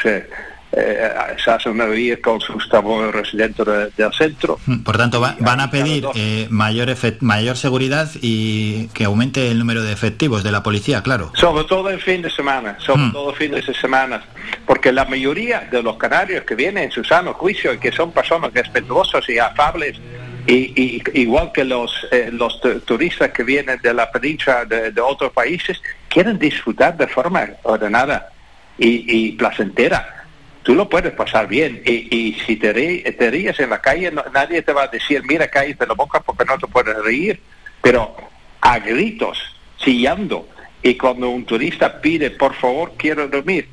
eh, 0.73 1.13
se 1.43 1.51
hacen 1.51 1.81
oír 1.81 2.21
con 2.21 2.39
sus 2.39 2.69
tambores 2.69 3.29
dentro 3.33 3.89
del 3.89 4.13
centro. 4.13 4.57
Mm, 4.65 4.83
por 4.83 4.97
tanto, 4.97 5.19
van 5.19 5.59
a 5.59 5.69
pedir 5.69 6.05
eh, 6.15 6.47
mayor, 6.49 6.95
mayor 7.19 7.57
seguridad 7.57 8.09
y 8.21 8.87
que 8.89 9.03
aumente 9.03 9.51
el 9.51 9.59
número 9.59 9.83
de 9.83 9.91
efectivos 9.91 10.43
de 10.43 10.51
la 10.53 10.63
policía, 10.63 11.03
claro. 11.03 11.31
Sobre 11.35 11.65
todo 11.65 11.89
en 11.89 11.99
fin 11.99 12.21
de 12.21 12.29
semana, 12.29 12.77
sobre 12.79 13.03
mm. 13.03 13.11
todo 13.11 13.33
fines 13.33 13.67
de 13.67 13.73
semana, 13.73 14.23
porque 14.65 14.93
la 14.93 15.03
mayoría 15.03 15.67
de 15.69 15.83
los 15.83 15.97
canarios 15.97 16.45
que 16.45 16.55
vienen 16.55 16.85
en 16.85 16.91
su 16.91 17.03
sano 17.03 17.33
juicio 17.33 17.73
y 17.73 17.77
que 17.77 17.91
son 17.91 18.13
personas 18.13 18.53
respetuosas 18.53 19.27
y 19.27 19.39
afables, 19.39 19.99
y, 20.47 21.01
igual 21.13 21.51
que 21.51 21.63
los, 21.63 22.07
eh, 22.11 22.29
los 22.31 22.59
turistas 22.85 23.31
que 23.31 23.43
vienen 23.43 23.79
de 23.81 23.93
la 23.93 24.11
península 24.11 24.65
de, 24.65 25.01
otros 25.01 25.31
países, 25.31 25.81
quieren 26.07 26.37
disfrutar 26.39 26.97
de 26.97 27.07
forma 27.07 27.47
ordenada 27.63 28.29
y, 28.77 29.05
y 29.07 29.31
placentera. 29.33 30.21
Tú 30.63 30.75
lo 30.75 30.87
puedes 30.87 31.11
pasar 31.13 31.47
bien. 31.47 31.81
Y, 31.85 32.37
si 32.45 32.55
te, 32.55 32.71
ríes 32.71 33.59
en 33.59 33.69
la 33.69 33.81
calle 33.81 34.11
nadie 34.33 34.61
te 34.61 34.73
va 34.73 34.83
a 34.83 34.87
decir 34.87 35.23
mira 35.23 35.47
cállate 35.47 35.85
la 35.87 35.93
boca 35.93 36.19
porque 36.21 36.45
no 36.45 36.57
te 36.57 36.67
puedes 36.67 36.95
reír 37.03 37.39
pero 37.81 38.15
a 38.61 38.79
gritos 38.79 39.37
chillando 39.77 40.47
y 40.83 40.95
cuando 40.95 41.29
un 41.29 41.45
turista 41.45 42.01
pide 42.01 42.31
por 42.31 42.53
favor 42.53 42.93
quiero 42.97 43.27
dormir 43.27 43.67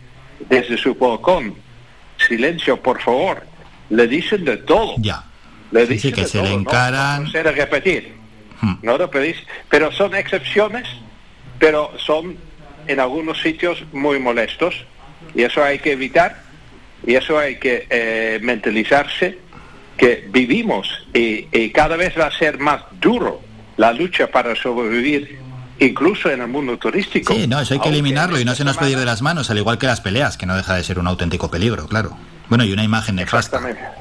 desde 0.49 0.77
su 0.77 0.95
balcón 0.95 1.55
silencio 2.17 2.81
por 2.81 3.01
favor 3.01 3.43
le 3.91 4.07
dicen 4.07 4.45
de 4.45 4.57
todo 4.59 4.95
le 5.71 5.87
dicen 5.87 6.13
que 6.13 6.27
se 6.27 6.43
le 6.43 6.53
encaran 6.53 7.25
no, 7.25 7.31
no 7.33 7.53
repetir 7.53 8.15
hmm. 8.61 8.75
no 8.83 8.99
lo 8.99 9.11
pedís 9.11 9.37
pero 9.69 9.93
son 9.93 10.15
excepciones 10.15 10.89
pero 11.59 11.93
son 11.99 12.37
en 12.87 13.01
algunos 13.01 13.41
sitios 13.41 13.85
muy 13.93 14.19
molestos 14.19 14.75
y 15.35 15.43
eso 15.43 15.63
hay 15.63 15.79
que 15.79 15.93
evitar 15.93 16.43
y 17.07 17.15
eso 17.15 17.39
hay 17.39 17.57
que 17.57 17.87
eh, 17.91 18.39
mentalizarse 18.43 19.39
que 19.97 20.27
vivimos 20.31 20.89
y, 21.13 21.71
cada 21.71 21.97
vez 21.97 22.15
va 22.19 22.27
a 22.27 22.31
ser 22.31 22.59
más 22.59 22.83
duro 23.01 23.41
la 23.77 23.93
lucha 23.93 24.29
para 24.29 24.55
sobrevivir 24.57 25.39
incluso 25.81 26.31
en 26.31 26.41
el 26.41 26.49
mundo 26.49 26.77
turístico. 26.79 27.35
Sí, 27.35 27.47
no, 27.47 27.61
eso 27.61 27.75
hay 27.75 27.81
que 27.81 27.89
eliminarlo 27.89 28.41
y 28.41 28.45
no 28.45 28.55
se 28.55 28.65
nos 28.65 28.77
puede 28.77 28.93
ir 28.93 28.99
de 28.99 29.05
las 29.05 29.23
manos, 29.23 29.51
al 29.51 29.59
igual 29.59 29.79
que 29.79 29.87
las 29.87 30.01
peleas, 30.01 30.37
que 30.37 30.47
no 30.47 30.57
deja 30.57 30.75
de 30.75 30.83
ser 30.83 30.99
un 30.99 31.07
auténtico 31.07 31.51
peligro, 31.51 31.87
claro. 31.87 32.17
Bueno, 32.49 32.65
y 32.65 32.73
una 32.73 32.83
imagen 32.83 33.17
nefasta. 33.17 33.59
Exactamente. 33.59 33.98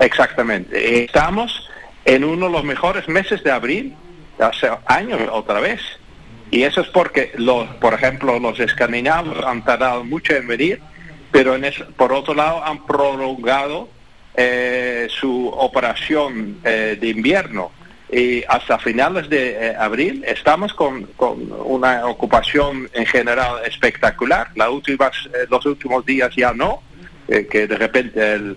Exactamente. 0.00 1.04
Estamos 1.04 1.68
en 2.04 2.24
uno 2.24 2.46
de 2.46 2.52
los 2.52 2.64
mejores 2.64 3.08
meses 3.08 3.42
de 3.42 3.50
abril, 3.50 3.94
hace 4.38 4.68
años 4.86 5.20
otra 5.32 5.60
vez. 5.60 5.80
Y 6.50 6.62
eso 6.62 6.82
es 6.82 6.88
porque, 6.88 7.32
los, 7.36 7.66
por 7.76 7.94
ejemplo, 7.94 8.38
los 8.38 8.60
escandinavos 8.60 9.44
han 9.44 9.64
tardado 9.64 10.04
mucho 10.04 10.34
en 10.34 10.46
venir 10.46 10.80
pero 11.34 11.56
en 11.56 11.64
por 11.96 12.12
otro 12.12 12.32
lado 12.32 12.64
han 12.64 12.86
prolongado 12.86 13.88
eh, 14.36 15.08
su 15.10 15.48
operación 15.48 16.60
eh, 16.62 16.96
de 17.00 17.08
invierno 17.08 17.72
y 18.08 18.44
hasta 18.44 18.78
finales 18.78 19.28
de 19.28 19.50
eh, 19.50 19.74
abril 19.76 20.22
estamos 20.24 20.72
con, 20.74 21.08
una 21.64 22.06
ocupación 22.06 22.88
en 22.92 23.04
general 23.04 23.64
espectacular. 23.66 24.50
Las 24.54 24.68
últimas, 24.68 25.28
los 25.50 25.66
últimos 25.66 26.06
días 26.06 26.32
ya 26.36 26.52
no, 26.52 26.84
que 27.26 27.66
de 27.66 27.76
repente 27.78 28.34
el, 28.34 28.56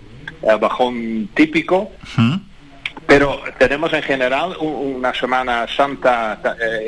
bajón 0.60 1.28
típico. 1.34 1.90
Pero 3.06 3.40
tenemos 3.58 3.92
en 3.92 4.02
general 4.02 4.56
una 4.58 5.14
Semana 5.14 5.66
Santa 5.68 6.40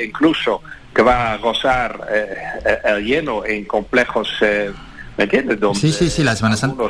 incluso 0.02 0.62
que 0.94 1.02
va 1.02 1.32
a 1.32 1.36
gozar 1.38 1.98
el 2.84 3.04
lleno 3.04 3.44
en 3.44 3.64
complejos 3.64 4.28
¿Me 5.20 5.24
entiendes? 5.24 5.60
Donde 5.60 5.78
sí, 5.78 5.92
sí, 5.92 6.08
sí, 6.08 6.24
la 6.24 6.34
Semana 6.34 6.56
Santa. 6.56 6.82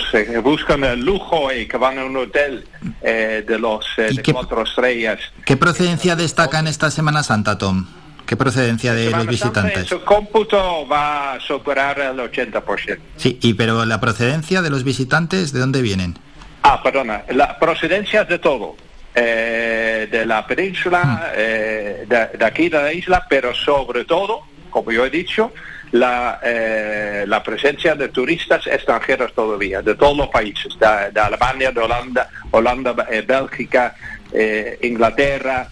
buscan 0.44 0.84
el 0.84 1.00
lujo 1.00 1.52
y 1.52 1.66
que 1.66 1.76
van 1.76 1.98
a 1.98 2.04
un 2.04 2.16
hotel 2.16 2.64
eh, 3.02 3.44
de 3.44 3.58
los 3.58 3.84
eh, 3.96 4.12
de 4.14 4.32
cuatro 4.32 4.62
estrellas. 4.62 5.18
¿Qué 5.44 5.56
procedencia 5.56 6.14
destaca 6.14 6.60
en 6.60 6.68
esta 6.68 6.92
Semana 6.92 7.24
Santa, 7.24 7.58
Tom? 7.58 7.86
¿Qué 8.26 8.36
procedencia 8.36 8.94
de 8.94 9.10
los 9.10 9.26
visitantes? 9.26 9.88
su 9.88 10.04
cómputo 10.04 10.86
va 10.86 11.32
a 11.32 11.40
superar 11.40 11.98
el 11.98 12.18
80%. 12.18 12.98
Sí, 13.16 13.40
y 13.42 13.54
pero 13.54 13.84
la 13.84 14.00
procedencia 14.00 14.62
de 14.62 14.70
los 14.70 14.84
visitantes, 14.84 15.52
¿de 15.52 15.58
dónde 15.58 15.82
vienen? 15.82 16.16
Ah, 16.62 16.82
perdona, 16.82 17.24
la 17.30 17.58
procedencia 17.58 18.24
de 18.24 18.38
todo. 18.38 18.76
Eh, 19.12 20.06
de 20.08 20.24
la 20.24 20.46
península, 20.46 21.32
hmm. 21.34 22.08
de, 22.08 22.44
aquí 22.44 22.68
de 22.68 22.80
la 22.80 22.92
isla, 22.92 23.26
pero 23.28 23.52
sobre 23.52 24.04
todo, 24.04 24.42
como 24.70 24.92
yo 24.92 25.04
he 25.04 25.10
dicho, 25.10 25.52
la, 25.92 26.38
eh, 26.42 27.24
la 27.26 27.42
presencia 27.42 27.94
de 27.94 28.08
turistas 28.08 28.66
extranjeros 28.66 29.32
todavía, 29.34 29.82
de 29.82 29.94
todos 29.94 30.16
los 30.16 30.28
países, 30.28 30.76
de, 30.78 31.20
Alemania, 31.20 31.72
de 31.72 31.80
Holanda, 31.80 32.28
Holanda, 32.50 32.94
eh, 33.10 33.22
Bélgica, 33.26 33.94
eh, 34.32 34.78
Inglaterra, 34.82 35.68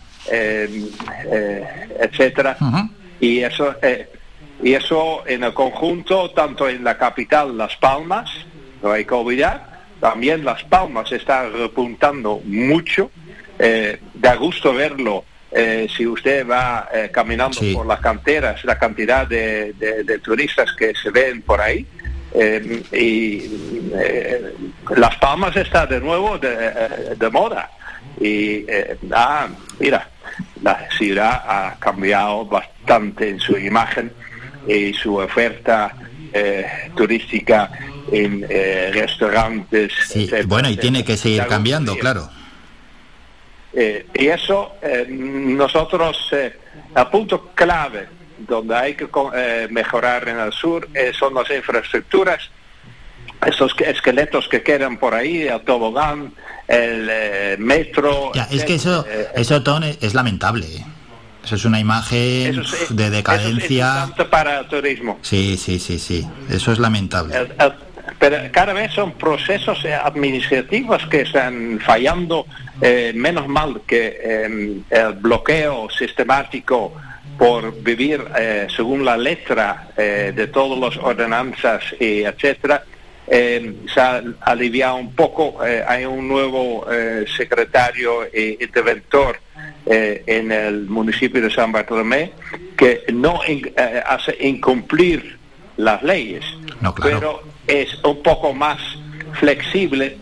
etcétera. 2.00 2.56
Y 3.20 3.40
eso, 3.40 3.74
y 4.62 4.74
eso 4.74 5.26
en 5.26 5.44
el 5.44 5.54
conjunto, 5.54 6.30
tanto 6.32 6.68
en 6.68 6.84
la 6.84 6.98
capital, 6.98 7.56
Las 7.56 7.76
Palmas, 7.76 8.30
no 8.82 8.92
hay 8.92 9.06
que 9.06 9.14
olvidar, 9.14 9.67
también 10.00 10.44
Las 10.44 10.64
Palmas 10.64 11.10
está 11.12 11.48
repuntando 11.48 12.40
mucho. 12.44 13.10
da 14.14 14.36
gusto 14.36 14.72
verlo 14.72 15.24
eh, 15.50 15.86
si 15.94 16.06
usted 16.06 16.46
va 16.46 16.88
eh, 16.92 17.10
caminando 17.10 17.58
por 17.72 17.86
las 17.86 18.00
canteras, 18.00 18.62
la 18.64 18.78
cantidad 18.78 19.26
de, 19.26 20.20
turistas 20.22 20.72
que 20.74 20.92
se 20.94 21.10
ven 21.10 21.40
por 21.42 21.60
ahí, 21.60 21.86
eh, 22.34 22.82
y 22.92 23.90
Las 24.94 25.16
Palmas 25.16 25.56
está 25.56 25.86
de 25.86 26.00
nuevo 26.00 26.38
de, 26.38 27.30
moda. 27.32 27.70
Y, 28.20 28.66
ah, 29.12 29.48
mira, 29.78 30.10
la 30.62 30.86
ciudad 30.90 31.42
ha 31.46 31.76
cambiado 31.78 32.44
bastante 32.44 33.30
en 33.30 33.40
su 33.40 33.56
imagen 33.56 34.12
y 34.66 34.92
su 34.92 35.16
oferta 35.16 35.94
turística 36.96 37.70
en 38.10 38.42
restaurantes. 38.92 39.92
bueno, 40.46 40.68
y 40.70 40.76
tiene 40.76 41.04
que 41.04 41.16
seguir 41.16 41.46
cambiando, 41.46 41.96
claro. 41.96 42.28
Eh, 43.72 44.06
y 44.14 44.26
eso 44.28 44.72
eh, 44.80 45.06
nosotros, 45.08 46.16
eh, 46.32 46.56
el 46.96 47.06
punto 47.08 47.50
clave 47.54 48.08
donde 48.38 48.74
hay 48.74 48.94
que 48.94 49.06
mejorar 49.70 50.28
en 50.28 50.38
el 50.38 50.52
sur 50.52 50.88
son 51.18 51.34
las 51.34 51.50
infraestructuras, 51.50 52.50
esos 53.44 53.74
esqueletos 53.78 54.48
que 54.48 54.62
quedan 54.62 54.96
por 54.96 55.12
ahí, 55.12 55.42
el 55.42 55.60
tobogán, 55.62 56.32
el 56.68 57.58
metro. 57.58 58.32
Ya, 58.34 58.48
es 58.50 58.64
que 58.64 58.76
eso, 58.76 59.04
eso 59.34 59.62
es 60.00 60.14
lamentable. 60.14 60.66
Eso 61.48 61.54
es 61.54 61.64
una 61.64 61.80
imagen 61.80 62.62
de 62.90 63.08
decadencia. 63.08 64.10
para 64.30 64.58
el 64.58 64.66
turismo. 64.66 65.18
Sí, 65.22 65.56
sí, 65.56 65.78
sí, 65.78 65.98
sí. 65.98 66.28
Eso 66.50 66.72
es 66.72 66.78
lamentable 66.78 67.34
pero 68.18 68.36
cada 68.50 68.72
vez 68.72 68.92
son 68.92 69.12
procesos 69.12 69.84
administrativos 69.84 71.06
que 71.06 71.22
están 71.22 71.78
fallando, 71.80 72.46
eh, 72.82 73.12
menos 73.14 73.48
mal 73.48 73.80
que 73.86 74.18
em, 74.22 74.82
el 74.90 75.12
bloqueo 75.14 75.88
sistemático 75.90 76.92
por 77.38 77.82
vivir 77.82 78.24
eh, 78.36 78.66
según 78.74 79.04
la 79.04 79.16
letra 79.16 79.90
eh, 79.96 80.32
de 80.34 80.48
todas 80.48 80.78
las 80.78 81.02
ordenanzas 81.02 81.82
y 82.00 82.24
etcétera 82.24 82.82
em, 83.26 83.86
se 83.86 84.00
ha 84.00 84.22
aliviado 84.40 84.96
un 84.96 85.14
poco 85.14 85.60
hay 85.60 86.04
un 86.04 86.26
nuevo 86.26 86.86
secretario 87.36 88.24
e 88.32 88.58
interventor 88.60 89.38
en 89.90 90.52
el 90.52 90.86
municipio 90.86 91.40
de 91.40 91.50
San 91.50 91.72
Bartolomé 91.72 92.32
que 92.76 93.04
no 93.12 93.40
hace 94.06 94.36
incumplir 94.40 95.38
las 95.78 96.02
leyes 96.02 96.44
pero 97.02 97.42
es 97.66 97.94
un 98.04 98.22
poco 98.22 98.52
más 98.52 98.78
flexible, 99.34 100.16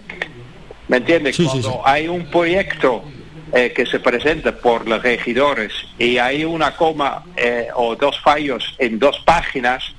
¿me 0.89 0.99
entiendes? 0.99 1.37
Cuando 1.37 1.87
hay 1.87 2.09
un 2.09 2.27
proyecto 2.31 3.05
eh, 3.53 3.73
que 3.75 3.87
se 3.87 4.01
presenta 4.01 4.57
por 4.57 4.89
los 4.89 5.03
regidores 5.03 5.73
y 5.99 6.19
hay 6.19 6.45
una 6.45 6.77
coma 6.77 7.25
eh, 7.37 7.69
o 7.75 7.95
dos 7.97 8.21
fallos 8.21 8.75
en 8.79 8.99
dos 8.99 9.21
páginas, 9.25 9.95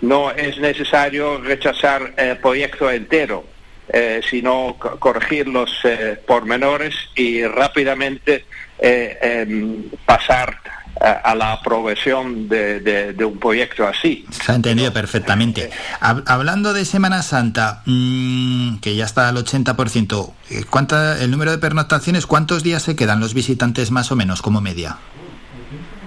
no 0.00 0.30
es 0.30 0.58
necesario 0.58 1.38
rechazar 1.38 2.12
el 2.16 2.36
proyecto 2.38 2.90
entero, 2.90 3.44
eh, 3.88 4.20
sino 4.28 4.76
corregir 4.78 5.48
los 5.48 5.70
pormenores 6.26 6.94
y 7.14 7.44
rápidamente 7.44 8.44
em, 8.82 9.84
pasar 10.04 10.58
a, 11.00 11.34
la 11.34 11.52
aprobación 11.52 12.48
de, 12.48 13.14
un 13.24 13.38
proyecto 13.38 13.86
así. 13.86 14.24
Se 14.30 14.52
ha 14.52 14.54
entendido 14.54 14.92
perfectamente. 14.92 15.70
hablando 16.00 16.72
de 16.72 16.84
Semana 16.84 17.22
Santa, 17.22 17.82
mm, 17.86 18.78
que 18.78 18.94
ya 18.94 19.04
está 19.04 19.28
al 19.28 19.36
80%, 19.36 20.34
eh, 20.50 20.64
¿cuánta, 20.68 21.22
el 21.22 21.30
número 21.30 21.50
de 21.50 21.58
pernoctaciones, 21.58 22.26
cuántos 22.26 22.62
días 22.62 22.82
se 22.82 22.96
quedan 22.96 23.20
los 23.20 23.34
visitantes 23.34 23.90
más 23.90 24.12
o 24.12 24.16
menos 24.16 24.42
como 24.42 24.60
media? 24.60 24.98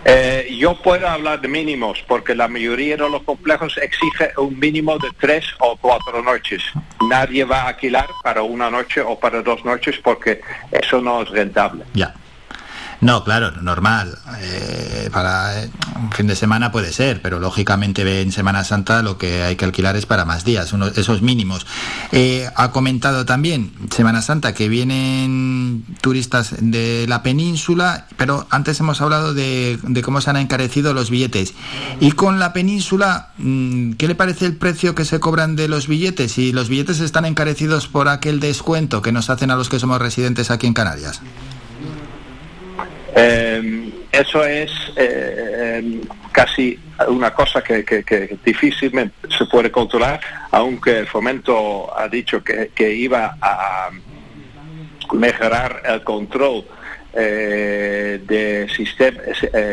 Eh, 0.08 0.56
yo 0.60 0.80
puedo 0.84 1.08
hablar 1.08 1.42
de 1.42 1.48
mínimos 1.48 2.04
porque 2.08 2.36
la 2.36 2.48
mayoría 2.48 2.96
de 2.96 3.10
los 3.10 3.24
complejos 3.24 3.76
exige 3.78 4.34
un 4.38 4.60
mínimo 4.60 5.00
de 5.00 5.10
tres 5.20 5.46
o 5.60 5.76
cuatro 5.78 6.22
noches. 6.22 6.62
Nadie 7.10 7.44
va 7.44 7.64
a 7.64 7.68
alquilar 7.70 8.08
para 8.24 8.44
una 8.44 8.70
noche 8.70 9.02
o 9.02 9.20
para 9.20 9.42
dos 9.42 9.66
noches 9.66 9.96
porque 10.04 10.42
eso 10.72 11.02
no 11.02 11.24
es 11.24 11.30
rentable. 11.30 11.86
Ya. 11.96 12.14
No, 13.02 13.24
claro, 13.24 13.52
normal. 13.62 14.18
Eh, 14.40 15.10
para 15.12 15.64
eh, 15.64 15.70
un 16.02 16.12
fin 16.12 16.28
de 16.28 16.36
semana 16.36 16.72
puede 16.72 16.92
ser, 16.94 17.22
pero 17.22 17.40
lógicamente 17.40 18.22
en 18.22 18.32
Semana 18.32 18.64
Santa 18.64 19.02
lo 19.02 19.18
que 19.18 19.44
hay 19.44 19.56
que 19.56 19.66
alquilar 19.66 19.96
es 19.96 20.06
para 20.06 20.26
más 20.26 20.46
días, 20.46 20.74
esos 20.96 21.22
mínimos. 21.22 21.66
Eh, 22.12 22.50
ha 22.56 22.72
comentado 22.72 23.26
también 23.26 23.74
Semana 23.94 24.22
Santa 24.22 24.54
que 24.54 24.70
vienen 24.70 25.86
turistas 26.02 26.56
de 26.60 27.06
la 27.08 27.24
península, 27.24 28.08
pero 28.18 28.48
antes 28.50 28.80
hemos 28.80 29.02
hablado 29.02 29.34
de, 29.34 29.80
cómo 30.04 30.22
se 30.22 30.30
han 30.30 30.38
encarecido 30.38 30.94
los 30.94 31.10
billetes. 31.10 31.54
Y 32.00 32.12
con 32.12 32.40
la 32.40 32.54
península, 32.54 33.34
mm, 33.38 33.94
¿qué 33.94 34.08
le 34.08 34.16
parece 34.16 34.46
el 34.46 34.56
precio 34.56 34.96
que 34.96 35.06
se 35.06 35.20
cobran 35.20 35.56
de 35.56 35.68
los 35.68 35.88
billetes? 35.88 36.38
Y 36.38 36.52
los 36.52 36.70
billetes 36.70 37.00
están 37.00 37.26
encarecidos 37.26 37.88
por 37.88 38.08
aquel 38.08 38.40
descuento 38.40 39.02
que 39.02 39.12
nos 39.12 39.30
hacen 39.30 39.52
a 39.52 39.56
los 39.56 39.70
que 39.70 39.80
somos 39.80 40.00
residentes 40.00 40.52
aquí 40.52 40.68
en 40.68 40.74
Canarias. 40.74 41.22
Eh, 43.18 43.92
eso 44.12 44.44
es 44.46 44.72
eh, 44.98 46.02
casi 46.34 46.78
una 47.08 47.34
cosa 47.34 47.64
que, 47.64 48.38
difícilmente 48.44 49.16
se 49.38 49.46
puede 49.46 49.72
controlar, 49.72 50.20
aunque 50.52 51.00
el 51.00 51.08
fomento 51.08 51.98
ha 51.98 52.10
dicho 52.10 52.44
que, 52.44 52.92
iba 52.94 53.38
a 53.42 53.90
mejorar 55.14 55.82
el 55.86 56.04
control 56.04 56.66
eh, 57.14 58.22
de, 58.26 58.68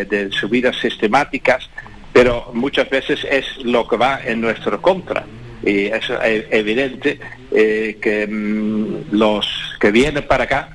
de 0.09 0.31
subidas 0.31 0.77
sistemáticas, 0.77 1.69
pero 2.13 2.51
muchas 2.55 2.89
veces 2.89 3.27
es 3.29 3.45
lo 3.65 3.89
que 3.89 3.97
va 3.97 4.21
en 4.25 4.41
nuestra 4.41 4.79
contra 4.79 5.25
y 5.65 5.87
es 5.87 6.05
evidente 6.51 7.19
eh, 7.53 7.99
que 8.01 8.27
mm, 8.27 9.13
los 9.13 9.47
que 9.81 9.91
vienen 9.91 10.27
para 10.27 10.45
acá 10.45 10.71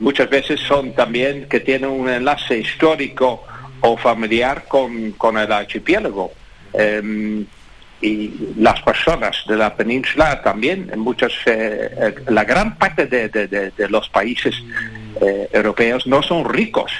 muchas 0.00 0.30
veces 0.30 0.60
son 0.60 0.94
también 0.94 1.46
que 1.48 1.60
tienen 1.60 1.90
un 1.90 2.08
enlace 2.08 2.58
histórico 2.58 3.44
o 3.80 3.96
familiar 3.96 4.64
con, 4.68 5.12
con 5.12 5.38
el 5.38 5.50
archipiélago. 5.50 6.32
Em, 6.72 7.44
y 8.02 8.32
las 8.56 8.80
personas 8.80 9.44
de 9.46 9.56
la 9.56 9.74
península 9.76 10.40
también, 10.40 10.88
en 10.90 11.00
muchas, 11.00 11.32
eh, 11.44 11.90
eh, 12.00 12.14
la 12.28 12.44
gran 12.44 12.78
parte 12.78 13.06
de, 13.06 13.28
de, 13.28 13.88
los 13.90 14.08
países 14.08 14.54
europeos 15.52 16.06
no 16.06 16.22
son 16.22 16.48
ricos. 16.48 16.90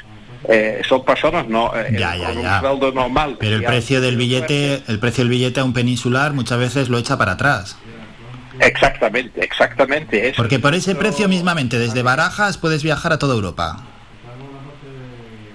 Son 0.88 1.04
personas 1.04 1.46
no 1.46 1.70
con 1.70 2.38
un 2.38 2.60
sueldo 2.60 2.92
normal. 2.92 3.36
Pero 3.38 3.56
el 3.56 3.64
precio 3.64 4.00
del 4.00 4.16
billete, 4.16 4.82
el 4.88 4.98
precio 4.98 5.24
del 5.24 5.30
billete 5.30 5.60
a 5.60 5.64
un 5.64 5.72
peninsular 5.72 6.32
muchas 6.32 6.58
veces 6.58 6.88
lo 6.88 6.98
echa 6.98 7.18
para 7.18 7.32
atrás. 7.32 7.76
Exactamente, 8.60 9.42
exactamente. 9.42 10.34
Porque 10.36 10.58
por 10.58 10.74
ese 10.74 10.94
precio 10.94 11.28
mismamente, 11.28 11.78
desde 11.78 12.02
Barajas 12.02 12.58
puedes 12.58 12.82
viajar 12.82 13.12
a 13.12 13.18
toda 13.18 13.34
Europa. 13.34 13.82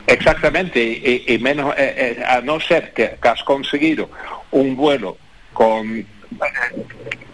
Exactamente, 0.07 1.25
y, 1.27 1.37
menos, 1.39 1.73
eh, 1.77 2.17
eh, 2.19 2.23
a 2.27 2.39
no 2.41 2.59
ser 2.59 2.93
que, 2.93 3.17
has 3.21 3.43
conseguido 3.43 4.09
un 4.51 4.75
vuelo 4.75 5.17
con 5.51 6.05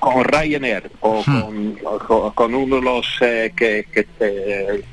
con 0.01 0.25
Ryanair 0.25 0.91
o 0.99 1.23
hmm. 1.25 2.33
con, 2.35 2.53
uno 2.53 2.75
de 2.75 2.81
los 2.81 3.07
eh, 3.21 3.53
que, 3.55 3.85
que 3.93 4.05
eh, 4.19 4.83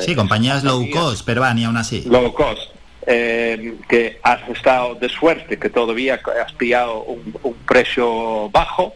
sí, 0.00 0.14
compañías 0.14 0.64
low 0.64 0.88
cost, 0.90 1.26
pero 1.26 1.42
van 1.42 1.58
y 1.58 1.64
aún 1.64 1.76
así. 1.76 2.04
Low 2.06 2.32
cost. 2.32 2.72
que 3.04 4.18
has 4.22 4.48
estado 4.48 4.94
de 4.94 5.10
suerte, 5.10 5.58
que 5.58 5.68
todavía 5.68 6.20
has 6.42 6.52
pillado 6.54 7.02
un 7.02 7.54
precio 7.66 8.48
bajo, 8.50 8.94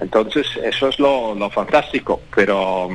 entonces, 0.00 0.46
eso 0.62 0.88
es 0.88 0.98
lo, 0.98 1.50
fantástico, 1.50 2.22
pero 2.34 2.88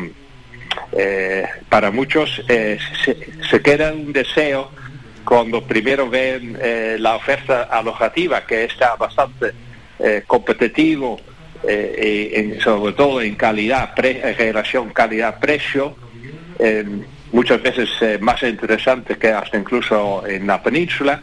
eh, 0.91 1.45
para 1.69 1.91
muchos 1.91 2.41
eh, 2.47 2.79
se, 3.03 3.61
queda 3.61 3.93
un 3.93 4.11
deseo 4.11 4.71
cuando 5.23 5.61
primero 5.61 6.09
ven 6.09 6.57
eh, 6.61 6.97
la 6.99 7.15
oferta 7.15 7.63
alojativa, 7.63 8.45
que 8.45 8.65
está 8.65 8.95
bastante 8.95 9.53
competitivo, 10.27 11.19
y 11.67 12.59
sobre 12.59 12.93
todo 12.93 13.21
en 13.21 13.35
calidad, 13.35 13.93
relación 13.95 14.89
calidad-precio, 14.89 15.95
muchas 17.31 17.61
veces 17.61 18.21
más 18.21 18.43
interesante 18.43 19.17
que 19.17 19.29
hasta 19.29 19.57
incluso 19.57 20.25
en 20.27 20.47
la 20.47 20.61
península. 20.61 21.21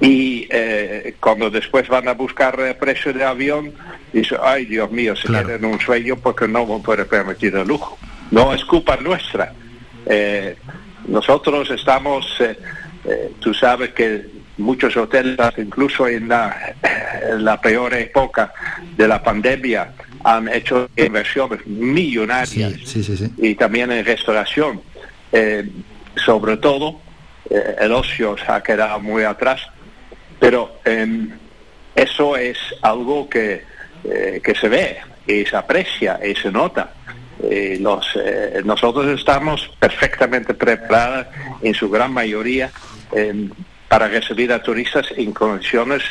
Y 0.00 0.46
eh, 0.50 1.14
cuando 1.20 1.50
después 1.50 1.88
van 1.88 2.08
a 2.08 2.12
buscar 2.12 2.58
el 2.60 2.76
precio 2.76 3.12
de 3.12 3.24
avión, 3.24 3.72
dice, 4.12 4.36
ay 4.40 4.64
Dios 4.64 4.90
mío, 4.90 5.16
se 5.16 5.28
claro. 5.28 5.54
en 5.54 5.64
un 5.64 5.80
sueño 5.80 6.16
porque 6.16 6.46
no 6.46 6.66
me 6.66 6.78
puede 6.80 7.04
permitir 7.04 7.54
el 7.56 7.66
lujo. 7.66 7.98
No 8.30 8.52
es 8.52 8.64
culpa 8.64 8.96
nuestra. 8.96 9.52
Eh, 10.06 10.56
nosotros 11.06 11.70
estamos, 11.70 12.26
eh, 12.40 13.32
tú 13.40 13.54
sabes 13.54 13.90
que 13.90 14.26
muchos 14.58 14.96
hoteles, 14.96 15.38
incluso 15.56 16.06
en 16.06 16.28
la, 16.28 16.74
en 17.30 17.44
la, 17.44 17.60
peor 17.60 17.94
época 17.94 18.52
de 18.96 19.08
la 19.08 19.22
pandemia, 19.22 19.92
han 20.24 20.48
hecho 20.48 20.90
inversiones 20.96 21.66
millonarias 21.66 22.74
y 23.36 23.54
también 23.54 23.92
en 23.92 24.04
restauración. 24.04 24.82
sobre 26.16 26.56
todo, 26.56 27.00
el 27.48 27.92
ocio 27.92 28.36
se 28.36 28.52
ha 28.52 28.62
quedado 28.62 29.00
muy 29.00 29.22
atrás 29.22 29.68
pero 30.38 30.80
em, 30.84 31.30
eso 31.94 32.36
es 32.36 32.58
algo 32.82 33.28
que, 33.28 33.62
eh, 34.04 34.40
que 34.42 34.54
se 34.54 34.68
ve 34.68 34.98
y 35.26 35.44
se 35.44 35.56
aprecia 35.56 36.20
y 36.24 36.34
se 36.34 36.50
nota. 36.50 36.92
Eh, 37.42 37.80
eh, 37.80 38.62
nosotros 38.64 39.06
estamos 39.18 39.70
perfectamente 39.78 40.54
preparados 40.54 41.26
en 41.62 41.72
su 41.72 41.88
gran 41.88 42.12
mayoría 42.12 42.70
em, 43.12 43.50
para 43.88 44.08
recibir 44.08 44.52
a 44.52 44.62
turistas 44.62 45.06
en 45.16 45.32
condiciones 45.32 46.02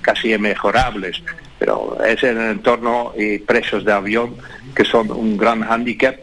casi 0.00 0.32
inmejorables, 0.32 1.22
pero 1.58 1.98
es 2.04 2.22
en 2.22 2.40
el 2.40 2.50
entorno 2.52 3.12
y 3.16 3.38
precios 3.38 3.84
de 3.84 3.92
avión 3.92 4.36
que 4.74 4.84
son 4.84 5.10
un 5.10 5.36
gran 5.36 5.62
hándicap 5.62 6.16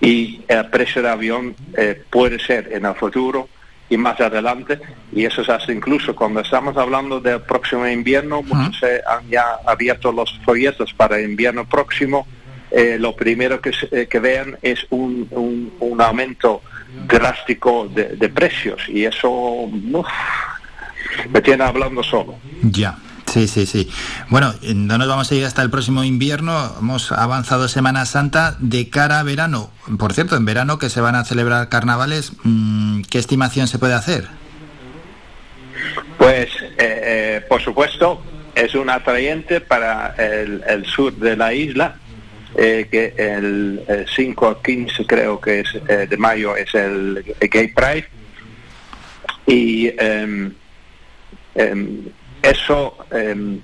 y 0.00 0.40
el 0.48 0.70
precio 0.70 1.02
de 1.02 1.08
avión 1.10 1.54
puede 2.10 2.38
ser 2.38 2.72
en 2.72 2.86
el 2.86 2.94
futuro 2.94 3.48
y 3.88 3.96
más 3.96 4.20
adelante, 4.20 4.78
y 5.12 5.24
eso 5.24 5.42
se 5.42 5.50
hace 5.50 5.72
incluso 5.72 6.14
cuando 6.14 6.40
estamos 6.40 6.76
hablando 6.76 7.20
del 7.20 7.40
próximo 7.40 7.88
invierno, 7.88 8.40
muchos 8.40 8.78
se 8.78 9.02
han 9.04 9.28
ya 9.28 9.58
abierto 9.66 10.12
los 10.12 10.38
folletos 10.44 10.94
para 10.94 11.18
el 11.18 11.28
invierno 11.30 11.64
próximo, 11.64 12.24
eh, 12.70 12.96
lo 12.98 13.14
primero 13.14 13.60
que, 13.60 13.72
eh, 13.90 14.06
que 14.08 14.18
vean 14.20 14.58
es 14.62 14.86
un, 14.90 15.28
un, 15.80 16.00
aumento 16.00 16.62
drástico 17.06 17.88
de, 17.88 18.28
precios, 18.28 18.80
y 18.88 19.04
eso 19.04 19.68
me 21.30 21.40
tiene 21.40 21.64
hablando 21.64 22.02
solo. 22.02 22.36
Ya. 22.62 22.96
Sí, 23.26 23.46
sí, 23.46 23.64
sí. 23.64 23.88
Bueno, 24.28 24.52
no 24.74 24.98
nos 24.98 25.06
vamos 25.06 25.30
a 25.30 25.34
ir 25.36 25.44
hasta 25.44 25.62
el 25.62 25.70
próximo 25.70 26.02
invierno. 26.02 26.74
Hemos 26.80 27.12
avanzado 27.12 27.68
Semana 27.68 28.04
Santa 28.04 28.56
de 28.58 28.90
cara 28.90 29.20
a 29.20 29.22
verano. 29.22 29.70
Por 30.00 30.14
cierto, 30.14 30.36
en 30.36 30.44
verano 30.44 30.80
que 30.80 30.90
se 30.90 31.00
van 31.00 31.14
a 31.14 31.24
celebrar 31.24 31.68
carnavales, 31.68 32.32
mm, 32.42 33.02
¿qué 33.02 33.18
estimación 33.18 33.68
se 33.68 33.78
puede 33.78 33.94
hacer? 33.94 34.26
Pues, 36.18 36.48
eh, 36.60 36.76
eh, 36.78 37.44
por 37.48 37.62
supuesto, 37.62 38.20
es 38.54 38.74
un 38.74 38.90
atrayente 38.90 39.60
para 39.60 40.14
el, 40.18 40.84
sur 40.86 41.14
de 41.14 41.36
la 41.36 41.54
isla, 41.54 41.96
eh, 42.56 42.88
que 42.90 43.14
el, 43.16 44.06
5 44.14 44.46
a 44.46 44.62
15 44.62 45.06
creo 45.06 45.40
que 45.40 45.60
es 45.60 46.08
de 46.10 46.16
mayo 46.16 46.56
es 46.56 46.74
el, 46.74 47.24
Gay 47.40 47.68
Pride. 47.68 48.08
Y 49.46 49.92
em, 49.98 50.54
eso 52.42 52.96
em, 53.10 53.60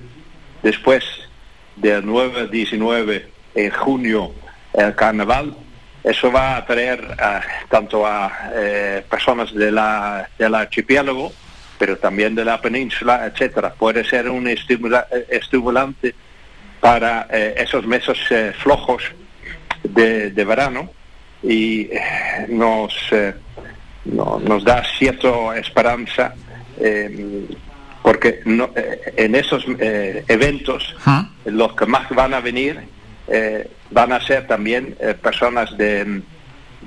después 0.62 1.04
del 1.76 2.04
9-19 2.04 3.22
en 3.54 3.70
junio 3.70 4.32
el 4.74 4.94
carnaval, 4.94 5.56
eso 6.06 6.30
va 6.30 6.54
a 6.54 6.56
atraer 6.58 7.16
tanto 7.68 8.06
a 8.06 8.50
eh, 8.54 9.02
personas 9.10 9.52
de 9.52 9.72
la, 9.72 10.28
del 10.38 10.54
archipiélago, 10.54 11.32
pero 11.78 11.96
también 11.96 12.34
de 12.34 12.44
la 12.44 12.60
península, 12.60 13.26
etcétera. 13.26 13.74
Puede 13.74 14.04
ser 14.04 14.30
un 14.30 14.46
estimulante 14.46 16.14
para 16.80 17.26
eh, 17.30 17.54
esos 17.58 17.86
meses 17.86 18.18
eh, 18.30 18.52
flojos 18.58 19.02
de, 19.82 20.30
verano 20.44 20.90
y 21.42 21.88
nos, 22.48 22.94
nos 24.04 24.64
da 24.64 24.82
cierta 24.98 25.56
esperanza 25.56 26.34
porque 28.06 28.40
eh, 28.46 29.12
en 29.16 29.34
esos 29.34 29.66
eh, 29.80 30.24
eventos 30.28 30.94
los 31.44 31.74
que 31.74 31.86
más 31.86 32.08
van 32.10 32.34
a 32.34 32.40
venir 32.40 32.78
eh, 33.26 33.68
van 33.90 34.12
a 34.12 34.20
ser 34.20 34.46
también 34.46 34.96
personas 35.20 35.76
de, 35.76 36.22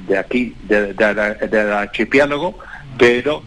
de 0.07 0.17
aquí, 0.17 0.55
del 0.63 1.73
archipiélago, 1.73 2.57
pero 2.97 3.43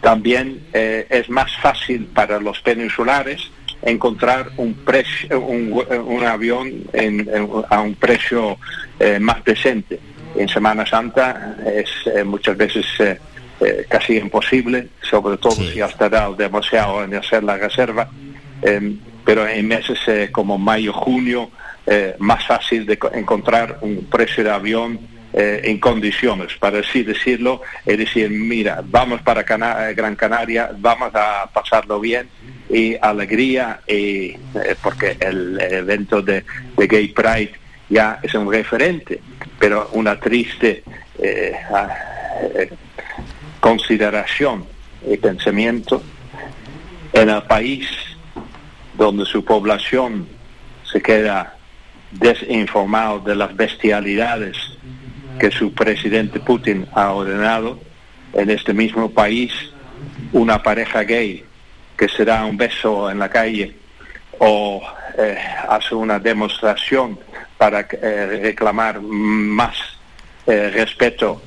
también 0.00 0.66
eh, 0.72 1.06
es 1.10 1.28
más 1.28 1.54
fácil 1.58 2.06
para 2.06 2.40
los 2.40 2.58
peninsulares 2.62 3.50
encontrar 3.82 4.50
un, 4.56 4.74
precio, 4.74 5.40
un, 5.40 6.24
avión 6.24 6.84
a 7.70 7.80
un 7.80 7.94
precio 7.94 8.58
eh, 8.98 9.18
más 9.18 9.44
decente. 9.44 9.98
En 10.36 10.48
Semana 10.48 10.84
Santa 10.86 11.56
es 11.66 11.88
eh, 12.06 12.24
muchas 12.24 12.56
veces 12.56 12.86
casi 13.88 14.16
imposible, 14.16 14.88
sobre 15.02 15.36
todo 15.36 15.50
si 15.50 15.80
has 15.80 15.96
tardado 15.96 16.36
demasiado 16.36 17.02
en 17.02 17.16
hacer 17.16 17.42
la 17.42 17.56
reserva, 17.56 18.08
em, 18.62 19.00
pero 19.24 19.48
en 19.48 19.66
meses 19.66 19.98
como 20.30 20.56
mayo, 20.58 20.92
junio, 20.92 21.50
más 22.18 22.46
fácil 22.46 22.86
de 22.86 22.96
encontrar 23.14 23.78
un 23.80 24.06
precio 24.08 24.44
de 24.44 24.50
avión 24.50 25.00
eh, 25.30 25.60
en 25.64 25.78
condiciones, 25.78 26.54
para 26.58 26.78
así 26.78 27.02
decirlo, 27.02 27.60
es 27.84 27.98
decir, 27.98 28.30
mira, 28.30 28.82
vamos 28.82 29.20
para 29.20 29.42
eh, 29.42 29.94
Gran 29.94 30.16
Canaria, 30.16 30.70
vamos 30.78 31.14
a 31.14 31.50
pasarlo 31.52 32.00
bien 32.00 32.30
y 32.70 32.96
alegría, 32.98 33.80
y, 33.86 34.30
eh, 34.30 34.38
porque 34.82 35.18
el 35.20 35.60
evento 35.60 36.22
de, 36.22 36.44
Gay 36.78 37.08
Pride 37.08 37.52
ya 37.90 38.20
es 38.22 38.32
un 38.32 38.50
referente, 38.50 39.20
pero 39.58 39.90
una 39.92 40.18
triste 40.18 40.82
consideración 43.60 44.64
y 45.06 45.18
pensamiento 45.18 46.02
en 47.12 47.28
el 47.28 47.42
país 47.42 47.86
donde 48.96 49.26
su 49.26 49.44
población 49.44 50.26
se 50.90 51.02
queda 51.02 51.54
desinformado 52.12 53.20
de 53.20 53.36
las 53.36 53.54
bestialidades 53.54 54.77
que 55.38 55.50
su 55.50 55.72
presidente 55.72 56.40
Putin 56.40 56.86
ha 56.92 57.12
ordenado 57.12 57.78
en 58.32 58.50
este 58.50 58.74
mismo 58.74 59.10
país 59.10 59.52
una 60.32 60.62
pareja 60.62 61.02
gay 61.02 61.44
que 61.96 62.08
se 62.08 62.24
da 62.24 62.44
un 62.44 62.56
beso 62.56 63.10
en 63.10 63.18
la 63.18 63.28
calle 63.28 63.74
o 64.38 64.82
eh, 65.16 65.36
hace 65.68 65.94
una 65.94 66.18
demostración 66.18 67.18
para 67.56 67.80
eh, 67.80 68.40
reclamar 68.42 69.00
más 69.00 69.76
eh, 70.46 70.70
respeto 70.70 71.42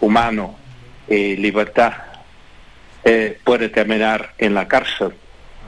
humano 0.00 0.56
y 1.08 1.36
libertad, 1.36 1.92
puede 3.42 3.70
terminar 3.70 4.34
en 4.38 4.54
la 4.54 4.68
cárcel 4.68 5.12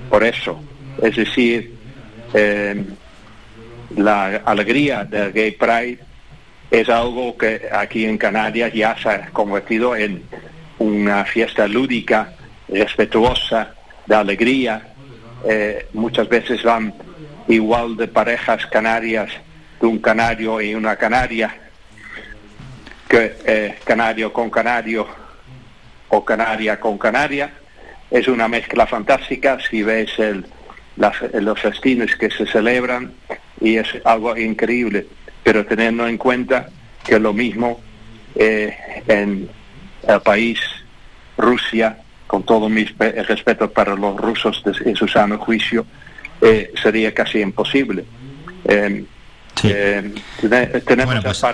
por 0.09 0.23
eso. 0.23 0.63
Es 1.03 1.17
decir, 1.17 1.75
la 3.97 4.43
alegría 4.45 5.05
del 5.05 5.33
Gay 5.33 5.51
Pride 5.53 5.99
es 6.73 6.89
algo 6.89 7.37
que 7.37 7.69
aquí 7.71 8.07
en 8.07 8.17
Canarias 8.17 8.73
ya 8.73 8.97
se 8.97 9.11
ha 9.11 9.27
convertido 9.27 9.95
en 9.95 10.23
una 10.79 11.27
fiesta 11.27 11.69
lúdica, 11.69 12.33
respetuosa, 12.67 13.75
de 14.07 14.15
alegría. 14.15 14.95
Eh, 15.47 15.87
muchas 15.93 16.31
veces 16.31 16.63
van 16.63 16.95
igual 17.47 17.99
de 17.99 18.09
parejas 18.09 18.65
canarias, 18.67 19.31
de 19.83 19.87
un 19.87 19.99
canario 19.99 20.63
y 20.63 20.75
una 20.75 20.97
canaria, 20.97 21.55
que 23.07 23.37
eh, 23.45 23.75
canario 23.85 24.33
con 24.33 24.49
canario 24.49 25.07
o 26.09 26.25
canaria 26.25 26.81
con 26.81 26.97
canaria. 26.97 27.53
Es 28.11 28.29
una 28.29 28.49
mezcla 28.49 28.87
fantástica 28.87 29.59
si 29.61 29.83
ves 29.83 30.19
el, 30.19 30.47
los 30.97 31.61
festines 31.61 32.17
que 32.17 32.31
se 32.31 32.47
celebran 32.47 33.13
y 33.61 33.77
es 33.77 33.89
algo 34.05 34.35
increíble 34.39 35.07
pero 35.43 35.65
teniendo 35.67 36.07
en 36.07 36.19
cuenta 36.19 36.69
que 37.05 37.19
lo 37.19 37.33
mismo 37.33 37.81
eh, 38.35 38.75
en 39.07 39.49
el 40.07 40.21
país 40.21 40.61
Rusia, 41.37 41.99
con 42.27 42.45
todo 42.45 42.69
mi 42.69 42.85
respeto 42.85 43.71
para 43.71 43.95
los 43.95 44.17
rusos 44.17 44.63
en 44.85 44.97
su 44.97 45.09
sano 45.09 45.39
juicio, 45.39 45.85
eh, 46.41 46.73
sería 46.83 47.13
casi 47.13 47.41
imposible. 47.41 48.05
Eh, 48.65 49.05
eh, 49.65 50.13
tenemos 50.87 51.07
bueno, 51.07 51.23
pues 51.23 51.45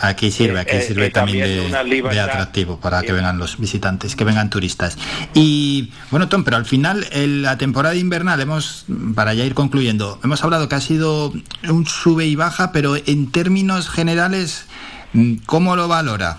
aquí, 0.00 0.30
sirve, 0.30 0.60
aquí 0.60 0.76
eh, 0.76 0.82
sirve 0.82 1.10
también, 1.10 1.70
de, 1.70 2.20
atractivo 2.20 2.80
para 2.80 3.02
que 3.02 3.12
vengan 3.12 3.38
los 3.38 3.58
visitantes, 3.58 4.16
que 4.16 4.24
vengan 4.24 4.50
turistas. 4.50 4.98
Y 5.34 5.92
bueno, 6.10 6.28
Tom, 6.28 6.44
pero 6.44 6.56
al 6.56 6.64
final 6.64 7.06
la 7.12 7.58
temporada 7.58 7.94
invernal 7.94 8.40
hemos, 8.40 8.86
para 9.14 9.34
ya 9.34 9.44
ir 9.44 9.54
concluyendo, 9.54 10.18
hemos 10.24 10.42
hablado 10.42 10.68
que 10.68 10.74
ha 10.74 10.80
sido 10.80 11.32
un 11.68 11.86
sube 11.86 12.26
y 12.26 12.34
baja, 12.34 12.72
pero 12.72 12.96
en 12.96 13.30
términos 13.30 13.88
generales, 13.88 14.66
mm, 15.12 15.36
¿cómo 15.46 15.76
lo 15.76 15.88
valora? 15.88 16.38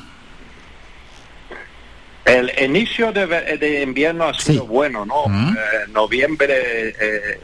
El 2.26 2.52
inicio 2.60 3.12
de, 3.12 3.84
invierno 3.84 4.26
ha 4.26 4.34
sido 4.34 4.66
bueno, 4.66 5.06
¿no? 5.06 5.28
Mm. 5.28 5.56
noviembre, 5.94 6.96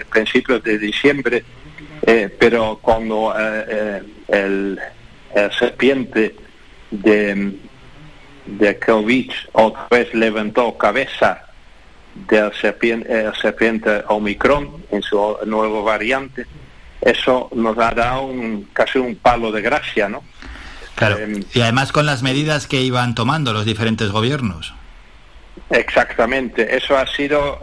principios 0.09 0.63
de 0.63 0.79
diciembre 0.79 1.45
eh, 2.03 2.35
pero 2.39 2.79
cuando 2.81 3.33
eh, 3.37 3.65
eh, 4.27 4.77
el, 5.35 5.51
serpiente 5.57 6.35
de, 6.89 7.53
de 8.45 8.79
COVID 8.79 9.31
otra 9.53 9.87
vez 9.89 10.13
levantó 10.13 10.77
cabeza 10.77 11.45
del 12.27 12.51
serpiente, 12.53 13.31
serpiente 13.39 14.03
Omicron 14.07 14.83
en 14.91 15.01
su 15.01 15.37
nuevo 15.45 15.83
variante, 15.83 16.45
eso 16.99 17.49
nos 17.55 17.77
ha 17.77 17.91
dado 17.91 18.23
un, 18.23 18.67
casi 18.73 18.99
un 18.99 19.15
palo 19.15 19.51
de 19.51 19.61
gracia, 19.61 20.09
¿no? 20.09 20.23
Claro, 20.95 21.17
y 21.53 21.61
además 21.61 21.91
con 21.91 22.05
las 22.05 22.21
medidas 22.21 22.67
que 22.67 22.81
iban 22.81 23.15
tomando 23.15 23.53
los 23.53 23.65
diferentes 23.65 24.11
gobiernos. 24.11 24.73
Exactamente, 25.69 26.75
eso 26.75 26.97
ha 26.97 27.07
sido, 27.07 27.59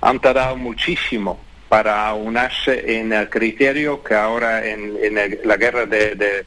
han 0.00 0.20
tardado 0.20 0.56
muchísimo 0.56 1.38
para 1.68 2.12
unirse 2.14 2.98
en 2.98 3.12
el 3.12 3.28
criterio 3.28 4.02
que 4.02 4.14
ahora 4.14 4.66
en, 4.66 4.96
la 5.44 5.56
guerra 5.56 5.86
de, 5.86 6.44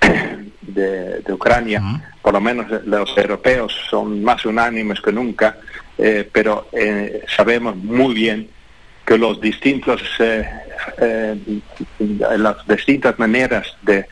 de, 0.00 1.22
Ucrania, 1.32 1.82
por 2.22 2.32
lo 2.32 2.40
menos 2.40 2.66
los 2.84 3.16
europeos 3.16 3.76
son 3.90 4.22
más 4.22 4.44
unánimes 4.46 5.00
que 5.00 5.12
nunca, 5.12 5.58
eh, 5.98 6.28
pero 6.32 6.68
eh, 6.72 7.22
sabemos 7.28 7.76
muy 7.76 8.14
bien 8.14 8.48
que 9.04 9.18
los 9.18 9.40
distintos, 9.40 10.02
eh, 10.18 10.48
las 12.08 12.66
distintas 12.66 13.18
maneras 13.18 13.76
de 13.82 14.06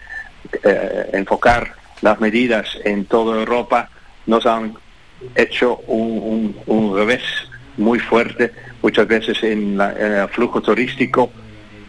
enfocar 1.12 1.74
las 2.02 2.20
medidas 2.20 2.66
en 2.84 3.06
toda 3.06 3.38
Europa 3.38 3.88
nos 4.26 4.44
han 4.44 4.74
hecho 5.34 5.78
un, 5.86 6.54
un 6.66 6.96
revés 6.96 7.22
muy 7.78 7.98
fuerte 7.98 8.52
muchas 8.82 9.06
veces 9.06 9.42
en, 9.42 9.80
el 9.80 10.28
flujo 10.28 10.60
turístico 10.60 11.30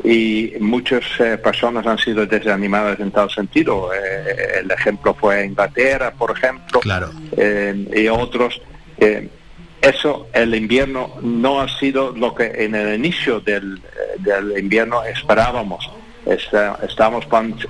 y 0.03 0.53
muchas 0.60 1.03
eh, 1.20 1.38
personas 1.38 1.88
han 1.88 1.98
sido 1.98 2.26
desanimadas 2.26 2.99
en 2.99 3.11
tal 3.11 3.30
sentido. 3.30 3.90
Eh, 3.94 4.60
el 4.61 4.72
ejemplo 4.72 5.14
fue 5.14 5.45
Inglaterra, 5.45 6.11
por 6.11 6.32
ejemplo, 6.32 6.80
claro. 6.82 7.10
Eh, 7.38 7.90
y 7.95 8.07
otros. 8.07 8.61
eso, 9.82 10.28
el 10.34 10.56
invierno 10.56 11.15
no 11.22 11.61
ha 11.61 11.68
sido 11.80 12.11
lo 12.11 12.34
que 12.36 12.52
en 12.65 12.76
el 12.76 12.95
inicio 12.95 13.40
del, 13.40 13.82
del 14.20 14.57
invierno 14.57 15.03
esperábamos. 15.03 15.90
estamos 16.26 17.26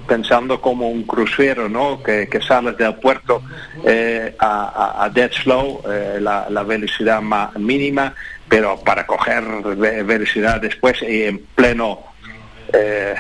pensando 0.08 0.62
como 0.62 0.90
un 0.90 1.04
crucero, 1.04 1.70
¿no? 1.70 2.04
Que, 2.04 2.28
que 2.28 2.40
sales 2.40 2.78
del 2.78 2.96
puerto 2.96 3.42
a, 4.40 5.04
a, 5.04 5.10
dead 5.10 5.32
slow, 5.32 5.82
la, 6.20 6.48
la, 6.50 6.64
velocidad 6.64 7.20
mínima, 7.58 8.14
pero 8.54 8.78
para 8.78 9.08
coger 9.08 9.44
velocidad 10.06 10.62
después 10.62 11.02
y 11.02 11.24
en 11.24 11.40
pleno 11.56 12.04
eh, 12.72 13.16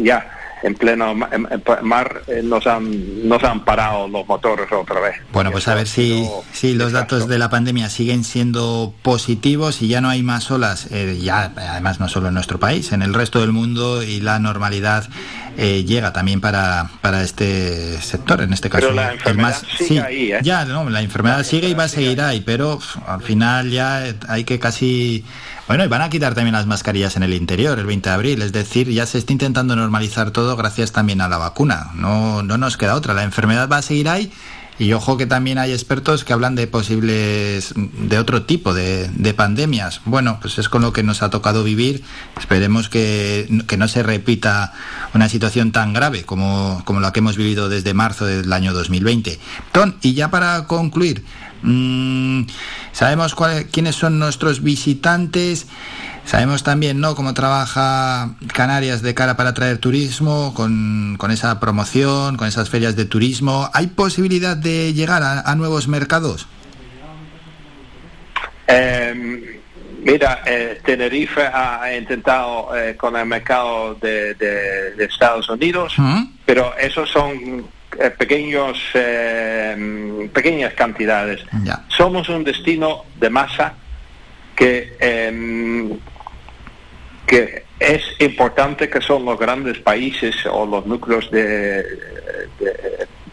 ya 0.00 0.37
en 0.62 0.74
pleno 0.74 1.14
mar 1.14 2.22
eh, 2.26 2.42
nos 2.42 2.66
han 2.66 3.28
nos 3.28 3.42
han 3.44 3.64
parado 3.64 4.08
los 4.08 4.26
motores 4.26 4.70
otra 4.72 5.00
vez. 5.00 5.16
Bueno, 5.32 5.50
pues 5.52 5.68
a 5.68 5.74
ver 5.74 5.86
si, 5.86 6.26
si 6.52 6.74
los 6.74 6.92
datos 6.92 7.28
de 7.28 7.38
la 7.38 7.50
pandemia 7.50 7.88
siguen 7.88 8.24
siendo 8.24 8.94
positivos 9.02 9.82
y 9.82 9.88
ya 9.88 10.00
no 10.00 10.08
hay 10.08 10.22
más 10.22 10.50
olas, 10.50 10.88
eh, 10.90 11.18
ya 11.20 11.52
además 11.56 12.00
no 12.00 12.08
solo 12.08 12.28
en 12.28 12.34
nuestro 12.34 12.58
país, 12.58 12.92
en 12.92 13.02
el 13.02 13.14
resto 13.14 13.40
del 13.40 13.52
mundo 13.52 14.02
y 14.02 14.20
la 14.20 14.38
normalidad 14.38 15.08
eh, 15.56 15.84
llega 15.84 16.12
también 16.12 16.40
para, 16.40 16.88
para 17.00 17.22
este 17.22 18.00
sector, 18.00 18.42
en 18.42 18.52
este 18.52 18.70
caso. 18.70 18.92
la 18.92 19.12
enfermedad 19.14 19.56
sigue 19.76 20.00
ahí, 20.00 20.32
Ya, 20.42 20.64
no, 20.64 20.88
la 20.88 21.02
enfermedad 21.02 21.42
sigue 21.42 21.68
y 21.68 21.74
va 21.74 21.84
a 21.84 21.88
seguir 21.88 22.20
ahí, 22.20 22.40
pero 22.40 22.78
al 23.06 23.22
final 23.22 23.70
ya 23.70 24.04
hay 24.28 24.44
que 24.44 24.60
casi 24.60 25.24
bueno, 25.68 25.84
y 25.84 25.88
van 25.88 26.02
a 26.02 26.10
quitar 26.10 26.34
también 26.34 26.54
las 26.54 26.66
mascarillas 26.66 27.16
en 27.16 27.22
el 27.22 27.34
interior 27.34 27.78
el 27.78 27.86
20 27.86 28.08
de 28.08 28.14
abril, 28.14 28.42
es 28.42 28.52
decir, 28.52 28.90
ya 28.90 29.06
se 29.06 29.18
está 29.18 29.32
intentando 29.32 29.76
normalizar 29.76 30.30
todo 30.30 30.56
gracias 30.56 30.92
también 30.92 31.20
a 31.20 31.28
la 31.28 31.38
vacuna. 31.38 31.90
No, 31.94 32.42
no 32.42 32.58
nos 32.58 32.76
queda 32.76 32.94
otra, 32.94 33.14
la 33.14 33.22
enfermedad 33.22 33.68
va 33.70 33.76
a 33.76 33.82
seguir 33.82 34.08
ahí 34.08 34.32
y 34.78 34.92
ojo 34.92 35.16
que 35.16 35.26
también 35.26 35.58
hay 35.58 35.72
expertos 35.72 36.24
que 36.24 36.32
hablan 36.32 36.54
de 36.54 36.68
posibles, 36.68 37.74
de 37.76 38.18
otro 38.18 38.44
tipo 38.44 38.74
de, 38.74 39.34
pandemias. 39.36 40.00
Bueno, 40.04 40.38
pues 40.40 40.58
es 40.58 40.68
con 40.68 40.82
lo 40.82 40.92
que 40.92 41.02
nos 41.02 41.22
ha 41.22 41.30
tocado 41.30 41.64
vivir. 41.64 42.02
Esperemos 42.38 42.88
que, 42.88 43.48
que, 43.66 43.76
no 43.76 43.88
se 43.88 44.02
repita 44.02 44.72
una 45.14 45.28
situación 45.28 45.72
tan 45.72 45.92
grave 45.92 46.22
como, 46.22 46.82
como 46.84 47.00
la 47.00 47.12
que 47.12 47.18
hemos 47.18 47.36
vivido 47.36 47.68
desde 47.68 47.92
marzo 47.92 48.24
del 48.24 48.52
año 48.52 48.72
2020. 48.72 49.38
Ton, 49.72 49.96
y 50.00 50.14
ya 50.14 50.30
para 50.30 50.66
concluir, 50.66 51.24
Mm, 51.62 52.42
sabemos 52.92 53.34
quiénes 53.70 53.96
son 53.96 54.18
nuestros 54.18 54.62
visitantes. 54.62 55.66
Sabemos 56.24 56.62
también 56.62 57.00
¿no? 57.00 57.14
cómo 57.14 57.32
trabaja 57.32 58.34
Canarias 58.52 59.00
de 59.00 59.14
cara 59.14 59.36
para 59.36 59.50
atraer 59.50 59.78
turismo, 59.78 60.52
con, 60.54 61.16
esa 61.30 61.58
promoción, 61.58 62.36
con 62.36 62.46
esas 62.46 62.68
ferias 62.68 62.96
de 62.96 63.06
turismo. 63.06 63.70
¿Hay 63.72 63.86
posibilidad 63.86 64.56
de 64.56 64.92
llegar 64.92 65.22
a, 65.22 65.54
nuevos 65.54 65.88
mercados? 65.88 66.46
Em, 68.66 69.42
mira, 70.02 70.42
eh, 70.44 70.78
Tenerife 70.84 71.46
ha 71.46 71.96
intentado 71.96 72.76
eh, 72.76 72.94
con 72.94 73.16
el 73.16 73.24
mercado 73.24 73.94
de, 73.94 74.36
Estados 74.98 75.48
Unidos, 75.48 75.94
pero 76.44 76.76
esos 76.76 77.08
son 77.08 77.64
eh, 77.98 78.10
pequeños 78.10 78.78
em, 78.94 80.28
pequeñas 80.28 80.74
cantidades. 80.74 81.44
Somos 81.88 82.28
un 82.28 82.44
destino 82.44 83.04
de 83.16 83.30
masa 83.30 83.74
que 84.54 84.96
em, 85.00 85.98
que 87.26 87.64
es 87.78 88.02
importante 88.20 88.88
que 88.88 89.00
son 89.00 89.24
los 89.24 89.38
grandes 89.38 89.78
países 89.78 90.34
o 90.46 90.64
los 90.64 90.86
núcleos 90.86 91.30
de, 91.30 91.84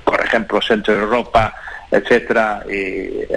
por 0.04 0.22
ejemplo, 0.22 0.62
Centro 0.62 0.94
Europa, 0.94 1.56
etcétera, 1.90 2.64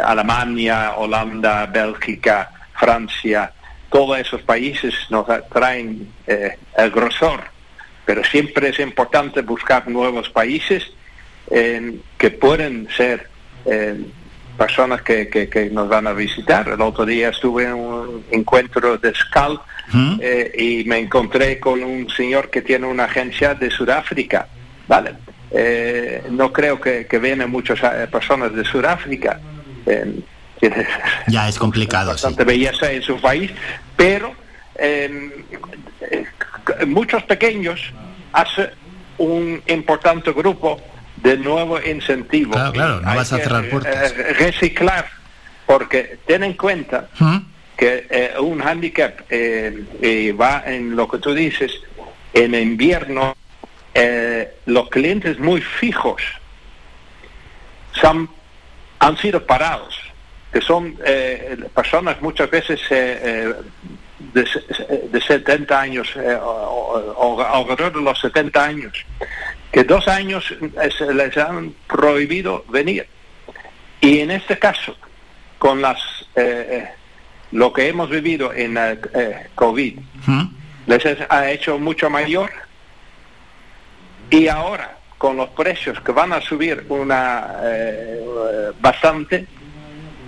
Alemania, 0.04 0.94
Holanda, 0.96 1.66
Bélgica, 1.66 2.50
Francia, 2.74 3.52
todos 3.90 4.18
esos 4.18 4.42
países 4.42 4.94
nos 5.10 5.26
traen 5.50 6.12
eh, 6.26 6.56
el 6.76 6.90
grosor, 6.90 7.44
pero 8.04 8.22
siempre 8.24 8.68
es 8.68 8.78
importante 8.80 9.42
buscar 9.42 9.88
nuevos 9.88 10.28
países 10.28 10.92
que 11.50 12.30
pueden 12.30 12.88
ser 12.96 13.28
personas 14.58 15.00
que, 15.02 15.28
que, 15.28 15.70
nos 15.70 15.88
van 15.88 16.06
a 16.06 16.12
visitar. 16.12 16.68
El 16.68 16.80
otro 16.82 17.06
día 17.06 17.28
estuve 17.30 17.64
en 17.64 17.74
un 17.74 18.24
encuentro 18.30 18.98
de 18.98 19.14
SCAL 19.14 19.60
eh, 20.20 20.52
y 20.58 20.88
me 20.88 20.98
encontré 20.98 21.58
con 21.60 21.82
un 21.82 22.10
señor 22.10 22.50
que 22.50 22.60
tiene 22.60 22.86
una 22.86 23.04
agencia 23.04 23.54
de 23.54 23.70
Sudáfrica. 23.70 24.48
¿vale? 24.88 25.14
Eh, 25.52 26.24
no 26.30 26.52
creo 26.52 26.78
que, 26.80 27.06
que 27.06 27.18
vienen 27.18 27.50
muchas 27.50 27.78
eh, 27.82 28.06
personas 28.10 28.52
de 28.52 28.64
Sudáfrica. 28.64 29.40
ya 31.28 31.48
es 31.48 31.58
complicado. 31.58 32.10
Bastante 32.10 32.44
belleza 32.44 32.90
en 32.90 33.00
su 33.00 33.18
país, 33.20 33.52
pero 33.96 34.34
muchos 36.86 37.22
pequeños 37.22 37.80
hacen 38.32 38.70
un 39.18 39.62
importante 39.66 40.32
grupo 40.32 40.80
de 41.22 41.36
nuevo 41.36 41.80
incentivo. 41.80 42.52
Claro, 42.52 42.72
claro, 42.72 43.00
no 43.00 43.14
vas 43.14 43.32
a 43.32 43.38
cerrar 43.38 43.68
puertas. 43.68 44.16
reciclar, 44.38 45.06
porque 45.66 46.18
ten 46.26 46.44
en 46.44 46.54
cuenta 46.54 47.08
que 47.76 48.06
eh, 48.10 48.34
un 48.40 48.60
handicap 48.60 49.20
eh, 49.30 50.34
va 50.38 50.64
en 50.66 50.96
lo 50.96 51.08
que 51.08 51.18
tú 51.18 51.34
dices, 51.34 51.72
en 52.32 52.54
invierno, 52.54 53.36
eh, 53.94 54.56
los 54.66 54.88
clientes 54.88 55.38
muy 55.38 55.60
fijos 55.60 56.22
son, 57.92 58.28
han 58.98 59.16
sido 59.16 59.46
parados, 59.46 59.98
que 60.52 60.60
son 60.60 60.98
personas 61.74 62.20
muchas 62.22 62.50
veces 62.50 62.80
de, 62.88 63.54
de, 64.32 65.20
70 65.20 65.80
años 65.80 66.08
o, 66.16 67.40
alrededor 67.42 67.94
de 67.94 68.02
los 68.02 68.18
70 68.20 68.64
años, 68.64 69.04
que 69.72 69.84
dos 69.84 70.08
años 70.08 70.54
se 70.96 71.14
les 71.14 71.36
han 71.36 71.74
prohibido 71.86 72.64
venir. 72.68 73.06
Y 74.00 74.20
en 74.20 74.30
este 74.30 74.58
caso, 74.58 74.96
con 75.58 75.82
las 75.82 75.98
lo 77.50 77.72
que 77.72 77.88
hemos 77.88 78.10
vivido 78.10 78.52
en 78.52 78.76
el 78.76 79.00
eh, 79.14 79.48
COVID 79.54 79.98
les 80.86 81.04
ha 81.28 81.50
hecho 81.50 81.78
mucho 81.78 82.10
mayor. 82.10 82.50
Y 84.30 84.48
ahora 84.48 84.98
con 85.16 85.36
los 85.36 85.48
precios 85.50 86.00
que 86.00 86.12
van 86.12 86.32
a 86.32 86.40
subir 86.40 86.84
una 86.88 87.56
eh, 87.62 88.72
bastante 88.80 89.46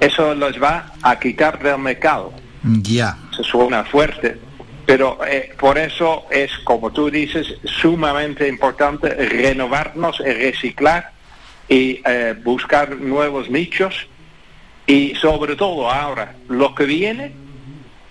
eso 0.00 0.34
les 0.34 0.60
va 0.60 0.92
a 1.02 1.18
quitar 1.18 1.62
del 1.62 1.78
mercado. 1.78 2.32
Ya. 2.62 3.16
Se 3.36 3.42
suena 3.42 3.84
fuerte 3.84 4.38
pero 4.90 5.20
eh, 5.24 5.54
por 5.56 5.78
eso 5.78 6.26
es 6.32 6.50
como 6.64 6.90
tú 6.90 7.12
dices 7.12 7.54
sumamente 7.62 8.48
importante 8.48 9.08
renovarnos 9.08 10.18
reciclar 10.18 11.12
y 11.68 12.02
buscar 12.42 12.96
nuevos 12.96 13.48
nichos. 13.48 14.08
Y 14.88 15.14
sobre 15.14 15.54
todo 15.54 15.88
ahora, 15.88 16.34
lo 16.48 16.74
que 16.74 16.86
viene, 16.86 17.32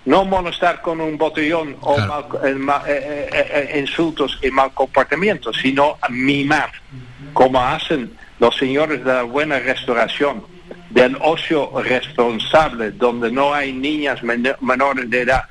no 0.06 0.24
molestar 0.24 0.80
con 0.80 1.02
un 1.02 1.18
botellón 1.18 1.76
o 1.82 1.98
eh, 1.98 2.56
eh, 2.86 3.28
eh, 3.30 3.78
insultos 3.78 4.38
y 4.42 4.50
mal 4.50 4.72
comportamiento, 4.72 5.52
sino 5.52 5.98
mimar, 6.08 6.72
como 7.34 7.60
hacen 7.62 8.10
los 8.38 8.56
señores 8.56 9.04
de 9.04 9.12
la 9.12 9.24
buena 9.24 9.58
restauración, 9.58 10.46
del 10.88 11.18
ocio 11.20 11.70
responsable, 11.82 12.92
donde 12.92 13.30
no 13.30 13.52
hay 13.52 13.70
niñas 13.70 14.22
menores 14.22 15.10
de 15.10 15.20
edad 15.20 15.44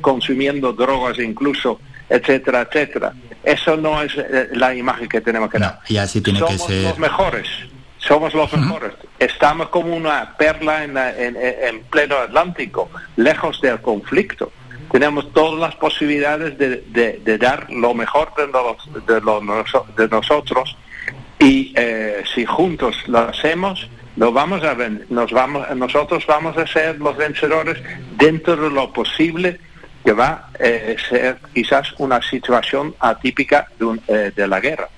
consumiendo 0.00 0.72
drogas 0.72 1.18
incluso, 1.18 1.80
etcétera, 2.08 2.62
etcétera. 2.62 3.12
Eso 3.42 3.76
no 3.76 4.02
es 4.02 4.12
la 4.52 4.74
imagen 4.74 5.08
que 5.08 5.20
tenemos 5.20 5.50
que 5.50 5.58
dar. 5.58 5.80
y 5.88 5.96
así 5.96 6.20
tiene 6.20 6.38
Somos 6.38 6.66
que 6.66 6.72
ser. 6.72 6.82
los 6.84 6.98
mejores 6.98 7.48
somos 8.06 8.34
los 8.34 8.52
mejores. 8.52 8.92
Estamos 9.18 9.68
como 9.68 9.96
una 9.96 10.36
perla 10.36 10.84
en, 10.84 11.84
pleno 11.90 12.16
Atlántico, 12.16 12.90
lejos 13.16 13.60
del 13.60 13.80
conflicto. 13.80 14.52
Tenemos 14.92 15.32
todas 15.32 15.58
las 15.58 15.74
posibilidades 15.76 16.58
de, 16.58 17.38
dar 17.38 17.66
lo 17.70 17.94
mejor 17.94 18.32
de, 18.36 18.46
de, 19.96 20.08
nosotros 20.08 20.76
y 21.38 21.72
eh, 21.76 22.22
si 22.32 22.44
juntos 22.44 22.96
lo 23.06 23.20
hacemos, 23.20 23.88
nos 24.16 24.32
vamos 24.32 24.62
a 24.62 24.74
nos 25.08 25.32
vamos, 25.32 25.76
nosotros 25.76 26.24
vamos 26.26 26.56
a 26.56 26.66
ser 26.66 26.98
los 26.98 27.16
vencedores 27.16 27.78
dentro 28.16 28.56
de 28.56 28.70
lo 28.70 28.92
posible 28.92 29.58
que 30.04 30.12
va 30.12 30.28
a 30.28 30.50
eh, 30.58 30.96
ser 31.08 31.38
quizás 31.52 31.94
una 31.98 32.20
situación 32.22 32.94
atípica 33.00 33.68
de, 33.78 34.00
eh, 34.08 34.32
de 34.34 34.46
la 34.46 34.60
guerra. 34.60 34.88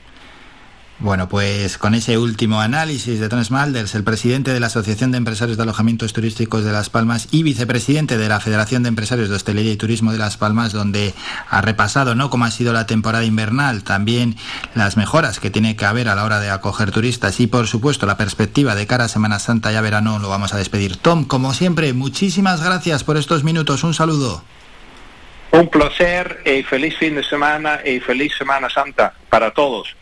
Bueno, 0.99 1.29
pues 1.29 1.77
con 1.77 1.95
ese 1.95 2.17
último 2.17 2.63
análisis 2.63 3.21
de 3.21 3.29
Thomas 3.29 3.51
Malders, 3.51 3.95
el 3.95 4.03
presidente 4.03 4.55
de 4.55 4.61
la 4.61 4.69
Asociación 4.69 5.13
de 5.13 5.19
Empresarios 5.19 5.59
de 5.59 5.63
Alojamientos 5.63 6.15
Turísticos 6.15 6.65
de 6.65 6.73
Las 6.73 6.89
Palmas 6.89 7.29
y 7.33 7.43
vicepresidente 7.43 8.17
de 8.17 8.31
la 8.31 8.41
Federación 8.41 8.83
de 8.83 8.89
Empresarios 8.89 9.29
de 9.29 9.37
Hostelería 9.37 9.73
y 9.73 9.77
Turismo 9.77 10.13
de 10.13 10.19
Las 10.19 10.39
Palmas, 10.39 10.73
donde 10.73 11.13
ha 11.51 11.61
repasado 11.61 12.15
¿no? 12.15 12.31
cómo 12.31 12.47
ha 12.47 12.51
sido 12.51 12.73
la 12.73 12.87
temporada 12.87 13.27
invernal, 13.27 13.85
también 13.85 14.37
las 14.75 14.97
mejoras 14.97 15.39
que 15.39 15.51
tiene 15.51 15.77
que 15.77 15.85
haber 15.85 16.09
a 16.09 16.15
la 16.15 16.25
hora 16.25 16.41
de 16.41 16.49
acoger 16.49 16.93
turistas 16.93 17.41
y, 17.41 17.47
por 17.47 17.67
supuesto, 17.67 18.07
la 18.07 18.17
perspectiva 18.17 18.75
de 18.75 18.87
cara 18.87 19.05
a 19.05 19.09
Semana 19.09 19.39
Santa 19.39 19.71
y 19.71 19.77
a 19.77 19.83
verano, 19.83 20.19
lo 20.19 20.31
vamos 20.31 20.55
a 20.55 20.57
despedir. 20.57 20.97
Tom, 20.97 21.27
como 21.27 21.53
siempre, 21.53 21.93
muchísimas 21.93 22.65
gracias 22.65 23.05
por 23.05 23.19
estos 23.19 23.45
minutos. 23.45 23.85
Un 23.85 23.93
saludo. 23.93 24.43
Un 25.53 25.69
placer 25.69 26.41
y 26.47 26.63
feliz 26.63 26.97
fin 26.97 27.17
de 27.17 27.23
semana 27.23 27.81
y 27.85 28.01
feliz 28.01 28.33
Semana 28.39 28.71
Santa 28.71 29.13
para 29.29 29.51
todos. 29.51 29.95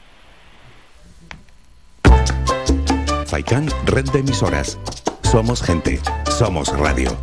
FAICAN, 3.27 3.69
red 3.87 4.05
de 4.11 4.21
emisoras. 4.21 4.79
Somos 5.23 5.63
gente, 5.63 6.01
somos 6.39 6.69
radio. 6.79 7.17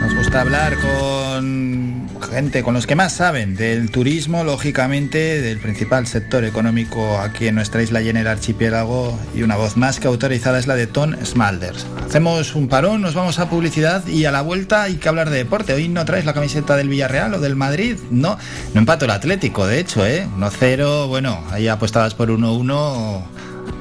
Nos 0.00 0.14
gusta 0.16 0.42
hablar 0.42 0.76
con 0.76 2.08
gente, 2.30 2.62
con 2.62 2.74
los 2.74 2.86
que 2.86 2.96
más 2.96 3.12
saben 3.12 3.54
del 3.54 3.90
turismo, 3.90 4.44
lógicamente, 4.44 5.40
del 5.40 5.58
principal 5.58 6.06
sector 6.06 6.44
económico 6.44 7.18
aquí 7.18 7.46
en 7.46 7.54
nuestra 7.54 7.82
isla 7.82 8.02
y 8.02 8.08
en 8.08 8.16
el 8.16 8.26
archipiélago, 8.26 9.18
y 9.34 9.42
una 9.42 9.56
voz 9.56 9.76
más 9.76 10.00
que 10.00 10.08
autorizada 10.08 10.58
es 10.58 10.66
la 10.66 10.74
de 10.74 10.86
Ton 10.86 11.16
Smalders. 11.24 11.86
Hacemos 12.06 12.54
un 12.54 12.68
parón, 12.68 13.02
nos 13.02 13.14
vamos 13.14 13.38
a 13.38 13.48
publicidad 13.48 14.06
y 14.06 14.24
a 14.24 14.32
la 14.32 14.42
vuelta 14.42 14.82
hay 14.82 14.96
que 14.96 15.08
hablar 15.08 15.30
de 15.30 15.38
deporte. 15.38 15.72
Hoy 15.72 15.88
no 15.88 16.04
traes 16.04 16.24
la 16.24 16.34
camiseta 16.34 16.76
del 16.76 16.88
Villarreal 16.88 17.34
o 17.34 17.40
del 17.40 17.56
Madrid, 17.56 17.96
no, 18.10 18.36
no 18.74 18.80
empato 18.80 19.04
el 19.04 19.12
Atlético, 19.12 19.66
de 19.66 19.80
hecho, 19.80 20.04
¿eh? 20.04 20.26
1-0, 20.36 21.06
bueno, 21.08 21.42
ahí 21.50 21.68
apostadas 21.68 22.14
por 22.14 22.30
1-1, 22.30 23.22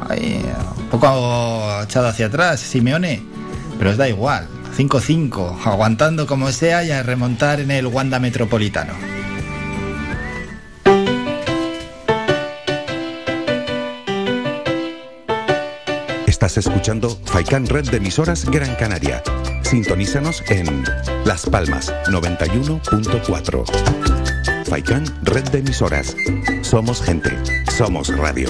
un 0.10 0.88
poco 0.90 1.82
echado 1.84 2.08
hacia 2.08 2.28
atrás, 2.28 2.60
Simeone, 2.60 3.22
pero 3.78 3.92
os 3.92 3.98
da 3.98 4.10
igual. 4.10 4.48
5-5, 4.76 5.66
aguantando 5.66 6.26
como 6.26 6.52
sea 6.52 6.84
y 6.84 6.90
a 6.92 7.04
remontar 7.04 7.60
en 7.60 7.70
el 7.72 7.88
Wanda 7.88 8.20
Metropolitano. 8.20 8.94
Estás 16.26 16.58
escuchando 16.58 17.18
Faikan 17.26 17.68
Red 17.68 17.90
de 17.90 17.98
emisoras 17.98 18.46
Gran 18.46 18.74
Canaria. 18.76 19.22
Sintonízanos 19.62 20.42
en 20.50 20.84
Las 21.24 21.46
Palmas 21.46 21.94
91.4. 22.08 24.66
Faikan 24.66 25.06
Red 25.24 25.50
de 25.52 25.60
emisoras. 25.60 26.18
Somos 26.62 27.02
gente, 27.02 27.32
somos 27.72 28.10
radio. 28.18 28.50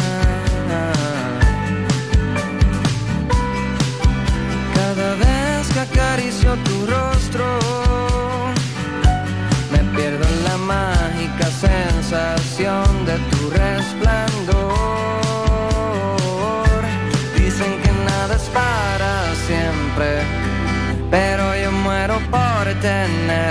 Cada 4.74 5.14
vez 5.24 5.66
que 5.72 5.80
acaricio 5.80 6.56
tu 6.56 6.76
rostro, 6.94 7.46
me 9.72 9.78
pierdo 9.96 10.24
en 10.28 10.44
la 10.44 10.56
mágica 10.58 11.46
sensación 11.66 12.85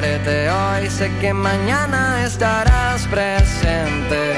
hoy. 0.04 0.90
Sé 0.90 1.10
que 1.22 1.34
mañana 1.34 2.26
estarás 2.26 3.08
presente 3.08 4.34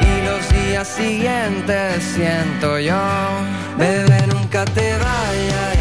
y 0.00 0.26
los 0.26 0.42
días 0.52 0.88
siguientes 0.88 2.02
siento 2.02 2.78
yo, 2.78 3.00
bebé, 3.78 4.26
nunca 4.26 4.64
te 4.66 4.92
vayas, 4.92 5.77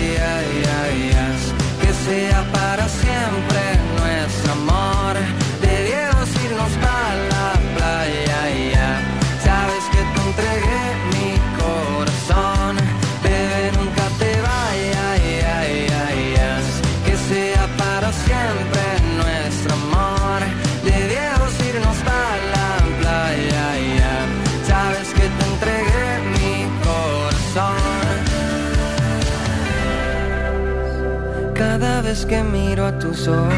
vez 32.08 32.26
que 32.26 32.42
miro 32.42 32.86
a 32.86 32.92
tus 33.00 33.28
ojos. 33.28 33.54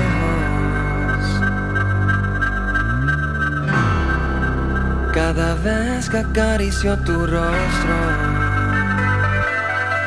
Cada 5.14 5.54
vez 5.68 6.10
que 6.10 6.18
acaricio 6.18 6.98
tu 7.08 7.28
rostro, 7.36 7.98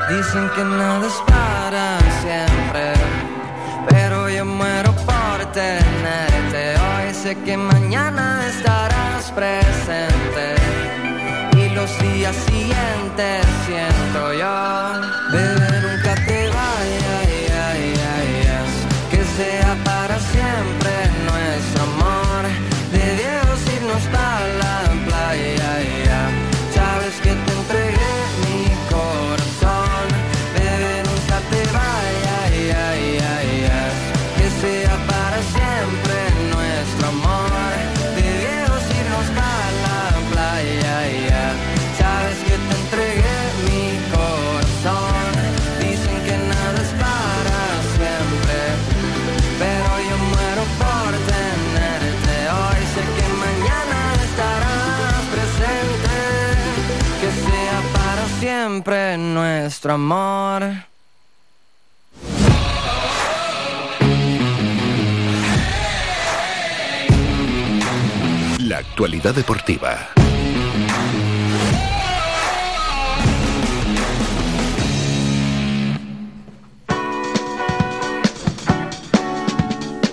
dicen 0.09 0.44
que 0.55 0.64
nada 0.64 1.06
es 1.06 1.19
para 1.32 1.86
siempre, 2.23 2.86
pero 3.89 4.28
yo 4.28 4.44
muero 4.44 4.93
por 5.10 5.39
tenerte. 5.52 6.62
Hoy 6.86 7.14
sé 7.14 7.36
que 7.44 7.56
mañana 7.56 8.24
estarás 8.55 9.31
presente 9.39 10.47
y 11.62 11.69
los 11.77 11.90
días 12.01 12.35
siguientes 12.51 13.47
siento 13.66 14.20
yo, 14.40 14.55
bebé, 15.32 15.72
nuestro 59.62 59.94
amor. 59.94 60.62
La 68.59 68.78
actualidad 68.78 69.34
deportiva. 69.34 70.22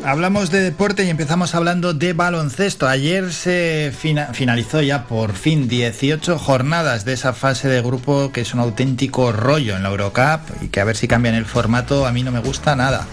Hablamos 0.10 0.50
de 0.50 0.62
deporte 0.62 1.06
y 1.06 1.10
empezamos 1.10 1.54
hablando 1.54 1.94
de 1.94 2.14
baloncesto. 2.14 2.88
Ayer 2.88 3.32
se 3.32 3.94
finalizó 4.34 4.82
ya 4.82 5.06
por 5.06 5.34
fin 5.34 5.68
18 5.68 6.40
jornadas 6.40 7.06
de 7.06 7.14
esa 7.14 7.34
fase 7.34 7.68
de 7.68 7.82
grupo 7.82 8.32
que 8.32 8.42
es 8.42 8.54
un 8.56 8.60
auténtico 8.60 9.32
rollo 9.32 9.76
en 9.76 9.84
la 9.84 9.90
Eurocup 9.90 10.42
y 10.62 10.70
que 10.70 10.82
a 10.82 10.84
ver 10.84 10.98
si 10.98 11.08
cambian 11.08 11.36
el 11.36 11.46
formato 11.46 12.08
a 12.08 12.12
mí 12.12 12.24
no 12.24 12.32
me 12.32 12.40
gusta 12.40 12.76
nada. 12.76 13.06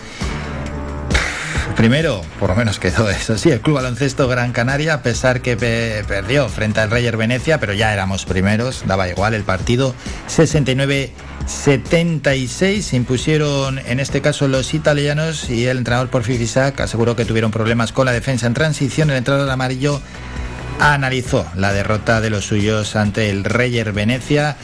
Primero, 1.75 2.23
por 2.39 2.51
lo 2.51 2.57
menos 2.57 2.79
quedó 2.79 3.11
eso 3.11 3.37
sí, 3.37 3.51
el 3.51 3.61
Club 3.61 3.75
Baloncesto 3.77 4.29
Gran 4.29 4.53
Canaria, 4.53 4.95
a 4.95 5.03
pesar 5.03 5.43
que 5.43 5.57
perdió 5.57 6.49
frente 6.49 6.81
al 6.81 6.91
Reyer 6.91 7.17
Venecia, 7.17 7.59
pero 7.61 7.73
ya 7.75 7.93
éramos 7.93 8.25
primeros, 8.25 8.85
daba 8.87 9.09
igual 9.09 9.35
el 9.35 9.43
partido. 9.43 9.93
69-76 10.29 12.81
se 12.81 12.97
impusieron 12.97 13.81
en 13.81 13.99
este 14.01 14.23
caso 14.23 14.49
los 14.49 14.73
italianos 14.73 15.51
y 15.51 15.67
el 15.67 15.77
entrenador 15.79 16.09
por 16.09 16.23
Fifisac 16.23 16.81
aseguró 16.81 17.17
que 17.17 17.27
tuvieron 17.27 17.51
problemas 17.51 17.93
con 17.93 18.07
la 18.07 18.13
defensa 18.13 18.47
en 18.47 18.55
transición. 18.55 19.11
El 19.11 19.17
entrenador 19.17 19.51
amarillo 19.51 20.01
analizó 20.81 21.47
la 21.55 21.73
derrota 21.73 22.21
de 22.21 22.31
los 22.31 22.47
suyos 22.47 22.97
ante 22.97 23.31
el 23.31 23.45
Reyer 23.45 23.93
Venecia 23.93 24.57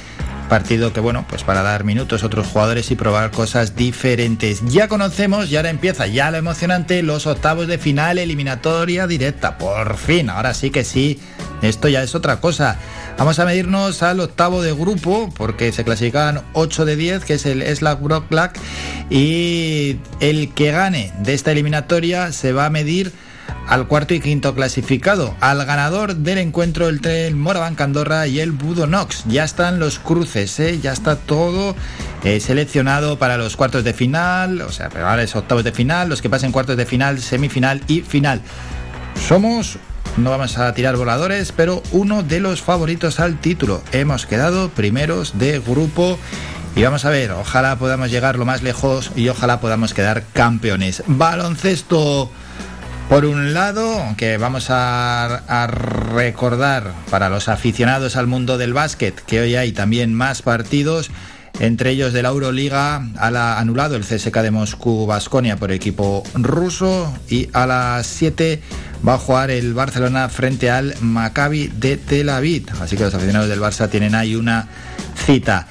Partido 0.48 0.93
que, 0.93 1.01
bueno, 1.01 1.24
pues 1.28 1.44
para 1.44 1.62
dar 1.62 1.85
minutos 1.85 2.23
a 2.23 2.27
otros 2.27 2.47
jugadores 2.47 2.90
y 2.90 2.97
probar 2.97 3.31
cosas 3.31 3.74
diferentes. 3.74 4.62
Ya 4.66 4.89
conocemos 4.89 5.51
y 5.51 5.56
ahora 5.56 5.70
empieza 5.70 6.06
ya 6.06 6.31
lo 6.31 6.36
emocionante, 6.36 7.02
los 7.02 7.27
octavos 7.27 7.66
de 7.66 7.78
final 7.78 8.19
eliminatoria 8.19 9.06
directa. 9.06 9.59
Por 9.59 9.97
fin, 9.97 10.28
ahora 10.31 10.55
sí 10.55 10.70
que 10.70 10.85
sí, 10.85 11.20
esto 11.62 11.89
ya 11.89 12.02
es 12.02 12.14
otra 12.14 12.40
cosa. 12.40 12.78
Vamos 13.19 13.39
a 13.39 13.44
medirnos 13.44 14.02
al 14.02 14.20
octavo 14.20 14.62
de 14.62 14.73
grupo, 14.73 15.32
porque 15.36 15.73
se 15.73 15.85
clasifican 15.85 16.43
8 16.55 16.85
de 16.85 16.97
10, 16.97 17.24
que 17.24 17.35
es 17.35 17.47
el 17.47 17.62
Slack 17.62 18.01
Brock 18.01 18.28
Black. 18.28 18.59
Y 19.10 19.98
el 20.20 20.52
que 20.55 20.73
gane 20.73 21.12
de 21.20 21.35
esta 21.35 21.52
eliminatoria 21.52 22.32
se 22.32 22.52
va 22.52 22.66
a 22.66 22.70
medir 22.70 23.12
al 23.66 23.86
cuarto 23.86 24.14
y 24.14 24.20
quinto 24.20 24.55
clasificado, 24.55 25.35
al 25.40 25.64
ganador 25.64 26.16
del 26.16 26.39
encuentro 26.39 26.89
el 26.89 27.36
Moraván 27.36 27.74
Candorra 27.74 28.27
y 28.27 28.40
el 28.40 28.52
Budonox. 28.52 29.24
Ya 29.28 29.44
están 29.44 29.78
los 29.78 29.98
cruces, 29.98 30.59
¿eh? 30.60 30.78
ya 30.81 30.93
está 30.93 31.16
todo 31.16 31.74
eh, 32.24 32.40
seleccionado 32.40 33.19
para 33.19 33.36
los 33.36 33.56
cuartos 33.56 33.85
de 33.85 33.94
final, 33.94 34.60
o 34.62 34.73
sea, 34.73 34.89
es 35.20 35.36
octavos 35.36 35.64
de 35.64 35.73
final, 35.73 36.09
los 36.09 36.20
que 36.20 36.31
pasen 36.31 36.52
cuartos 36.52 36.77
de 36.77 36.86
final, 36.86 37.20
semifinal 37.20 37.81
y 37.86 38.02
final. 38.02 38.43
Somos, 39.27 39.78
no 40.16 40.31
vamos 40.31 40.59
a 40.59 40.73
tirar 40.74 40.97
voladores, 40.97 41.52
pero 41.52 41.82
uno 41.93 42.23
de 42.23 42.40
los 42.40 42.60
favoritos 42.60 43.20
al 43.20 43.39
título. 43.40 43.82
Hemos 43.93 44.27
quedado 44.27 44.69
primeros 44.70 45.39
de 45.39 45.59
grupo. 45.60 46.19
Y 46.74 46.82
vamos 46.82 47.05
a 47.05 47.10
ver, 47.10 47.32
ojalá 47.32 47.77
podamos 47.77 48.10
llegar 48.10 48.36
lo 48.36 48.47
más 48.47 48.62
lejos 48.62 49.12
y 49.14 49.28
ojalá 49.28 49.60
podamos 49.60 49.93
quedar 49.93 50.24
campeones. 50.32 51.02
Baloncesto 51.06 52.31
por 53.09 53.24
un 53.24 53.55
lado, 53.55 54.03
que 54.16 54.37
vamos 54.39 54.66
a, 54.70 55.66
recordar 56.15 56.93
para 57.11 57.29
los 57.29 57.49
aficionados 57.49 58.16
al 58.16 58.27
mundo 58.27 58.59
del 58.59 58.73
básquet, 58.73 59.15
que 59.24 59.41
hoy 59.41 59.57
hay 59.57 59.73
también 59.73 60.15
más 60.15 60.43
partidos, 60.43 61.11
entre 61.61 61.91
ellos 61.91 62.12
de 62.12 62.23
la 62.23 62.31
Euroliga, 62.31 63.07
ha 63.16 63.59
anulado 63.59 63.97
el 63.97 64.03
CSK 64.03 64.37
de 64.39 64.51
Moscú 64.51 65.07
Basconia 65.07 65.57
por 65.57 65.70
equipo 65.73 66.23
ruso 66.35 67.12
y 67.29 67.49
a 67.53 67.66
las 67.66 68.07
7 68.07 68.61
va 69.07 69.15
a 69.15 69.19
jugar 69.19 69.51
el 69.51 69.74
Barcelona 69.74 70.29
frente 70.29 70.70
al 70.70 70.95
Maccabi 71.01 71.69
de 71.69 71.97
Tel 71.97 72.29
Aviv. 72.31 72.66
Así 72.81 72.97
que 72.97 73.05
los 73.05 73.15
aficionados 73.15 73.49
del 73.49 73.61
Barça 73.61 73.89
tienen 73.89 74.15
ahí 74.15 74.35
una 74.35 74.69
cita. 75.15 75.69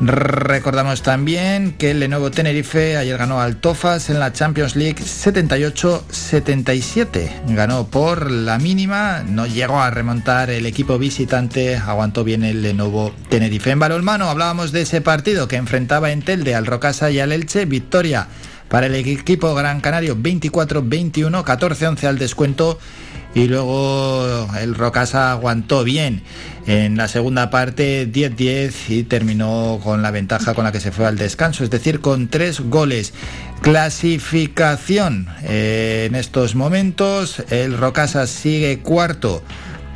Recordamos 0.00 1.02
también 1.02 1.72
que 1.72 1.90
el 1.90 1.98
Lenovo 1.98 2.30
Tenerife 2.30 2.96
ayer 2.96 3.18
ganó 3.18 3.40
al 3.40 3.56
Tofas 3.56 4.10
en 4.10 4.20
la 4.20 4.32
Champions 4.32 4.76
League 4.76 5.02
78-77. 5.02 7.28
Ganó 7.48 7.88
por 7.88 8.30
la 8.30 8.58
mínima, 8.58 9.24
no 9.26 9.46
llegó 9.46 9.80
a 9.80 9.90
remontar 9.90 10.50
el 10.50 10.66
equipo 10.66 10.98
visitante, 10.98 11.76
aguantó 11.76 12.22
bien 12.22 12.44
el 12.44 12.62
Lenovo 12.62 13.12
Tenerife. 13.28 13.72
En 13.72 13.80
balonmano 13.80 14.30
hablábamos 14.30 14.70
de 14.70 14.82
ese 14.82 15.00
partido 15.00 15.48
que 15.48 15.56
enfrentaba 15.56 16.12
en 16.12 16.22
Telde 16.22 16.54
al 16.54 16.66
Rocasa 16.66 17.10
y 17.10 17.18
al 17.18 17.32
Elche, 17.32 17.64
victoria 17.64 18.28
para 18.68 18.86
el 18.86 18.94
equipo 18.94 19.52
Gran 19.54 19.80
Canario 19.80 20.16
24-21, 20.16 21.42
14-11 21.42 22.04
al 22.04 22.18
descuento 22.18 22.78
y 23.34 23.48
luego 23.48 24.48
el 24.60 24.74
Rocasa 24.74 25.32
aguantó 25.32 25.84
bien. 25.84 26.22
En 26.66 26.98
la 26.98 27.08
segunda 27.08 27.48
parte 27.48 28.06
10-10 28.12 28.72
y 28.90 29.02
terminó 29.04 29.80
con 29.82 30.02
la 30.02 30.10
ventaja 30.10 30.52
con 30.52 30.64
la 30.64 30.72
que 30.72 30.80
se 30.80 30.92
fue 30.92 31.06
al 31.06 31.16
descanso, 31.16 31.64
es 31.64 31.70
decir, 31.70 32.00
con 32.00 32.28
tres 32.28 32.60
goles. 32.60 33.14
Clasificación. 33.62 35.28
Eh, 35.44 36.04
en 36.08 36.14
estos 36.14 36.54
momentos, 36.54 37.42
el 37.50 37.78
Rocasa 37.78 38.26
sigue 38.26 38.80
cuarto 38.80 39.42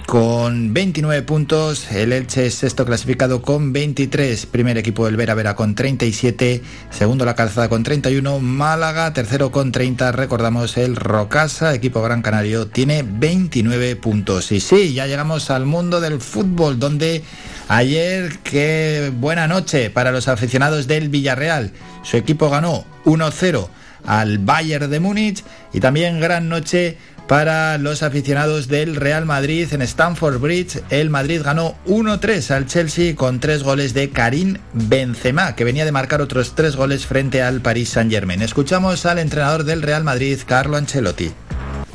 con 0.07 0.75
29 0.75 1.23
puntos, 1.23 1.91
el 1.93 2.13
Elche 2.13 2.47
es 2.47 2.55
sexto 2.55 2.85
clasificado 2.85 3.43
con 3.43 3.73
23, 3.73 4.47
primer 4.47 4.79
equipo 4.79 5.07
del 5.07 5.17
Vera 5.17 5.35
Vera 5.35 5.55
con 5.55 5.75
37, 5.75 6.63
segundo 6.91 7.25
la 7.25 7.35
Calzada 7.35 7.69
con 7.69 7.83
31, 7.83 8.39
Málaga 8.41 9.13
tercero 9.13 9.51
con 9.51 9.73
30, 9.73 10.13
recordamos 10.13 10.77
el 10.77 10.97
Rocasa, 10.97 11.75
equipo 11.75 12.03
Gran 12.03 12.23
Canario, 12.23 12.69
tiene 12.69 13.03
29 13.03 13.97
puntos. 13.97 14.53
Y 14.53 14.61
sí, 14.61 14.95
ya 14.95 15.07
llegamos 15.07 15.51
al 15.51 15.67
mundo 15.67 16.01
del 16.01 16.21
fútbol, 16.21 16.79
donde 16.79 17.23
ayer, 17.69 18.39
qué 18.45 19.13
buena 19.15 19.49
noche 19.49 19.91
para 19.91 20.13
los 20.13 20.29
aficionados 20.29 20.87
del 20.87 21.09
Villarreal, 21.09 21.73
su 22.03 22.17
equipo 22.17 22.51
ganó 22.51 22.85
1-0 23.05 23.69
al 24.05 24.39
Bayern 24.39 24.91
de 24.91 25.01
Múnich 25.01 25.45
y 25.73 25.81
también 25.81 26.21
gran 26.21 26.49
noche 26.49 26.99
para 27.27 27.79
los 27.79 28.03
aficionados 28.03 28.69
del 28.69 28.97
Real 28.97 29.25
Madrid 29.25 29.67
en 29.73 29.83
Stamford 29.83 30.39
Bridge. 30.39 30.83
El 30.91 31.11
Madrid 31.11 31.43
ganó 31.43 31.75
1-3 31.87 32.51
al 32.51 32.67
Chelsea 32.67 33.15
con 33.15 33.41
tres 33.41 33.63
goles 33.63 33.95
de 33.95 34.11
Karim 34.11 34.59
Benzema, 34.73 35.55
que 35.55 35.65
venía 35.65 35.85
de 35.85 35.93
marcar 35.93 36.21
otros 36.21 36.55
tres 36.55 36.77
goles 36.77 37.07
frente 37.07 37.43
al 37.43 37.61
Paris 37.61 37.91
Saint-Germain. 37.91 38.43
Escuchamos 38.43 39.07
al 39.07 39.19
entrenador 39.19 39.65
del 39.65 39.83
Real 39.83 40.05
Madrid, 40.05 40.39
Carlo 40.47 40.77
Ancelotti. 40.77 41.31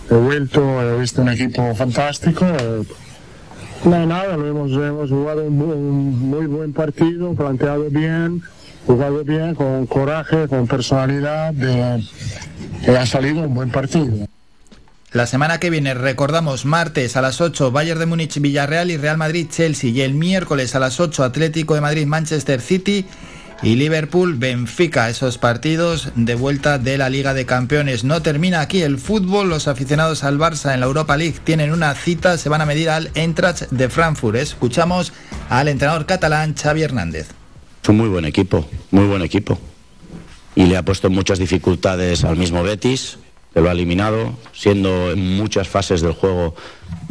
He 0.09 0.13
vuelto, 0.13 0.81
he 0.81 0.99
visto 0.99 1.21
un 1.21 1.29
equipo 1.29 1.75
fantástico. 1.75 2.45
No, 3.83 4.05
nada, 4.05 4.37
lo 4.37 4.47
hemos, 4.47 4.71
hemos 4.71 5.09
jugado 5.09 5.43
un, 5.43 6.29
muy 6.29 6.45
buen 6.47 6.73
partido, 6.73 7.33
planteado 7.35 7.89
bien, 7.89 8.41
jugado 8.85 9.23
bien, 9.23 9.53
con 9.53 9.85
coraje, 9.85 10.47
con 10.47 10.67
personalidad. 10.67 11.53
ha 12.87 13.05
salido 13.05 13.41
un 13.41 13.53
buen 13.53 13.69
partido. 13.69 14.27
La 15.13 15.25
semana 15.25 15.57
que 15.57 15.69
viene 15.69 15.93
recordamos 15.93 16.65
martes 16.65 17.15
a 17.15 17.21
las 17.21 17.39
8 17.39 17.71
Bayern 17.71 17.99
de 17.99 18.05
Múnich 18.05 18.41
Villarreal 18.41 18.91
y 18.91 18.97
Real 18.97 19.17
Madrid 19.17 19.47
Chelsea 19.49 19.89
y 19.89 20.01
el 20.01 20.13
miércoles 20.13 20.75
a 20.75 20.79
las 20.79 20.99
8 20.99 21.23
Atlético 21.23 21.75
de 21.75 21.81
Madrid 21.81 22.05
Manchester 22.05 22.59
City 22.59 23.05
y 23.63 23.75
Liverpool 23.75 24.35
Benfica, 24.35 25.09
esos 25.09 25.37
partidos 25.37 26.11
de 26.15 26.35
vuelta 26.35 26.77
de 26.77 26.97
la 26.97 27.09
Liga 27.09 27.33
de 27.33 27.45
Campeones. 27.45 28.03
No 28.03 28.21
termina 28.21 28.59
aquí 28.59 28.81
el 28.81 28.97
fútbol, 28.97 29.47
los 29.47 29.69
aficionados 29.69 30.25
al 30.25 30.37
Barça 30.37 30.73
en 30.73 30.81
la 30.81 30.87
Europa 30.87 31.15
League 31.15 31.39
tienen 31.41 31.71
una 31.71 31.95
cita, 31.95 32.37
se 32.37 32.49
van 32.49 32.59
a 32.59 32.65
medir 32.65 32.89
al 32.89 33.09
Eintracht 33.15 33.69
de 33.71 33.89
Frankfurt. 33.89 34.35
Escuchamos 34.35 35.13
al 35.49 35.69
entrenador 35.69 36.05
catalán 36.05 36.53
Xavi 36.53 36.83
Hernández. 36.83 37.29
Es 37.81 37.87
un 37.87 37.95
muy 37.95 38.09
buen 38.09 38.25
equipo, 38.25 38.69
muy 38.91 39.05
buen 39.05 39.21
equipo. 39.21 39.57
Y 40.53 40.65
le 40.65 40.75
ha 40.75 40.83
puesto 40.83 41.09
muchas 41.09 41.39
dificultades 41.39 42.25
al 42.25 42.35
mismo 42.35 42.61
Betis, 42.61 43.19
lo 43.61 43.69
ha 43.69 43.73
eliminado, 43.73 44.33
siendo 44.53 45.11
en 45.11 45.37
muchas 45.37 45.67
fases 45.67 46.01
del 46.01 46.13
juego 46.13 46.55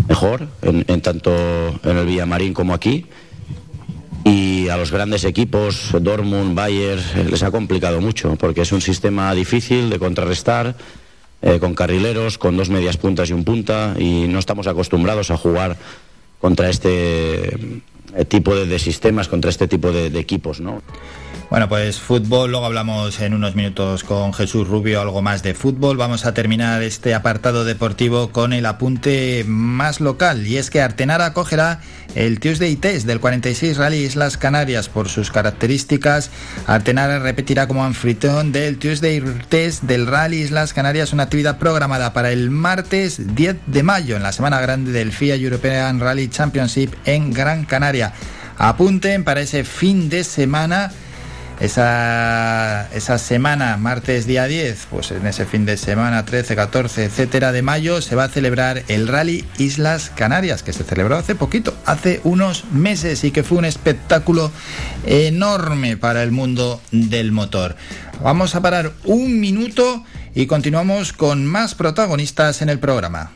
mejor, 0.08 0.48
en, 0.62 1.00
tanto 1.00 1.34
en 1.82 1.96
el 1.96 2.06
Villamarín 2.06 2.54
como 2.54 2.74
aquí. 2.74 3.06
Y 4.24 4.68
a 4.68 4.76
los 4.76 4.90
grandes 4.90 5.24
equipos, 5.24 5.90
Dortmund, 6.00 6.54
Bayern, 6.54 7.30
les 7.30 7.42
ha 7.42 7.50
complicado 7.50 8.00
mucho, 8.00 8.36
porque 8.36 8.62
es 8.62 8.72
un 8.72 8.80
sistema 8.80 9.32
difícil 9.34 9.88
de 9.88 9.98
contrarrestar, 9.98 10.76
eh, 11.42 11.58
con 11.60 11.74
carrileros, 11.74 12.38
con 12.38 12.56
dos 12.56 12.70
medias 12.70 12.96
puntas 12.96 13.30
y 13.30 13.32
un 13.32 13.44
punta, 13.44 13.94
y 13.98 14.26
no 14.26 14.38
estamos 14.38 14.66
acostumbrados 14.66 15.30
a 15.30 15.36
jugar 15.36 15.76
contra 16.40 16.68
este 16.70 17.82
eh, 18.16 18.24
tipo 18.26 18.54
de, 18.56 18.78
sistemas, 18.78 19.28
contra 19.28 19.50
este 19.50 19.68
tipo 19.68 19.92
de, 19.92 20.10
de 20.10 20.18
equipos, 20.18 20.60
¿no? 20.60 20.82
Bueno, 21.48 21.68
pues 21.68 22.00
fútbol, 22.00 22.50
luego 22.50 22.66
hablamos 22.66 23.20
en 23.20 23.32
unos 23.32 23.54
minutos 23.54 24.02
con 24.02 24.34
Jesús 24.34 24.66
Rubio 24.66 25.00
algo 25.00 25.22
más 25.22 25.44
de 25.44 25.54
fútbol. 25.54 25.96
Vamos 25.96 26.26
a 26.26 26.34
terminar 26.34 26.82
este 26.82 27.14
apartado 27.14 27.64
deportivo 27.64 28.30
con 28.32 28.52
el 28.52 28.66
apunte 28.66 29.44
más 29.46 30.00
local 30.00 30.44
y 30.44 30.56
es 30.56 30.70
que 30.70 30.80
Artenara 30.80 31.26
acogerá 31.26 31.80
el 32.16 32.40
Tuesday 32.40 32.74
Test 32.74 33.06
del 33.06 33.20
46 33.20 33.76
Rally 33.76 33.98
Islas 33.98 34.36
Canarias 34.36 34.88
por 34.88 35.08
sus 35.08 35.30
características. 35.30 36.30
Artenara 36.66 37.20
repetirá 37.20 37.68
como 37.68 37.84
anfitrión 37.84 38.50
del 38.50 38.78
Tuesday 38.78 39.22
Test 39.48 39.84
del 39.84 40.08
Rally 40.08 40.42
Islas 40.42 40.72
Canarias 40.74 41.12
una 41.12 41.22
actividad 41.22 41.60
programada 41.60 42.12
para 42.12 42.32
el 42.32 42.50
martes 42.50 43.36
10 43.36 43.56
de 43.68 43.82
mayo 43.84 44.16
en 44.16 44.24
la 44.24 44.32
semana 44.32 44.60
grande 44.60 44.90
del 44.90 45.12
FIA 45.12 45.36
European 45.36 46.00
Rally 46.00 46.26
Championship 46.26 46.92
en 47.04 47.32
Gran 47.32 47.64
Canaria. 47.66 48.12
Apunten 48.58 49.22
para 49.22 49.42
ese 49.42 49.62
fin 49.62 50.08
de 50.08 50.24
semana 50.24 50.90
esa, 51.60 52.88
esa 52.92 53.18
semana, 53.18 53.76
martes 53.76 54.26
día 54.26 54.46
10, 54.46 54.88
pues 54.90 55.10
en 55.10 55.26
ese 55.26 55.46
fin 55.46 55.64
de 55.64 55.76
semana 55.76 56.24
13, 56.24 56.54
14, 56.54 57.04
etcétera 57.04 57.52
de 57.52 57.62
mayo, 57.62 58.02
se 58.02 58.14
va 58.14 58.24
a 58.24 58.28
celebrar 58.28 58.82
el 58.88 59.08
Rally 59.08 59.44
Islas 59.58 60.10
Canarias, 60.14 60.62
que 60.62 60.72
se 60.72 60.84
celebró 60.84 61.16
hace 61.16 61.34
poquito, 61.34 61.74
hace 61.86 62.20
unos 62.24 62.64
meses 62.72 63.24
y 63.24 63.30
que 63.30 63.42
fue 63.42 63.58
un 63.58 63.64
espectáculo 63.64 64.50
enorme 65.06 65.96
para 65.96 66.22
el 66.22 66.32
mundo 66.32 66.80
del 66.90 67.32
motor. 67.32 67.76
Vamos 68.22 68.54
a 68.54 68.60
parar 68.60 68.92
un 69.04 69.40
minuto 69.40 70.04
y 70.34 70.46
continuamos 70.46 71.12
con 71.12 71.46
más 71.46 71.74
protagonistas 71.74 72.60
en 72.60 72.68
el 72.68 72.78
programa. 72.78 73.35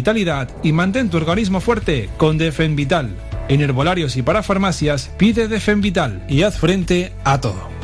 y 0.63 0.71
mantén 0.71 1.09
tu 1.09 1.17
organismo 1.17 1.61
fuerte 1.61 2.09
con 2.17 2.37
Defen 2.37 2.75
Vital. 2.75 3.09
En 3.49 3.61
herbolarios 3.61 4.15
y 4.17 4.21
para 4.21 4.43
farmacias 4.43 5.11
pide 5.17 5.47
Defen 5.47 5.81
Vital 5.81 6.23
y 6.27 6.43
haz 6.43 6.57
frente 6.57 7.11
a 7.23 7.41
todo. 7.41 7.80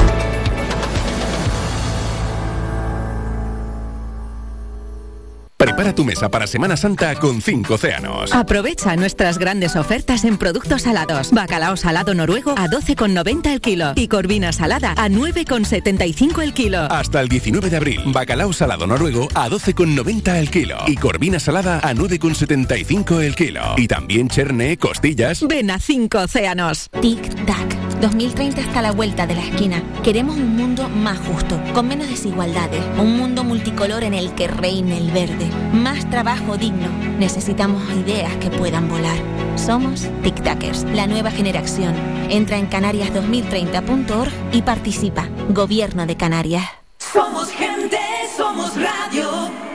Prepara 5.67 5.93
tu 5.93 6.05
mesa 6.05 6.31
para 6.31 6.47
Semana 6.47 6.77
Santa 6.77 7.13
con 7.15 7.41
5 7.41 7.73
océanos. 7.73 8.33
Aprovecha 8.33 8.95
nuestras 8.95 9.37
grandes 9.37 9.75
ofertas 9.75 10.23
en 10.23 10.37
productos 10.37 10.83
salados. 10.83 11.31
Bacalao 11.33 11.75
salado 11.75 12.13
noruego 12.13 12.51
a 12.51 12.67
12,90 12.67 13.51
el 13.51 13.59
kilo 13.59 13.91
y 13.93 14.07
corvina 14.07 14.53
salada 14.53 14.93
a 14.95 15.09
9,75 15.09 16.41
el 16.41 16.53
kilo. 16.53 16.83
Hasta 16.89 17.19
el 17.19 17.27
19 17.27 17.69
de 17.69 17.75
abril, 17.75 18.01
bacalao 18.05 18.53
salado 18.53 18.87
noruego 18.87 19.27
a 19.33 19.49
12,90 19.49 20.37
el 20.37 20.49
kilo 20.49 20.77
y 20.87 20.95
corvina 20.95 21.37
salada 21.37 21.79
a 21.79 21.93
9,75 21.93 23.21
el 23.21 23.35
kilo. 23.35 23.61
Y 23.75 23.89
también 23.89 24.29
cherne, 24.29 24.77
costillas. 24.77 25.45
Ven 25.49 25.69
a 25.69 25.79
5 25.81 26.17
océanos. 26.17 26.89
Tic-tac. 26.91 27.87
2030 27.99 28.61
está 28.61 28.79
a 28.79 28.83
la 28.83 28.91
vuelta 28.91 29.25
de 29.25 29.33
la 29.33 29.41
esquina. 29.41 29.81
Queremos 30.03 30.37
un 30.37 30.55
mundo 30.55 30.87
más 30.87 31.17
justo, 31.17 31.59
con 31.73 31.87
menos 31.87 32.07
desigualdades, 32.07 32.81
un 32.99 33.17
mundo 33.17 33.43
multicolor 33.43 34.03
en 34.03 34.13
el 34.13 34.33
que 34.35 34.47
reine 34.47 34.97
el 34.97 35.09
verde, 35.11 35.47
más 35.73 36.09
trabajo 36.09 36.57
digno. 36.57 36.89
Necesitamos 37.19 37.83
ideas 37.91 38.35
que 38.37 38.49
puedan 38.49 38.89
volar. 38.89 39.17
Somos 39.55 40.07
Tic-Tackers, 40.23 40.83
la 40.93 41.07
nueva 41.07 41.31
generación. 41.31 41.93
Entra 42.29 42.57
en 42.57 42.69
canarias2030.org 42.69 44.31
y 44.51 44.61
participa. 44.61 45.27
Gobierno 45.49 46.05
de 46.05 46.17
Canarias. 46.17 46.65
Somos 46.99 47.49
gente, 47.49 47.97
somos 48.35 48.73
radio. 48.75 49.67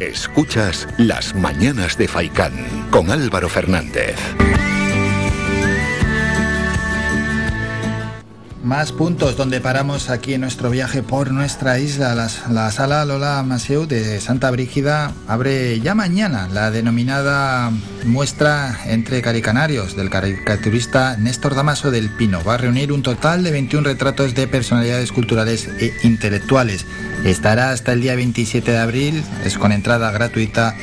Escuchas 0.00 0.86
Las 0.98 1.34
Mañanas 1.34 1.96
de 1.96 2.08
Faicán 2.08 2.52
con 2.90 3.10
Álvaro 3.10 3.48
Fernández. 3.48 4.16
Más 8.62 8.92
puntos 8.92 9.38
donde 9.38 9.58
paramos 9.62 10.10
aquí 10.10 10.34
en 10.34 10.42
nuestro 10.42 10.68
viaje 10.68 11.02
por 11.02 11.32
nuestra 11.32 11.78
isla. 11.78 12.14
La 12.50 12.70
sala 12.70 13.06
Lola 13.06 13.42
Maseu 13.42 13.86
de 13.86 14.20
Santa 14.20 14.50
Brígida 14.50 15.14
abre 15.26 15.80
ya 15.80 15.94
mañana 15.94 16.46
la 16.52 16.70
denominada 16.70 17.72
muestra 18.04 18.78
entre 18.84 19.22
caricanarios 19.22 19.96
del 19.96 20.10
caricaturista 20.10 21.16
Néstor 21.16 21.54
Damaso 21.54 21.90
del 21.90 22.10
Pino. 22.10 22.44
Va 22.44 22.54
a 22.54 22.58
reunir 22.58 22.92
un 22.92 23.02
total 23.02 23.42
de 23.44 23.50
21 23.50 23.88
retratos 23.88 24.34
de 24.34 24.46
personalidades 24.46 25.10
culturales 25.10 25.66
e 25.78 25.94
intelectuales. 26.02 26.84
Estará 27.24 27.70
hasta 27.70 27.92
el 27.92 28.02
día 28.02 28.14
27 28.14 28.72
de 28.72 28.78
abril, 28.78 29.24
es 29.42 29.56
con 29.56 29.72
entrada 29.72 30.10
gratuita 30.10 30.76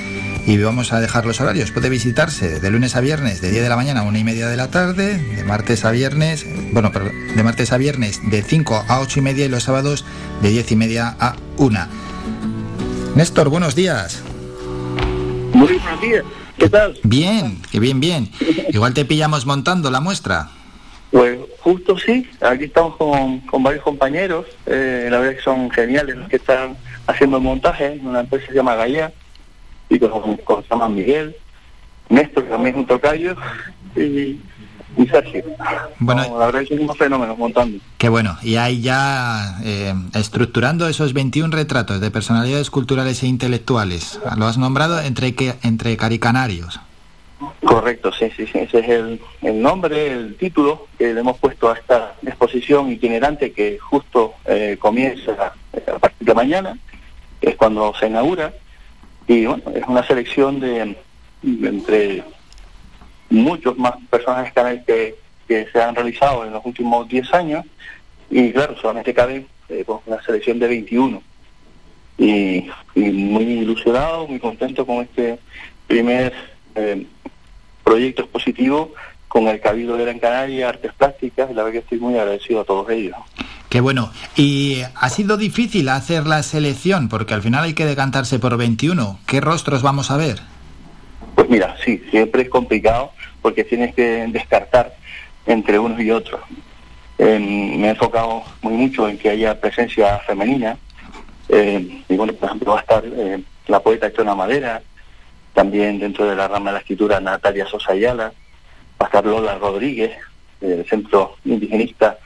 y 0.48 0.58
vamos 0.58 0.94
a 0.94 1.02
dejar 1.02 1.26
los 1.26 1.42
horarios. 1.42 1.72
Puede 1.72 1.90
visitarse 1.90 2.62
de 2.62 2.72
lunes 2.72 2.96
a 2.96 3.02
viernes 3.02 3.42
de 3.42 3.52
10 3.52 3.64
de 3.64 3.70
la 3.70 3.76
mañana 3.76 4.00
a 4.00 4.04
1 4.04 4.18
y 4.18 4.24
media 4.24 4.48
de 4.48 4.56
la 4.56 4.72
tarde, 4.72 5.18
de 5.18 5.44
martes 5.44 5.84
a 5.84 5.92
viernes, 5.92 6.46
bueno, 6.72 6.94
perdón, 6.94 7.12
de 7.36 7.44
martes 7.44 7.74
a 7.74 7.78
viernes 7.78 8.22
de 8.32 8.42
5 8.42 8.86
a 8.88 9.02
8 9.02 9.20
y 9.20 9.22
media 9.22 9.46
y 9.46 9.50
los 9.50 9.64
sábados 9.64 10.06
de 10.42 10.50
10 10.50 10.72
y 10.72 10.76
media 10.78 11.16
a 11.20 11.36
1. 11.58 11.80
Néstor, 13.16 13.50
buenos 13.50 13.76
días. 13.76 14.24
Muy 15.52 15.68
buenos 15.68 16.02
días. 16.02 16.24
¿Qué 16.58 16.70
tal? 16.70 16.98
Bien, 17.04 17.62
que 17.70 17.82
bien, 17.82 18.00
bien. 18.00 18.32
Igual 18.70 18.94
te 18.94 19.04
pillamos 19.04 19.46
montando 19.46 19.92
la 19.92 20.00
muestra. 20.00 20.50
Pues 21.12 21.40
justo 21.60 21.98
sí, 21.98 22.26
aquí 22.40 22.66
estamos 22.66 22.96
con, 22.96 23.42
con 23.42 23.64
varios 23.64 23.84
compañeros, 23.84 24.46
eh, 24.66 25.10
la 25.12 25.20
verdad 25.20 25.36
que 25.36 25.42
son 25.42 25.70
geniales 25.72 26.16
los 26.16 26.30
que 26.30 26.38
están 26.38 26.78
haciendo 27.06 27.38
el 27.38 27.44
montaje, 27.44 27.94
en 27.94 28.08
una 28.08 28.22
empresa 28.22 28.46
que 28.46 28.52
se 28.52 28.58
llama 28.58 28.76
Gaia, 28.76 29.12
y 29.90 30.00
con, 30.00 30.38
con 30.38 30.64
llama 30.70 30.90
Miguel, 30.90 31.36
Néstor, 32.10 32.46
también 32.46 32.76
es 32.76 32.80
un 32.82 32.88
tocayo, 32.88 33.36
y, 33.96 34.40
y 34.98 35.08
Sergio. 35.10 35.44
Bueno, 36.00 36.28
No, 36.30 36.40
la 36.40 36.46
verdad 36.48 36.62
que 36.62 36.68
son 36.68 36.80
unos 36.80 36.98
fenómenos 36.98 37.38
montando. 37.38 37.80
Qué 37.98 38.10
bueno. 38.10 38.38
Y 38.42 38.56
ahí 38.56 38.82
ya 38.82 39.60
eh, 39.64 39.94
estructurando 40.14 40.88
esos 40.88 41.14
21 41.14 41.56
retratos 41.56 42.00
de 42.02 42.12
personalidades 42.12 42.70
culturales 42.70 43.24
e 43.24 43.28
intelectuales. 43.28 44.20
Lo 44.38 44.46
has 44.46 44.58
nombrado 44.58 45.00
entre, 45.02 45.36
que, 45.36 45.56
entre 45.64 45.98
caricanarios. 45.98 46.80
Correcto, 47.64 48.12
sí, 48.12 48.32
sí, 48.36 48.48
sí, 48.48 48.60
ese 48.60 48.80
es 48.80 48.90
el, 48.90 49.22
el 49.44 49.62
nombre, 49.62 50.12
el 50.12 50.36
título 50.38 50.88
que 50.98 51.14
le 51.14 51.20
hemos 51.20 51.38
puesto 51.38 51.70
a 51.70 51.74
esta 51.76 52.16
exposición 52.26 52.92
itinerante 52.92 53.52
que 53.52 53.78
justo 53.78 54.34
eh, 54.46 54.78
comienza 54.80 55.54
eh, 55.74 55.84
a 55.88 56.00
partir 56.00 56.28
de 56.28 56.34
mañana, 56.34 56.80
que 57.40 57.50
es 57.50 57.56
cuando 57.56 57.94
se 58.00 58.08
inaugura, 58.08 58.54
y 59.28 59.46
bueno, 59.46 59.64
es 59.76 59.84
una 59.88 60.06
selección 60.06 60.60
de, 60.60 60.96
entre 61.44 62.24
muchos 63.30 63.78
más 63.78 63.94
personajes 64.10 64.54
que, 64.86 65.16
que 65.48 65.68
se 65.72 65.82
han 65.82 65.96
realizado 65.96 66.46
en 66.46 66.54
los 66.54 66.66
últimos 66.66 67.08
10 67.08 67.34
años, 67.34 67.66
y 68.30 68.52
claro, 68.52 68.78
solamente 68.78 69.14
cabe 69.14 69.46
eh, 69.70 69.84
pues, 69.86 70.00
una 70.06 70.22
selección 70.24 70.60
de 70.60 70.68
21. 70.68 71.22
Y, 72.20 72.70
y 72.96 73.02
muy 73.12 73.44
ilusionado, 73.44 74.28
muy 74.28 74.40
contento 74.40 74.86
con 74.86 75.04
este 75.04 75.38
primer 75.86 76.34
eh, 76.76 77.06
proyecto 77.84 78.24
expositivo 78.24 78.94
con 79.28 79.48
el 79.48 79.60
Cabildo 79.60 79.98
de 79.98 80.06
Gran 80.06 80.20
Canaria, 80.20 80.70
Artes 80.70 80.94
Plásticas, 80.94 81.52
y 81.52 81.54
la 81.54 81.64
verdad 81.64 81.74
que 81.74 81.84
estoy 81.84 82.00
muy 82.00 82.18
agradecido 82.18 82.62
a 82.62 82.66
todos 82.66 82.90
ellos. 82.90 83.16
Qué 83.70 83.82
bueno. 83.82 84.12
Y 84.36 84.82
ha 84.96 85.10
sido 85.10 85.38
difícil 85.38 85.90
hacer 85.90 86.26
la 86.26 86.42
selección 86.44 87.10
porque 87.10 87.34
al 87.34 87.42
final 87.42 87.66
hay 87.66 87.74
que 87.74 87.86
decantarse 87.86 88.40
por 88.40 88.56
21. 88.58 89.20
¿Qué 89.26 89.42
rostros 89.42 89.82
vamos 89.82 90.10
a 90.10 90.18
ver? 90.18 90.40
Pues 91.36 91.50
mira, 91.50 91.76
sí, 91.84 92.02
siempre 92.10 92.44
es 92.44 92.50
complicado 92.50 93.12
porque 93.42 93.64
tienes 93.64 93.94
que 93.94 94.28
descartar 94.30 94.96
entre 95.46 95.80
unos 95.80 96.00
y 96.00 96.12
otros. 96.12 96.42
Eh, 97.18 97.40
me 97.40 97.88
he 97.88 97.90
enfocado 97.92 98.44
muy 98.62 98.74
mucho 98.74 99.10
en 99.10 99.18
que 99.18 99.30
haya 99.30 99.60
presencia 99.60 100.20
femenina. 100.20 100.78
Eh, 101.50 102.04
y 102.08 102.16
bueno, 102.16 102.34
por 102.34 102.50
ejemplo, 102.50 102.74
va 102.74 102.80
a 102.80 102.82
estar 102.82 103.04
eh, 103.06 103.42
la 103.68 103.80
poeta 103.82 104.12
Chona 104.12 104.36
Madera, 104.36 104.82
también 105.54 106.00
dentro 106.00 106.26
de 106.30 106.36
la 106.36 106.48
rama 106.48 106.70
de 106.70 106.74
la 106.74 106.80
escritura 106.80 107.20
Natalia 107.20 107.66
Sosa 107.66 107.94
Ayala, 107.94 108.32
va 109.02 109.06
a 109.06 109.06
estar 109.06 109.26
Lola 109.26 109.56
Rodríguez, 109.56 110.12
del 110.60 110.86
Centro 110.88 111.36
Indigenista, 111.46 112.18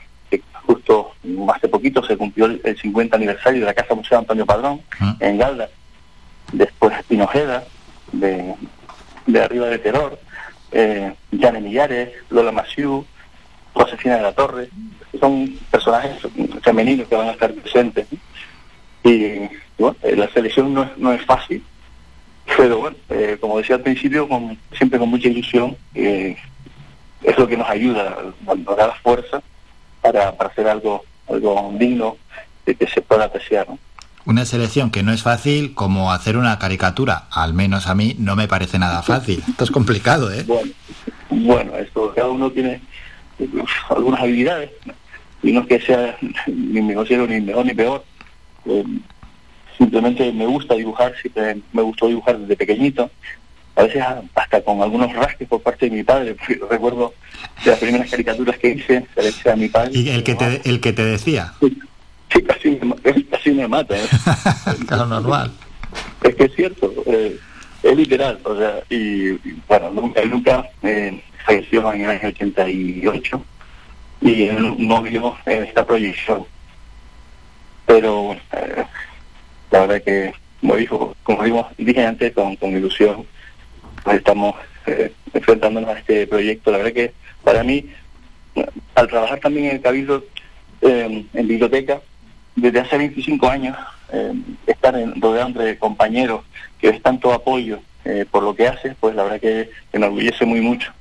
justo 0.72 1.12
hace 1.54 1.68
poquito 1.68 2.02
se 2.02 2.16
cumplió 2.16 2.46
el, 2.46 2.60
el 2.64 2.78
50 2.78 3.16
aniversario 3.16 3.60
de 3.60 3.66
la 3.66 3.74
Casa 3.74 3.94
Museo 3.94 4.18
Antonio 4.18 4.46
Padrón, 4.46 4.80
en 5.20 5.38
Galda. 5.38 5.68
Después 6.52 6.94
Pinojeda, 7.08 7.64
de, 8.12 8.54
de 9.26 9.42
Arriba 9.42 9.66
de 9.66 9.78
Terror, 9.78 10.18
eh, 10.70 11.12
Jane 11.38 11.60
Millares, 11.60 12.10
Lola 12.30 12.52
Massieu, 12.52 13.04
Josefina 13.74 14.16
de 14.16 14.22
la 14.22 14.32
Torre, 14.32 14.68
son 15.18 15.58
personajes 15.70 16.18
femeninos 16.62 17.08
que 17.08 17.16
van 17.16 17.28
a 17.28 17.32
estar 17.32 17.52
presentes. 17.52 18.06
y 19.04 19.48
bueno, 19.78 19.96
eh, 20.02 20.16
la 20.16 20.28
selección 20.28 20.72
no 20.72 20.82
es, 20.84 20.98
no 20.98 21.12
es 21.12 21.22
fácil, 21.24 21.64
pero 22.56 22.78
bueno, 22.78 22.96
eh, 23.08 23.36
como 23.40 23.58
decía 23.58 23.76
al 23.76 23.82
principio, 23.82 24.28
con, 24.28 24.58
siempre 24.76 24.98
con 24.98 25.08
mucha 25.08 25.28
ilusión, 25.28 25.76
eh, 25.94 26.36
es 27.22 27.38
lo 27.38 27.46
que 27.46 27.56
nos 27.56 27.68
ayuda, 27.68 28.16
nos 28.46 28.76
da 28.76 28.88
la 28.88 28.94
fuerza 28.96 29.42
para, 30.02 30.36
para 30.36 30.50
hacer 30.50 30.68
algo, 30.68 31.04
algo 31.28 31.72
digno 31.78 32.16
de 32.66 32.74
que 32.74 32.86
se 32.86 33.00
pueda 33.00 33.24
apreciar. 33.24 33.68
¿no? 33.68 33.78
Una 34.24 34.44
selección 34.44 34.90
que 34.90 35.02
no 35.02 35.12
es 35.12 35.22
fácil 35.22 35.74
como 35.74 36.12
hacer 36.12 36.36
una 36.36 36.58
caricatura, 36.58 37.24
al 37.30 37.54
menos 37.54 37.88
a 37.88 37.94
mí 37.94 38.14
no 38.18 38.36
me 38.36 38.46
parece 38.46 38.78
nada 38.78 39.02
fácil. 39.02 39.42
Esto 39.48 39.64
es 39.64 39.70
complicado, 39.70 40.32
¿eh? 40.32 40.44
Bueno, 40.46 40.70
bueno, 41.30 41.76
esto 41.76 42.12
cada 42.14 42.28
uno 42.28 42.50
tiene 42.50 42.80
algunas 43.88 44.20
habilidades 44.20 44.70
y 45.42 45.52
no 45.52 45.62
es 45.62 45.66
que 45.66 45.80
sea 45.80 46.16
ni 46.46 46.82
me 46.82 46.94
considero 46.94 47.26
ni 47.26 47.40
mejor 47.40 47.64
ni 47.64 47.74
peor. 47.74 48.04
Eh, 48.66 48.84
simplemente 49.76 50.30
me 50.32 50.46
gusta 50.46 50.74
dibujar, 50.74 51.14
siempre 51.20 51.60
me 51.72 51.82
gustó 51.82 52.06
dibujar 52.06 52.38
desde 52.38 52.56
pequeñito. 52.56 53.10
A 53.74 53.84
veces 53.84 54.02
hasta 54.34 54.60
con 54.62 54.82
algunos 54.82 55.12
rasques 55.14 55.48
por 55.48 55.62
parte 55.62 55.88
de 55.88 55.96
mi 55.96 56.02
padre. 56.02 56.36
Recuerdo 56.70 57.14
de 57.64 57.70
las 57.70 57.78
primeras 57.80 58.10
caricaturas 58.10 58.58
que 58.58 58.68
hice, 58.70 59.06
se 59.14 59.22
le 59.44 59.50
a 59.52 59.56
mi 59.56 59.68
padre. 59.68 59.90
Y 59.94 60.08
el 60.10 60.22
que 60.22 60.34
te, 60.34 60.60
el 60.68 60.80
que 60.80 60.92
te 60.92 61.04
decía. 61.04 61.52
Sí, 61.60 62.42
casi 62.42 62.70
me, 62.70 62.84
ma- 62.86 62.96
casi 63.30 63.50
me 63.52 63.68
mata. 63.68 63.96
¿eh? 63.96 64.02
Claro, 64.86 65.06
normal. 65.06 65.52
Es 66.22 66.34
que 66.34 66.44
es 66.44 66.54
cierto, 66.54 66.92
eh, 67.06 67.38
es 67.82 67.96
literal, 67.96 68.38
o 68.44 68.56
sea, 68.56 68.80
y, 68.88 69.30
y, 69.32 69.62
bueno, 69.68 69.90
nunca, 69.90 70.24
nunca 70.24 70.70
eh, 70.82 71.20
falleció 71.44 71.92
en 71.92 72.02
el 72.02 72.10
año 72.10 72.28
88 72.28 73.44
y 74.22 74.42
él 74.44 74.74
no 74.78 75.02
vio 75.02 75.36
eh, 75.46 75.64
esta 75.68 75.84
proyección. 75.84 76.44
Pero 77.86 78.22
bueno, 78.22 78.40
eh, 78.52 78.84
la 79.70 79.80
verdad 79.80 80.02
que, 80.02 80.32
como 80.60 80.76
dijo, 80.76 81.16
como 81.24 81.42
digo, 81.42 81.68
dije 81.76 82.06
antes, 82.06 82.32
con, 82.32 82.56
con 82.56 82.70
ilusión, 82.70 83.26
pues 84.02 84.18
estamos 84.18 84.54
eh, 84.86 85.12
enfrentándonos 85.32 85.90
a 85.90 85.98
este 85.98 86.26
proyecto. 86.26 86.70
La 86.70 86.78
verdad 86.78 86.92
que 86.92 87.12
para 87.42 87.62
mí, 87.62 87.86
al 88.94 89.08
trabajar 89.08 89.40
también 89.40 89.66
en 89.66 89.76
el 89.76 89.82
Cabildo, 89.82 90.24
eh, 90.80 91.24
en 91.32 91.48
biblioteca, 91.48 92.00
desde 92.56 92.80
hace 92.80 92.98
25 92.98 93.48
años, 93.48 93.76
eh, 94.12 94.34
estar 94.66 94.94
en, 94.96 95.20
rodeado 95.20 95.62
de 95.62 95.78
compañeros 95.78 96.42
que 96.78 96.90
ves 96.90 97.02
tanto 97.02 97.32
apoyo 97.32 97.80
eh, 98.04 98.26
por 98.30 98.42
lo 98.42 98.54
que 98.54 98.68
haces, 98.68 98.94
pues 98.98 99.14
la 99.14 99.22
verdad 99.22 99.40
que 99.40 99.70
me 99.92 99.98
enorgullece 99.98 100.44
muy 100.44 100.60
mucho. 100.60 100.92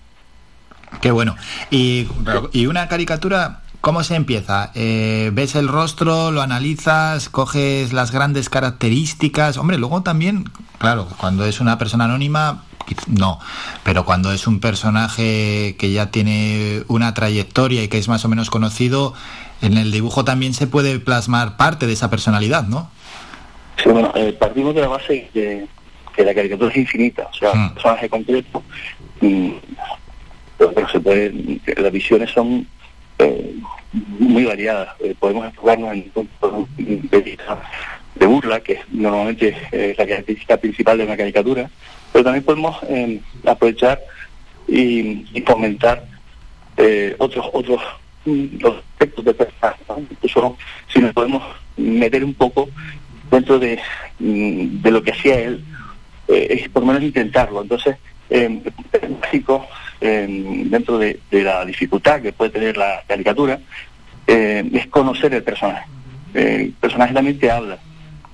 Qué 1.01 1.11
bueno. 1.11 1.35
Y, 1.69 2.07
y 2.51 2.67
una 2.67 2.87
caricatura, 2.87 3.61
¿cómo 3.81 4.03
se 4.03 4.15
empieza? 4.15 4.71
Eh, 4.75 5.31
¿Ves 5.33 5.55
el 5.55 5.67
rostro, 5.67 6.31
lo 6.31 6.41
analizas, 6.41 7.29
coges 7.29 7.93
las 7.93 8.11
grandes 8.11 8.49
características? 8.49 9.57
Hombre, 9.57 9.77
luego 9.77 10.03
también, 10.03 10.45
claro, 10.77 11.07
cuando 11.17 11.45
es 11.45 11.59
una 11.59 11.77
persona 11.77 12.05
anónima, 12.05 12.63
no, 13.07 13.39
pero 13.83 14.05
cuando 14.05 14.31
es 14.31 14.47
un 14.47 14.59
personaje 14.59 15.75
que 15.77 15.91
ya 15.91 16.11
tiene 16.11 16.83
una 16.87 17.13
trayectoria 17.13 17.83
y 17.83 17.87
que 17.87 17.97
es 17.97 18.07
más 18.07 18.25
o 18.25 18.29
menos 18.29 18.49
conocido, 18.49 19.13
en 19.61 19.77
el 19.77 19.91
dibujo 19.91 20.25
también 20.25 20.53
se 20.53 20.67
puede 20.67 20.99
plasmar 20.99 21.57
parte 21.57 21.87
de 21.87 21.93
esa 21.93 22.09
personalidad, 22.09 22.67
¿no? 22.67 22.89
Sí, 23.81 23.89
bueno, 23.89 24.11
eh, 24.15 24.33
partimos 24.33 24.75
de 24.75 24.81
la 24.81 24.87
base 24.87 25.29
de 25.33 25.67
que 26.15 26.25
la 26.25 26.33
caricatura 26.33 26.71
es 26.71 26.77
infinita, 26.77 27.29
o 27.31 27.33
sea, 27.33 27.51
un 27.51 27.73
personaje 27.73 28.09
concreto, 28.09 28.63
mm, 29.21 29.51
pero, 30.57 30.89
se 30.89 30.99
puede, 30.99 31.33
las 31.77 31.91
visiones 31.91 32.29
son 32.31 32.67
eh, 33.17 33.55
muy 34.19 34.45
variadas. 34.45 34.89
Eh, 34.99 35.15
podemos 35.19 35.45
enfocarnos 35.45 35.93
en 35.93 36.11
un 36.13 36.27
punto 36.27 36.67
de 36.77 37.21
vista 37.21 37.61
de 38.15 38.25
burla, 38.25 38.59
que 38.59 38.73
es 38.73 38.79
normalmente 38.91 39.55
eh, 39.71 39.95
la 39.97 40.05
característica 40.05 40.57
principal 40.57 40.97
de 40.97 41.05
una 41.05 41.17
caricatura, 41.17 41.69
pero 42.11 42.23
también 42.23 42.43
podemos 42.43 42.77
eh, 42.88 43.21
aprovechar 43.45 43.99
y, 44.67 45.25
y 45.33 45.41
fomentar 45.45 46.05
eh, 46.77 47.15
otros 47.17 47.47
otros 47.53 47.81
mm, 48.25 48.59
los 48.59 48.77
aspectos 48.77 49.25
de 49.25 49.33
personaje. 49.33 49.83
¿no? 49.89 49.99
Incluso 49.99 50.57
si 50.88 50.99
nos 50.99 51.13
podemos 51.13 51.43
meter 51.77 52.23
un 52.23 52.33
poco 52.33 52.69
dentro 53.29 53.59
de, 53.59 53.79
mm, 54.19 54.81
de 54.81 54.91
lo 54.91 55.01
que 55.03 55.11
hacía 55.11 55.39
él, 55.39 55.63
eh, 56.27 56.47
es 56.61 56.69
por 56.69 56.83
lo 56.83 56.88
menos 56.88 57.03
intentarlo. 57.03 57.61
Entonces, 57.61 57.97
eh, 58.29 58.61
es 58.93 59.19
básico, 59.19 59.67
eh, 59.99 60.25
dentro 60.65 60.97
de, 60.97 61.19
la 61.31 61.65
dificultad 61.65 62.21
que 62.21 62.31
puede 62.33 62.51
tener 62.51 62.77
la 62.77 63.03
caricatura, 63.07 63.59
eh, 64.25 64.63
es 64.73 64.88
conocer 64.88 65.33
el 65.33 65.43
personaje. 65.43 65.85
El 66.33 66.71
personaje 66.79 67.13
también 67.13 67.38
te 67.38 67.51
habla 67.51 67.77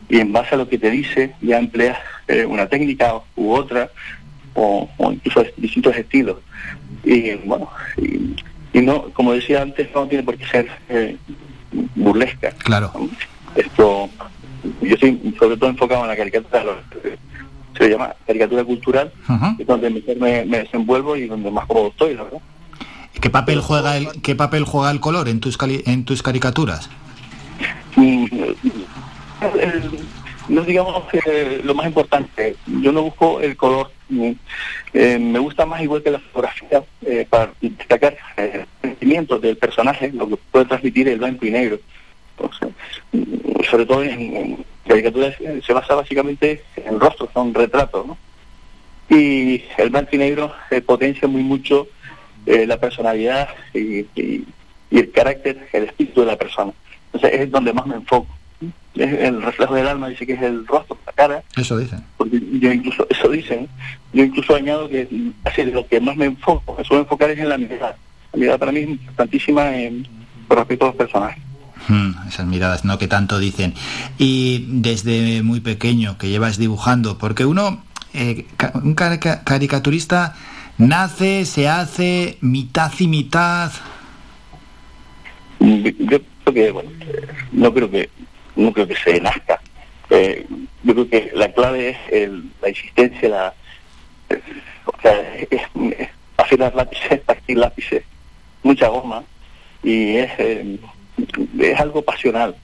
y 0.10 0.20
en 0.20 0.32
base 0.32 0.56
a 0.56 0.58
lo 0.58 0.68
que 0.70 0.78
te 0.78 0.90
dice 0.90 1.34
ya 1.42 1.58
empleas 1.60 1.98
eh, 2.28 2.46
una 2.46 2.68
técnica 2.68 3.16
u 3.36 3.52
otra 3.54 3.90
o, 4.54 4.90
o 4.98 5.12
incluso 5.12 5.44
distintos 5.58 5.96
estilos. 5.96 6.38
Y 7.04 7.36
bueno, 7.46 7.70
y, 7.98 8.36
y 8.78 8.82
no, 8.82 9.04
como 9.14 9.34
decía 9.34 9.62
antes, 9.62 9.90
no 9.94 10.08
tiene 10.08 10.24
por 10.24 10.38
qué 10.38 10.46
ser 10.46 10.68
eh, 10.90 11.18
burlesca. 11.96 12.52
Claro. 12.64 12.92
Esto, 13.56 14.10
yo 14.82 14.94
estoy 14.94 15.36
sobre 15.40 15.58
todo 15.58 15.70
enfocado 15.70 16.02
en 16.04 16.08
la 16.10 16.16
caricatura, 16.18 16.64
lo 16.64 16.76
se 17.78 17.90
llama 17.90 18.16
caricatura 18.26 18.64
cultural, 18.64 19.12
es 19.60 19.68
donde 19.68 19.90
mejor 19.92 20.18
me, 20.18 20.44
me 20.46 20.60
desenvuelvo 20.60 21.16
y 21.16 21.28
donde 21.28 21.52
más 21.52 21.68
cómodo 21.68 21.90
estoy, 21.90 22.16
la 22.16 22.24
verdad. 22.24 22.40
¿Qué 23.22 23.30
papel 23.30 23.62
juega 23.62 23.98
el, 23.98 24.08
qué 24.24 24.36
papel 24.36 24.64
juega 24.64 24.90
el 24.90 25.00
color 25.00 25.30
en 25.30 25.40
tus, 25.40 25.58
cali- 25.60 25.84
en 25.86 26.04
tus 26.04 26.24
caricaturas? 26.24 26.90
Mm, 27.96 28.26
no 30.50 30.62
digamos 30.62 31.04
lo 31.64 31.76
más 31.76 31.88
importante, 31.88 32.56
yo 32.82 32.92
no 32.92 33.04
busco 33.04 33.42
el 33.42 33.56
color, 33.58 33.92
eh, 34.94 35.20
me 35.20 35.40
gusta 35.40 35.66
más 35.66 35.82
igual 35.82 36.02
que 36.02 36.12
la 36.12 36.20
fotografía 36.20 36.84
eh, 37.06 37.28
para 37.30 37.52
destacar 37.62 38.18
eh, 38.38 38.66
sentimientos 38.82 39.42
del 39.42 39.58
personaje, 39.58 40.12
lo 40.12 40.30
que 40.30 40.38
puede 40.52 40.66
transmitir 40.66 41.08
el 41.10 41.20
blanco 41.20 41.46
y 41.46 41.52
negro. 41.52 41.80
Mm, 43.12 43.64
sobre 43.70 43.86
todo 43.86 44.04
en, 44.04 44.64
caricaturas 44.88 45.36
eh, 45.42 45.62
se 45.66 45.74
basa 45.74 45.96
básicamente 45.96 46.64
en 46.78 47.00
rostros, 47.00 47.30
son 47.34 47.54
retratos. 47.54 48.06
Y 49.10 49.64
el 49.78 49.90
blanco 49.90 50.10
y 50.14 50.18
negro 50.18 50.54
potencia 50.86 51.28
muy 51.28 51.42
mucho 51.42 51.88
la 52.46 52.78
personalidad 52.78 53.50
y 53.74 54.06
el 54.92 55.12
carácter, 55.12 55.68
el 55.72 55.86
espíritu 55.86 56.22
de 56.22 56.28
la 56.28 56.38
persona. 56.38 56.74
Entonces 57.14 57.42
es 57.42 57.52
donde 57.52 57.74
más 57.74 57.86
me 57.86 57.96
enfoco. 57.96 58.37
Es 58.98 59.14
el 59.14 59.41
reflejo 59.41 59.76
del 59.76 59.88
alma, 59.88 60.07
dice 60.10 60.26
que 60.26 60.34
es 60.34 60.41
el 60.41 60.65
rostro, 60.65 60.98
la 61.06 61.11
cara, 61.14 61.44
Eso 61.56 61.78
dicen. 61.78 62.03
porque 62.18 62.40
yo 62.60 62.72
incluso, 62.72 63.06
eso 63.10 63.30
dicen, 63.30 63.68
yo 64.14 64.24
incluso 64.24 64.56
añado 64.56 64.90
que 64.90 65.07
así 65.45 65.64
lo 65.65 65.86
que 65.88 65.99
más 66.02 66.15
me 66.15 66.26
enfoco, 66.26 66.76
me 66.78 66.84
suelo 66.84 67.03
enfocar 67.03 67.30
es 67.30 67.40
en 67.40 67.49
la 67.49 67.57
mirada. 67.57 67.95
La 68.34 68.40
mirada 68.40 68.57
para 68.57 68.72
mí 68.72 68.80
es 68.80 68.90
importantísima 68.90 69.76
en, 69.76 70.07
con 70.48 70.57
respecto 70.57 70.86
a 70.86 70.88
los 70.90 70.95
personajes. 70.98 71.41
Hmm, 71.88 72.11
esas 72.28 72.45
miradas, 72.48 72.84
¿no? 72.86 72.98
Que 72.98 73.07
tanto 73.07 73.40
dicen. 73.40 73.74
Y 74.18 74.65
desde 74.69 75.41
muy 75.44 75.60
pequeño 75.61 76.18
que 76.18 76.28
llevas 76.30 76.57
dibujando, 76.57 77.18
porque 77.18 77.45
uno, 77.45 77.84
eh, 78.14 78.45
un 78.84 78.95
carica- 78.95 79.44
caricaturista, 79.44 80.36
nace, 80.78 81.45
se 81.45 81.69
hace 81.69 82.38
mitad 82.41 82.91
y 82.99 83.07
mitad. 83.07 83.72
Mm, 85.60 85.84
Yo 86.10 86.19
creo 86.44 86.53
que, 86.53 86.72
bueno, 86.72 86.90
eh, 87.02 87.28
no 87.52 87.74
creo 87.74 87.90
que, 87.90 88.10
no 88.58 88.74
creo 88.74 88.88
que 88.88 88.96
se 88.96 89.20
nazca. 89.22 89.60
Eh, 90.10 90.46
yo 90.84 90.94
creo 90.94 91.10
que 91.10 91.32
la 91.34 91.52
clave 91.52 91.90
es 91.90 91.98
el- 92.12 92.44
la 92.62 92.70
insistencia, 92.70 93.30
la, 93.30 93.54
eh, 94.30 94.42
o 94.86 95.02
sea, 95.02 95.36
es, 95.50 95.62
lápices, 96.76 97.20
partir 97.26 97.58
lápices, 97.58 98.04
mucha 98.64 98.88
goma, 98.88 99.24
y 99.84 100.18
es, 100.18 100.32
eh, 100.40 100.80
es 101.60 101.80
algo 101.80 102.02
pasional. 102.02 102.56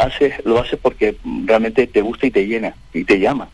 Haces, 0.00 0.34
lo 0.44 0.58
haces 0.58 0.78
porque 0.80 1.16
realmente 1.44 1.86
te 1.86 2.00
gusta 2.00 2.26
y 2.26 2.30
te 2.30 2.46
llena, 2.46 2.74
y 2.94 3.04
te 3.04 3.18
llama. 3.20 3.48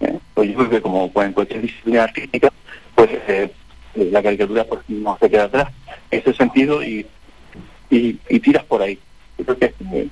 ¿eh? 0.00 0.18
Pues 0.34 0.48
yo 0.50 0.56
creo 0.56 0.70
que 0.70 0.80
como 0.82 1.10
en 1.16 1.32
cualquier 1.32 1.62
disciplina 1.62 2.04
artística, 2.04 2.52
pues 2.94 3.10
eh, 3.28 3.50
la 3.96 4.22
caricatura 4.22 4.64
pues, 4.64 4.80
no 4.88 5.18
se 5.20 5.28
queda 5.28 5.44
atrás. 5.44 5.68
En 6.10 6.20
ese 6.20 6.32
sentido, 6.34 6.82
y 6.82 7.06
y, 7.90 8.18
y 8.28 8.40
tiras 8.40 8.64
por 8.64 8.82
ahí. 8.82 8.98
Yo 9.38 9.44
creo 9.44 9.58
que 9.58 9.74
eh, 9.92 10.08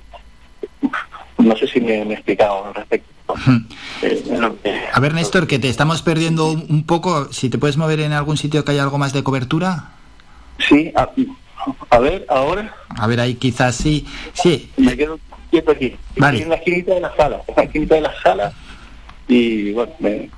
no 1.37 1.55
sé 1.57 1.67
si 1.67 1.79
me, 1.81 2.03
me 2.05 2.11
he 2.11 2.15
explicado 2.15 2.65
al 2.65 2.73
respecto. 2.73 3.09
Eh, 4.01 4.89
A 4.93 4.99
ver, 4.99 5.13
Néstor, 5.13 5.47
que 5.47 5.59
te 5.59 5.69
estamos 5.69 6.01
perdiendo 6.01 6.47
un 6.51 6.65
un 6.69 6.83
poco. 6.85 7.31
Si 7.33 7.49
te 7.49 7.57
puedes 7.57 7.77
mover 7.77 7.99
en 7.99 8.13
algún 8.13 8.37
sitio 8.37 8.63
que 8.63 8.71
haya 8.71 8.83
algo 8.83 8.97
más 8.97 9.13
de 9.13 9.23
cobertura. 9.23 9.91
Sí, 10.59 10.91
a, 10.95 11.09
a 11.89 11.99
ver, 11.99 12.25
ahora 12.29 12.73
A 12.89 13.07
ver, 13.07 13.19
ahí 13.19 13.35
quizás 13.35 13.75
sí. 13.75 14.05
Sí, 14.33 14.71
me 14.77 14.95
quedo 14.95 15.19
quieto 15.51 15.71
aquí. 15.71 15.95
Vale. 16.17 16.37
Estoy 16.37 16.43
en 16.43 16.49
la 16.49 16.55
esquinita 16.55 16.93
de 16.93 17.01
la 17.01 17.15
sala, 17.15 17.41
en 17.47 17.55
la 17.55 17.63
esquinita 17.63 17.95
de 17.95 18.01
la 18.01 18.21
sala 18.21 18.53
y 19.27 19.71
bueno, 19.73 19.91
me, 19.99 20.29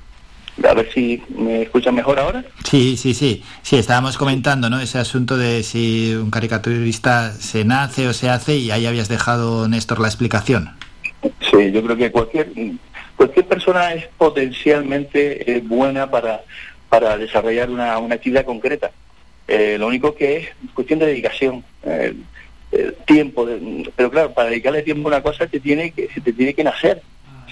a 0.66 0.74
ver 0.74 0.88
si 0.92 1.22
me 1.36 1.62
escuchan 1.62 1.94
mejor 1.94 2.18
ahora. 2.18 2.44
Sí, 2.64 2.96
sí, 2.96 3.14
sí. 3.14 3.42
Sí, 3.62 3.76
estábamos 3.76 4.16
comentando, 4.16 4.68
¿no? 4.70 4.80
Ese 4.80 4.98
asunto 4.98 5.36
de 5.36 5.62
si 5.62 6.14
un 6.14 6.30
caricaturista 6.30 7.32
se 7.32 7.64
nace 7.64 8.08
o 8.08 8.12
se 8.12 8.28
hace 8.30 8.56
y 8.56 8.70
ahí 8.70 8.86
habías 8.86 9.08
dejado, 9.08 9.68
Néstor, 9.68 10.00
la 10.00 10.08
explicación. 10.08 10.70
Sí, 11.50 11.70
yo 11.72 11.82
creo 11.82 11.96
que 11.96 12.10
cualquier 12.12 12.48
cualquier 13.16 13.46
persona 13.46 13.92
es 13.94 14.06
potencialmente 14.16 15.56
eh, 15.56 15.60
buena 15.64 16.10
para, 16.10 16.42
para 16.88 17.16
desarrollar 17.16 17.70
una, 17.70 17.98
una 17.98 18.14
actividad 18.14 18.44
concreta. 18.44 18.90
Eh, 19.46 19.76
lo 19.78 19.86
único 19.86 20.14
que 20.14 20.36
es 20.36 20.48
cuestión 20.74 20.98
de 20.98 21.06
dedicación, 21.06 21.64
eh, 21.84 22.14
eh, 22.72 22.92
tiempo. 23.06 23.46
de- 23.46 23.90
pero 23.96 24.10
claro, 24.10 24.32
para 24.34 24.50
dedicarle 24.50 24.82
tiempo 24.82 25.08
a 25.08 25.12
una 25.12 25.22
cosa 25.22 25.46
te 25.46 25.58
tiene 25.58 25.90
que, 25.92 26.08
se 26.14 26.20
te 26.20 26.32
tiene 26.32 26.54
que 26.54 26.64
nacer. 26.64 27.02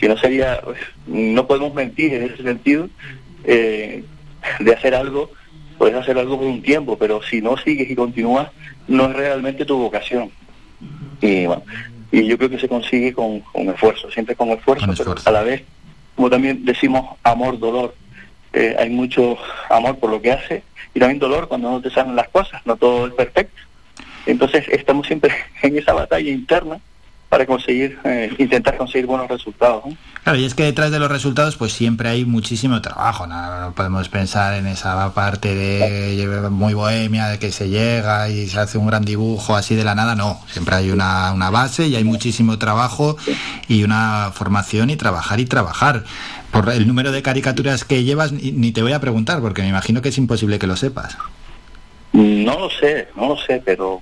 Si 0.00 0.08
no 0.08 0.16
sería, 0.16 0.60
no 1.06 1.46
podemos 1.46 1.74
mentir 1.74 2.14
en 2.14 2.24
ese 2.24 2.42
sentido, 2.42 2.88
eh, 3.44 4.04
de 4.60 4.72
hacer 4.72 4.94
algo, 4.94 5.30
puedes 5.78 5.94
hacer 5.96 6.18
algo 6.18 6.38
por 6.38 6.46
un 6.46 6.62
tiempo, 6.62 6.98
pero 6.98 7.22
si 7.22 7.40
no 7.40 7.56
sigues 7.56 7.90
y 7.90 7.94
continúas, 7.94 8.50
no 8.88 9.06
es 9.06 9.16
realmente 9.16 9.64
tu 9.64 9.78
vocación. 9.78 10.30
Y 11.20 11.46
bueno, 11.46 11.62
y 12.12 12.26
yo 12.26 12.36
creo 12.38 12.50
que 12.50 12.58
se 12.58 12.68
consigue 12.68 13.12
con, 13.12 13.40
con 13.40 13.68
esfuerzo, 13.68 14.10
siempre 14.10 14.36
con 14.36 14.50
esfuerzo, 14.50 14.86
pero 14.96 15.14
a 15.24 15.30
la 15.30 15.42
vez, 15.42 15.62
como 16.14 16.30
también 16.30 16.64
decimos, 16.64 17.16
amor, 17.22 17.58
dolor. 17.58 17.94
Eh, 18.52 18.74
hay 18.78 18.88
mucho 18.88 19.36
amor 19.68 19.98
por 19.98 20.08
lo 20.08 20.22
que 20.22 20.32
hace 20.32 20.62
y 20.94 21.00
también 21.00 21.18
dolor 21.18 21.46
cuando 21.46 21.70
no 21.70 21.82
te 21.82 21.90
salen 21.90 22.16
las 22.16 22.28
cosas, 22.28 22.62
no 22.64 22.76
todo 22.76 23.06
es 23.06 23.12
perfecto. 23.12 23.60
Entonces 24.24 24.66
estamos 24.68 25.06
siempre 25.06 25.30
en 25.62 25.76
esa 25.76 25.92
batalla 25.92 26.30
interna 26.30 26.80
para 27.36 27.44
conseguir, 27.44 27.98
eh, 28.04 28.34
intentar 28.38 28.78
conseguir 28.78 29.04
buenos 29.04 29.28
resultados. 29.28 29.84
¿no? 29.84 29.94
Claro, 30.24 30.38
y 30.38 30.46
es 30.46 30.54
que 30.54 30.62
detrás 30.62 30.90
de 30.90 30.98
los 30.98 31.10
resultados 31.10 31.54
pues 31.56 31.70
siempre 31.70 32.08
hay 32.08 32.24
muchísimo 32.24 32.80
trabajo, 32.80 33.26
no, 33.26 33.60
No 33.60 33.74
podemos 33.74 34.08
pensar 34.08 34.54
en 34.54 34.66
esa 34.66 35.12
parte 35.12 35.54
de 35.54 36.48
muy 36.50 36.72
bohemia, 36.72 37.26
de 37.28 37.38
que 37.38 37.52
se 37.52 37.68
llega 37.68 38.30
y 38.30 38.46
se 38.46 38.58
hace 38.58 38.78
un 38.78 38.86
gran 38.86 39.04
dibujo 39.04 39.54
así 39.54 39.74
de 39.74 39.84
la 39.84 39.94
nada, 39.94 40.14
no, 40.14 40.40
siempre 40.48 40.76
hay 40.76 40.90
una, 40.90 41.34
una 41.34 41.50
base 41.50 41.86
y 41.86 41.94
hay 41.94 42.04
muchísimo 42.04 42.58
trabajo 42.58 43.18
y 43.68 43.84
una 43.84 44.30
formación 44.32 44.88
y 44.88 44.96
trabajar 44.96 45.38
y 45.38 45.44
trabajar. 45.44 46.04
Por 46.52 46.70
el 46.70 46.86
número 46.86 47.12
de 47.12 47.20
caricaturas 47.20 47.84
que 47.84 48.02
llevas 48.02 48.32
ni, 48.32 48.50
ni 48.50 48.72
te 48.72 48.80
voy 48.80 48.94
a 48.94 49.00
preguntar 49.00 49.42
porque 49.42 49.60
me 49.60 49.68
imagino 49.68 50.00
que 50.00 50.08
es 50.08 50.16
imposible 50.16 50.58
que 50.58 50.66
lo 50.66 50.76
sepas. 50.76 51.18
No 52.14 52.58
lo 52.58 52.70
sé, 52.70 53.08
no 53.14 53.28
lo 53.28 53.36
sé, 53.36 53.60
pero 53.62 54.00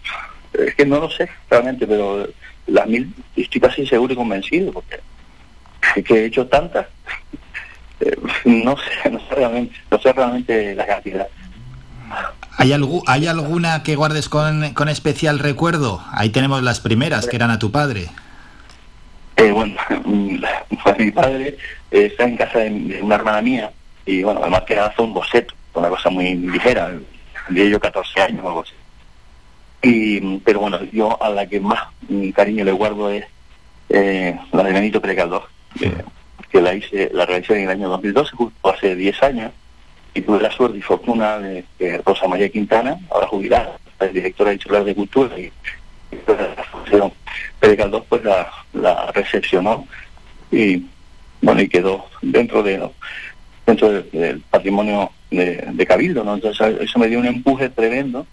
es 0.52 0.74
que 0.76 0.86
no 0.86 1.00
lo 1.00 1.10
sé 1.10 1.28
realmente, 1.50 1.84
pero 1.84 2.28
las 2.66 2.86
mil 2.86 3.12
estoy 3.36 3.60
casi 3.60 3.86
seguro 3.86 4.12
y 4.12 4.16
convencido 4.16 4.72
porque 4.72 5.00
es 5.96 6.04
que 6.04 6.14
he 6.14 6.24
hecho 6.26 6.46
tantas, 6.46 6.86
eh, 8.00 8.16
no 8.44 8.76
sé, 8.76 9.10
no 9.10 9.18
sé 9.20 9.34
realmente, 9.34 9.76
no 9.90 9.98
sé 10.00 10.12
realmente 10.12 10.74
la 10.74 10.86
cantidad. 10.86 11.28
¿Hay, 12.56 12.72
¿Hay 13.06 13.26
alguna 13.26 13.82
que 13.82 13.96
guardes 13.96 14.28
con, 14.28 14.74
con 14.74 14.88
especial 14.88 15.38
recuerdo? 15.38 16.02
Ahí 16.12 16.30
tenemos 16.30 16.62
las 16.62 16.80
primeras 16.80 17.26
que 17.26 17.36
eran 17.36 17.50
a 17.50 17.58
tu 17.58 17.70
padre. 17.72 18.08
Eh, 19.36 19.50
bueno, 19.50 19.74
pues 20.84 20.98
mi 20.98 21.10
padre 21.10 21.56
eh, 21.90 22.06
está 22.06 22.24
en 22.24 22.36
casa 22.36 22.60
de, 22.60 22.70
de 22.70 23.02
una 23.02 23.16
hermana 23.16 23.42
mía 23.42 23.70
y 24.06 24.22
bueno, 24.22 24.40
además 24.42 24.62
que 24.62 24.78
fue 24.94 25.04
un 25.04 25.14
boceto, 25.14 25.54
una 25.74 25.88
cosa 25.88 26.10
muy 26.10 26.34
ligera, 26.34 26.92
de 27.48 27.70
yo 27.70 27.80
14 27.80 28.20
años 28.22 28.44
o 28.44 28.48
algo 28.48 28.62
así. 28.62 28.72
Y, 29.84 30.38
pero 30.38 30.60
bueno, 30.60 30.82
yo 30.92 31.22
a 31.22 31.28
la 31.28 31.46
que 31.46 31.60
más 31.60 31.80
cariño 32.34 32.64
le 32.64 32.72
guardo 32.72 33.10
es 33.10 33.24
eh, 33.90 34.38
la 34.52 34.62
de 34.62 34.72
Benito 34.72 35.02
eh, 35.04 35.92
que 36.50 36.62
la 36.62 36.74
hice, 36.74 37.10
la 37.12 37.26
realicé 37.26 37.56
en 37.56 37.64
el 37.64 37.70
año 37.70 37.88
2012, 37.90 38.34
justo 38.34 38.70
hace 38.70 38.96
10 38.96 39.22
años, 39.22 39.52
y 40.14 40.22
tuve 40.22 40.40
la 40.40 40.50
suerte 40.50 40.78
y 40.78 40.82
fortuna 40.82 41.38
de 41.38 41.64
que 41.78 41.98
Rosa 41.98 42.26
María 42.26 42.48
Quintana, 42.48 42.96
ahora 43.10 43.26
jubilada, 43.26 43.76
es 44.00 44.12
directora 44.14 44.52
titular 44.52 44.84
de 44.84 44.94
Cultura 44.94 45.38
y, 45.38 45.52
pues, 46.24 46.38
la 46.38 46.64
Fundación 46.64 47.12
Pérez 47.60 47.76
Galdós, 47.76 48.04
pues 48.08 48.24
la, 48.24 48.50
la 48.72 49.12
recepcionó 49.12 49.86
y 50.50 50.86
bueno, 51.42 51.60
y 51.60 51.68
quedó 51.68 52.06
dentro 52.22 52.62
de 52.62 52.88
dentro 53.66 53.90
del, 53.90 54.10
del 54.12 54.40
patrimonio 54.40 55.10
de, 55.30 55.64
de 55.72 55.86
Cabildo, 55.86 56.24
¿no? 56.24 56.34
Entonces 56.34 56.76
eso 56.80 56.98
me 56.98 57.08
dio 57.08 57.18
un 57.18 57.26
empuje 57.26 57.68
tremendo 57.68 58.26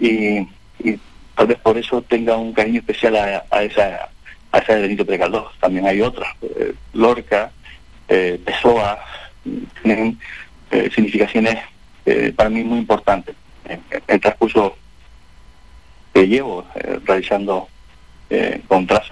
y, 0.00 0.46
y 0.78 0.98
tal 1.34 1.46
vez 1.46 1.58
por 1.58 1.76
eso 1.78 2.02
tenga 2.02 2.36
un 2.36 2.52
cariño 2.52 2.80
especial 2.80 3.16
a, 3.16 3.44
a 3.50 3.62
esa 3.62 4.08
a 4.50 4.58
esa 4.58 4.74
de 4.74 4.82
Benito 4.82 5.04
Pérez 5.04 5.20
Galdós. 5.20 5.52
También 5.60 5.86
hay 5.86 6.00
otras, 6.00 6.28
eh, 6.42 6.72
Lorca, 6.94 7.50
eh, 8.08 8.40
tienen 9.82 10.18
eh, 10.70 10.90
significaciones 10.94 11.58
eh, 12.06 12.32
para 12.34 12.50
mí 12.50 12.64
muy 12.64 12.78
importantes. 12.78 13.34
En 13.66 13.82
el 14.06 14.20
transcurso 14.20 14.76
que 16.14 16.26
llevo 16.26 16.64
eh, 16.74 16.98
realizando 17.04 17.68
eh, 18.30 18.62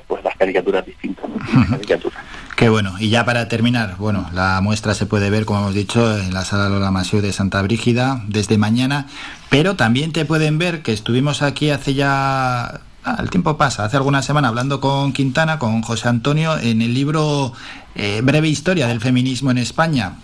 pues 0.07 0.23
las 0.23 0.37
caricaturas 0.37 0.85
distintas, 0.85 1.27
¿no? 1.29 1.67
caricaturas. 1.71 2.19
Qué 2.57 2.69
bueno. 2.69 2.95
Y 2.99 3.11
ya 3.11 3.25
para 3.25 3.49
terminar, 3.49 3.97
bueno, 3.99 4.29
la 4.33 4.61
muestra 4.63 4.95
se 4.95 5.07
puede 5.07 5.29
ver, 5.31 5.45
como 5.45 5.61
hemos 5.61 5.75
dicho, 5.75 6.19
en 6.19 6.33
la 6.33 6.45
sala 6.45 6.69
Lola 6.69 6.91
Masiu 6.91 7.21
de 7.21 7.33
Santa 7.33 7.61
Brígida 7.63 8.23
desde 8.29 8.57
mañana, 8.57 9.07
pero 9.51 9.77
también 9.77 10.13
te 10.13 10.25
pueden 10.25 10.59
ver 10.59 10.83
que 10.83 10.93
estuvimos 10.93 11.43
aquí 11.43 11.71
hace 11.71 11.95
ya... 11.95 12.81
ah, 13.05 13.17
el 13.21 13.31
tiempo 13.31 13.57
pasa, 13.57 13.85
hace 13.85 13.97
alguna 13.97 14.23
semana 14.23 14.49
hablando 14.49 14.81
con 14.81 15.13
Quintana, 15.13 15.59
con 15.59 15.83
José 15.83 16.09
Antonio, 16.09 16.59
en 16.59 16.81
el 16.81 16.95
libro 16.95 17.53
eh, 17.95 18.21
Breve 18.23 18.49
Historia 18.49 18.87
del 18.87 19.01
Feminismo 19.01 19.51
en 19.51 19.59
España, 19.59 20.15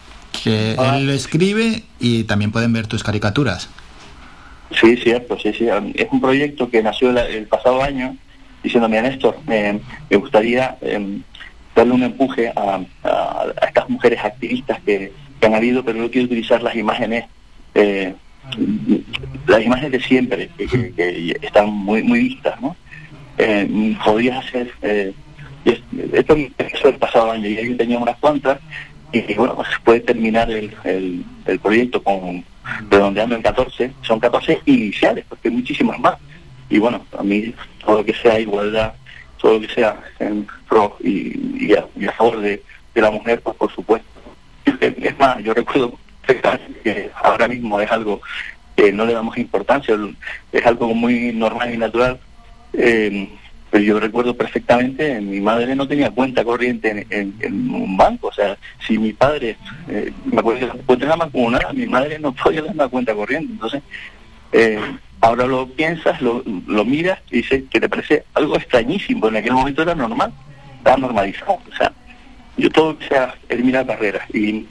que 0.42 0.72
él 0.72 1.06
lo 1.06 1.12
escribe 1.12 1.82
y 2.00 2.24
también 2.24 2.50
pueden 2.50 2.72
ver 2.72 2.86
tus 2.86 3.02
caricaturas. 3.02 3.68
Sí, 4.80 4.96
cierto, 4.96 5.38
sí, 5.38 5.52
sí. 5.52 5.66
Es 5.94 6.08
un 6.10 6.20
proyecto 6.20 6.70
que 6.70 6.82
nació 6.82 7.10
el 7.10 7.46
pasado 7.46 7.82
año 7.82 8.16
diciéndome 8.62 8.98
a 8.98 9.02
Néstor, 9.02 9.36
me 9.46 9.80
gustaría 10.16 10.76
eh, 10.80 11.18
darle 11.74 11.92
un 11.92 12.02
empuje 12.02 12.52
a, 12.54 12.80
a- 13.04 13.44
estas 13.66 13.88
mujeres 13.88 14.20
activistas 14.24 14.80
que, 14.82 15.12
han 15.42 15.54
habido, 15.56 15.84
pero 15.84 15.98
yo 15.98 16.08
quiero 16.08 16.26
utilizar 16.26 16.62
las 16.62 16.76
imágenes, 16.76 17.24
eh, 17.74 18.14
las 19.48 19.60
imágenes 19.64 19.90
de 19.90 20.00
siempre, 20.00 20.48
que, 20.56 21.36
están 21.42 21.68
muy, 21.68 22.04
muy 22.04 22.20
vistas, 22.20 22.60
¿no? 22.60 22.76
Eh, 23.38 23.96
podrías 24.04 24.44
hacer, 24.46 24.70
eh, 24.82 25.12
esto 26.12 26.34
empezó 26.36 26.88
el 26.90 26.94
pasado 26.96 27.32
año 27.32 27.48
y 27.48 27.56
yo 27.56 27.76
tenía 27.76 27.98
unas 27.98 28.16
cuantas, 28.18 28.60
y 29.12 29.34
bueno, 29.34 29.56
pues 29.56 29.68
puede 29.82 29.98
terminar 30.00 30.48
el, 30.48 30.72
el, 30.84 31.24
el 31.46 31.58
proyecto 31.58 32.00
con 32.02 32.44
redondeando 32.88 33.34
en 33.34 33.42
14, 33.42 33.90
son 34.02 34.20
14 34.20 34.60
iniciales, 34.66 35.24
porque 35.28 35.48
hay 35.48 35.54
muchísimas 35.54 35.98
más. 35.98 36.14
Y 36.70 36.78
bueno, 36.78 37.04
a 37.18 37.22
mí 37.22 37.52
todo 37.84 37.98
lo 37.98 38.04
que 38.04 38.14
sea 38.14 38.38
igualdad, 38.40 38.94
todo 39.40 39.54
lo 39.54 39.60
que 39.66 39.74
sea 39.74 40.00
en 40.18 40.46
pro 40.68 40.96
y, 41.00 41.72
a, 41.74 41.84
y 41.96 42.06
a 42.06 42.12
favor 42.12 42.40
de, 42.40 42.62
la 42.94 43.10
mujer, 43.10 43.40
pues 43.42 43.56
por 43.56 43.72
supuesto. 43.72 44.06
Es 44.80 45.18
más, 45.18 45.38
yo 45.42 45.54
recuerdo 45.54 45.98
que 46.26 47.10
ahora 47.22 47.48
mismo 47.48 47.80
es 47.80 47.90
algo 47.90 48.20
que 48.76 48.92
no 48.92 49.04
le 49.04 49.12
damos 49.14 49.36
importancia, 49.38 49.96
es 50.52 50.66
algo 50.66 50.94
muy 50.94 51.32
normal 51.32 51.72
y 51.74 51.76
natural. 51.78 52.18
eh, 52.72 53.28
pero 53.70 53.84
yo 53.84 53.98
recuerdo 53.98 54.36
perfectamente, 54.36 55.18
mi 55.22 55.40
madre 55.40 55.74
no 55.74 55.88
tenía 55.88 56.10
cuenta 56.10 56.44
corriente 56.44 56.90
en, 56.90 57.06
en- 57.08 57.34
en 57.40 57.70
un 57.74 57.96
banco. 57.96 58.26
O 58.28 58.32
sea, 58.32 58.58
si 58.86 58.98
mi 58.98 59.14
padre, 59.14 59.56
eh, 59.88 60.12
me 60.26 60.40
acuerdo 60.40 60.70
que 60.98 61.06
la 61.06 61.16
mancomunada, 61.16 61.72
mi 61.72 61.86
madre 61.86 62.18
no 62.18 62.32
podía 62.34 62.60
dar 62.60 62.74
una 62.74 62.88
cuenta 62.88 63.14
corriente. 63.14 63.50
Entonces, 63.50 63.82
eh, 64.52 64.78
ahora 65.22 65.46
lo 65.46 65.66
piensas, 65.68 66.20
lo, 66.20 66.42
lo 66.66 66.84
miras 66.84 67.20
y 67.30 67.38
dices 67.38 67.64
que 67.70 67.80
te 67.80 67.88
parece 67.88 68.24
algo 68.34 68.56
extrañísimo. 68.56 69.28
En 69.28 69.36
aquel 69.36 69.52
momento 69.52 69.82
era 69.82 69.94
normal, 69.94 70.32
estaba 70.78 70.98
normalizado. 70.98 71.58
O 71.72 71.76
sea, 71.76 71.92
yo 72.58 72.68
todo 72.70 72.98
que 72.98 73.08
sea 73.08 73.34
eliminar 73.48 73.86
barreras 73.86 74.28
y, 74.34 74.66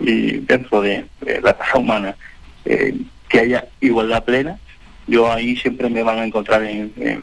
y 0.00 0.38
dentro 0.38 0.80
de, 0.80 1.06
la 1.42 1.52
raza 1.52 1.78
humana 1.78 2.16
eh, 2.64 2.96
que 3.28 3.40
haya 3.40 3.66
igualdad 3.80 4.24
plena, 4.24 4.58
yo 5.06 5.30
ahí 5.30 5.56
siempre 5.56 5.90
me 5.90 6.02
van 6.02 6.20
a 6.20 6.24
encontrar 6.24 6.62
en, 6.62 6.92
eh, 6.96 7.20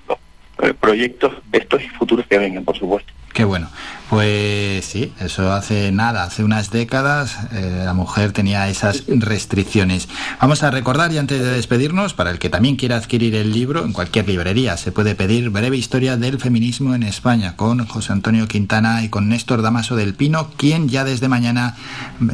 proyectos 0.79 1.33
estos 1.51 1.81
y 1.81 1.87
futuros 1.87 2.27
que 2.27 2.37
vengan, 2.37 2.63
por 2.63 2.77
supuesto. 2.77 3.11
Qué 3.33 3.45
bueno. 3.45 3.69
Pues 4.13 4.85
sí, 4.85 5.11
eso 5.19 5.51
hace 5.51 5.91
nada, 5.91 6.21
hace 6.21 6.43
unas 6.43 6.69
décadas 6.69 7.35
eh, 7.51 7.81
la 7.83 7.95
mujer 7.95 8.31
tenía 8.31 8.69
esas 8.69 9.05
restricciones. 9.07 10.07
Vamos 10.39 10.61
a 10.61 10.69
recordar 10.69 11.11
y 11.11 11.17
antes 11.17 11.41
de 11.41 11.49
despedirnos, 11.49 12.13
para 12.13 12.29
el 12.29 12.37
que 12.37 12.51
también 12.51 12.75
quiera 12.75 12.97
adquirir 12.97 13.33
el 13.33 13.51
libro, 13.51 13.83
en 13.83 13.91
cualquier 13.91 14.27
librería 14.27 14.77
se 14.77 14.91
puede 14.91 15.15
pedir 15.15 15.49
Breve 15.49 15.77
Historia 15.77 16.15
del 16.15 16.39
Feminismo 16.39 16.93
en 16.93 17.01
España 17.01 17.55
con 17.55 17.87
José 17.87 18.13
Antonio 18.13 18.47
Quintana 18.47 19.03
y 19.03 19.09
con 19.09 19.29
Néstor 19.29 19.63
Damaso 19.63 19.95
del 19.95 20.13
Pino, 20.13 20.51
quien 20.57 20.89
ya 20.89 21.03
desde 21.05 21.27
mañana 21.27 21.75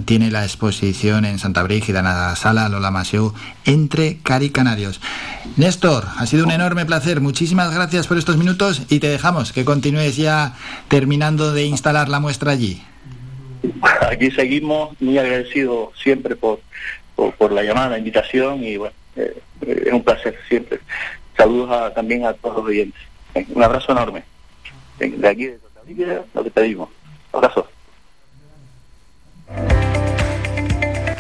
tiene 0.04 0.32
la 0.32 0.44
exposición 0.44 1.24
en 1.24 1.40
Santa 1.40 1.64
Brígida, 1.64 2.00
en 2.00 2.06
la 2.06 2.36
sala 2.36 2.68
Lola 2.68 2.92
Masiu, 2.92 3.34
entre 3.64 4.18
Caricanarios. 4.18 5.00
Néstor, 5.56 6.08
ha 6.18 6.26
sido 6.26 6.46
un 6.46 6.52
enorme 6.52 6.86
placer. 6.86 7.22
Muchísimas 7.22 7.74
gracias 7.74 8.08
por 8.08 8.18
estos 8.18 8.36
minutos 8.36 8.82
y 8.90 9.00
te 9.00 9.08
dejamos 9.08 9.54
que 9.54 9.64
continúes 9.64 10.18
ya 10.18 10.56
terminando 10.90 11.54
de 11.54 11.69
instalar 11.70 12.10
la 12.10 12.20
muestra 12.20 12.52
allí. 12.52 12.82
aquí 14.10 14.32
seguimos 14.32 15.00
muy 15.02 15.18
agradecidos 15.18 15.90
siempre 16.02 16.36
por, 16.36 16.60
por, 17.16 17.52
la 17.52 17.64
llamada, 17.64 17.90
la 17.90 17.98
invitación 17.98 18.64
y 18.64 18.78
bueno, 18.78 18.94
eh, 19.16 19.42
es 19.66 19.94
un 19.94 20.04
placer 20.04 20.38
siempre. 20.48 20.80
Saludos 21.38 21.94
también 21.94 22.26
a 22.26 22.34
todos 22.34 22.58
los 22.58 22.66
oyentes. 22.66 23.02
Un 23.50 23.64
abrazo 23.64 23.92
enorme. 23.92 24.24
De 24.98 25.28
aquí 25.28 25.46
de 25.46 25.58
Costa 25.58 26.26
lo 26.34 26.44
que 26.44 26.52
pedimos. 26.52 26.90
Abrazo. 27.32 27.68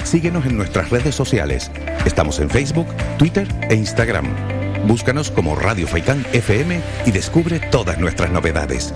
Síguenos 0.03 0.45
en 0.45 0.57
nuestras 0.57 0.89
redes 0.89 1.15
sociales. 1.15 1.71
Estamos 2.05 2.39
en 2.39 2.49
Facebook, 2.49 2.87
Twitter 3.17 3.47
e 3.69 3.75
Instagram. 3.75 4.25
Búscanos 4.87 5.29
como 5.29 5.55
Radio 5.55 5.87
Faicán 5.87 6.25
FM 6.33 6.81
y 7.05 7.11
descubre 7.11 7.59
todas 7.59 7.99
nuestras 7.99 8.31
novedades. 8.31 8.93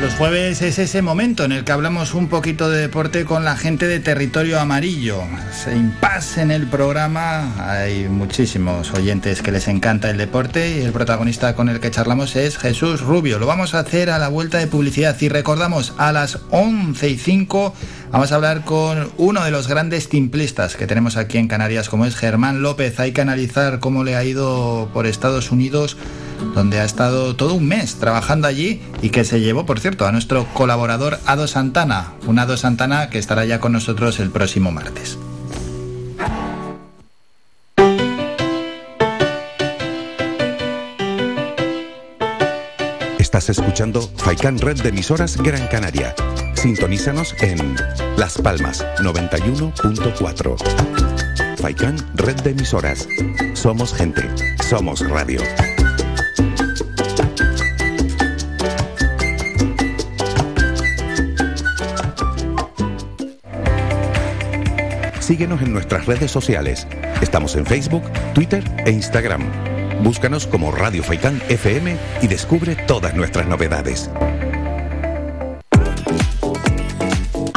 Los 0.00 0.14
jueves 0.14 0.62
es 0.62 0.78
ese 0.78 1.02
momento 1.02 1.42
en 1.44 1.50
el 1.50 1.64
que 1.64 1.72
hablamos 1.72 2.14
un 2.14 2.28
poquito 2.28 2.70
de 2.70 2.82
deporte 2.82 3.24
con 3.24 3.44
la 3.44 3.56
gente 3.56 3.88
de 3.88 3.98
Territorio 3.98 4.60
Amarillo. 4.60 5.22
Se 5.52 5.76
impasse 5.76 6.42
en 6.42 6.52
el 6.52 6.68
programa, 6.68 7.52
hay 7.58 8.08
muchísimos 8.08 8.92
oyentes 8.92 9.42
que 9.42 9.50
les 9.50 9.66
encanta 9.66 10.08
el 10.08 10.16
deporte 10.16 10.78
y 10.78 10.82
el 10.82 10.92
protagonista 10.92 11.56
con 11.56 11.68
el 11.68 11.80
que 11.80 11.90
charlamos 11.90 12.36
es 12.36 12.58
Jesús 12.58 13.00
Rubio. 13.00 13.40
Lo 13.40 13.46
vamos 13.46 13.74
a 13.74 13.80
hacer 13.80 14.08
a 14.10 14.20
la 14.20 14.28
vuelta 14.28 14.58
de 14.58 14.68
publicidad 14.68 15.16
y 15.20 15.28
recordamos 15.28 15.92
a 15.98 16.12
las 16.12 16.38
11 16.50 17.08
y 17.08 17.18
5 17.18 17.74
vamos 18.10 18.32
a 18.32 18.34
hablar 18.34 18.64
con 18.64 19.10
uno 19.16 19.44
de 19.44 19.50
los 19.50 19.68
grandes 19.68 20.08
timplistas 20.08 20.76
que 20.76 20.86
tenemos 20.86 21.16
aquí 21.16 21.38
en 21.38 21.48
Canarias 21.48 21.88
como 21.88 22.06
es 22.06 22.16
Germán 22.16 22.62
López. 22.62 22.98
Hay 23.00 23.12
que 23.12 23.20
analizar 23.20 23.80
cómo 23.80 24.04
le 24.04 24.16
ha 24.16 24.24
ido 24.24 24.88
por 24.92 25.06
Estados 25.06 25.50
Unidos 25.50 25.96
donde 26.54 26.80
ha 26.80 26.84
estado 26.84 27.36
todo 27.36 27.54
un 27.54 27.66
mes 27.66 27.96
trabajando 27.96 28.46
allí 28.46 28.80
y 29.02 29.10
que 29.10 29.24
se 29.24 29.40
llevó, 29.40 29.66
por 29.66 29.80
cierto, 29.80 30.06
a 30.06 30.12
nuestro 30.12 30.46
colaborador 30.54 31.18
Ado 31.26 31.48
Santana, 31.48 32.12
un 32.26 32.38
Ado 32.38 32.56
Santana 32.56 33.10
que 33.10 33.18
estará 33.18 33.44
ya 33.44 33.60
con 33.60 33.72
nosotros 33.72 34.20
el 34.20 34.30
próximo 34.30 34.70
martes. 34.70 35.18
Estás 43.18 43.50
escuchando 43.50 44.00
Faikan 44.16 44.58
Red 44.58 44.80
de 44.82 44.88
emisoras 44.88 45.36
Gran 45.36 45.66
Canaria. 45.68 46.14
Sintonízanos 46.58 47.36
en 47.40 47.76
Las 48.16 48.36
Palmas 48.36 48.84
91.4. 48.98 50.56
Faikan 51.56 51.96
Red 52.14 52.40
de 52.40 52.50
emisoras. 52.50 53.06
Somos 53.52 53.94
gente, 53.94 54.22
somos 54.68 55.08
radio. 55.08 55.40
Síguenos 65.20 65.62
en 65.62 65.72
nuestras 65.72 66.06
redes 66.06 66.32
sociales. 66.32 66.88
Estamos 67.22 67.54
en 67.54 67.66
Facebook, 67.66 68.02
Twitter 68.34 68.64
e 68.84 68.90
Instagram. 68.90 69.44
Búscanos 70.02 70.48
como 70.48 70.72
Radio 70.72 71.04
Faicán 71.04 71.40
FM 71.48 71.96
y 72.20 72.26
descubre 72.26 72.74
todas 72.74 73.14
nuestras 73.14 73.46
novedades. 73.46 74.10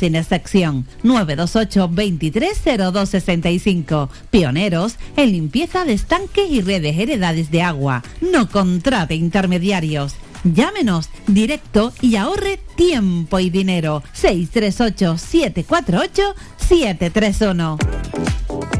sin 0.00 0.16
excepción. 0.16 0.86
928 1.02 1.88
230265. 1.88 4.08
Pioneros 4.30 4.96
en 5.16 5.32
limpieza 5.32 5.84
de 5.84 5.92
estanques 5.92 6.50
y 6.50 6.62
redes 6.62 6.98
heredades 6.98 7.50
de 7.50 7.60
agua. 7.62 8.02
No 8.20 8.48
contrate 8.48 9.14
intermediarios. 9.14 10.14
Llámenos 10.42 11.10
directo 11.26 11.92
y 12.00 12.16
ahorre 12.16 12.58
tiempo 12.74 13.38
y 13.38 13.50
dinero. 13.50 14.02
638 14.14 15.18
748 15.18 16.34
731. 16.56 18.79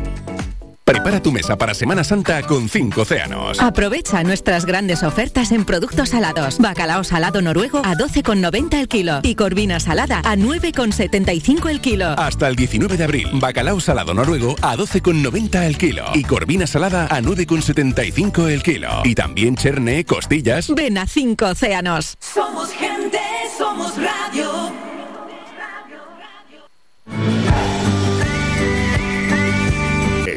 Prepara 0.90 1.22
tu 1.22 1.30
mesa 1.30 1.56
para 1.56 1.72
Semana 1.72 2.02
Santa 2.02 2.42
con 2.42 2.68
5 2.68 3.02
océanos. 3.02 3.60
Aprovecha 3.60 4.24
nuestras 4.24 4.66
grandes 4.66 5.04
ofertas 5.04 5.52
en 5.52 5.64
productos 5.64 6.08
salados. 6.08 6.58
Bacalao 6.58 7.04
salado 7.04 7.40
noruego 7.40 7.78
a 7.84 7.94
12,90 7.94 8.74
el 8.74 8.88
kilo 8.88 9.20
y 9.22 9.36
corvina 9.36 9.78
salada 9.78 10.18
a 10.24 10.34
9,75 10.34 11.70
el 11.70 11.80
kilo. 11.80 12.08
Hasta 12.18 12.48
el 12.48 12.56
19 12.56 12.96
de 12.96 13.04
abril, 13.04 13.28
bacalao 13.34 13.78
salado 13.78 14.14
noruego 14.14 14.56
a 14.62 14.76
12,90 14.76 15.62
el 15.64 15.78
kilo 15.78 16.06
y 16.12 16.24
corvina 16.24 16.66
salada 16.66 17.06
a 17.06 17.20
9,75 17.20 18.48
el 18.48 18.64
kilo. 18.64 18.88
Y 19.04 19.14
también 19.14 19.54
cherne, 19.54 20.04
costillas. 20.04 20.74
Ven 20.74 20.98
a 20.98 21.06
5 21.06 21.46
océanos. 21.46 22.16
Somos 22.18 22.72
gente, 22.72 23.20
somos 23.56 23.94
radio. 23.94 24.80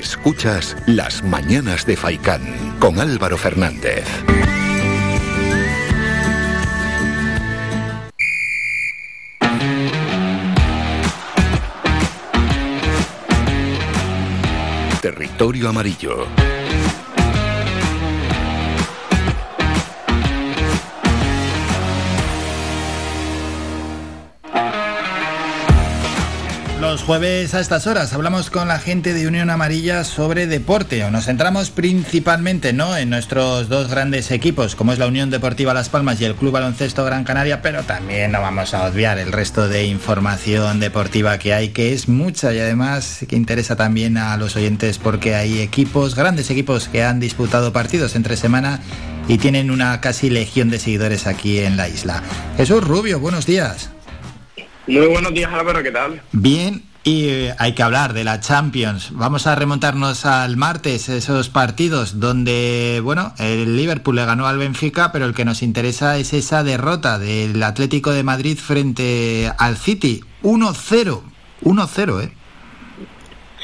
Escuchas 0.03 0.75
Las 0.85 1.23
Mañanas 1.23 1.85
de 1.85 1.95
Faicán 1.95 2.41
con 2.77 2.99
Álvaro 2.99 3.37
Fernández. 3.37 4.05
Territorio 15.01 15.69
Amarillo. 15.69 16.52
Los 26.93 27.01
jueves 27.01 27.55
a 27.55 27.59
estas 27.59 27.87
horas 27.87 28.13
hablamos 28.13 28.51
con 28.51 28.67
la 28.67 28.77
gente 28.77 29.15
de 29.15 29.27
Unión 29.27 29.49
Amarilla 29.49 30.03
sobre 30.03 30.45
deporte. 30.45 31.03
Nos 31.09 31.25
centramos 31.25 31.71
principalmente 31.71 32.71
¿no? 32.71 32.95
en 32.95 33.09
nuestros 33.09 33.67
dos 33.67 33.89
grandes 33.89 34.29
equipos, 34.29 34.75
como 34.75 34.93
es 34.93 34.99
la 34.99 35.07
Unión 35.07 35.31
Deportiva 35.31 35.73
Las 35.73 35.89
Palmas 35.89 36.21
y 36.21 36.25
el 36.25 36.35
Club 36.35 36.51
Baloncesto 36.51 37.03
Gran 37.03 37.23
Canaria, 37.23 37.63
pero 37.63 37.81
también 37.81 38.31
no 38.31 38.41
vamos 38.41 38.75
a 38.75 38.85
obviar 38.85 39.17
el 39.17 39.31
resto 39.31 39.67
de 39.67 39.85
información 39.85 40.79
deportiva 40.79 41.39
que 41.39 41.55
hay, 41.55 41.69
que 41.69 41.93
es 41.93 42.07
mucha 42.07 42.53
y 42.53 42.59
además 42.59 43.25
que 43.27 43.37
interesa 43.37 43.75
también 43.75 44.19
a 44.19 44.37
los 44.37 44.55
oyentes 44.55 44.99
porque 44.99 45.33
hay 45.33 45.61
equipos, 45.61 46.13
grandes 46.13 46.51
equipos 46.51 46.89
que 46.89 47.03
han 47.03 47.19
disputado 47.19 47.73
partidos 47.73 48.15
entre 48.15 48.37
semana 48.37 48.81
y 49.27 49.39
tienen 49.39 49.71
una 49.71 49.99
casi 49.99 50.29
legión 50.29 50.69
de 50.69 50.77
seguidores 50.77 51.25
aquí 51.25 51.57
en 51.57 51.75
la 51.75 51.89
isla. 51.89 52.21
Jesús 52.55 52.83
Rubio, 52.83 53.19
buenos 53.19 53.47
días. 53.47 53.89
Muy 54.85 55.07
buenos 55.07 55.33
días, 55.33 55.49
Álvaro, 55.53 55.81
¿qué 55.81 55.91
tal? 55.91 56.21
Bien, 56.33 56.83
y 57.05 57.29
eh, 57.29 57.55
hay 57.57 57.73
que 57.73 57.83
hablar 57.83 58.11
de 58.11 58.25
la 58.25 58.41
Champions. 58.41 59.11
Vamos 59.13 59.47
a 59.47 59.55
remontarnos 59.55 60.25
al 60.25 60.57
martes, 60.57 61.07
esos 61.07 61.47
partidos 61.47 62.19
donde, 62.19 62.99
bueno, 63.01 63.33
el 63.39 63.77
Liverpool 63.77 64.17
le 64.17 64.25
ganó 64.25 64.45
al 64.45 64.57
Benfica, 64.57 65.13
pero 65.13 65.23
el 65.23 65.33
que 65.33 65.45
nos 65.45 65.63
interesa 65.63 66.17
es 66.17 66.33
esa 66.33 66.63
derrota 66.63 67.17
del 67.17 67.63
Atlético 67.63 68.11
de 68.11 68.23
Madrid 68.23 68.57
frente 68.57 69.49
al 69.57 69.77
City. 69.77 70.19
1-0, 70.43 71.21
1-0, 71.63 72.23
¿eh? 72.23 72.31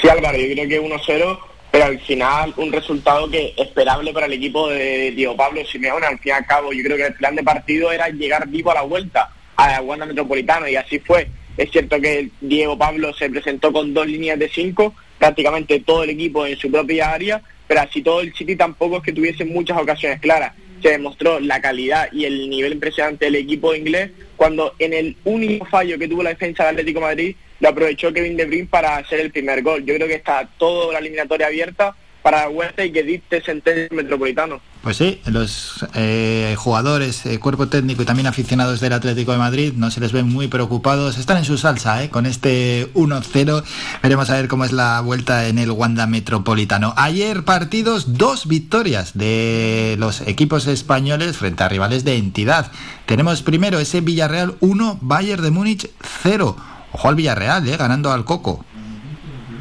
Sí, 0.01 0.07
Álvaro, 0.07 0.37
yo 0.37 0.53
creo 0.53 0.69
que 0.69 0.81
1-0, 0.81 1.39
pero 1.69 1.83
al 1.83 1.99
final 1.99 2.53
un 2.55 2.71
resultado 2.71 3.29
que 3.29 3.53
esperable 3.57 4.13
para 4.13 4.27
el 4.27 4.33
equipo 4.33 4.69
de 4.69 5.11
Diego 5.11 5.35
Pablo 5.35 5.65
Simeone. 5.65 6.05
Al 6.05 6.17
fin 6.19 6.29
y 6.29 6.31
al 6.31 6.45
cabo, 6.45 6.71
yo 6.71 6.81
creo 6.81 6.95
que 6.95 7.07
el 7.07 7.15
plan 7.15 7.35
de 7.35 7.43
partido 7.43 7.91
era 7.91 8.07
llegar 8.07 8.47
vivo 8.47 8.71
a 8.71 8.75
la 8.75 8.83
vuelta 8.83 9.33
a 9.59 9.81
Wanda 9.81 10.05
Metropolitano 10.05 10.67
y 10.67 10.75
así 10.75 10.99
fue. 10.99 11.27
Es 11.57 11.71
cierto 11.71 11.99
que 11.99 12.29
Diego 12.39 12.77
Pablo 12.77 13.13
se 13.13 13.29
presentó 13.29 13.73
con 13.73 13.93
dos 13.93 14.07
líneas 14.07 14.39
de 14.39 14.47
cinco, 14.47 14.95
prácticamente 15.17 15.81
todo 15.81 16.03
el 16.03 16.11
equipo 16.11 16.45
en 16.45 16.57
su 16.57 16.71
propia 16.71 17.11
área, 17.11 17.41
pero 17.67 17.81
así 17.81 18.01
todo 18.01 18.21
el 18.21 18.33
City 18.33 18.55
tampoco 18.55 18.97
es 18.97 19.03
que 19.03 19.11
tuviese 19.11 19.43
muchas 19.43 19.77
ocasiones 19.77 20.21
claras. 20.21 20.53
Se 20.81 20.91
demostró 20.91 21.41
la 21.41 21.59
calidad 21.59 22.07
y 22.13 22.23
el 22.23 22.49
nivel 22.49 22.73
impresionante 22.73 23.25
del 23.25 23.35
equipo 23.35 23.75
inglés 23.75 24.11
cuando 24.37 24.73
en 24.79 24.93
el 24.93 25.17
único 25.25 25.65
fallo 25.65 25.99
que 25.99 26.07
tuvo 26.07 26.23
la 26.23 26.29
defensa 26.29 26.63
del 26.63 26.75
Atlético 26.75 27.01
Madrid 27.01 27.35
lo 27.59 27.67
aprovechó 27.67 28.13
Kevin 28.13 28.37
De 28.37 28.45
Bruyne 28.45 28.67
para 28.67 28.95
hacer 28.95 29.19
el 29.19 29.31
primer 29.31 29.61
gol. 29.61 29.83
Yo 29.83 29.93
creo 29.95 30.07
que 30.07 30.15
está 30.15 30.49
toda 30.57 30.93
la 30.93 30.99
eliminatoria 30.99 31.47
abierta 31.47 31.93
para 32.21 32.43
la 32.43 32.47
vuelta 32.47 32.85
y 32.85 32.91
que 32.91 33.03
dicte 33.03 33.41
sentencia 33.41 33.89
metropolitano. 33.91 34.61
Pues 34.81 34.95
sí, 34.95 35.19
los 35.25 35.85
eh, 35.93 36.55
jugadores, 36.57 37.25
eh, 37.25 37.37
cuerpo 37.37 37.67
técnico 37.67 38.01
y 38.01 38.05
también 38.05 38.27
aficionados 38.27 38.79
del 38.79 38.93
Atlético 38.93 39.33
de 39.33 39.37
Madrid 39.37 39.73
no 39.75 39.91
se 39.91 39.99
les 39.99 40.13
ven 40.13 40.29
muy 40.29 40.47
preocupados. 40.47 41.17
Están 41.17 41.35
en 41.35 41.43
su 41.43 41.57
salsa 41.57 42.01
¿eh? 42.01 42.09
con 42.09 42.25
este 42.25 42.89
1-0. 42.93 43.63
Veremos 44.01 44.29
a 44.29 44.35
ver 44.35 44.47
cómo 44.47 44.63
es 44.63 44.71
la 44.71 45.01
vuelta 45.01 45.47
en 45.47 45.59
el 45.59 45.71
Wanda 45.71 46.07
Metropolitano. 46.07 46.93
Ayer 46.95 47.43
partidos, 47.43 48.17
dos 48.17 48.47
victorias 48.47 49.17
de 49.17 49.97
los 49.99 50.21
equipos 50.21 50.65
españoles 50.65 51.35
frente 51.35 51.61
a 51.61 51.67
rivales 51.67 52.05
de 52.05 52.15
entidad. 52.15 52.71
Tenemos 53.05 53.41
primero 53.41 53.79
ese 53.79 53.99
Villarreal 53.99 54.55
1, 54.61 54.99
Bayern 55.01 55.43
de 55.43 55.51
Múnich 55.51 55.89
0. 56.23 56.55
Ojo 56.93 57.07
al 57.09 57.15
Villarreal, 57.15 57.67
¿eh? 57.67 57.75
ganando 57.75 58.13
al 58.13 58.23
Coco. 58.23 58.63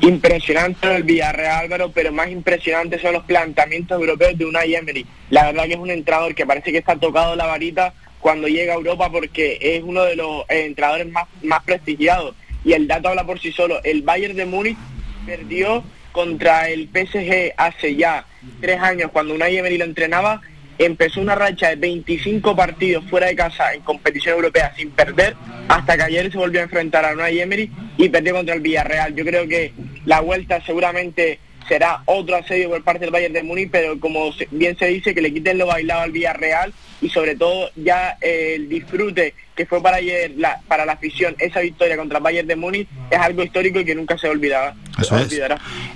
Impresionante 0.01 0.95
el 0.95 1.03
Villarreal 1.03 1.65
Álvaro, 1.65 1.91
pero 1.91 2.13
más 2.13 2.31
impresionante 2.31 3.01
son 3.01 3.15
los 3.15 3.25
planteamientos 3.25 4.01
europeos 4.01 4.39
de 4.39 4.45
Unai 4.45 4.75
Emery. 4.75 5.05
La 5.31 5.47
verdad 5.47 5.65
que 5.65 5.73
es 5.73 5.79
un 5.79 5.91
entrenador 5.91 6.35
que 6.35 6.47
parece 6.47 6.71
que 6.71 6.79
está 6.79 6.97
tocado 6.97 7.35
la 7.35 7.47
varita 7.47 7.93
cuando 8.21 8.47
llega 8.47 8.75
a 8.75 8.77
Europa 8.77 9.11
porque 9.11 9.59
es 9.61 9.83
uno 9.83 10.05
de 10.05 10.15
los 10.15 10.43
eh, 10.49 10.67
entrenadores 10.67 11.09
más, 11.11 11.25
más 11.43 11.63
prestigiados. 11.65 12.37
Y 12.65 12.75
el 12.75 12.87
dato 12.87 13.09
habla 13.09 13.27
por 13.27 13.41
sí 13.41 13.51
solo. 13.51 13.83
El 13.83 14.03
Bayern 14.03 14.37
de 14.37 14.47
Múnich 14.47 14.79
perdió 15.27 15.83
contra 16.13 16.69
el 16.69 16.89
PSG 16.89 17.55
hace 17.57 17.97
ya 17.97 18.25
tres 18.61 18.81
años 18.81 19.11
cuando 19.13 19.35
Unai 19.35 19.57
Emery 19.57 19.79
lo 19.79 19.85
entrenaba 19.85 20.41
empezó 20.79 21.21
una 21.21 21.35
racha 21.35 21.69
de 21.71 21.77
25 21.77 22.55
partidos 22.55 23.05
fuera 23.11 23.27
de 23.27 23.37
casa 23.37 23.75
en 23.75 23.83
competición 23.83 24.37
europea 24.37 24.73
sin 24.77 24.91
perder, 24.91 25.35
hasta 25.69 25.97
que 25.97 26.05
ayer 26.05 26.31
se 26.31 26.39
volvió 26.39 26.61
a 26.61 26.65
enfrentar 26.65 27.05
a 27.05 27.13
Unai 27.13 27.41
Emery 27.41 27.71
y 27.97 28.09
perdió 28.09 28.35
contra 28.35 28.55
el 28.55 28.61
Villarreal. 28.61 29.15
Yo 29.15 29.25
creo 29.25 29.47
que 29.47 29.73
la 30.05 30.21
vuelta 30.21 30.61
seguramente 30.65 31.41
será 31.69 32.03
otro 32.07 32.37
asedio 32.37 32.71
por 32.71 32.83
parte 32.83 33.01
del 33.01 33.11
Bayern 33.11 33.35
de 33.35 33.43
Múnich, 33.43 33.71
pero 33.71 34.01
como 34.01 34.33
bien 34.51 34.77
se 34.79 34.87
dice, 34.87 35.15
que 35.15 35.21
le 35.21 35.33
quiten 35.33 35.59
lo 35.59 35.67
bailado 35.67 36.03
al 36.03 36.13
Villarreal 36.13 36.73
y 37.01 37.09
sobre 37.09 37.37
todo 37.37 37.71
ya 37.77 38.17
eh, 38.21 38.55
el 38.57 38.69
disfrute 38.69 39.35
que 39.55 39.67
fue 39.67 39.83
para 39.83 39.97
ayer 39.97 40.33
la, 40.37 40.61
para 40.69 40.85
la 40.85 40.93
afición 40.93 41.35
esa 41.39 41.61
victoria 41.61 41.97
contra 41.97 42.19
el 42.19 42.25
Bayern 42.25 42.49
de 42.49 42.57
Múnich 42.57 42.89
es 43.11 43.19
algo 43.19 43.43
histórico 43.43 43.81
y 43.81 43.85
que 43.85 43.95
nunca 43.95 44.17
se 44.17 44.29
olvidaba. 44.29 44.75
Eso 45.01 45.19
es. 45.19 45.37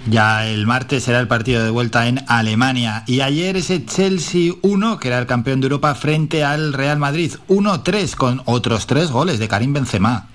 Ya 0.08 0.46
el 0.46 0.66
martes 0.66 1.04
será 1.04 1.20
el 1.20 1.28
partido 1.28 1.64
de 1.64 1.70
vuelta 1.70 2.06
en 2.08 2.20
Alemania 2.28 3.04
y 3.06 3.20
ayer 3.20 3.56
ese 3.56 3.84
Chelsea 3.84 4.52
1, 4.62 4.98
que 4.98 5.08
era 5.08 5.18
el 5.18 5.26
campeón 5.26 5.60
de 5.60 5.66
Europa, 5.66 5.94
frente 5.94 6.44
al 6.44 6.72
Real 6.72 6.98
Madrid 6.98 7.32
1-3 7.48 8.14
con 8.16 8.42
otros 8.46 8.86
tres 8.86 9.10
goles 9.10 9.38
de 9.38 9.48
Karim 9.48 9.72
Benzema. 9.72 10.28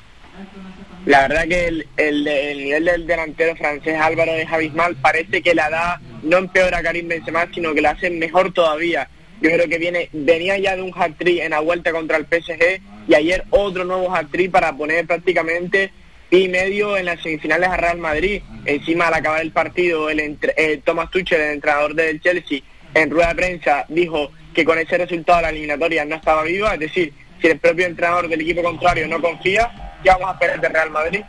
La 1.06 1.22
verdad 1.22 1.48
que 1.48 1.68
el, 1.68 1.88
el, 1.96 2.24
nivel 2.58 2.84
del 2.84 3.08
delantero 3.08 3.56
francés 3.56 3.98
Álvaro 3.98 4.34
es 4.34 4.52
abismal. 4.52 4.98
Parece 4.98 5.42
que 5.42 5.56
la 5.56 5.70
da 5.70 6.02
no 6.24 6.38
empeora 6.38 6.80
a 6.80 6.84
Karim 6.84 7.08
Benzema, 7.08 7.48
sino 7.54 7.74
que 7.74 7.82
la 7.82 7.92
hace 7.92 8.10
mejor 8.10 8.52
todavía. 8.52 9.08
Yo 9.42 9.52
creo 9.52 9.68
que 9.68 9.78
viene 9.78 10.10
venía 10.14 10.58
ya 10.58 10.76
de 10.76 10.82
un 10.82 10.94
hat-trick 10.96 11.42
en 11.42 11.52
la 11.52 11.60
vuelta 11.60 11.92
contra 11.92 12.18
el 12.18 12.26
PSG 12.26 12.82
y 13.08 13.14
ayer 13.14 13.46
otro 13.52 13.86
nuevo 13.86 14.14
hat-trick 14.14 14.52
para 14.52 14.76
poner 14.76 15.06
prácticamente 15.06 15.92
y 16.30 16.48
medio 16.48 16.98
en 16.98 17.06
las 17.06 17.22
semifinales 17.22 17.70
a 17.70 17.78
Real 17.78 17.98
Madrid. 18.00 18.42
Encima 18.66 19.08
al 19.08 19.14
acabar 19.14 19.42
el 19.42 19.52
partido, 19.52 20.10
el 20.10 20.38
eh, 20.58 20.82
Thomas 20.84 21.10
Tuchel, 21.12 21.42
el 21.42 21.54
entrenador 21.54 21.94
del 21.94 22.20
Chelsea, 22.22 22.62
en 22.94 23.10
rueda 23.10 23.30
de 23.30 23.36
prensa 23.36 23.86
dijo 23.90 24.32
que 24.54 24.66
con 24.66 24.80
ese 24.80 24.98
resultado 24.98 25.42
la 25.42 25.50
eliminatoria 25.50 26.04
no 26.04 26.16
estaba 26.16 26.44
viva, 26.44 26.74
es 26.74 26.80
decir, 26.80 27.14
si 27.40 27.48
el 27.48 27.60
propio 27.60 27.86
entrenador 27.86 28.28
del 28.28 28.42
equipo 28.42 28.64
contrario 28.64 29.08
no 29.08 29.22
confía, 29.22 30.00
¿qué 30.04 30.10
vamos 30.10 30.30
a 30.30 30.34
esperar 30.34 30.60
de 30.60 30.70
Real 30.70 30.90
Madrid? 30.90 31.22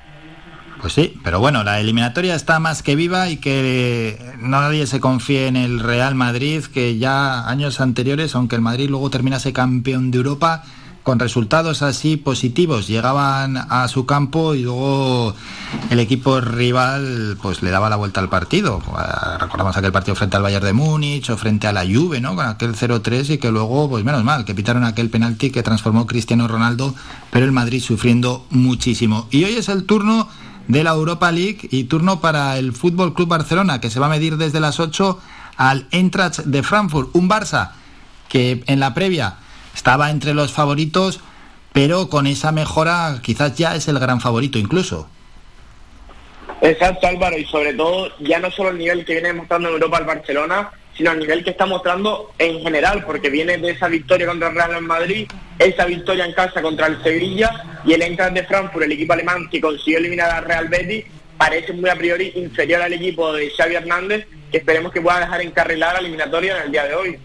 Pues 0.80 0.92
sí, 0.92 1.14
pero 1.24 1.40
bueno, 1.40 1.64
la 1.64 1.80
eliminatoria 1.80 2.34
está 2.34 2.60
más 2.60 2.82
que 2.82 2.94
viva 2.94 3.28
y 3.28 3.38
que 3.38 4.16
nadie 4.38 4.86
se 4.86 5.00
confíe 5.00 5.48
en 5.48 5.56
el 5.56 5.80
Real 5.80 6.14
Madrid, 6.14 6.64
que 6.64 6.98
ya 6.98 7.48
años 7.48 7.80
anteriores, 7.80 8.34
aunque 8.34 8.56
el 8.56 8.62
Madrid 8.62 8.88
luego 8.88 9.10
terminase 9.10 9.52
campeón 9.52 10.10
de 10.10 10.18
Europa, 10.18 10.62
con 11.02 11.18
resultados 11.18 11.80
así 11.80 12.18
positivos, 12.18 12.86
llegaban 12.86 13.56
a 13.56 13.88
su 13.88 14.04
campo 14.04 14.54
y 14.54 14.62
luego 14.62 15.34
el 15.88 16.00
equipo 16.00 16.38
rival 16.40 17.38
pues 17.40 17.62
le 17.62 17.70
daba 17.70 17.88
la 17.88 17.96
vuelta 17.96 18.20
al 18.20 18.28
partido. 18.28 18.82
Recordamos 19.40 19.74
aquel 19.76 19.90
partido 19.90 20.14
frente 20.14 20.36
al 20.36 20.42
Bayern 20.42 20.66
de 20.66 20.74
Múnich 20.74 21.30
o 21.30 21.38
frente 21.38 21.66
a 21.66 21.72
la 21.72 21.86
Juve, 21.86 22.20
¿no? 22.20 22.36
Con 22.36 22.44
aquel 22.44 22.74
0-3 22.74 23.30
y 23.30 23.38
que 23.38 23.50
luego, 23.50 23.88
pues 23.88 24.04
menos 24.04 24.22
mal, 24.22 24.44
que 24.44 24.54
pitaron 24.54 24.84
aquel 24.84 25.08
penalti 25.08 25.50
que 25.50 25.62
transformó 25.62 26.06
Cristiano 26.06 26.46
Ronaldo, 26.46 26.94
pero 27.30 27.46
el 27.46 27.52
Madrid 27.52 27.82
sufriendo 27.82 28.44
muchísimo. 28.50 29.28
Y 29.30 29.44
hoy 29.44 29.54
es 29.54 29.70
el 29.70 29.84
turno 29.84 30.28
de 30.68 30.84
la 30.84 30.90
Europa 30.90 31.32
League 31.32 31.68
y 31.70 31.84
turno 31.84 32.20
para 32.20 32.58
el 32.58 32.72
Fútbol 32.72 33.14
Club 33.14 33.28
Barcelona, 33.28 33.80
que 33.80 33.90
se 33.90 33.98
va 33.98 34.06
a 34.06 34.10
medir 34.10 34.36
desde 34.36 34.60
las 34.60 34.78
8 34.78 35.18
al 35.56 35.88
Eintracht 35.90 36.40
de 36.40 36.62
Frankfurt, 36.62 37.10
un 37.14 37.28
Barça 37.28 37.72
que 38.28 38.62
en 38.66 38.78
la 38.78 38.94
previa 38.94 39.36
estaba 39.74 40.10
entre 40.10 40.34
los 40.34 40.52
favoritos, 40.52 41.20
pero 41.72 42.08
con 42.08 42.26
esa 42.26 42.52
mejora 42.52 43.18
quizás 43.22 43.56
ya 43.56 43.74
es 43.74 43.88
el 43.88 43.98
gran 43.98 44.20
favorito 44.20 44.58
incluso. 44.58 45.08
Exacto 46.60 47.06
Álvaro, 47.06 47.38
y 47.38 47.44
sobre 47.44 47.72
todo 47.74 48.10
ya 48.20 48.38
no 48.38 48.50
solo 48.50 48.70
el 48.70 48.78
nivel 48.78 49.04
que 49.04 49.14
viene 49.14 49.32
mostrando 49.32 49.68
en 49.68 49.74
Europa 49.74 49.98
el 49.98 50.04
Barcelona, 50.04 50.70
sino 50.98 51.12
el 51.12 51.20
nivel 51.20 51.44
que 51.44 51.50
está 51.50 51.64
mostrando 51.64 52.32
en 52.38 52.60
general, 52.60 53.04
porque 53.04 53.30
viene 53.30 53.56
de 53.56 53.70
esa 53.70 53.86
victoria 53.86 54.26
contra 54.26 54.48
el 54.48 54.56
Real 54.56 54.82
Madrid, 54.82 55.28
esa 55.60 55.84
victoria 55.84 56.26
en 56.26 56.32
casa 56.32 56.60
contra 56.60 56.88
el 56.88 57.00
Sevilla 57.04 57.80
y 57.84 57.92
el 57.92 58.02
Eintracht 58.02 58.34
de 58.34 58.42
Frankfurt, 58.42 58.84
el 58.84 58.92
equipo 58.92 59.12
alemán 59.12 59.48
que 59.48 59.60
consiguió 59.60 59.98
eliminar 59.98 60.28
al 60.28 60.44
Real 60.44 60.66
Betis, 60.66 61.04
parece 61.36 61.72
muy 61.72 61.88
a 61.88 61.94
priori 61.94 62.32
inferior 62.34 62.82
al 62.82 62.92
equipo 62.92 63.32
de 63.32 63.48
Xavi 63.48 63.76
Hernández, 63.76 64.26
que 64.50 64.58
esperemos 64.58 64.92
que 64.92 65.00
pueda 65.00 65.20
dejar 65.20 65.40
encarrilar 65.40 65.94
la 65.94 66.00
eliminatoria 66.00 66.56
en 66.56 66.62
el 66.64 66.72
día 66.72 66.84
de 66.86 66.94
hoy. 66.96 67.18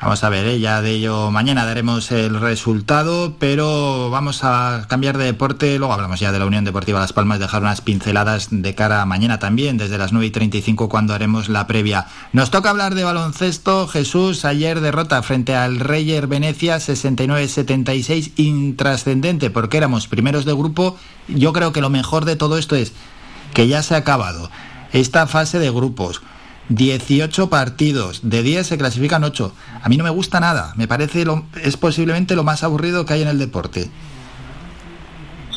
Vamos 0.00 0.22
a 0.22 0.28
ver, 0.28 0.46
¿eh? 0.46 0.60
ya 0.60 0.80
de 0.80 0.92
ello 0.92 1.32
mañana 1.32 1.64
daremos 1.64 2.12
el 2.12 2.38
resultado, 2.38 3.34
pero 3.40 4.10
vamos 4.10 4.44
a 4.44 4.86
cambiar 4.88 5.18
de 5.18 5.24
deporte. 5.24 5.76
Luego 5.76 5.92
hablamos 5.92 6.20
ya 6.20 6.30
de 6.30 6.38
la 6.38 6.46
Unión 6.46 6.64
Deportiva 6.64 7.00
Las 7.00 7.12
Palmas, 7.12 7.40
dejar 7.40 7.62
unas 7.62 7.80
pinceladas 7.80 8.46
de 8.52 8.74
cara 8.76 9.02
a 9.02 9.06
mañana 9.06 9.40
también, 9.40 9.76
desde 9.76 9.98
las 9.98 10.12
9 10.12 10.26
y 10.26 10.30
35 10.30 10.88
cuando 10.88 11.14
haremos 11.14 11.48
la 11.48 11.66
previa. 11.66 12.06
Nos 12.32 12.52
toca 12.52 12.70
hablar 12.70 12.94
de 12.94 13.02
baloncesto. 13.02 13.88
Jesús, 13.88 14.44
ayer 14.44 14.80
derrota 14.80 15.20
frente 15.24 15.56
al 15.56 15.80
Reyer 15.80 16.28
Venecia 16.28 16.76
69-76, 16.76 18.34
intrascendente 18.36 19.50
porque 19.50 19.78
éramos 19.78 20.06
primeros 20.06 20.44
de 20.44 20.52
grupo. 20.52 20.96
Yo 21.26 21.52
creo 21.52 21.72
que 21.72 21.80
lo 21.80 21.90
mejor 21.90 22.24
de 22.24 22.36
todo 22.36 22.56
esto 22.56 22.76
es 22.76 22.92
que 23.52 23.66
ya 23.66 23.82
se 23.82 23.96
ha 23.96 23.98
acabado 23.98 24.48
esta 24.92 25.26
fase 25.26 25.58
de 25.58 25.70
grupos 25.70 26.22
18 26.68 27.48
partidos, 27.48 28.20
de 28.28 28.42
10 28.42 28.66
se 28.66 28.78
clasifican 28.78 29.24
8. 29.24 29.54
A 29.82 29.88
mí 29.88 29.96
no 29.96 30.04
me 30.04 30.10
gusta 30.10 30.40
nada, 30.40 30.74
me 30.76 30.86
parece 30.86 31.24
lo, 31.24 31.44
es 31.62 31.76
posiblemente 31.76 32.36
lo 32.36 32.44
más 32.44 32.62
aburrido 32.62 33.06
que 33.06 33.14
hay 33.14 33.22
en 33.22 33.28
el 33.28 33.38
deporte. 33.38 33.88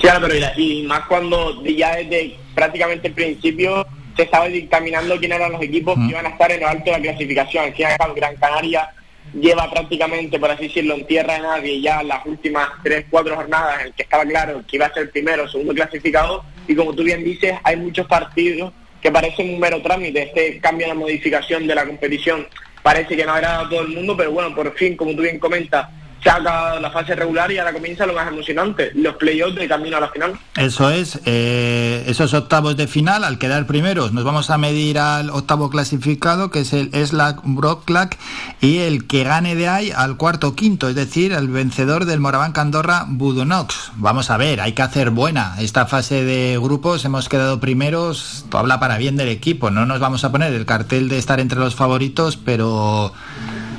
Sí, 0.02 0.08
pero 0.20 0.34
y 0.58 0.84
más 0.84 1.02
cuando 1.08 1.64
ya 1.66 1.96
desde 1.96 2.38
prácticamente 2.56 3.10
el 3.10 3.14
principio 3.14 3.86
se 4.16 4.24
estaba 4.24 4.48
dictaminando 4.48 5.18
quiénes 5.20 5.38
eran 5.38 5.52
los 5.52 5.62
equipos 5.62 5.96
que 5.96 6.12
iban 6.12 6.26
a 6.26 6.30
estar 6.30 6.52
en 6.52 6.62
lo 6.62 6.68
alto 6.68 6.86
de 6.86 6.92
la 6.92 7.02
clasificación. 7.02 7.66
Aquí 7.66 7.84
en 7.84 8.16
Gran 8.16 8.36
Canaria 8.36 8.90
lleva 9.34 9.70
prácticamente, 9.70 10.40
por 10.40 10.52
así 10.52 10.68
decirlo, 10.68 10.96
en 10.96 11.06
tierra 11.06 11.36
de 11.36 11.42
nadie 11.42 11.82
ya 11.82 12.04
las 12.04 12.26
últimas 12.26 12.70
3, 12.84 13.06
4 13.10 13.36
jornadas 13.36 13.82
en 13.82 13.88
el 13.88 13.94
que 13.94 14.04
estaba 14.04 14.26
claro 14.26 14.64
que 14.68 14.78
iba 14.78 14.88
a 14.88 14.94
ser 14.94 15.12
primero 15.12 15.44
o 15.44 15.48
segundo 15.48 15.74
clasificado 15.74 16.44
y 16.68 16.76
como 16.76 16.94
tú 16.94 17.04
bien 17.04 17.24
dices, 17.24 17.56
hay 17.64 17.78
muchos 17.78 18.08
partidos 18.08 18.74
que 19.02 19.12
parece 19.12 19.42
un 19.42 19.60
mero 19.60 19.82
trámite, 19.82 20.24
este 20.24 20.60
cambio 20.60 20.88
de 20.88 20.94
modificación 20.94 21.68
de 21.68 21.76
la 21.76 21.86
competición. 21.86 22.48
Parece 22.84 23.16
que 23.16 23.26
no 23.26 23.34
agrada 23.34 23.62
a 23.62 23.70
todo 23.70 23.82
el 23.82 23.90
mundo, 23.90 24.16
pero 24.16 24.32
bueno, 24.32 24.56
por 24.56 24.74
fin, 24.76 24.96
como 24.96 25.16
tú 25.16 25.22
bien 25.22 25.40
comentas, 25.40 25.88
se 26.22 26.30
ha 26.30 26.36
acabado 26.36 26.80
la 26.80 26.92
fase 26.92 27.16
regular 27.16 27.52
y 27.52 27.58
ahora 27.58 27.74
comienza 27.74 28.06
lo 28.06 28.14
más 28.14 28.28
emocionante, 28.28 28.92
los 28.96 29.16
playoffs 29.16 29.56
de 29.56 29.68
camino 29.68 29.98
a 29.98 30.02
la 30.02 30.10
final. 30.10 30.40
Eso 30.56 30.90
es, 30.90 31.20
eh, 31.26 32.04
esos 32.08 32.34
octavos 32.34 32.78
de 32.78 32.88
final, 32.88 33.24
al 33.24 33.38
quedar 33.38 33.66
primeros, 33.66 34.14
nos 34.14 34.24
vamos 34.24 34.50
a 34.50 34.58
medir 34.58 35.00
al 35.00 35.30
octavo 35.30 35.70
clasificado, 35.70 36.52
que 36.52 36.62
es 36.62 36.74
el 36.74 36.92
Slack 36.94 37.42
Brocklack, 37.44 38.18
y 38.62 38.80
el 38.80 39.08
que 39.08 39.24
gane 39.24 39.56
de 39.56 39.68
ahí 39.68 39.92
al 39.96 40.18
cuarto 40.18 40.56
quinto, 40.56 40.90
es 40.90 40.96
decir, 40.96 41.34
el 41.34 41.48
vencedor 41.48 42.06
del 42.06 42.20
Moraván 42.20 42.52
Candorra 42.52 43.06
Budonox. 43.08 43.92
Vamos 43.96 44.30
a 44.30 44.38
ver, 44.38 44.62
hay 44.62 44.74
que 44.74 44.82
hacer 44.84 45.10
buena 45.10 45.56
esta 45.60 45.88
fase 45.88 46.24
de 46.24 46.58
grupos, 46.60 47.04
hemos 47.06 47.30
quedado 47.30 47.60
primeros, 47.60 48.46
habla 48.52 48.80
para 48.80 48.98
bien 48.98 49.18
del 49.18 49.30
equipo, 49.30 49.72
no 49.72 49.86
nos 49.86 50.00
vamos 50.00 50.24
a 50.24 50.32
poner 50.32 50.54
el 50.54 50.66
cartel 50.66 51.10
de 51.10 51.18
estar 51.18 51.40
entre 51.40 51.60
los 51.60 51.76
favoritos, 51.76 52.38
pero 52.38 53.14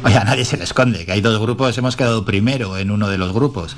Oye, 0.05 0.17
a 0.17 0.25
nadie 0.25 0.45
se 0.45 0.57
le 0.57 0.65
esconde, 0.65 1.07
que 1.07 1.13
hay 1.13 1.21
dos 1.21 1.39
grupos, 1.39 1.77
hemos 1.79 1.97
quedado 1.97 2.25
primero 2.25 2.77
en 2.77 2.91
uno 2.91 3.09
de 3.09 3.19
los 3.19 3.33
grupos. 3.33 3.77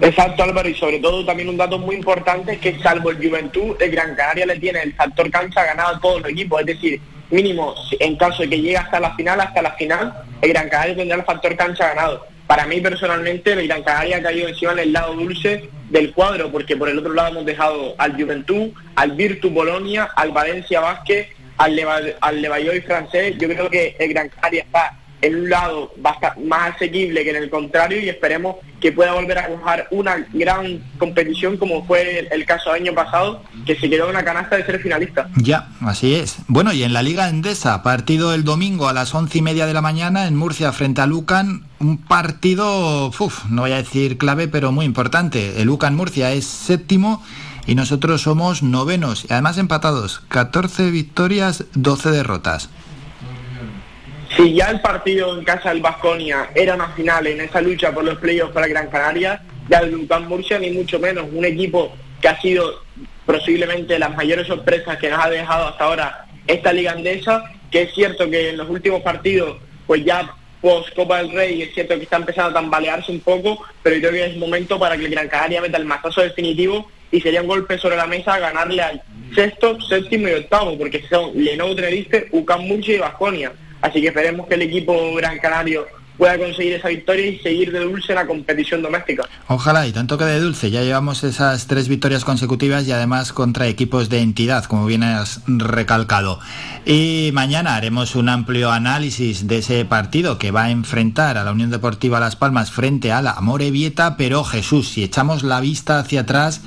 Exacto 0.00 0.42
Álvaro 0.42 0.68
y 0.68 0.74
sobre 0.74 0.98
todo 0.98 1.24
también 1.24 1.48
un 1.48 1.56
dato 1.56 1.78
muy 1.78 1.94
importante 1.94 2.54
es 2.54 2.58
que 2.58 2.78
salvo 2.80 3.10
el 3.10 3.16
Juventud, 3.16 3.76
el 3.80 3.90
Gran 3.90 4.16
Canaria 4.16 4.46
le 4.46 4.58
tiene 4.58 4.82
el 4.82 4.94
factor 4.94 5.30
cancha 5.30 5.64
ganado 5.64 5.96
a 5.96 6.00
todos 6.00 6.22
los 6.22 6.30
equipos, 6.30 6.60
es 6.60 6.66
decir, 6.66 7.00
mínimo 7.30 7.74
en 8.00 8.16
caso 8.16 8.42
de 8.42 8.50
que 8.50 8.60
llegue 8.60 8.76
hasta 8.76 8.98
la 8.98 9.14
final, 9.14 9.40
hasta 9.40 9.62
la 9.62 9.72
final, 9.72 10.12
el 10.42 10.48
Gran 10.50 10.68
Canaria 10.68 10.96
tendrá 10.96 11.16
el 11.18 11.24
factor 11.24 11.56
cancha 11.56 11.94
ganado. 11.94 12.26
Para 12.46 12.66
mí 12.66 12.80
personalmente 12.80 13.52
el 13.52 13.68
Gran 13.68 13.82
Canaria 13.82 14.18
ha 14.18 14.22
caído 14.22 14.48
encima 14.48 14.72
en 14.72 14.78
el 14.80 14.92
lado 14.92 15.14
dulce 15.14 15.70
del 15.90 16.12
cuadro, 16.12 16.50
porque 16.50 16.76
por 16.76 16.88
el 16.88 16.98
otro 16.98 17.12
lado 17.12 17.28
hemos 17.28 17.46
dejado 17.46 17.94
al 17.98 18.12
Juventud, 18.20 18.70
al 18.96 19.12
Virtu 19.12 19.50
Bolonia, 19.50 20.10
al 20.16 20.32
Valencia 20.32 20.80
Vázquez, 20.80 21.28
al, 21.58 21.76
Leva- 21.76 22.00
al 22.20 22.82
francés, 22.82 23.34
yo 23.38 23.48
creo 23.48 23.70
que 23.70 23.96
el 23.98 24.08
Gran 24.10 24.28
Canaria 24.28 24.62
está 24.62 24.98
en 25.22 25.36
un 25.36 25.48
lado 25.48 25.94
más 26.44 26.74
asequible 26.74 27.24
que 27.24 27.30
en 27.30 27.36
el 27.36 27.48
contrario 27.48 27.98
y 27.98 28.10
esperemos 28.10 28.56
que 28.78 28.92
pueda 28.92 29.14
volver 29.14 29.38
a 29.38 29.44
jugar 29.44 29.88
una 29.90 30.16
gran 30.34 30.82
competición 30.98 31.56
como 31.56 31.86
fue 31.86 32.28
el, 32.30 32.44
caso 32.44 32.72
del 32.72 32.82
año 32.82 32.94
pasado, 32.94 33.42
que 33.64 33.74
se 33.76 33.88
quedó 33.88 34.08
en 34.08 34.14
la 34.14 34.24
canasta 34.24 34.56
de 34.56 34.66
ser 34.66 34.80
finalista. 34.80 35.30
Ya, 35.36 35.68
así 35.80 36.14
es. 36.14 36.36
Bueno, 36.48 36.74
y 36.74 36.82
en 36.82 36.92
la 36.92 37.00
Liga 37.02 37.30
Endesa, 37.30 37.82
partido 37.82 38.34
el 38.34 38.44
domingo 38.44 38.86
a 38.86 38.92
las 38.92 39.14
once 39.14 39.38
y 39.38 39.40
media 39.40 39.64
de 39.64 39.72
la 39.72 39.80
mañana 39.80 40.26
en 40.26 40.36
Murcia 40.36 40.70
frente 40.72 41.00
a 41.00 41.06
Lucan, 41.06 41.64
un 41.80 41.96
partido, 41.96 43.10
no 43.48 43.62
voy 43.62 43.72
a 43.72 43.76
decir 43.76 44.18
clave, 44.18 44.48
pero 44.48 44.72
muy 44.72 44.84
importante. 44.84 45.62
El 45.62 45.68
Lucan 45.68 45.96
Murcia 45.96 46.32
es 46.32 46.44
séptimo 46.44 47.24
y 47.66 47.74
nosotros 47.74 48.22
somos 48.22 48.62
novenos, 48.62 49.24
y 49.24 49.32
además 49.32 49.58
empatados, 49.58 50.20
14 50.28 50.90
victorias, 50.90 51.64
12 51.74 52.10
derrotas. 52.10 52.70
Si 54.36 54.54
ya 54.54 54.70
el 54.70 54.80
partido 54.80 55.38
en 55.38 55.44
casa 55.44 55.68
del 55.68 55.80
Vasconia 55.80 56.50
era 56.54 56.74
una 56.74 56.88
final 56.88 57.26
en 57.26 57.40
esa 57.40 57.60
lucha 57.60 57.92
por 57.92 58.04
los 58.04 58.18
playoffs 58.18 58.52
para 58.52 58.66
Gran 58.66 58.88
Canaria, 58.88 59.42
ya 59.68 59.78
el 59.78 59.92
Lucán 59.92 60.28
Murcia 60.28 60.58
ni 60.58 60.70
mucho 60.70 60.98
menos, 60.98 61.26
un 61.32 61.44
equipo 61.44 61.94
que 62.20 62.28
ha 62.28 62.40
sido 62.40 62.82
posiblemente 63.24 63.98
las 63.98 64.14
mayores 64.16 64.46
sorpresas 64.46 64.98
que 64.98 65.08
nos 65.08 65.24
ha 65.24 65.30
dejado 65.30 65.68
hasta 65.68 65.84
ahora 65.84 66.26
esta 66.46 66.72
liga 66.72 66.92
andesa, 66.92 67.44
que 67.70 67.82
es 67.82 67.94
cierto 67.94 68.28
que 68.28 68.50
en 68.50 68.56
los 68.56 68.68
últimos 68.68 69.02
partidos, 69.02 69.58
pues 69.86 70.04
ya 70.04 70.34
post 70.60 70.94
Copa 70.94 71.18
del 71.18 71.30
Rey, 71.30 71.62
es 71.62 71.74
cierto 71.74 71.96
que 71.96 72.04
está 72.04 72.16
empezando 72.16 72.50
a 72.50 72.62
tambalearse 72.62 73.12
un 73.12 73.20
poco, 73.20 73.62
pero 73.82 73.96
yo 73.96 74.08
creo 74.08 74.12
que 74.12 74.30
es 74.32 74.36
momento 74.36 74.78
para 74.78 74.96
que 74.96 75.04
el 75.04 75.10
Gran 75.10 75.28
Canaria 75.28 75.60
meta 75.60 75.78
el 75.78 75.84
mazazo 75.84 76.22
definitivo 76.22 76.90
y 77.14 77.20
sería 77.20 77.42
un 77.42 77.46
golpe 77.48 77.78
sobre 77.78 77.96
la 77.96 78.06
mesa 78.06 78.38
ganarle 78.40 78.82
al 78.82 79.00
sexto, 79.34 79.80
séptimo 79.80 80.28
y 80.28 80.32
octavo, 80.32 80.76
porque 80.76 81.04
son 81.08 81.30
Lenovo 81.34 81.76
Tenerife, 81.76 82.26
UCAM 82.32 82.62
Murcia 82.62 82.96
y 82.96 82.98
Vasconia. 82.98 83.52
Así 83.80 84.00
que 84.00 84.08
esperemos 84.08 84.48
que 84.48 84.54
el 84.54 84.62
equipo 84.62 85.14
gran 85.14 85.38
canario 85.38 85.86
pueda 86.18 86.38
conseguir 86.38 86.74
esa 86.74 86.88
victoria 86.88 87.26
y 87.26 87.38
seguir 87.38 87.72
de 87.72 87.80
dulce 87.80 88.12
en 88.12 88.16
la 88.16 88.26
competición 88.26 88.82
doméstica. 88.82 89.28
Ojalá, 89.46 89.86
y 89.86 89.92
tanto 89.92 90.18
que 90.18 90.24
de 90.24 90.40
dulce, 90.40 90.70
ya 90.70 90.82
llevamos 90.82 91.22
esas 91.22 91.66
tres 91.68 91.88
victorias 91.88 92.24
consecutivas 92.24 92.86
y 92.86 92.92
además 92.92 93.32
contra 93.32 93.68
equipos 93.68 94.08
de 94.08 94.20
entidad, 94.20 94.64
como 94.64 94.86
bien 94.86 95.02
has 95.04 95.40
recalcado. 95.46 96.40
Y 96.84 97.30
mañana 97.32 97.76
haremos 97.76 98.16
un 98.16 98.28
amplio 98.28 98.72
análisis 98.72 99.46
de 99.46 99.58
ese 99.58 99.84
partido 99.84 100.38
que 100.38 100.50
va 100.50 100.64
a 100.64 100.70
enfrentar 100.70 101.38
a 101.38 101.44
la 101.44 101.52
Unión 101.52 101.70
Deportiva 101.70 102.20
Las 102.20 102.36
Palmas 102.36 102.72
frente 102.72 103.12
a 103.12 103.22
la 103.22 103.40
Morevieta, 103.40 104.16
pero 104.16 104.42
Jesús, 104.42 104.88
si 104.88 105.04
echamos 105.04 105.44
la 105.44 105.60
vista 105.60 105.98
hacia 105.98 106.22
atrás, 106.22 106.60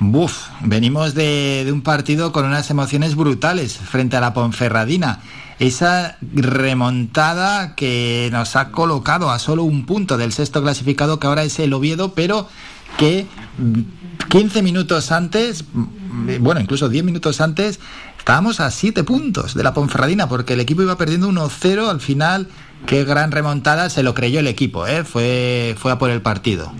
Buf, 0.00 0.50
venimos 0.60 1.14
de, 1.14 1.68
un 1.72 1.82
partido 1.82 2.30
con 2.30 2.44
unas 2.44 2.70
emociones 2.70 3.16
brutales 3.16 3.76
frente 3.76 4.16
a 4.16 4.20
la 4.20 4.32
Ponferradina. 4.32 5.20
Esa 5.58 6.18
remontada 6.20 7.74
que 7.74 8.28
nos 8.30 8.54
ha 8.54 8.70
colocado 8.70 9.30
a 9.32 9.40
solo 9.40 9.64
un 9.64 9.86
punto 9.86 10.16
del 10.16 10.32
sexto 10.32 10.62
clasificado, 10.62 11.18
que 11.18 11.26
ahora 11.26 11.42
es 11.42 11.58
el 11.58 11.72
Oviedo, 11.72 12.14
pero 12.14 12.48
que 12.96 13.26
mm, 13.58 14.28
15 14.28 14.62
minutos 14.62 15.10
antes, 15.10 15.64
mm, 15.72 16.42
bueno, 16.42 16.60
incluso 16.60 16.88
10 16.88 17.02
minutos 17.02 17.40
antes, 17.40 17.80
estábamos 18.18 18.60
a 18.60 18.70
7 18.70 19.02
puntos 19.02 19.54
de 19.54 19.64
la 19.64 19.74
Ponferradina, 19.74 20.28
porque 20.28 20.52
el 20.52 20.60
equipo 20.60 20.82
iba 20.82 20.96
perdiendo 20.96 21.28
1-0 21.28 21.90
al 21.90 22.00
final. 22.00 22.46
Qué 22.86 23.02
gran 23.02 23.32
remontada, 23.32 23.90
se 23.90 24.04
lo 24.04 24.14
creyó 24.14 24.38
el 24.38 24.46
equipo, 24.46 24.86
¿eh? 24.86 25.02
fue, 25.02 25.74
fue 25.76 25.90
a 25.90 25.98
por 25.98 26.10
el 26.10 26.22
partido. 26.22 26.72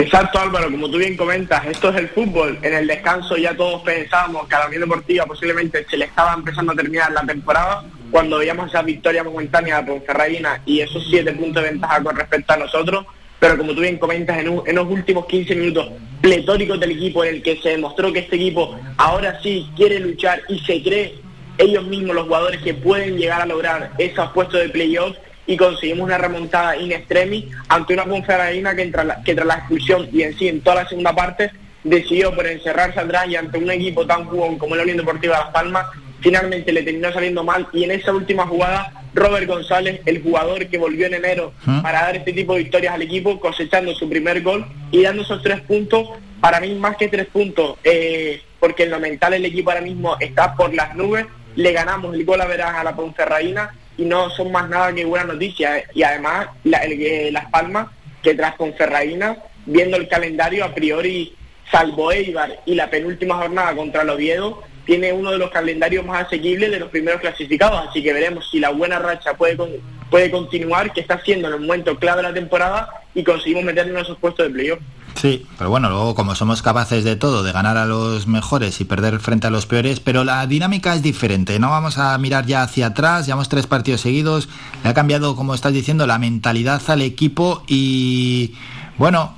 Exacto 0.00 0.38
Álvaro, 0.38 0.70
como 0.70 0.90
tú 0.90 0.96
bien 0.96 1.14
comentas, 1.14 1.66
esto 1.66 1.90
es 1.90 1.96
el 1.96 2.08
fútbol. 2.08 2.58
En 2.62 2.72
el 2.72 2.86
descanso 2.86 3.36
ya 3.36 3.54
todos 3.54 3.82
pensábamos 3.82 4.48
que 4.48 4.54
a 4.54 4.60
la 4.60 4.66
Unión 4.68 4.80
Deportiva 4.80 5.26
posiblemente 5.26 5.84
se 5.90 5.98
le 5.98 6.06
estaba 6.06 6.32
empezando 6.32 6.72
a 6.72 6.74
terminar 6.74 7.12
la 7.12 7.20
temporada 7.20 7.84
cuando 8.10 8.38
veíamos 8.38 8.70
esa 8.70 8.80
victoria 8.80 9.22
momentánea 9.22 9.82
de 9.82 9.92
Ponferradina 9.92 10.62
y 10.64 10.80
esos 10.80 11.06
siete 11.10 11.32
puntos 11.32 11.62
de 11.62 11.68
ventaja 11.68 12.02
con 12.02 12.16
respecto 12.16 12.54
a 12.54 12.56
nosotros. 12.56 13.04
Pero 13.38 13.58
como 13.58 13.74
tú 13.74 13.82
bien 13.82 13.98
comentas, 13.98 14.38
en, 14.38 14.74
los 14.74 14.88
últimos 14.88 15.26
15 15.26 15.54
minutos 15.54 15.90
pletóricos 16.22 16.80
del 16.80 16.92
equipo 16.92 17.22
en 17.22 17.34
el 17.34 17.42
que 17.42 17.60
se 17.60 17.68
demostró 17.68 18.10
que 18.10 18.20
este 18.20 18.36
equipo 18.36 18.80
ahora 18.96 19.38
sí 19.42 19.68
quiere 19.76 20.00
luchar 20.00 20.40
y 20.48 20.60
se 20.60 20.82
cree 20.82 21.16
ellos 21.58 21.84
mismos 21.84 22.16
los 22.16 22.24
jugadores 22.24 22.62
que 22.62 22.72
pueden 22.72 23.18
llegar 23.18 23.42
a 23.42 23.46
lograr 23.46 23.92
esos 23.98 24.30
puestos 24.32 24.60
de 24.60 24.70
playoff 24.70 25.14
y 25.50 25.56
conseguimos 25.56 26.04
una 26.04 26.16
remontada 26.16 26.76
in 26.76 26.92
extremis 26.92 27.46
ante 27.68 27.94
una 27.94 28.04
Ponferradina 28.04 28.76
que, 28.76 28.86
tras 28.86 29.04
la, 29.04 29.20
que 29.20 29.34
tras 29.34 29.46
la 29.48 29.54
expulsión 29.54 30.08
y 30.12 30.22
en 30.22 30.38
sí 30.38 30.46
en 30.46 30.60
toda 30.60 30.84
la 30.84 30.88
segunda 30.88 31.12
parte 31.12 31.50
decidió 31.82 32.32
por 32.32 32.46
encerrarse 32.46 33.00
atrás 33.00 33.26
y 33.26 33.34
ante 33.34 33.58
un 33.58 33.68
equipo 33.68 34.06
tan 34.06 34.26
jugón 34.26 34.58
como 34.58 34.76
la 34.76 34.84
Unión 34.84 34.98
Deportiva 34.98 35.40
Las 35.40 35.50
Palmas 35.50 35.86
finalmente 36.20 36.72
le 36.72 36.84
terminó 36.84 37.12
saliendo 37.12 37.42
mal. 37.42 37.66
Y 37.72 37.82
en 37.82 37.90
esa 37.90 38.12
última 38.12 38.46
jugada 38.46 38.92
Robert 39.12 39.48
González, 39.48 40.02
el 40.06 40.22
jugador 40.22 40.68
que 40.68 40.78
volvió 40.78 41.06
en 41.06 41.14
enero 41.14 41.52
para 41.82 42.02
dar 42.02 42.16
este 42.16 42.32
tipo 42.32 42.54
de 42.54 42.60
victorias 42.60 42.94
al 42.94 43.02
equipo, 43.02 43.40
cosechando 43.40 43.92
su 43.96 44.08
primer 44.08 44.42
gol 44.42 44.64
y 44.92 45.02
dando 45.02 45.22
esos 45.22 45.42
tres 45.42 45.62
puntos, 45.62 46.10
para 46.40 46.60
mí 46.60 46.76
más 46.76 46.96
que 46.96 47.08
tres 47.08 47.26
puntos, 47.26 47.76
eh, 47.82 48.40
porque 48.60 48.84
en 48.84 48.90
lo 48.90 49.00
mental 49.00 49.34
el 49.34 49.44
equipo 49.44 49.70
ahora 49.70 49.82
mismo 49.82 50.16
está 50.20 50.54
por 50.54 50.72
las 50.72 50.94
nubes, 50.94 51.26
le 51.56 51.72
ganamos 51.72 52.14
el 52.14 52.24
gol 52.24 52.40
a 52.40 52.46
verás 52.46 52.76
a 52.76 52.84
la 52.84 52.94
Ponferradina 52.94 53.74
y 54.00 54.06
no 54.06 54.30
son 54.30 54.50
más 54.50 54.66
nada 54.70 54.94
que 54.94 55.04
buenas 55.04 55.28
noticias. 55.28 55.84
Y 55.94 56.02
además 56.02 56.48
la- 56.64 56.78
el 56.78 57.34
Las 57.34 57.50
Palmas, 57.50 57.88
que 58.22 58.34
tras 58.34 58.54
Ponferradina, 58.54 59.36
viendo 59.66 59.98
el 59.98 60.08
calendario 60.08 60.64
a 60.64 60.74
priori, 60.74 61.36
salvo 61.70 62.10
Eibar 62.10 62.60
y 62.64 62.74
la 62.74 62.88
penúltima 62.88 63.36
jornada 63.36 63.76
contra 63.76 64.02
el 64.02 64.08
Oviedo, 64.10 64.62
tiene 64.86 65.12
uno 65.12 65.30
de 65.30 65.38
los 65.38 65.50
calendarios 65.50 66.04
más 66.04 66.26
asequibles 66.26 66.70
de 66.70 66.80
los 66.80 66.88
primeros 66.90 67.20
clasificados, 67.20 67.88
así 67.88 68.02
que 68.02 68.12
veremos 68.12 68.48
si 68.50 68.58
la 68.60 68.70
buena 68.70 68.98
racha 68.98 69.34
puede 69.34 69.56
con- 69.56 69.70
puede 70.10 70.30
continuar, 70.30 70.92
que 70.92 71.00
está 71.00 71.20
siendo 71.22 71.46
en 71.48 71.54
el 71.54 71.60
momento 71.60 71.96
clave 71.98 72.22
de 72.22 72.28
la 72.28 72.34
temporada 72.34 72.88
y 73.14 73.22
conseguimos 73.22 73.62
meternos 73.64 73.94
en 73.96 74.02
esos 74.02 74.18
puestos 74.18 74.46
de 74.48 74.52
playoff. 74.52 74.78
Sí, 75.14 75.44
pero 75.58 75.70
bueno, 75.70 75.88
luego 75.88 76.14
como 76.14 76.34
somos 76.34 76.62
capaces 76.62 77.04
de 77.04 77.14
todo, 77.16 77.42
de 77.42 77.52
ganar 77.52 77.76
a 77.76 77.84
los 77.84 78.26
mejores 78.26 78.80
y 78.80 78.84
perder 78.84 79.20
frente 79.20 79.46
a 79.46 79.50
los 79.50 79.66
peores, 79.66 80.00
pero 80.00 80.24
la 80.24 80.46
dinámica 80.46 80.94
es 80.94 81.02
diferente, 81.02 81.58
no 81.58 81.70
vamos 81.70 81.98
a 81.98 82.16
mirar 82.18 82.46
ya 82.46 82.62
hacia 82.62 82.86
atrás, 82.86 83.26
llevamos 83.26 83.48
tres 83.48 83.66
partidos 83.66 84.00
seguidos, 84.00 84.48
le 84.82 84.90
ha 84.90 84.94
cambiado, 84.94 85.36
como 85.36 85.54
estás 85.54 85.72
diciendo, 85.72 86.06
la 86.06 86.18
mentalidad 86.18 86.80
al 86.88 87.02
equipo 87.02 87.62
y 87.68 88.54
bueno, 88.98 89.34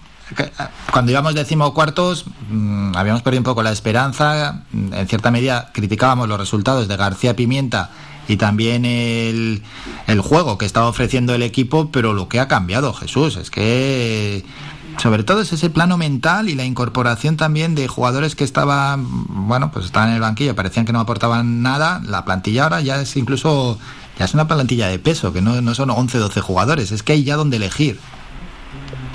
cuando 0.90 1.12
íbamos 1.12 1.34
decimocuartos 1.34 2.26
mm, 2.50 2.96
habíamos 2.96 3.22
perdido 3.22 3.40
un 3.40 3.44
poco 3.44 3.62
la 3.62 3.72
esperanza, 3.72 4.62
mm, 4.72 4.94
en 4.94 5.08
cierta 5.08 5.30
medida 5.30 5.70
criticábamos 5.72 6.28
los 6.28 6.38
resultados 6.38 6.88
de 6.88 6.96
García 6.96 7.36
Pimienta 7.36 7.90
y 8.28 8.36
también 8.36 8.84
el, 8.84 9.62
el 10.06 10.20
juego 10.20 10.58
que 10.58 10.66
estaba 10.66 10.88
ofreciendo 10.88 11.34
el 11.34 11.42
equipo, 11.42 11.90
pero 11.90 12.12
lo 12.12 12.28
que 12.28 12.40
ha 12.40 12.48
cambiado, 12.48 12.92
Jesús, 12.92 13.36
es 13.36 13.50
que 13.50 14.44
sobre 14.98 15.24
todo 15.24 15.40
es 15.40 15.52
ese 15.52 15.70
plano 15.70 15.96
mental 15.96 16.48
y 16.48 16.54
la 16.54 16.64
incorporación 16.64 17.36
también 17.36 17.74
de 17.74 17.88
jugadores 17.88 18.36
que 18.36 18.44
estaban, 18.44 19.06
bueno, 19.48 19.70
pues 19.72 19.86
estaban 19.86 20.10
en 20.10 20.16
el 20.16 20.20
banquillo, 20.20 20.54
parecían 20.54 20.84
que 20.84 20.92
no 20.92 21.00
aportaban 21.00 21.62
nada, 21.62 22.00
la 22.04 22.24
plantilla 22.24 22.64
ahora 22.64 22.80
ya 22.80 23.00
es 23.00 23.16
incluso, 23.16 23.78
ya 24.18 24.24
es 24.24 24.34
una 24.34 24.46
plantilla 24.46 24.88
de 24.88 24.98
peso, 24.98 25.32
que 25.32 25.40
no, 25.40 25.60
no 25.60 25.74
son 25.74 25.90
11, 25.90 26.18
12 26.18 26.40
jugadores, 26.40 26.92
es 26.92 27.02
que 27.02 27.14
hay 27.14 27.24
ya 27.24 27.36
donde 27.36 27.56
elegir. 27.56 27.98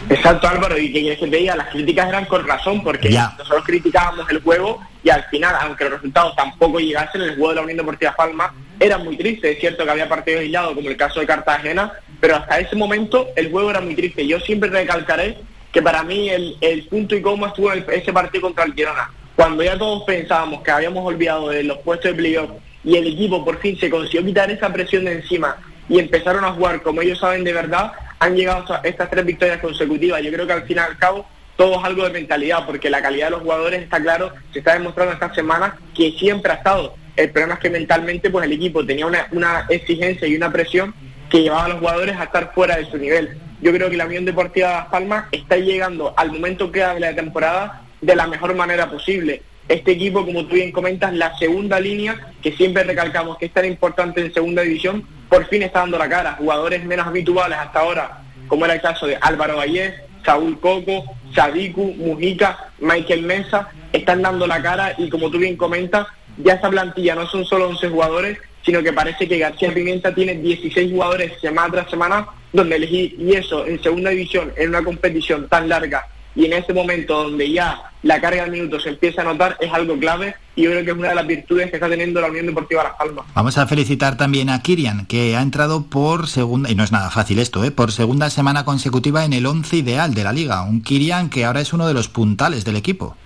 Exacto 0.10 0.48
Álvaro, 0.48 0.78
y 0.78 0.92
que 0.92 1.02
quieres 1.02 1.20
que 1.20 1.28
te 1.28 1.38
diga, 1.38 1.56
las 1.56 1.68
críticas 1.70 2.08
eran 2.10 2.26
con 2.26 2.48
razón, 2.48 2.82
porque 2.84 3.12
Ya. 3.12 3.34
nosotros 3.38 3.64
criticábamos 3.66 4.30
el 4.30 4.42
juego 4.42 4.82
y 5.04 5.10
al 5.10 5.24
final, 5.26 5.56
aunque 5.62 5.84
los 5.86 5.94
resultados 5.94 6.36
tampoco 6.36 6.80
llegasen, 6.80 7.22
el 7.22 7.32
juego 7.36 7.50
de 7.50 7.56
la 7.56 7.62
Unión 7.64 7.78
Deportiva 7.78 8.16
Palma 8.16 8.54
era 8.80 8.98
muy 8.98 9.18
triste. 9.18 9.52
Es 9.52 9.60
cierto 9.60 9.84
que 9.84 9.92
había 9.92 10.08
partidos 10.08 10.42
aislados, 10.42 10.74
como 10.76 10.90
el 10.90 10.96
caso 10.98 11.20
de 11.20 11.26
Cartagena, 11.28 11.92
pero 12.22 12.36
hasta 12.38 12.60
ese 12.60 12.76
momento 12.76 13.28
el 13.36 13.52
juego 13.52 13.70
era 13.70 13.82
muy 13.82 13.96
triste. 13.96 14.26
Yo 14.26 14.40
siempre 14.40 14.70
recalcaré 14.70 15.38
que 15.74 15.82
para 15.82 16.04
mí 16.04 16.30
el, 16.30 16.56
el 16.62 16.84
punto 16.88 17.16
y 17.16 17.22
coma 17.22 17.48
estuvo 17.48 17.72
el- 17.74 17.86
ese 17.92 18.14
partido 18.14 18.44
contra 18.44 18.64
el 18.64 18.74
Girona. 18.74 19.12
Cuando 19.36 19.62
ya 19.62 19.78
todos 19.78 20.04
pensábamos 20.04 20.64
que 20.64 20.72
habíamos 20.72 21.06
olvidado 21.06 21.50
de 21.50 21.64
los 21.64 21.78
puestos 21.80 22.12
de 22.12 22.18
playoff 22.18 22.50
y 22.84 22.96
el 22.96 23.08
equipo 23.08 23.44
por 23.44 23.60
fin 23.60 23.78
se 23.78 23.90
consiguió 23.90 24.26
quitar 24.26 24.50
esa 24.50 24.72
presión 24.72 25.06
de 25.06 25.14
encima 25.14 25.58
y 25.90 26.00
empezaron 26.00 26.44
a 26.46 26.52
jugar 26.54 26.82
como 26.82 27.02
ellos 27.02 27.20
saben 27.20 27.44
de 27.44 27.54
verdad, 27.54 27.92
han 28.20 28.36
llegado 28.36 28.60
hasta 28.60 28.88
estas 28.88 29.10
tres 29.10 29.26
victorias 29.26 29.60
consecutivas. 29.60 30.22
Yo 30.22 30.32
creo 30.32 30.48
que 30.48 30.54
al 30.54 30.64
fin 30.64 30.78
y 30.78 30.80
al 30.80 30.98
cabo 30.98 31.26
todo 31.56 31.80
es 31.80 31.86
algo 31.86 32.04
de 32.04 32.12
mentalidad, 32.12 32.66
porque 32.66 32.90
la 32.90 33.02
calidad 33.02 33.28
de 33.28 33.32
los 33.32 33.42
jugadores 33.42 33.82
está 33.82 34.00
claro, 34.00 34.32
se 34.54 34.60
está 34.60 34.74
demostrando 34.74 35.14
esta 35.14 35.34
semana 35.34 35.76
que 35.96 36.12
siempre 36.12 36.52
ha 36.52 36.56
estado. 36.56 36.96
El 37.16 37.32
problema 37.32 37.56
es 37.56 37.60
que 37.60 37.70
mentalmente 37.72 38.30
pues 38.30 38.46
el 38.46 38.54
equipo 38.54 38.86
tenía 38.86 39.08
una, 39.08 39.66
exigencia 39.70 40.28
y 40.28 40.36
una 40.36 40.52
presión 40.52 40.94
que 41.30 41.42
llevaba 41.42 41.66
a 41.66 41.70
los 41.70 41.80
jugadores 41.80 42.16
a 42.16 42.26
estar 42.26 42.54
fuera 42.54 42.78
de 42.78 42.86
su 42.86 42.98
nivel. 42.98 43.40
Yo 43.60 43.74
creo 43.74 43.90
que 43.90 43.98
la 43.98 44.06
Unión 44.06 44.24
Deportiva 44.24 44.72
Las 44.72 44.86
Palmas 44.88 45.26
está 45.32 45.58
llegando 45.58 46.14
al 46.16 46.32
momento 46.32 46.72
que 46.72 46.80
de 46.80 47.00
la 47.00 47.16
temporada 47.16 47.82
de 48.02 48.16
la 48.16 48.28
mejor 48.28 48.56
manera 48.56 48.88
posible. 48.88 49.42
Este 49.68 49.92
equipo, 49.92 50.26
como 50.26 50.46
tú 50.46 50.56
bien 50.56 50.72
comentas, 50.72 51.14
la 51.14 51.38
segunda 51.38 51.80
línea, 51.80 52.32
que 52.42 52.54
siempre 52.54 52.84
recalcamos 52.84 53.38
que 53.38 53.48
es 53.48 53.54
tan 53.54 53.66
importante 53.66 54.22
en 54.22 54.34
segunda 54.34 54.62
división, 54.62 55.06
por 55.30 55.46
fin 55.48 55.62
está 55.62 55.80
dando 55.80 55.98
la 55.98 56.08
cara. 56.08 56.36
Jugadores 56.40 56.86
menos 56.86 57.06
habituales 57.06 57.58
hasta 57.58 57.80
ahora, 57.80 58.22
como 58.48 58.64
era 58.64 58.76
el 58.76 58.82
caso 58.82 59.08
de 59.08 59.18
Álvaro 59.20 59.58
Vallés, 59.58 59.94
Saúl 60.24 60.60
Coco, 60.60 61.04
Sadiku, 61.36 61.94
Mujica, 61.98 62.72
Michael 62.80 63.24
Mesa, 63.24 63.70
están 63.92 64.22
dando 64.22 64.48
la 64.48 64.62
cara 64.62 64.96
y 64.98 65.10
como 65.10 65.30
tú 65.30 65.38
bien 65.38 65.58
comentas, 65.58 66.08
ya 66.38 66.54
esa 66.54 66.70
plantilla 66.70 67.16
no 67.16 67.28
son 67.28 67.44
solo 67.44 67.68
11 67.68 67.90
jugadores, 67.90 68.38
sino 68.66 68.82
que 68.82 68.94
parece 68.94 69.28
que 69.28 69.38
García 69.38 69.74
Pimienta 69.74 70.14
tiene 70.14 70.36
16 70.36 70.92
jugadores 70.92 71.34
semana 71.42 71.72
tras 71.72 71.90
semana 71.90 72.28
donde 72.54 72.78
elegir, 72.78 73.16
y 73.20 73.34
eso 73.34 73.66
en 73.66 73.82
segunda 73.84 74.12
división, 74.12 74.54
en 74.56 74.70
una 74.70 74.84
competición 74.84 75.50
tan 75.50 75.68
larga 75.68 76.08
y 76.38 76.46
en 76.46 76.54
este 76.54 76.72
momento 76.72 77.24
donde 77.24 77.52
ya 77.52 77.82
la 78.04 78.22
carga 78.22 78.46
de 78.46 78.52
minutos 78.52 78.84
se 78.84 78.90
empieza 78.90 79.22
a 79.22 79.26
notar 79.26 79.58
es 79.60 79.74
algo 79.74 79.98
clave 79.98 80.36
y 80.56 80.62
yo 80.62 80.70
creo 80.70 80.86
que 80.86 80.92
es 80.92 80.98
una 80.98 81.10
de 81.10 81.16
las 81.16 81.26
virtudes 81.26 81.72
que 81.72 81.78
está 81.78 81.90
teniendo 81.90 82.22
la 82.22 82.28
Unión 82.28 82.46
Deportiva 82.46 82.84
Las 82.84 82.94
Palmas. 82.94 83.26
Vamos 83.34 83.58
a 83.58 83.66
felicitar 83.66 84.18
también 84.18 84.52
a 84.52 84.62
Kirian, 84.62 85.08
que 85.08 85.36
ha 85.36 85.42
entrado 85.42 85.88
por 85.88 86.28
segunda, 86.28 86.70
y 86.70 86.76
no 86.76 86.84
es 86.84 86.92
nada 86.92 87.10
fácil 87.10 87.40
esto, 87.40 87.64
¿eh? 87.64 87.72
por 87.72 87.92
segunda 87.92 88.30
semana 88.30 88.66
consecutiva 88.66 89.26
en 89.26 89.34
el 89.34 89.48
once 89.48 89.78
ideal 89.78 90.14
de 90.14 90.24
la 90.24 90.32
liga. 90.32 90.62
Un 90.62 90.84
Kirian 90.84 91.32
que 91.32 91.44
ahora 91.44 91.60
es 91.60 91.74
uno 91.74 91.88
de 91.88 91.96
los 91.96 92.08
puntales 92.08 92.64
del 92.64 92.76
equipo. 92.76 93.18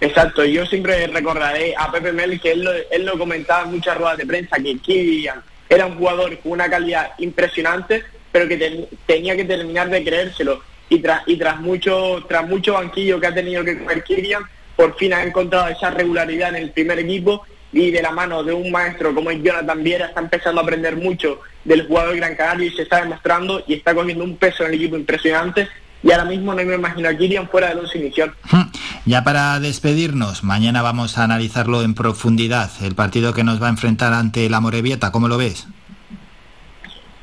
Exacto, 0.00 0.44
yo 0.44 0.64
siempre 0.66 1.08
recordaré 1.08 1.74
a 1.76 1.90
Pepe 1.90 2.12
Mel 2.12 2.40
que 2.40 2.52
él 2.52 2.62
lo, 2.62 2.70
él 2.92 3.04
lo 3.04 3.18
comentaba 3.18 3.64
en 3.64 3.72
muchas 3.72 3.98
ruedas 3.98 4.18
de 4.18 4.26
prensa, 4.26 4.56
que 4.58 4.78
Kirian 4.78 5.42
era 5.68 5.86
un 5.86 5.96
jugador 5.96 6.38
con 6.38 6.52
una 6.52 6.70
calidad 6.70 7.10
impresionante, 7.18 8.04
pero 8.30 8.46
que 8.46 8.88
tenía 9.06 9.34
que 9.34 9.44
terminar 9.44 9.90
de 9.90 10.04
creérselo 10.04 10.62
y 10.88 11.00
tras 11.00 11.22
y 11.26 11.36
tras 11.36 11.60
mucho 11.60 12.24
tras 12.28 12.48
mucho 12.48 12.74
banquillo 12.74 13.20
que 13.20 13.26
ha 13.26 13.34
tenido 13.34 13.64
que 13.64 13.78
comer 13.78 14.02
Kirian, 14.04 14.42
por 14.76 14.96
fin 14.96 15.12
ha 15.12 15.22
encontrado 15.22 15.68
esa 15.68 15.90
regularidad 15.90 16.50
en 16.50 16.62
el 16.62 16.70
primer 16.70 16.98
equipo 16.98 17.44
y 17.72 17.90
de 17.90 18.02
la 18.02 18.12
mano 18.12 18.42
de 18.42 18.52
un 18.52 18.70
maestro 18.70 19.14
como 19.14 19.30
es 19.30 19.42
Jonathan 19.42 19.82
Viera 19.82 20.06
está 20.06 20.20
empezando 20.20 20.60
a 20.60 20.64
aprender 20.64 20.96
mucho 20.96 21.40
del 21.64 21.86
jugador 21.86 22.16
Gran 22.16 22.34
Canario 22.34 22.66
y 22.66 22.70
se 22.70 22.82
está 22.82 23.02
demostrando 23.02 23.62
y 23.66 23.74
está 23.74 23.94
cogiendo 23.94 24.24
un 24.24 24.36
peso 24.36 24.64
en 24.64 24.70
el 24.70 24.74
equipo 24.76 24.96
impresionante 24.96 25.68
y 26.02 26.12
ahora 26.12 26.24
mismo 26.24 26.54
no 26.54 26.64
me 26.64 26.74
imagino 26.74 27.08
a 27.08 27.14
Kirian 27.14 27.48
fuera 27.48 27.68
del 27.68 27.80
once 27.80 27.98
inicial. 27.98 28.34
Ya 29.04 29.24
para 29.24 29.58
despedirnos, 29.58 30.44
mañana 30.44 30.82
vamos 30.82 31.16
a 31.16 31.24
analizarlo 31.24 31.80
en 31.80 31.94
profundidad, 31.94 32.70
el 32.82 32.94
partido 32.94 33.32
que 33.32 33.42
nos 33.42 33.62
va 33.62 33.68
a 33.68 33.70
enfrentar 33.70 34.12
ante 34.12 34.50
la 34.50 34.60
Morevieta, 34.60 35.12
¿cómo 35.12 35.28
lo 35.28 35.38
ves? 35.38 35.66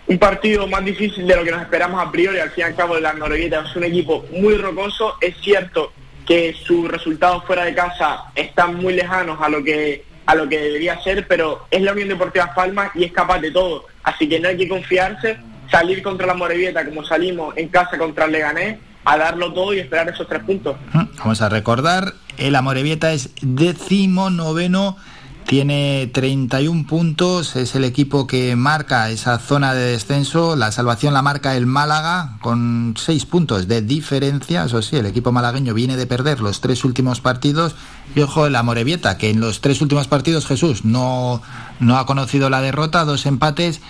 Un 0.07 0.19
partido 0.19 0.67
más 0.67 0.85
difícil 0.85 1.25
de 1.25 1.35
lo 1.35 1.43
que 1.43 1.51
nos 1.51 1.61
esperamos 1.61 2.01
a 2.01 2.11
priori, 2.11 2.39
al 2.39 2.51
fin 2.51 2.63
y 2.63 2.67
al 2.67 2.75
cabo 2.75 2.95
de 2.95 3.01
la 3.01 3.13
Norueguita 3.13 3.63
es 3.67 3.75
un 3.75 3.83
equipo 3.83 4.25
muy 4.31 4.55
rocoso, 4.55 5.15
es 5.19 5.35
cierto 5.41 5.91
que 6.25 6.55
sus 6.65 6.89
resultados 6.89 7.43
fuera 7.45 7.65
de 7.65 7.73
casa 7.75 8.25
están 8.35 8.75
muy 8.75 8.93
lejanos 8.93 9.39
a 9.41 9.49
lo 9.49 9.63
que 9.63 10.03
a 10.25 10.33
lo 10.33 10.49
que 10.49 10.59
debería 10.59 10.99
ser, 11.03 11.27
pero 11.27 11.67
es 11.69 11.83
la 11.83 11.91
Unión 11.91 12.09
Deportiva 12.09 12.51
Palmas 12.55 12.89
y 12.95 13.03
es 13.03 13.11
capaz 13.11 13.39
de 13.39 13.51
todo, 13.51 13.85
así 14.03 14.27
que 14.27 14.39
no 14.39 14.47
hay 14.49 14.57
que 14.57 14.67
confiarse, 14.67 15.37
salir 15.69 16.01
contra 16.01 16.25
la 16.25 16.33
Morevieta 16.33 16.83
como 16.83 17.05
salimos 17.05 17.55
en 17.57 17.69
casa 17.69 17.97
contra 17.97 18.25
el 18.25 18.31
Leganés, 18.31 18.79
a 19.05 19.17
darlo 19.17 19.53
todo 19.53 19.73
y 19.73 19.79
esperar 19.79 20.09
esos 20.09 20.27
tres 20.27 20.43
puntos. 20.43 20.77
Vamos 21.19 21.41
a 21.41 21.49
recordar, 21.49 22.13
el 22.37 22.55
Amorebieta 22.55 23.13
es 23.13 23.29
décimo 23.41 24.31
noveno 24.31 24.97
tiene 25.47 26.09
31 26.11 26.87
puntos, 26.87 27.55
es 27.55 27.75
el 27.75 27.83
equipo 27.83 28.25
que 28.25 28.55
marca 28.55 29.09
esa 29.09 29.37
zona 29.37 29.73
de 29.73 29.91
descenso. 29.91 30.55
La 30.55 30.71
salvación 30.71 31.13
la 31.13 31.21
marca 31.21 31.55
el 31.55 31.67
Málaga 31.67 32.37
con 32.41 32.95
6 32.97 33.25
puntos 33.27 33.67
de 33.67 33.81
diferencia. 33.81 34.65
Eso 34.65 34.81
sí, 34.81 34.95
el 34.95 35.05
equipo 35.05 35.31
malagueño 35.31 35.73
viene 35.75 35.97
de 35.97 36.07
perder 36.07 36.39
los 36.41 36.61
tres 36.61 36.83
últimos 36.83 37.21
partidos. 37.21 37.75
Y 38.15 38.21
ojo, 38.21 38.47
el 38.47 38.55
Amorebieta, 38.55 39.17
que 39.17 39.29
en 39.29 39.39
los 39.39 39.61
tres 39.61 39.81
últimos 39.81 40.07
partidos 40.07 40.47
Jesús 40.47 40.83
no, 40.83 41.41
no 41.79 41.97
ha 41.97 42.07
conocido 42.07 42.49
la 42.49 42.61
derrota, 42.61 43.05
dos 43.05 43.25
empates 43.27 43.81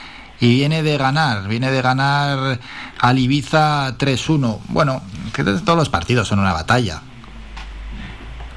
y 0.41 0.49
viene 0.49 0.83
de 0.83 0.97
ganar, 0.97 1.47
viene 1.47 1.71
de 1.71 1.81
ganar 1.81 2.59
al 2.99 3.19
Ibiza 3.19 3.97
3-1. 3.97 4.59
Bueno, 4.67 5.01
que 5.33 5.43
todos 5.43 5.77
los 5.77 5.89
partidos 5.89 6.27
son 6.27 6.39
una 6.39 6.51
batalla. 6.51 7.01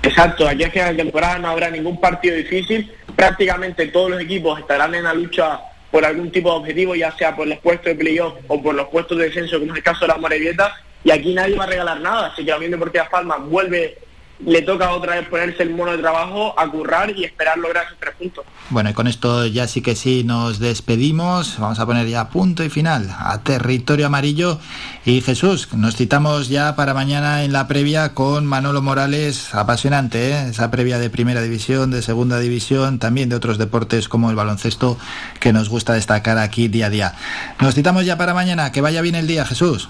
Exacto, 0.02 0.48
aquí 0.48 0.62
es 0.62 0.74
en 0.76 0.84
la 0.84 0.96
temporada 0.96 1.38
no 1.38 1.48
habrá 1.48 1.70
ningún 1.70 2.00
partido 2.00 2.36
difícil, 2.36 2.92
prácticamente 3.16 3.86
todos 3.88 4.10
los 4.10 4.20
equipos 4.20 4.58
estarán 4.58 4.94
en 4.94 5.04
la 5.04 5.12
lucha 5.12 5.60
por 5.90 6.04
algún 6.04 6.30
tipo 6.30 6.50
de 6.50 6.56
objetivo, 6.56 6.94
ya 6.94 7.10
sea 7.12 7.34
por 7.34 7.46
los 7.46 7.58
puestos 7.58 7.86
de 7.86 7.94
playoff 7.94 8.34
o 8.46 8.62
por 8.62 8.74
los 8.74 8.88
puestos 8.88 9.18
de 9.18 9.24
descenso, 9.24 9.58
como 9.58 9.72
es 9.72 9.78
el 9.78 9.82
caso 9.82 10.00
de 10.02 10.08
la 10.08 10.18
Morevieta, 10.18 10.74
y 11.02 11.10
aquí 11.10 11.34
nadie 11.34 11.56
va 11.56 11.64
a 11.64 11.68
regalar 11.68 12.00
nada, 12.00 12.26
así 12.28 12.44
que 12.44 12.50
la 12.50 12.56
Unión 12.56 12.72
Deportiva 12.72 13.08
Palma 13.10 13.36
vuelve 13.38 13.98
le 14.40 14.62
toca 14.62 14.90
otra 14.92 15.16
vez 15.16 15.28
ponerse 15.28 15.62
el 15.62 15.70
mono 15.70 15.92
de 15.92 15.98
trabajo, 15.98 16.54
a 16.58 16.68
currar 16.70 17.10
y 17.10 17.24
esperar 17.24 17.58
lograr 17.58 17.86
esos 17.86 17.98
tres 17.98 18.14
puntos. 18.14 18.44
Bueno, 18.70 18.90
y 18.90 18.92
con 18.92 19.06
esto 19.06 19.46
ya 19.46 19.66
sí 19.66 19.82
que 19.82 19.96
sí 19.96 20.22
nos 20.24 20.58
despedimos. 20.60 21.58
Vamos 21.58 21.80
a 21.80 21.86
poner 21.86 22.06
ya 22.06 22.28
punto 22.28 22.62
y 22.62 22.68
final 22.68 23.08
a 23.18 23.42
territorio 23.42 24.06
amarillo. 24.06 24.60
Y 25.04 25.22
Jesús, 25.22 25.72
nos 25.74 25.96
citamos 25.96 26.48
ya 26.48 26.76
para 26.76 26.94
mañana 26.94 27.42
en 27.44 27.52
la 27.52 27.66
previa 27.66 28.14
con 28.14 28.46
Manolo 28.46 28.80
Morales. 28.80 29.54
Apasionante, 29.54 30.30
¿eh? 30.30 30.48
esa 30.50 30.70
previa 30.70 30.98
de 30.98 31.10
primera 31.10 31.42
división, 31.42 31.90
de 31.90 32.02
segunda 32.02 32.38
división, 32.38 32.98
también 32.98 33.28
de 33.28 33.36
otros 33.36 33.58
deportes 33.58 34.08
como 34.08 34.30
el 34.30 34.36
baloncesto 34.36 34.98
que 35.40 35.52
nos 35.52 35.68
gusta 35.68 35.94
destacar 35.94 36.38
aquí 36.38 36.68
día 36.68 36.86
a 36.86 36.90
día. 36.90 37.14
Nos 37.60 37.74
citamos 37.74 38.04
ya 38.04 38.16
para 38.16 38.34
mañana. 38.34 38.70
Que 38.70 38.80
vaya 38.80 39.00
bien 39.00 39.14
el 39.14 39.26
día, 39.26 39.44
Jesús. 39.44 39.88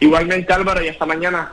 Igualmente 0.00 0.52
Álvaro 0.52 0.82
y 0.82 0.88
hasta 0.88 1.06
mañana. 1.06 1.52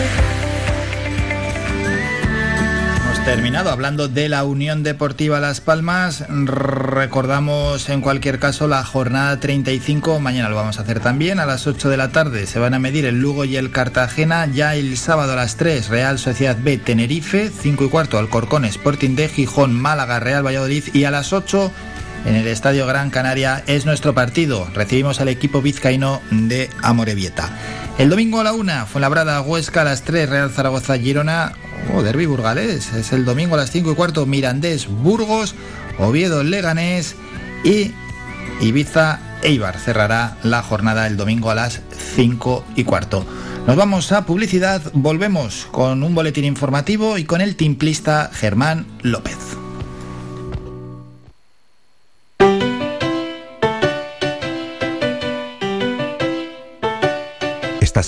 terminado 3.25 3.69
hablando 3.69 4.07
de 4.07 4.29
la 4.29 4.43
Unión 4.43 4.83
Deportiva 4.83 5.39
Las 5.39 5.61
Palmas. 5.61 6.25
Recordamos 6.27 7.89
en 7.89 8.01
cualquier 8.01 8.39
caso 8.39 8.67
la 8.67 8.83
jornada 8.83 9.39
35. 9.39 10.19
Mañana 10.19 10.49
lo 10.49 10.55
vamos 10.55 10.79
a 10.79 10.81
hacer 10.81 10.99
también. 10.99 11.39
A 11.39 11.45
las 11.45 11.67
8 11.67 11.89
de 11.89 11.97
la 11.97 12.11
tarde 12.11 12.47
se 12.47 12.59
van 12.59 12.73
a 12.73 12.79
medir 12.79 13.05
el 13.05 13.19
Lugo 13.19 13.45
y 13.45 13.57
el 13.57 13.71
Cartagena. 13.71 14.47
Ya 14.47 14.75
el 14.75 14.97
sábado 14.97 15.33
a 15.33 15.35
las 15.35 15.55
3, 15.55 15.89
Real 15.89 16.19
Sociedad 16.19 16.57
B 16.59 16.77
Tenerife. 16.77 17.49
5 17.49 17.85
y 17.85 17.89
cuarto, 17.89 18.17
Alcorcón 18.17 18.65
Sporting 18.65 19.15
de 19.15 19.29
Gijón, 19.29 19.73
Málaga, 19.73 20.19
Real 20.19 20.45
Valladolid. 20.45 20.85
Y 20.93 21.03
a 21.03 21.11
las 21.11 21.31
8 21.31 21.71
en 22.25 22.35
el 22.35 22.47
Estadio 22.47 22.85
Gran 22.85 23.09
Canaria 23.09 23.63
es 23.67 23.85
nuestro 23.85 24.13
partido. 24.13 24.67
Recibimos 24.73 25.21
al 25.21 25.29
equipo 25.29 25.61
vizcaíno 25.61 26.21
de 26.31 26.69
Amorebieta. 26.81 27.49
El 27.97 28.09
domingo 28.09 28.39
a 28.39 28.43
la 28.43 28.53
1, 28.53 28.85
Fuenlabrada, 28.87 29.41
Huesca 29.41 29.81
a 29.81 29.85
las 29.85 30.03
3, 30.03 30.29
Real 30.29 30.51
Zaragoza, 30.51 30.97
Girona. 30.97 31.53
Oh, 31.93 32.03
Derby 32.03 32.25
Burgalés. 32.25 32.93
Es 32.93 33.11
el 33.11 33.25
domingo 33.25 33.55
a 33.55 33.59
las 33.59 33.71
5 33.71 33.91
y 33.91 33.95
cuarto. 33.95 34.25
Mirandés, 34.25 34.87
Burgos, 34.87 35.55
Oviedo, 35.97 36.43
Leganés 36.43 37.15
y 37.63 37.91
Ibiza, 38.61 39.19
Eibar. 39.43 39.77
Cerrará 39.79 40.37
la 40.43 40.61
jornada 40.63 41.07
el 41.07 41.17
domingo 41.17 41.51
a 41.51 41.55
las 41.55 41.81
5 42.15 42.65
y 42.75 42.83
cuarto. 42.83 43.25
Nos 43.67 43.75
vamos 43.75 44.11
a 44.11 44.25
publicidad. 44.25 44.81
Volvemos 44.93 45.67
con 45.71 46.03
un 46.03 46.15
boletín 46.15 46.45
informativo 46.45 47.17
y 47.17 47.25
con 47.25 47.41
el 47.41 47.55
timplista 47.55 48.31
Germán 48.33 48.87
López. 49.01 49.60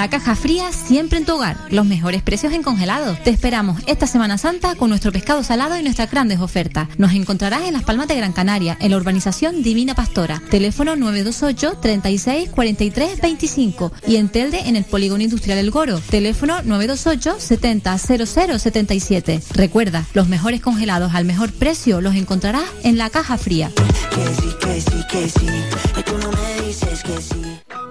La 0.00 0.08
caja 0.08 0.34
fría 0.34 0.72
siempre 0.72 1.18
en 1.18 1.26
tu 1.26 1.34
hogar. 1.34 1.58
Los 1.68 1.84
mejores 1.84 2.22
precios 2.22 2.54
en 2.54 2.62
congelados. 2.62 3.22
Te 3.22 3.28
esperamos 3.28 3.82
esta 3.86 4.06
Semana 4.06 4.38
Santa 4.38 4.74
con 4.74 4.88
nuestro 4.88 5.12
pescado 5.12 5.42
salado 5.42 5.78
y 5.78 5.82
nuestras 5.82 6.10
grandes 6.10 6.40
ofertas. 6.40 6.88
Nos 6.96 7.12
encontrarás 7.12 7.64
en 7.64 7.74
Las 7.74 7.82
Palmas 7.82 8.08
de 8.08 8.16
Gran 8.16 8.32
Canaria, 8.32 8.78
en 8.80 8.92
la 8.92 8.96
urbanización 8.96 9.62
Divina 9.62 9.94
Pastora. 9.94 10.40
Teléfono 10.50 10.96
928 10.96 11.80
36 11.82 12.48
43 12.48 13.20
25 13.20 13.92
y 14.06 14.16
en 14.16 14.30
Telde 14.30 14.60
en 14.60 14.76
el 14.76 14.84
Polígono 14.84 15.22
Industrial 15.22 15.58
El 15.58 15.70
Goro. 15.70 16.00
Teléfono 16.08 16.62
928 16.62 17.38
70 17.38 17.98
00 17.98 18.58
77. 18.58 19.42
Recuerda, 19.52 20.06
los 20.14 20.28
mejores 20.28 20.62
congelados 20.62 21.12
al 21.12 21.26
mejor 21.26 21.52
precio 21.52 22.00
los 22.00 22.14
encontrarás 22.14 22.64
en 22.84 22.96
la 22.96 23.10
caja 23.10 23.36
fría. 23.36 23.70
Que 24.14 24.26
sí, 24.40 24.48
que 24.62 24.80
sí, 24.80 25.06
que 25.10 25.28
sí. 25.28 26.02
Tú 26.06 26.16
no 26.16 26.30
me 26.32 26.66
dices 26.66 27.02
que 27.02 27.20
sí. 27.20 27.89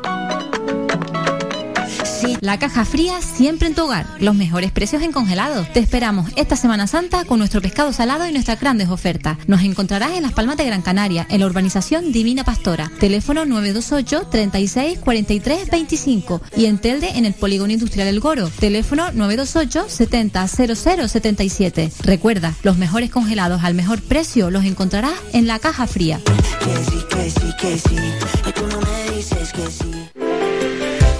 La 2.42 2.58
caja 2.58 2.86
fría 2.86 3.22
siempre 3.22 3.68
en 3.68 3.76
tu 3.76 3.84
hogar. 3.84 4.08
Los 4.20 4.34
mejores 4.34 4.72
precios 4.72 5.02
en 5.02 5.12
congelados. 5.12 5.72
Te 5.74 5.80
esperamos 5.80 6.32
esta 6.38 6.56
Semana 6.56 6.88
Santa 6.88 7.26
con 7.26 7.40
nuestro 7.40 7.62
pescado 7.62 7.92
salado 7.92 8.28
y 8.28 8.32
nuestras 8.32 8.60
grandes 8.60 8.90
ofertas. 8.90 9.38
Nos 9.48 9.62
encontrarás 9.62 10.12
en 10.12 10.24
Las 10.24 10.32
Palmas 10.32 10.56
de 10.56 10.66
Gran 10.66 10.82
Canaria, 10.82 11.28
en 11.30 11.42
la 11.42 11.48
urbanización 11.48 12.14
Divina 12.14 12.46
Pastora. 12.46 12.90
Teléfono 13.00 13.46
928 13.46 14.28
36 14.30 15.00
43 15.00 15.70
25 15.70 16.42
y 16.56 16.66
en 16.66 16.78
Telde 16.78 17.10
en 17.18 17.26
el 17.26 17.34
Polígono 17.34 17.74
Industrial 17.74 18.08
El 18.08 18.22
Goro. 18.22 18.50
Teléfono 18.60 19.12
928 19.12 19.90
70 19.90 20.48
00 20.48 21.08
77. 21.08 21.92
Recuerda, 22.04 22.56
los 22.64 22.78
mejores 22.78 23.10
congelados 23.10 23.64
al 23.64 23.74
mejor 23.74 24.02
precio 24.02 24.50
los 24.50 24.64
encontrarás 24.64 25.14
en 25.34 25.48
la 25.48 25.60
caja 25.60 25.88
fría. 25.88 26.22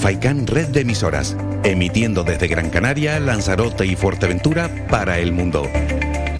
Faikán 0.00 0.46
Red 0.46 0.68
de 0.68 0.80
Emisoras, 0.80 1.36
emitiendo 1.62 2.24
desde 2.24 2.48
Gran 2.48 2.70
Canaria, 2.70 3.20
Lanzarote 3.20 3.84
y 3.84 3.96
Fuerteventura 3.96 4.70
para 4.88 5.18
el 5.18 5.32
mundo. 5.32 5.68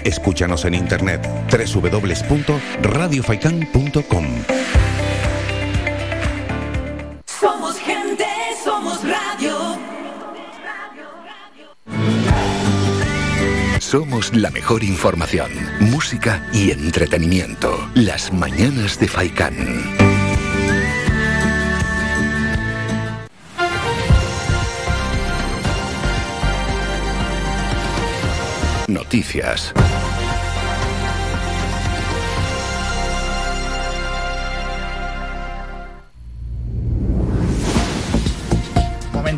Escúchanos 0.03 0.65
en 0.65 0.73
internet 0.75 1.29
www.radiofaikan.com. 1.51 4.27
Somos 7.27 7.77
gente, 7.79 8.25
somos 8.65 9.03
radio. 9.03 9.79
Somos 13.79 14.35
la 14.35 14.51
mejor 14.51 14.83
información, 14.85 15.51
música 15.81 16.49
y 16.55 16.71
entretenimiento. 16.71 17.91
Las 17.95 18.33
mañanas 18.33 18.99
de 19.01 19.09
Faikán. 19.09 20.10
Noticias. 28.91 29.73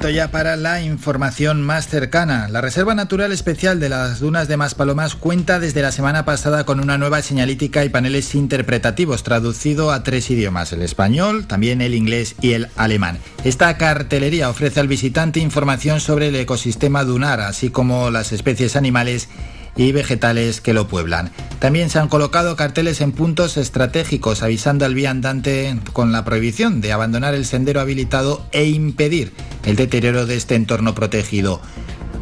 Momento 0.02 0.18
ya 0.18 0.32
para 0.32 0.56
la 0.56 0.82
información 0.82 1.62
más 1.62 1.86
cercana. 1.86 2.48
La 2.48 2.60
Reserva 2.60 2.92
Natural 2.92 3.31
Especial 3.31 3.78
de 3.78 3.89
las 3.89 4.18
Dunas 4.18 4.48
de 4.48 4.56
Maspalomas 4.56 5.14
cuenta 5.14 5.60
desde 5.60 5.81
la 5.81 5.92
semana 5.92 6.24
pasada 6.24 6.64
con 6.64 6.81
una 6.81 6.98
nueva 6.98 7.22
señalítica 7.22 7.84
y 7.84 7.89
paneles 7.89 8.34
interpretativos 8.34 9.22
traducido 9.22 9.92
a 9.92 10.02
tres 10.02 10.28
idiomas, 10.28 10.72
el 10.72 10.82
español, 10.82 11.47
también 11.47 11.81
el 11.81 11.94
inglés 11.94 12.34
y 12.40 12.55
el 12.55 12.66
alemán. 12.74 13.20
Esta 13.44 13.78
cartelería 13.78 14.50
ofrece 14.50 14.81
al 14.81 14.89
visitante 14.89 15.39
información 15.39 16.00
sobre 16.00 16.26
el 16.26 16.34
ecosistema 16.34 17.05
dunar, 17.05 17.40
así 17.40 17.70
como 17.70 18.10
las 18.10 18.32
especies 18.32 18.74
animales 18.74 19.28
y 19.76 19.92
vegetales 19.92 20.60
que 20.60 20.75
lo 20.75 20.89
pueblan. 20.89 21.31
También 21.59 21.91
se 21.91 21.99
han 21.99 22.09
colocado 22.09 22.57
carteles 22.57 23.01
en 23.01 23.12
puntos 23.12 23.57
estratégicos 23.57 24.42
avisando 24.42 24.84
al 24.84 24.94
viandante 24.94 25.78
con 25.92 26.12
la 26.12 26.25
prohibición 26.25 26.81
de 26.81 26.92
abandonar 26.92 27.34
el 27.34 27.47
sendero 27.47 27.81
habilitado 27.81 28.44
e 28.52 28.67
impedir 28.67 29.33
el 29.65 29.76
deterioro 29.76 30.26
de 30.26 30.36
este 30.36 30.55
entorno 30.55 30.94
protegido. 30.94 31.60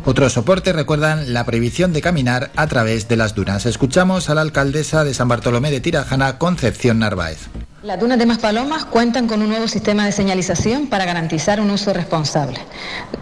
Otros 0.05 0.33
soportes 0.33 0.75
recuerdan 0.75 1.35
la 1.35 1.45
prohibición 1.45 1.93
de 1.93 2.01
caminar 2.01 2.51
a 2.57 2.67
través 2.67 3.09
de 3.09 3.17
las 3.17 3.35
dunas. 3.35 3.67
Escuchamos 3.67 4.31
a 4.31 4.35
la 4.35 4.41
alcaldesa 4.41 5.05
de 5.05 5.13
San 5.13 5.29
Bartolomé 5.29 5.71
de 5.71 5.81
Tirajana, 5.81 6.39
Concepción 6.39 7.01
Narváez. 7.01 7.49
Las 7.83 7.99
dunas 7.99 8.19
de 8.19 8.27
Maspalomas 8.27 8.85
cuentan 8.85 9.27
con 9.27 9.41
un 9.41 9.49
nuevo 9.49 9.67
sistema 9.67 10.05
de 10.05 10.13
señalización 10.13 10.89
para 10.89 11.07
garantizar 11.07 11.63
un 11.63 11.71
uso 11.71 11.95
responsable. 11.95 12.59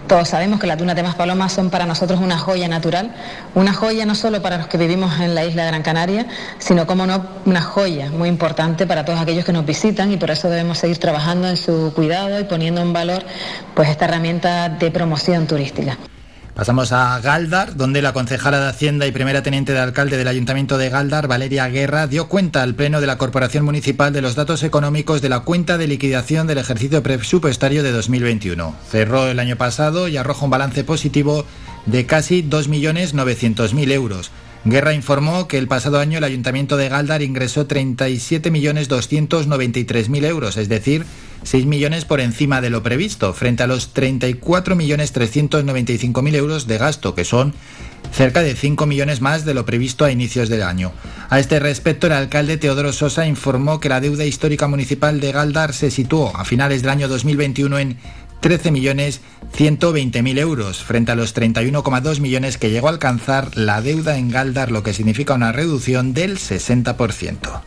Todos 0.08 0.30
sabemos 0.30 0.58
que 0.58 0.66
las 0.66 0.76
dunas 0.76 0.96
de 0.96 1.04
Maspalomas 1.04 1.52
son 1.52 1.70
para 1.70 1.86
nosotros 1.86 2.18
una 2.18 2.38
joya 2.38 2.66
natural, 2.66 3.14
una 3.54 3.72
joya 3.72 4.04
no 4.04 4.16
solo 4.16 4.42
para 4.42 4.58
los 4.58 4.66
que 4.66 4.76
vivimos 4.76 5.20
en 5.20 5.36
la 5.36 5.44
isla 5.44 5.62
de 5.62 5.68
Gran 5.68 5.84
Canaria, 5.84 6.26
sino 6.58 6.88
como 6.88 7.06
no 7.06 7.24
una 7.46 7.62
joya 7.62 8.10
muy 8.10 8.28
importante 8.28 8.84
para 8.84 9.04
todos 9.04 9.20
aquellos 9.20 9.44
que 9.44 9.52
nos 9.52 9.64
visitan 9.64 10.10
y 10.10 10.16
por 10.16 10.32
eso 10.32 10.50
debemos 10.50 10.78
seguir 10.78 10.98
trabajando 10.98 11.48
en 11.48 11.56
su 11.56 11.92
cuidado 11.94 12.40
y 12.40 12.42
poniendo 12.42 12.80
en 12.80 12.92
valor 12.92 13.22
pues 13.74 13.88
esta 13.88 14.06
herramienta 14.06 14.70
de 14.70 14.90
promoción 14.90 15.46
turística. 15.46 15.96
Pasamos 16.58 16.90
a 16.90 17.20
Galdar, 17.20 17.76
donde 17.76 18.02
la 18.02 18.12
concejala 18.12 18.58
de 18.58 18.66
Hacienda 18.66 19.06
y 19.06 19.12
primera 19.12 19.44
teniente 19.44 19.72
de 19.72 19.78
alcalde 19.78 20.16
del 20.16 20.26
Ayuntamiento 20.26 20.76
de 20.76 20.90
Galdar, 20.90 21.28
Valeria 21.28 21.68
Guerra, 21.68 22.08
dio 22.08 22.26
cuenta 22.26 22.64
al 22.64 22.74
Pleno 22.74 23.00
de 23.00 23.06
la 23.06 23.16
Corporación 23.16 23.64
Municipal 23.64 24.12
de 24.12 24.22
los 24.22 24.34
datos 24.34 24.64
económicos 24.64 25.22
de 25.22 25.28
la 25.28 25.38
cuenta 25.38 25.78
de 25.78 25.86
liquidación 25.86 26.48
del 26.48 26.58
ejercicio 26.58 27.00
presupuestario 27.00 27.84
de 27.84 27.92
2021. 27.92 28.74
Cerró 28.90 29.28
el 29.28 29.38
año 29.38 29.54
pasado 29.54 30.08
y 30.08 30.16
arroja 30.16 30.46
un 30.46 30.50
balance 30.50 30.82
positivo 30.82 31.44
de 31.86 32.06
casi 32.06 32.42
2.900.000 32.42 33.92
euros. 33.92 34.32
Guerra 34.70 34.92
informó 34.92 35.48
que 35.48 35.56
el 35.56 35.66
pasado 35.66 35.98
año 35.98 36.18
el 36.18 36.24
Ayuntamiento 36.24 36.76
de 36.76 36.90
Galdar 36.90 37.22
ingresó 37.22 37.66
37.293.000 37.66 40.24
euros, 40.26 40.58
es 40.58 40.68
decir, 40.68 41.06
6 41.44 41.64
millones 41.64 42.04
por 42.04 42.20
encima 42.20 42.60
de 42.60 42.68
lo 42.68 42.82
previsto, 42.82 43.32
frente 43.32 43.62
a 43.62 43.66
los 43.66 43.94
34.395.000 43.94 46.34
euros 46.34 46.66
de 46.66 46.76
gasto, 46.76 47.14
que 47.14 47.24
son 47.24 47.54
cerca 48.12 48.42
de 48.42 48.54
5 48.54 48.84
millones 48.84 49.22
más 49.22 49.44
de 49.44 49.54
lo 49.54 49.64
previsto 49.64 50.04
a 50.04 50.10
inicios 50.10 50.50
del 50.50 50.62
año. 50.62 50.92
A 51.30 51.38
este 51.38 51.60
respecto, 51.60 52.06
el 52.06 52.12
alcalde 52.12 52.58
Teodoro 52.58 52.92
Sosa 52.92 53.26
informó 53.26 53.80
que 53.80 53.88
la 53.88 54.00
deuda 54.00 54.26
histórica 54.26 54.68
municipal 54.68 55.20
de 55.20 55.32
Galdar 55.32 55.72
se 55.72 55.90
situó 55.90 56.36
a 56.36 56.44
finales 56.44 56.82
del 56.82 56.90
año 56.90 57.08
2021 57.08 57.78
en 57.78 57.96
13.120.000 58.42 60.38
euros, 60.38 60.82
frente 60.84 61.12
a 61.12 61.16
los 61.16 61.34
31,2 61.34 62.20
millones 62.20 62.58
que 62.58 62.70
llegó 62.70 62.88
a 62.88 62.90
alcanzar 62.90 63.56
la 63.56 63.82
deuda 63.82 64.18
en 64.18 64.30
Galdar, 64.30 64.70
lo 64.70 64.82
que 64.82 64.92
significa 64.92 65.34
una 65.34 65.52
reducción 65.52 66.14
del 66.14 66.38
60%. 66.38 67.62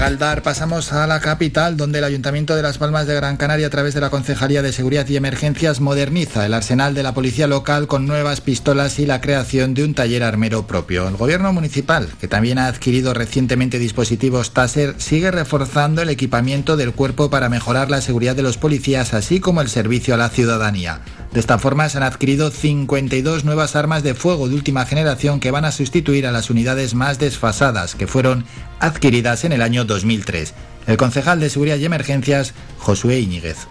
Galdar 0.00 0.42
pasamos 0.42 0.94
a 0.94 1.06
la 1.06 1.20
capital, 1.20 1.76
donde 1.76 1.98
el 1.98 2.04
Ayuntamiento 2.04 2.56
de 2.56 2.62
Las 2.62 2.78
Palmas 2.78 3.06
de 3.06 3.14
Gran 3.14 3.36
Canaria, 3.36 3.66
a 3.66 3.70
través 3.70 3.92
de 3.92 4.00
la 4.00 4.08
Concejalía 4.08 4.62
de 4.62 4.72
Seguridad 4.72 5.06
y 5.06 5.16
Emergencias, 5.16 5.82
moderniza 5.82 6.46
el 6.46 6.54
arsenal 6.54 6.94
de 6.94 7.02
la 7.02 7.12
policía 7.12 7.46
local 7.46 7.86
con 7.86 8.06
nuevas 8.06 8.40
pistolas 8.40 8.98
y 8.98 9.04
la 9.04 9.20
creación 9.20 9.74
de 9.74 9.84
un 9.84 9.92
taller 9.92 10.22
armero 10.22 10.66
propio. 10.66 11.06
El 11.06 11.18
gobierno 11.18 11.52
municipal, 11.52 12.08
que 12.18 12.28
también 12.28 12.56
ha 12.56 12.68
adquirido 12.68 13.12
recientemente 13.12 13.78
dispositivos 13.78 14.54
Taser, 14.54 14.94
sigue 14.96 15.30
reforzando 15.32 16.00
el 16.00 16.08
equipamiento 16.08 16.78
del 16.78 16.94
cuerpo 16.94 17.28
para 17.28 17.50
mejorar 17.50 17.90
la 17.90 18.00
seguridad 18.00 18.34
de 18.34 18.42
los 18.42 18.56
policías, 18.56 19.12
así 19.12 19.38
como 19.38 19.60
el 19.60 19.68
servicio 19.68 20.14
a 20.14 20.16
la 20.16 20.30
ciudadanía. 20.30 21.02
De 21.32 21.38
esta 21.38 21.58
forma 21.58 21.88
se 21.88 21.96
han 21.96 22.02
adquirido 22.02 22.50
52 22.50 23.44
nuevas 23.44 23.76
armas 23.76 24.02
de 24.02 24.14
fuego 24.14 24.48
de 24.48 24.56
última 24.56 24.84
generación 24.84 25.38
que 25.38 25.52
van 25.52 25.64
a 25.64 25.70
sustituir 25.70 26.26
a 26.26 26.32
las 26.32 26.50
unidades 26.50 26.94
más 26.94 27.20
desfasadas 27.20 27.94
que 27.94 28.08
fueron 28.08 28.44
adquiridas 28.80 29.44
en 29.44 29.52
el 29.52 29.62
año 29.62 29.84
2003. 29.84 30.54
El 30.88 30.96
concejal 30.96 31.38
de 31.38 31.50
Seguridad 31.50 31.76
y 31.76 31.84
Emergencias, 31.84 32.52
Josué 32.78 33.20
Iñiguez. 33.20 33.68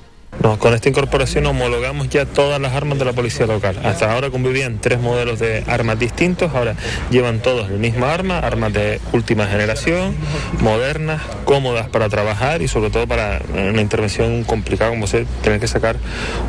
Con 0.60 0.74
esta 0.74 0.90
incorporación 0.90 1.46
homologamos 1.46 2.10
ya 2.10 2.26
todas 2.26 2.60
las 2.62 2.74
armas 2.74 2.98
de 3.00 3.06
la 3.06 3.14
policía 3.14 3.46
local. 3.46 3.78
Hasta 3.84 4.12
ahora 4.12 4.30
convivían 4.30 4.80
tres 4.80 5.00
modelos 5.00 5.40
de 5.40 5.64
armas 5.68 5.98
distintos, 6.00 6.54
ahora 6.54 6.76
llevan 7.10 7.40
todos 7.40 7.70
la 7.70 7.78
misma 7.78 8.14
arma, 8.14 8.40
armas 8.40 8.74
de 8.74 9.00
última 9.14 9.48
generación, 9.48 10.16
modernas, 10.62 11.22
cómodas 11.46 11.88
para 11.90 12.10
trabajar 12.10 12.62
y 12.62 12.68
sobre 12.68 12.90
todo 12.90 13.08
para 13.08 13.42
una 13.54 13.82
intervención 13.82 14.44
complicada 14.44 14.90
como 14.92 15.08
ser 15.08 15.26
tener 15.44 15.60
que 15.60 15.68
sacar 15.68 15.98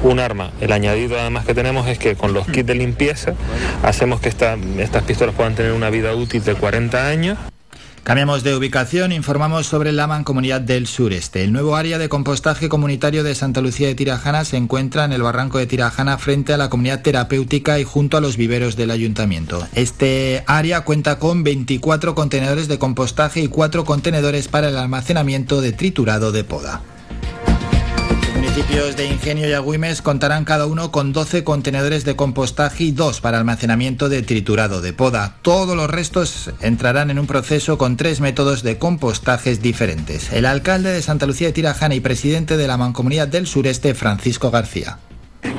un 0.03 0.19
arma. 0.19 0.51
El 0.61 0.73
añadido 0.73 1.19
además 1.19 1.45
que 1.47 1.55
tenemos 1.55 1.87
es 1.89 1.99
que 1.99 2.17
con 2.17 2.33
los 2.33 2.47
kits 2.47 2.67
de 2.67 2.75
limpieza 2.75 3.35
hacemos 3.83 4.21
que 4.21 4.29
esta- 4.29 4.57
estas 4.79 5.03
pistolas 5.05 5.35
puedan 5.35 5.55
tener 5.55 5.73
una 5.73 5.91
vida 5.91 6.15
útil 6.15 6.43
de 6.45 6.55
40 6.55 7.07
años 7.09 7.39
Cambiamos 8.03 8.43
de 8.43 8.57
ubicación, 8.57 9.13
informamos 9.13 9.67
sobre 9.67 9.93
la 9.93 10.07
Mancomunidad 10.07 10.63
del 10.63 10.87
Sureste. 10.87 11.45
El 11.45 11.53
nuevo 11.53 11.77
área 11.77 11.99
de 11.99 12.09
compostaje 12.09 12.71
comunitario 12.71 13.23
de 13.23 13.35
Santa 13.35 13.61
Lucía 13.61 13.89
de 13.89 13.95
Tirajana 13.95 14.45
se 14.47 14.57
encuentra 14.57 15.05
en 15.05 15.13
el 15.13 15.23
barranco 15.23 15.59
de 15.59 15.67
Tirajana 15.67 16.17
frente 16.17 16.55
a 16.55 16.57
la 16.57 16.71
comunidad 16.71 17.03
terapéutica 17.03 17.79
y 17.79 17.85
junto 17.85 18.17
a 18.17 18.21
los 18.23 18.39
viveros 18.39 18.75
del 18.75 18.91
ayuntamiento. 18.91 19.69
Este 19.75 20.45
área 20.47 20.81
cuenta 20.81 21.19
con 21.19 21.45
24 21.45 22.15
contenedores 22.15 22.69
de 22.69 22.79
compostaje 22.79 23.43
y 23.43 23.49
4 23.49 23.85
contenedores 23.85 24.49
para 24.49 24.71
el 24.71 24.79
almacenamiento 24.79 25.61
de 25.61 25.73
triturado 25.73 26.33
de 26.33 26.43
poda. 26.43 26.81
Municipios 28.51 28.97
de 28.97 29.07
Ingenio 29.07 29.49
y 29.49 29.53
Agüimes 29.53 30.03
contarán 30.03 30.45
cada 30.45 30.67
uno 30.67 30.91
con 30.91 31.13
12 31.13 31.45
contenedores 31.45 32.05
de 32.05 32.17
compostaje 32.17 32.83
y 32.83 32.91
2 32.91 33.21
para 33.21 33.39
almacenamiento 33.39 34.09
de 34.09 34.23
triturado 34.23 34.81
de 34.81 34.93
poda. 34.93 35.37
Todos 35.43 35.77
los 35.77 35.89
restos 35.89 36.51
entrarán 36.61 37.11
en 37.11 37.21
un 37.21 37.29
proceso 37.29 37.79
con 37.79 37.97
tres 37.97 38.21
métodos 38.21 38.65
de 38.65 38.77
compostajes 38.77 39.63
diferentes. 39.63 40.33
El 40.33 40.47
alcalde 40.47 40.91
de 40.91 41.01
Santa 41.01 41.27
Lucía 41.27 41.47
de 41.49 41.53
Tirajana 41.53 41.95
y 41.95 42.01
presidente 42.01 42.57
de 42.57 42.67
la 42.67 42.77
Mancomunidad 42.77 43.29
del 43.29 43.47
Sureste, 43.47 43.95
Francisco 43.95 44.51
García. 44.51 44.99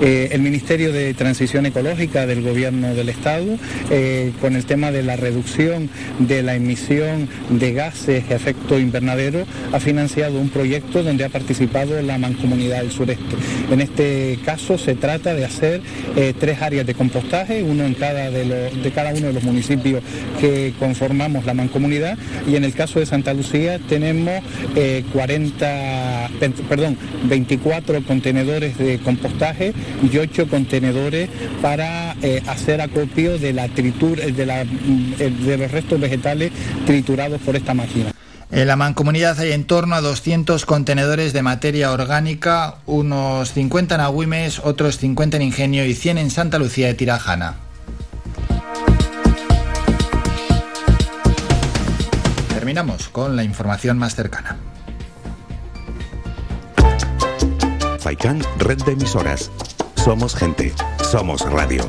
Eh, 0.04 0.30
el 0.32 0.42
Ministerio 0.42 0.92
de 0.92 1.14
Transición 1.14 1.66
Ecológica 1.66 2.26
del 2.26 2.42
Gobierno 2.42 2.94
del 2.96 3.10
Estado 3.10 3.46
eh, 3.90 4.32
con 4.40 4.56
el 4.56 4.66
tema 4.66 4.92
de 4.92 5.04
la 5.04 5.16
reducción 5.16 5.90
de 6.20 6.42
la 6.44 6.56
emisión 6.56 7.28
de 7.50 7.74
gases 7.74 8.28
de 8.30 8.36
efecto 8.36 8.80
invernadero 8.80 9.46
ha 9.72 9.80
financiado 9.80 10.40
un 10.40 10.50
proyecto 10.50 11.04
donde 11.04 11.24
ha 11.24 11.30
participado 11.30 12.00
la 12.02 12.18
Mancomunidad 12.18 12.82
del 12.82 12.92
Sureste. 12.92 13.36
En 13.72 13.82
este 13.82 14.40
caso 14.46 14.78
se 14.78 14.96
trata 14.96 15.34
de 15.36 15.46
hacer 15.46 15.82
eh, 16.16 16.34
tres 16.40 16.62
áreas 16.62 16.86
de 16.86 16.94
compostaje, 16.94 17.62
uno 17.64 17.84
en 17.86 17.94
cada 17.94 18.30
de, 18.32 18.72
de 18.72 18.92
cada 18.92 19.12
uno 19.14 19.28
de 19.28 19.34
los 19.34 19.44
municipios 19.44 20.04
que 20.40 20.74
conformamos 20.80 21.46
la 21.46 21.54
Mancomunidad 21.54 22.18
y 22.48 22.56
en 22.56 22.64
el 22.64 22.74
caso 22.74 23.00
de 23.00 23.06
Santa 23.06 23.34
Lucía 23.34 23.80
tenemos 23.90 24.44
eh, 24.76 25.04
40, 25.14 26.30
pen- 26.40 26.54
perdón, 26.70 26.98
24 27.26 28.04
contenedores 28.04 28.78
de 28.78 28.98
compostaje 29.00 29.71
y 30.02 30.18
8 30.18 30.48
contenedores 30.48 31.30
para 31.62 32.16
eh, 32.22 32.42
hacer 32.48 32.82
acopio 32.82 33.38
de 33.38 33.54
la 33.54 33.68
tritura, 33.70 34.26
de, 34.26 34.46
la, 34.46 34.64
mm, 34.64 35.14
eh, 35.20 35.30
de 35.30 35.58
los 35.58 35.72
restos 35.72 36.00
vegetales 36.00 36.52
triturados 36.86 37.42
por 37.42 37.56
esta 37.56 37.74
máquina. 37.74 38.12
En 38.52 38.68
la 38.68 38.76
mancomunidad 38.76 39.40
hay 39.40 39.54
en 39.54 39.64
torno 39.64 39.96
a 39.96 40.02
200 40.02 40.66
contenedores 40.66 41.32
de 41.32 41.42
materia 41.42 41.94
orgánica, 41.94 42.76
unos 42.86 43.54
50 43.54 43.96
en 43.96 44.02
Agüimes, 44.02 44.60
otros 44.60 44.98
50 44.98 45.38
en 45.38 45.44
Ingenio 45.44 45.86
y 45.86 45.94
100 45.94 46.18
en 46.18 46.30
Santa 46.30 46.60
Lucía 46.60 46.88
de 46.88 46.94
Tirajana. 46.94 47.56
Terminamos 52.50 53.08
con 53.08 53.38
la 53.38 53.46
información 53.46 53.98
más 53.98 54.16
cercana. 54.16 54.58
Faikán, 58.02 58.42
red 58.58 58.82
de 58.84 58.94
emisoras. 58.94 59.52
Somos 59.96 60.36
gente, 60.36 60.74
somos 61.12 61.42
radio. 61.42 61.88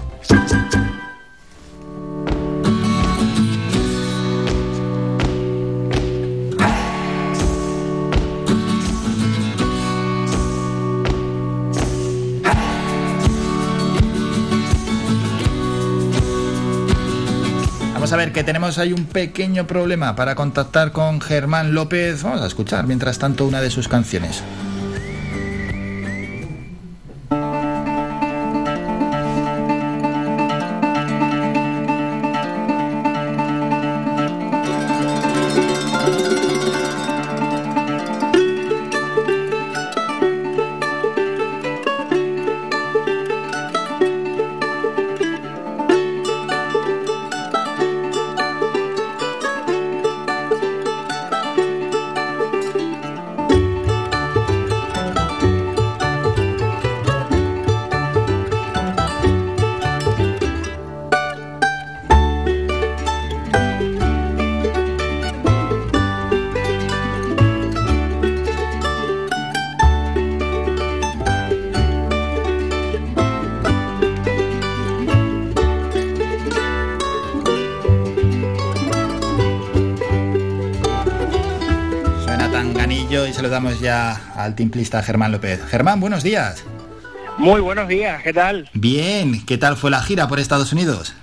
Vamos 17.94 18.12
a 18.12 18.16
ver 18.16 18.32
que 18.34 18.44
tenemos 18.44 18.76
ahí 18.76 18.92
un 18.92 19.06
pequeño 19.06 19.66
problema 19.66 20.14
para 20.14 20.34
contactar 20.34 20.92
con 20.92 21.22
Germán 21.22 21.72
López. 21.72 22.22
Vamos 22.22 22.42
a 22.42 22.46
escuchar 22.46 22.86
mientras 22.86 23.18
tanto 23.18 23.46
una 23.46 23.62
de 23.62 23.70
sus 23.70 23.88
canciones. 23.88 24.42
Ganillo 83.52 83.70
y 83.70 83.78
se 83.78 83.80
lo 83.80 83.80
damos 83.80 83.80
ya 83.80 84.32
al 84.36 84.54
timplista 84.54 85.02
Germán 85.02 85.32
López. 85.32 85.60
Germán, 85.66 86.00
buenos 86.00 86.22
días. 86.22 86.64
Muy 87.38 87.60
buenos 87.60 87.88
días, 87.88 88.22
¿qué 88.22 88.32
tal? 88.32 88.68
Bien, 88.74 89.44
¿qué 89.46 89.58
tal 89.58 89.76
fue 89.76 89.90
la 89.90 90.02
gira 90.02 90.28
por 90.28 90.38
Estados 90.38 90.72
Unidos? 90.72 91.14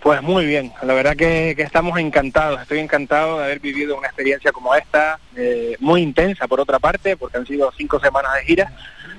Pues 0.00 0.22
muy 0.22 0.46
bien, 0.46 0.72
la 0.82 0.94
verdad 0.94 1.16
que, 1.16 1.54
que 1.56 1.62
estamos 1.62 1.98
encantados, 1.98 2.62
estoy 2.62 2.78
encantado 2.78 3.38
de 3.38 3.44
haber 3.46 3.58
vivido 3.58 3.98
una 3.98 4.06
experiencia 4.06 4.52
como 4.52 4.72
esta, 4.76 5.18
eh, 5.36 5.76
muy 5.80 6.02
intensa 6.02 6.46
por 6.46 6.60
otra 6.60 6.78
parte, 6.78 7.16
porque 7.16 7.36
han 7.36 7.46
sido 7.46 7.72
cinco 7.76 7.98
semanas 7.98 8.34
de 8.36 8.44
gira, 8.44 8.72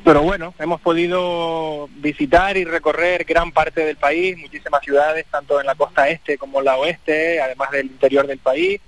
pero 0.05 0.21
bueno, 0.21 0.53
hemos 0.57 0.79
podido 0.79 1.89
visitar 1.97 2.55
y 2.55 2.63
recorrer 2.63 3.25
gran 3.25 3.51
parte 3.51 3.83
del 3.85 3.97
país, 3.97 4.37
muchísimas 4.37 4.81
ciudades, 4.81 5.25
tanto 5.29 5.59
en 5.59 5.67
la 5.67 5.75
costa 5.75 6.07
este 6.07 6.37
como 6.37 6.59
en 6.59 6.65
la 6.65 6.77
oeste, 6.77 7.41
además 7.41 7.71
del 7.71 7.87
interior 7.87 8.25
del 8.25 8.39
país, 8.39 8.79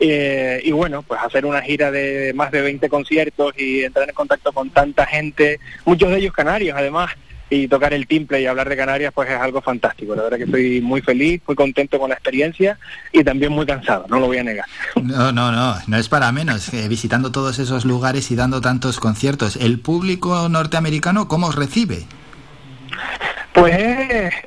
eh, 0.00 0.60
y 0.64 0.72
bueno, 0.72 1.02
pues 1.02 1.20
hacer 1.22 1.46
una 1.46 1.62
gira 1.62 1.90
de 1.90 2.32
más 2.34 2.50
de 2.50 2.62
20 2.62 2.88
conciertos 2.88 3.54
y 3.56 3.84
entrar 3.84 4.08
en 4.08 4.14
contacto 4.14 4.52
con 4.52 4.70
tanta 4.70 5.06
gente, 5.06 5.60
muchos 5.84 6.10
de 6.10 6.18
ellos 6.18 6.32
canarios 6.32 6.76
además, 6.76 7.10
y 7.50 7.68
tocar 7.68 7.92
el 7.92 8.06
timple 8.06 8.40
y 8.40 8.46
hablar 8.46 8.68
de 8.68 8.76
Canarias 8.76 9.12
pues 9.14 9.30
es 9.30 9.36
algo 9.36 9.60
fantástico. 9.60 10.14
La 10.14 10.22
verdad 10.22 10.38
que 10.38 10.44
estoy 10.44 10.80
muy 10.80 11.00
feliz, 11.02 11.42
muy 11.46 11.54
contento 11.54 11.98
con 11.98 12.08
la 12.08 12.14
experiencia 12.14 12.78
y 13.12 13.22
también 13.22 13.52
muy 13.52 13.66
cansado, 13.66 14.06
no 14.08 14.18
lo 14.18 14.26
voy 14.26 14.38
a 14.38 14.44
negar. 14.44 14.66
No, 15.02 15.30
no, 15.32 15.52
no, 15.52 15.76
no 15.86 15.96
es 15.96 16.08
para 16.08 16.32
menos. 16.32 16.72
eh, 16.72 16.88
visitando 16.88 17.30
todos 17.30 17.58
esos 17.58 17.84
lugares 17.84 18.30
y 18.30 18.36
dando 18.36 18.60
tantos 18.60 18.98
conciertos, 18.98 19.56
¿el 19.56 19.78
público 19.78 20.48
norteamericano 20.48 21.28
cómo 21.28 21.48
os 21.48 21.54
recibe? 21.54 22.04
Pues 23.54 23.76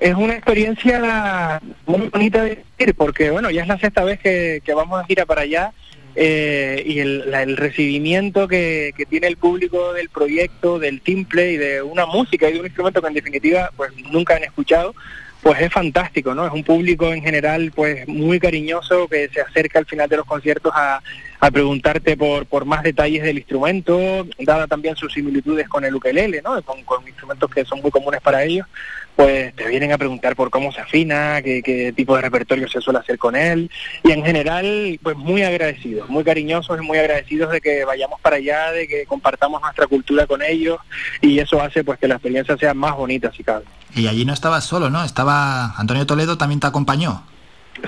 es, 0.01 0.15
una 0.15 0.33
experiencia 0.33 1.61
muy 1.85 2.09
bonita 2.09 2.43
de 2.43 2.63
vivir, 2.77 2.93
porque 2.95 3.29
bueno, 3.31 3.49
ya 3.49 3.61
es 3.61 3.67
la 3.69 3.79
sexta 3.79 4.03
vez 4.03 4.19
que, 4.19 4.61
que 4.65 4.73
vamos 4.73 4.99
a 5.01 5.05
gira 5.05 5.25
para 5.25 5.41
allá 5.41 5.71
eh, 6.15 6.83
y 6.85 6.99
el, 6.99 7.31
la- 7.31 7.41
el 7.43 7.55
recibimiento 7.55 8.49
que, 8.49 8.91
que 8.97 9.05
tiene 9.05 9.27
el 9.27 9.37
público 9.37 9.93
del 9.93 10.09
proyecto, 10.09 10.77
del 10.77 10.99
timple 10.99 11.53
y 11.53 11.57
de 11.57 11.81
una 11.81 12.05
música 12.05 12.49
y 12.49 12.53
de 12.53 12.59
un 12.59 12.65
instrumento 12.65 13.01
que 13.01 13.07
en 13.07 13.13
definitiva 13.13 13.71
pues 13.77 13.91
nunca 14.11 14.35
han 14.35 14.43
escuchado, 14.43 14.93
pues 15.41 15.61
es 15.61 15.71
fantástico, 15.71 16.35
¿no? 16.35 16.45
Es 16.45 16.51
un 16.51 16.63
público 16.65 17.13
en 17.13 17.21
general 17.21 17.71
pues 17.73 18.05
muy 18.09 18.39
cariñoso 18.41 19.07
que 19.07 19.29
se 19.29 19.39
acerca 19.39 19.79
al 19.79 19.85
final 19.85 20.09
de 20.09 20.17
los 20.17 20.25
conciertos 20.25 20.73
a, 20.75 21.01
a 21.39 21.51
preguntarte 21.51 22.17
por, 22.17 22.45
por 22.45 22.65
más 22.65 22.83
detalles 22.83 23.23
del 23.23 23.37
instrumento, 23.37 24.25
dada 24.39 24.67
también 24.67 24.95
sus 24.95 25.13
similitudes 25.13 25.69
con 25.69 25.85
el 25.85 25.95
ukelele, 25.95 26.41
¿no? 26.41 26.61
Con, 26.63 26.77
instrumentos 27.07 27.49
que 27.49 27.65
son 27.65 27.81
muy 27.81 27.91
comunes 27.91 28.21
para 28.21 28.43
ellos, 28.43 28.67
pues 29.15 29.55
te 29.55 29.67
vienen 29.67 29.91
a 29.91 29.97
preguntar 29.97 30.35
por 30.35 30.49
cómo 30.49 30.71
se 30.71 30.81
afina, 30.81 31.41
qué, 31.41 31.61
qué 31.63 31.93
tipo 31.93 32.15
de 32.15 32.21
repertorio 32.21 32.67
se 32.67 32.81
suele 32.81 32.99
hacer 32.99 33.17
con 33.17 33.35
él, 33.35 33.69
y 34.03 34.11
en 34.11 34.23
general, 34.23 34.99
pues 35.01 35.15
muy 35.15 35.43
agradecidos, 35.43 36.09
muy 36.09 36.23
cariñosos 36.23 36.79
y 36.79 36.85
muy 36.85 36.97
agradecidos 36.97 37.51
de 37.51 37.61
que 37.61 37.85
vayamos 37.85 38.19
para 38.21 38.37
allá, 38.37 38.71
de 38.71 38.87
que 38.87 39.05
compartamos 39.05 39.61
nuestra 39.61 39.87
cultura 39.87 40.27
con 40.27 40.41
ellos, 40.41 40.79
y 41.21 41.39
eso 41.39 41.61
hace 41.61 41.83
pues 41.83 41.99
que 41.99 42.07
la 42.07 42.15
experiencia 42.15 42.57
sea 42.57 42.73
más 42.73 42.95
bonita 42.95 43.31
si 43.31 43.43
cabe. 43.43 43.65
Y 43.95 44.07
allí 44.07 44.25
no 44.25 44.33
estabas 44.33 44.65
solo, 44.65 44.89
¿no? 44.89 45.03
Estaba 45.03 45.75
Antonio 45.77 46.05
Toledo, 46.05 46.37
también 46.37 46.59
te 46.59 46.67
acompañó. 46.67 47.23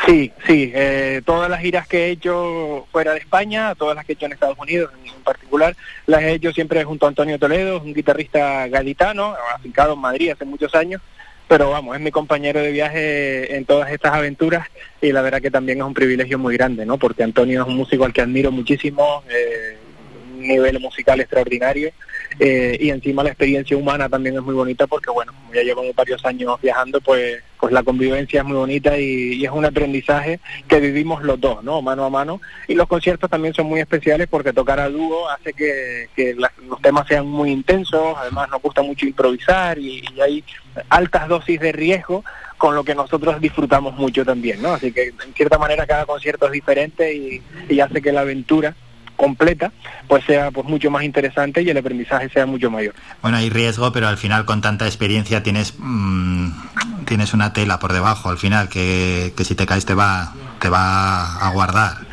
Sí, 0.06 0.32
sí, 0.46 0.72
eh, 0.74 1.22
todas 1.26 1.50
las 1.50 1.62
giras 1.62 1.88
que 1.88 2.06
he 2.06 2.10
hecho 2.12 2.88
fuera 2.92 3.14
de 3.14 3.20
España, 3.20 3.74
todas 3.76 3.96
las 3.96 4.06
que 4.06 4.12
he 4.12 4.16
hecho 4.16 4.28
en 4.28 4.34
Estados 4.34 4.58
Unidos 4.60 4.92
en 5.04 5.24
particular, 5.24 5.76
las 6.06 6.22
he 6.22 6.34
hecho 6.34 6.52
siempre 6.52 6.84
junto 6.84 7.06
a 7.06 7.10
Antonio 7.10 7.40
Toledo, 7.40 7.82
un 7.82 7.94
guitarrista 7.94 8.68
gaditano, 8.68 9.36
afincado 9.56 9.94
en 9.94 10.00
Madrid 10.00 10.30
hace 10.30 10.46
muchos 10.46 10.76
años, 10.76 11.02
pero 11.48 11.72
vamos, 11.72 11.96
es 11.96 12.02
mi 12.02 12.12
compañero 12.12 12.62
de 12.62 12.72
viaje 12.72 13.56
en 13.56 13.66
todas 13.66 13.92
estas 13.92 14.14
aventuras 14.14 14.68
y 15.02 15.12
la 15.12 15.24
verdad 15.24 15.42
que 15.42 15.50
también 15.50 15.80
es 15.80 15.84
un 15.84 15.96
privilegio 15.96 16.38
muy 16.38 16.56
grande, 16.56 16.86
¿no? 16.86 16.98
Porque 16.98 17.24
Antonio 17.24 17.64
es 17.64 17.68
un 17.68 17.76
músico 17.76 18.06
al 18.06 18.14
que 18.14 18.22
admiro 18.22 18.52
muchísimo, 18.52 19.24
eh, 19.28 19.76
un 20.38 20.48
nivel 20.48 20.80
musical 20.80 21.20
extraordinario 21.20 21.92
eh, 22.40 22.78
y 22.80 22.90
encima 22.90 23.24
la 23.24 23.30
experiencia 23.30 23.76
humana 23.76 24.08
también 24.08 24.36
es 24.36 24.42
muy 24.42 24.54
bonita 24.54 24.88
porque 24.88 25.10
bueno, 25.10 25.34
ya 25.54 25.64
llevamos 25.64 25.96
varios 25.96 26.24
años 26.26 26.60
viajando, 26.62 27.02
pues 27.02 27.42
pues 27.60 27.74
la 27.74 27.84
convivencia 27.84 28.40
es 28.40 28.46
muy 28.46 28.56
bonita 28.56 28.98
y, 28.98 29.44
es 29.44 29.52
un 29.52 29.66
aprendizaje 29.66 30.40
que 30.68 30.80
vivimos 30.80 31.24
los 31.24 31.40
dos, 31.40 31.64
¿no? 31.64 31.82
Mano 31.82 32.06
a 32.06 32.10
mano. 32.10 32.42
Y 32.68 32.76
los 32.76 32.88
conciertos 32.88 33.30
también 33.30 33.54
son 33.54 33.68
muy 33.68 33.82
especiales 33.82 34.28
porque 34.30 34.54
tocar 34.54 34.80
a 34.80 34.90
dúo 34.90 35.30
hace 35.30 35.54
que, 35.54 36.08
que 36.16 36.36
los 36.36 36.82
temas 36.82 37.08
sean 37.08 37.28
muy 37.28 37.52
intensos, 37.52 38.16
además 38.18 38.50
nos 38.50 38.62
gusta 38.62 38.82
mucho 38.82 39.06
improvisar 39.06 39.78
y, 39.78 40.04
hay 40.22 40.44
altas 40.90 41.28
dosis 41.28 41.60
de 41.60 41.72
riesgo 41.72 42.24
con 42.58 42.76
lo 42.76 42.84
que 42.84 42.96
nosotros 42.96 43.40
disfrutamos 43.40 43.96
mucho 43.96 44.26
también, 44.26 44.62
¿no? 44.62 44.74
Así 44.74 44.92
que 44.92 45.08
en 45.26 45.34
cierta 45.34 45.58
manera 45.58 45.86
cada 45.86 46.06
concierto 46.06 46.46
es 46.46 46.52
diferente 46.52 47.42
y 47.70 47.80
hace 47.80 48.02
que 48.02 48.12
la 48.12 48.22
aventura 48.22 48.76
completa 49.20 49.72
pues 50.08 50.24
sea 50.24 50.50
pues 50.50 50.66
mucho 50.66 50.90
más 50.90 51.04
interesante 51.04 51.62
y 51.62 51.70
el 51.70 51.78
aprendizaje 51.78 52.30
sea 52.30 52.46
mucho 52.46 52.72
mayor. 52.72 52.96
Bueno, 53.22 53.38
hay 53.38 53.50
riesgo, 53.50 53.92
pero 53.92 54.08
al 54.08 54.18
final 54.18 54.46
con 54.46 54.62
tanta 54.62 54.86
experiencia 54.88 55.44
tienes 55.44 55.76
mm, 55.78 56.52
tienes 57.06 57.34
una 57.34 57.52
tela 57.52 57.80
por 57.80 57.92
debajo 57.92 58.30
al 58.30 58.38
final 58.38 58.70
que, 58.70 59.34
que 59.36 59.44
si 59.44 59.56
te 59.56 59.66
caes 59.66 59.86
te 59.86 59.94
va 59.94 60.34
te 60.60 60.70
va 60.70 61.36
a 61.46 61.52
guardar. 61.52 62.09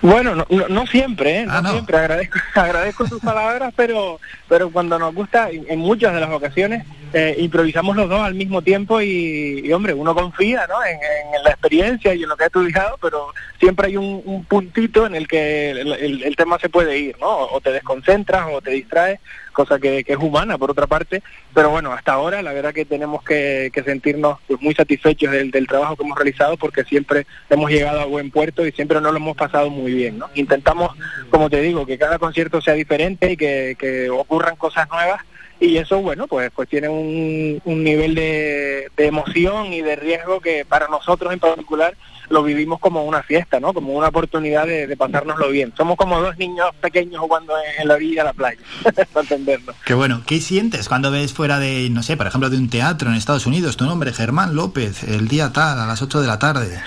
Bueno, 0.00 0.34
no, 0.36 0.46
no, 0.48 0.68
no 0.68 0.86
siempre, 0.86 1.40
¿eh? 1.40 1.46
no, 1.46 1.52
Ah, 1.54 1.62
no. 1.62 1.70
siempre. 1.72 1.96
Agradezco, 1.96 2.38
agradezco 2.54 3.04
tus 3.06 3.20
palabras, 3.20 3.72
pero 3.76 4.20
pero 4.48 4.70
cuando 4.70 4.98
nos 4.98 5.14
gusta, 5.14 5.48
en 5.50 5.78
muchas 5.78 6.14
de 6.14 6.20
las 6.20 6.30
ocasiones, 6.30 6.84
eh, 7.12 7.34
improvisamos 7.38 7.96
los 7.96 8.08
dos 8.08 8.20
al 8.20 8.34
mismo 8.34 8.62
tiempo 8.62 9.00
y, 9.00 9.60
y, 9.64 9.72
hombre, 9.72 9.92
uno 9.94 10.14
confía 10.14 10.66
¿no? 10.68 10.84
en, 10.84 10.94
en- 10.96 11.34
en 11.36 11.42
la 11.42 11.50
experiencia 11.50 12.14
y 12.14 12.22
en 12.22 12.28
lo 12.28 12.36
que 12.36 12.44
ha 12.44 12.46
estudiado, 12.46 12.96
pero 13.02 13.28
siempre 13.58 13.88
hay 13.88 13.96
un, 13.96 14.22
un 14.24 14.44
puntito 14.44 15.04
en 15.06 15.14
el 15.14 15.26
que 15.26 15.70
el, 15.70 15.92
el- 15.94 16.22
el 16.22 16.36
tema 16.36 16.58
se 16.58 16.68
puede 16.68 16.96
ir, 16.98 17.16
¿no? 17.18 17.28
O 17.28 17.60
te 17.60 17.72
desconcentras 17.72 18.46
o 18.52 18.60
te 18.62 18.70
distraes, 18.70 19.18
cosa 19.58 19.80
que, 19.80 20.04
es 20.06 20.16
humana, 20.16 20.56
por 20.56 20.70
otra 20.70 20.86
parte. 20.86 21.20
Pero 21.52 21.70
bueno, 21.70 21.92
hasta 21.92 22.12
ahora 22.12 22.42
la 22.42 22.52
verdad 22.52 22.72
que 22.72 22.84
tenemos 22.84 23.24
que, 23.24 23.70
que 23.72 23.82
sentirnos 23.82 24.38
pues, 24.46 24.62
muy 24.62 24.72
satisfechos 24.72 25.32
del, 25.32 25.50
del 25.50 25.66
trabajo 25.66 25.96
que 25.96 26.04
hemos 26.04 26.16
realizado 26.16 26.56
porque 26.56 26.84
siempre 26.84 27.26
hemos 27.50 27.68
llegado 27.68 28.00
a 28.00 28.04
buen 28.04 28.30
puerto 28.30 28.64
y 28.64 28.70
siempre 28.70 29.00
nos 29.00 29.10
lo 29.10 29.18
hemos 29.18 29.36
pasado 29.36 29.68
muy 29.68 29.92
bien, 29.92 30.16
¿no? 30.16 30.30
Intentamos, 30.36 30.96
como 31.30 31.50
te 31.50 31.60
digo, 31.60 31.84
que 31.86 31.98
cada 31.98 32.20
concierto 32.20 32.60
sea 32.60 32.74
diferente 32.74 33.32
y 33.32 33.36
que, 33.36 33.76
que 33.76 34.08
ocurran 34.10 34.54
cosas 34.54 34.88
nuevas 34.90 35.22
y 35.60 35.76
eso 35.76 36.00
bueno 36.00 36.28
pues 36.28 36.52
pues 36.54 36.68
tiene 36.68 36.88
un, 36.88 37.60
un 37.64 37.82
nivel 37.82 38.14
de, 38.14 38.92
de 38.96 39.06
emoción 39.06 39.72
y 39.72 39.82
de 39.82 39.96
riesgo 39.96 40.38
que 40.38 40.64
para 40.64 40.86
nosotros 40.86 41.32
en 41.32 41.40
particular 41.40 41.96
lo 42.30 42.42
vivimos 42.42 42.80
como 42.80 43.04
una 43.04 43.22
fiesta 43.22 43.60
no 43.60 43.72
como 43.72 43.92
una 43.92 44.08
oportunidad 44.08 44.66
de, 44.66 44.86
de 44.86 44.96
pasárnoslo 44.96 45.48
bien 45.50 45.72
somos 45.76 45.96
como 45.96 46.20
dos 46.20 46.36
niños 46.38 46.70
pequeños 46.80 47.20
jugando 47.20 47.54
en, 47.78 47.88
la 47.88 47.94
orilla 47.94 48.22
de 48.22 48.28
la 48.28 48.32
playa 48.32 48.60
para 49.12 49.22
entenderlo 49.22 49.74
Qué 49.84 49.94
bueno, 49.94 50.22
¿qué 50.26 50.40
sientes 50.40 50.88
cuando 50.88 51.10
ves 51.10 51.32
fuera 51.32 51.58
de, 51.58 51.88
no 51.90 52.02
sé, 52.02 52.16
por 52.16 52.26
ejemplo, 52.26 52.50
de 52.50 52.56
un 52.56 52.68
teatro 52.68 53.08
en 53.08 53.16
Estados 53.16 53.46
Unidos, 53.46 53.76
tu 53.76 53.84
nombre, 53.84 54.12
Germán 54.12 54.54
López, 54.54 55.02
el 55.04 55.28
día 55.28 55.52
tal, 55.52 55.78
a 55.80 55.86
las 55.86 56.02
8 56.02 56.20
de 56.20 56.26
la 56.26 56.38
tarde? 56.38 56.78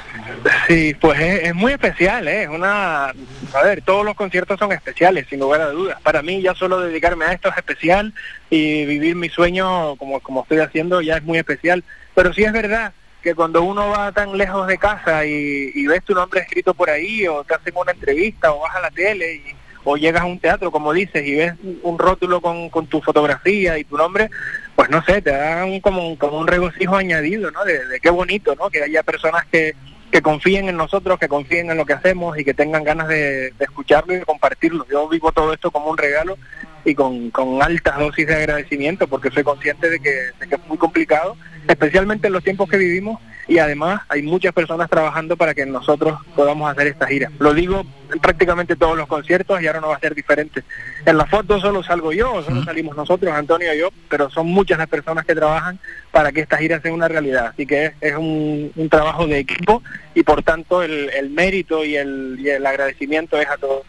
Sí, 0.68 0.96
pues 1.00 1.20
es, 1.20 1.44
es 1.44 1.56
muy 1.56 1.74
especial, 1.74 2.28
¿eh? 2.28 2.44
es 2.44 2.50
una... 2.50 3.08
A 3.08 3.64
ver, 3.64 3.82
todos 3.82 4.06
los 4.06 4.16
conciertos 4.16 4.60
son 4.60 4.72
especiales, 4.72 5.28
sin 5.30 5.40
lugar 5.40 5.62
a 5.62 5.70
dudas. 5.70 6.00
Para 6.02 6.22
mí 6.22 6.42
ya 6.42 6.56
solo 6.56 6.80
dedicarme 6.80 7.26
a 7.26 7.34
esto 7.34 7.50
es 7.50 7.58
especial 7.58 8.14
y 8.50 8.86
vivir 8.86 9.16
mi 9.16 9.30
sueño 9.30 9.96
como, 9.98 10.20
como 10.20 10.44
estoy 10.44 10.60
haciendo 10.60 11.02
ya 11.02 11.18
es 11.18 11.24
muy 11.24 11.38
especial. 11.38 11.84
Pero 12.16 12.34
sí 12.34 12.44
es 12.44 12.54
verdad 12.54 12.94
que 13.22 13.36
cuando 13.36 13.62
uno 13.64 13.90
va 13.90 14.12
tan 14.12 14.38
lejos 14.38 14.68
de 14.68 14.78
casa 14.78 15.26
y, 15.26 15.86
ves 15.88 16.04
tu 16.04 16.14
nombre 16.14 16.42
escrito 16.42 16.74
por 16.74 16.90
ahí 16.90 17.28
o 17.28 17.44
te 17.44 17.54
hacen 17.54 17.74
una 17.76 17.92
entrevista 17.92 18.52
o 18.52 18.62
vas 18.62 18.76
a 18.76 18.82
la 18.82 18.92
tele 18.92 19.36
y, 19.36 19.44
o 19.84 19.98
llegas 19.98 20.22
a 20.22 20.26
un 20.26 20.40
teatro, 20.40 20.72
como 20.72 20.94
dices, 20.94 21.26
y 21.26 21.36
ves 21.36 21.54
un 21.84 21.98
rótulo 21.98 22.40
con, 22.42 22.70
con 22.70 22.88
tu 22.88 23.02
fotografía 23.02 23.78
y 23.78 23.84
tu 23.84 23.98
nombre, 23.98 24.30
pues 24.76 24.90
no 24.90 25.04
sé, 25.04 25.22
te 25.22 25.32
da 25.32 25.66
un, 25.66 25.80
como, 25.80 26.08
un, 26.08 26.16
como 26.16 26.38
un 26.38 26.48
regocijo 26.48 26.96
añadido, 26.96 27.50
¿no? 27.52 27.64
De, 27.64 28.00
qué 28.02 28.10
bonito, 28.10 28.56
¿no? 28.56 28.70
Que 28.70 28.84
haya 28.84 29.02
personas 29.02 29.46
que, 29.52 29.76
que 30.12 30.22
confíen 30.22 30.70
en 30.70 30.78
nosotros, 30.78 31.18
que 31.20 31.28
confíen 31.28 31.72
en 31.72 31.78
lo 31.78 31.86
que 31.86 31.94
hacemos 31.94 32.38
y 32.38 32.44
que 32.44 32.54
tengan 32.54 32.84
ganas 32.84 33.08
de 33.08 33.54
escucharlo 33.60 34.14
y 34.14 34.18
de 34.18 34.26
compartirlo. 34.26 34.86
Yo 34.90 35.10
vivo 35.10 35.32
todo 35.32 35.52
esto 35.54 35.72
como 35.72 35.90
un 35.90 35.98
regalo 35.98 36.38
y 36.86 36.96
con, 36.96 37.30
con 37.32 37.62
altas 37.62 38.00
dosis 38.00 38.28
de 38.28 38.36
agradecimiento 38.36 39.08
porque 39.08 39.32
soy 39.32 39.44
consciente 39.44 39.90
de 39.90 40.00
que, 40.00 40.10
de 40.40 40.48
que 40.48 40.56
es 40.56 40.68
muy 40.68 40.78
complicado, 40.78 41.38
especialmente 41.68 42.28
en 42.28 42.34
los 42.34 42.44
tiempos 42.44 42.70
que 42.70 42.78
vivimos 42.78 43.20
y 43.48 43.60
además 43.60 44.02
hay 44.08 44.22
muchas 44.22 44.54
personas 44.54 44.90
trabajando 44.90 45.36
para 45.36 45.54
que 45.54 45.66
nosotros 45.66 46.18
podamos 46.36 46.72
hacer 46.72 46.88
esta 46.88 47.08
gira. 47.08 47.30
Lo 47.40 47.54
digo 47.54 47.84
en 48.12 48.20
prácticamente 48.20 48.76
todos 48.76 48.98
los 48.98 49.08
conciertos 49.08 49.62
y 49.62 49.68
ahora 49.68 49.82
no 49.82 49.90
va 49.90 49.96
a 49.96 50.00
ser 50.00 50.16
diferente. 50.16 50.64
En 51.06 51.18
las 51.18 51.30
fotos 51.30 51.62
solo 51.62 51.84
salgo 51.84 52.14
yo, 52.14 52.34
o 52.34 52.44
solo 52.44 52.64
salimos 52.64 52.96
nosotros, 52.96 53.34
Antonio 53.34 53.74
y 53.74 53.80
yo, 53.80 53.90
pero 54.10 54.30
son 54.30 54.48
muchas 54.48 54.78
las 54.78 54.88
personas 54.88 55.26
que 55.26 55.36
trabajan 55.36 55.80
para 56.12 56.32
que 56.32 56.42
esta 56.42 56.58
gira 56.58 56.80
sea 56.82 56.94
una 56.94 57.08
realidad. 57.08 57.48
Así 57.48 57.66
que 57.66 57.88
es, 57.88 57.94
es 58.00 58.16
un, 58.16 58.72
un 58.76 58.90
trabajo 58.90 59.28
de 59.28 59.40
equipo 59.40 59.84
y 60.14 60.24
por 60.24 60.44
tanto 60.44 60.82
el, 60.82 61.10
el 61.10 61.30
mérito 61.30 61.84
y 61.84 61.96
el, 61.96 62.38
y 62.40 62.50
el 62.50 62.66
agradecimiento 62.66 63.38
es 63.38 63.50
a 63.50 63.58
todos. 63.58 63.84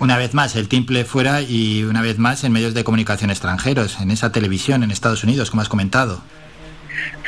Una 0.00 0.16
vez 0.16 0.32
más, 0.32 0.54
el 0.54 0.68
timple 0.68 1.04
fuera 1.04 1.42
y 1.42 1.82
una 1.82 2.02
vez 2.02 2.18
más 2.18 2.44
en 2.44 2.52
medios 2.52 2.72
de 2.72 2.84
comunicación 2.84 3.30
extranjeros, 3.30 4.00
en 4.00 4.12
esa 4.12 4.30
televisión 4.30 4.84
en 4.84 4.92
Estados 4.92 5.24
Unidos, 5.24 5.50
como 5.50 5.60
has 5.62 5.68
comentado. 5.68 6.20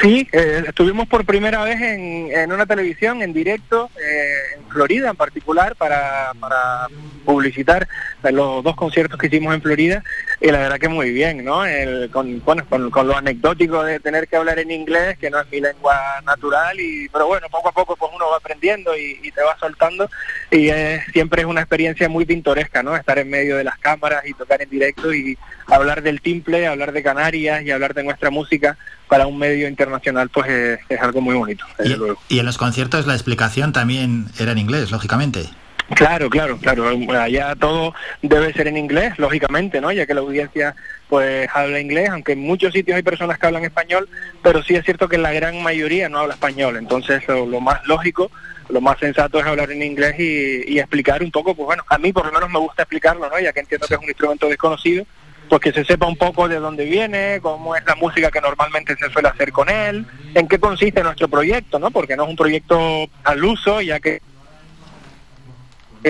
Sí, 0.00 0.26
eh, 0.32 0.65
estuvimos 0.66 1.07
por 1.08 1.24
primera 1.26 1.62
vez 1.62 1.81
en, 1.81 2.31
en 2.32 2.52
una 2.52 2.65
televisión 2.66 3.20
en 3.23 3.32
directo, 3.34 3.90
eh, 4.02 4.57
en 4.57 4.65
Florida 4.70 5.10
en 5.10 5.16
particular, 5.16 5.76
para, 5.76 6.32
para 6.40 6.86
publicitar 7.24 7.86
los 8.23 8.65
dos 8.65 8.76
conciertos 8.76 9.18
que 9.18 9.26
hicimos 9.26 9.55
en 9.55 9.60
Florida 9.60 10.02
y 10.40 10.50
la 10.50 10.58
verdad 10.58 10.78
que 10.78 10.89
muy 10.89 11.10
bien, 11.12 11.44
¿no? 11.44 11.66
El- 11.66 12.10
con, 12.10 12.42
bueno, 12.44 12.65
con, 12.68 12.90
con 12.90 13.08
lo 13.08 13.16
anecdótico 13.16 13.84
de 13.84 14.00
tener 14.00 14.26
que 14.26 14.36
hablar 14.36 14.58
en 14.58 14.70
inglés, 14.70 15.18
que 15.18 15.28
no 15.31 15.39
es 15.40 15.50
mi 15.50 15.60
lengua 15.60 15.97
natural, 16.24 16.81
y 16.81 17.08
pero 17.10 17.26
bueno, 17.26 17.47
poco 17.50 17.68
a 17.68 17.73
poco 17.73 17.94
pues 17.97 18.10
uno 18.15 18.31
va 18.31 18.39
aprendiendo 18.39 18.97
y, 18.97 19.31
te 19.31 19.42
va 19.42 19.57
soltando 19.58 20.08
y 20.50 20.68
es- 20.70 21.05
siempre 21.12 21.42
es 21.42 21.47
una 21.47 21.60
experiencia 21.60 22.08
muy 22.08 22.24
pintoresca, 22.24 22.82
¿no? 22.82 22.97
Estar 22.97 23.18
en 23.18 23.28
medio 23.28 23.57
de 23.58 23.65
las 23.65 23.78
cámaras 23.78 24.26
y 24.26 24.32
tocar 24.34 24.62
en 24.62 24.70
directo 24.70 25.12
y 25.12 25.36
hablar 25.66 26.02
del 26.02 26.20
timple, 26.23 26.66
hablar 26.66 26.92
de 26.92 27.02
Canarias 27.02 27.62
y 27.62 27.70
hablar 27.70 27.92
de 27.94 28.02
nuestra 28.02 28.31
música 28.31 28.76
para 29.11 29.27
un 29.27 29.37
medio 29.37 29.69
internacional 29.69 30.31
pues 30.31 30.49
es, 30.49 30.81
es 30.89 31.01
algo 31.03 31.21
muy 31.21 31.35
bonito, 31.35 31.67
desde 31.77 31.97
luego. 31.97 32.19
Y 32.29 32.39
en 32.39 32.47
los 32.47 32.57
conciertos 32.57 33.07
la 33.07 33.15
explicación 33.15 33.73
también 33.73 34.27
era 34.39 34.53
en 34.53 34.59
inglés, 34.59 34.91
lógicamente. 34.93 35.51
Claro, 35.97 36.31
claro, 36.31 36.57
claro. 36.57 36.89
Allá 37.19 37.57
todo 37.57 37.93
debe 38.23 38.53
ser 38.53 38.69
en 38.69 38.77
inglés, 38.77 39.19
lógicamente, 39.19 39.81
¿no? 39.81 39.91
Ya 39.91 40.07
que 40.07 40.15
la 40.15 40.21
audiencia 40.21 40.77
pues 41.09 41.49
habla 41.53 41.81
inglés, 41.81 42.09
aunque 42.11 42.33
en 42.33 42.39
muchos 42.41 42.73
sitios 42.73 42.95
hay 42.95 43.03
personas 43.03 43.37
que 43.39 43.47
hablan 43.47 43.65
español, 43.65 44.09
pero 44.41 44.63
sí 44.63 44.77
es 44.77 44.85
cierto 44.85 45.09
que 45.09 45.19
la 45.19 45.33
gran 45.33 45.61
mayoría 45.61 46.09
no 46.09 46.21
habla 46.21 46.35
español. 46.35 46.77
Entonces 46.77 47.27
lo, 47.27 47.45
lo 47.45 47.61
más 47.61 47.85
lógico, 47.87 48.31
lo 48.69 48.81
más 48.81 49.01
sensato 49.01 49.41
es 49.41 49.47
hablar 49.47 49.73
en 49.73 49.83
inglés 49.83 50.15
y, 50.21 50.73
y 50.73 50.79
explicar 50.79 51.25
un 51.25 51.33
poco, 51.33 51.57
pues 51.57 51.67
bueno, 51.67 51.83
a 51.89 51.99
mí 51.99 52.13
por 52.13 52.25
lo 52.25 52.31
menos 52.31 52.49
me 52.49 52.61
gusta 52.61 52.83
explicarlo, 52.83 53.29
¿no? 53.29 53.41
Ya 53.41 53.53
que 53.53 53.59
entiendo 53.59 53.89
que 53.89 53.95
es 53.95 54.01
un 54.01 54.07
instrumento 54.07 54.49
desconocido, 54.49 55.05
pues 55.51 55.61
que 55.61 55.73
se 55.73 55.85
sepa 55.85 56.07
un 56.07 56.17
poco 56.17 56.49
de 56.49 56.61
dónde 56.61 56.85
viene, 56.85 57.41
cómo 57.43 57.75
es 57.77 57.85
la 57.85 57.97
música 57.97 58.31
que 58.31 58.41
normalmente 58.41 58.97
se 58.97 59.11
suele 59.11 59.29
hacer 59.29 59.51
con 59.53 59.69
él, 59.69 60.07
en 60.35 60.47
qué 60.47 60.59
consiste 60.61 61.03
nuestro 61.03 61.27
proyecto, 61.29 61.79
¿no? 61.81 61.91
Porque 61.91 62.17
no 62.17 62.23
es 62.23 62.31
un 62.31 62.37
proyecto 62.37 62.79
al 63.25 63.45
uso, 63.45 63.81
ya 63.81 63.99
que 63.99 64.23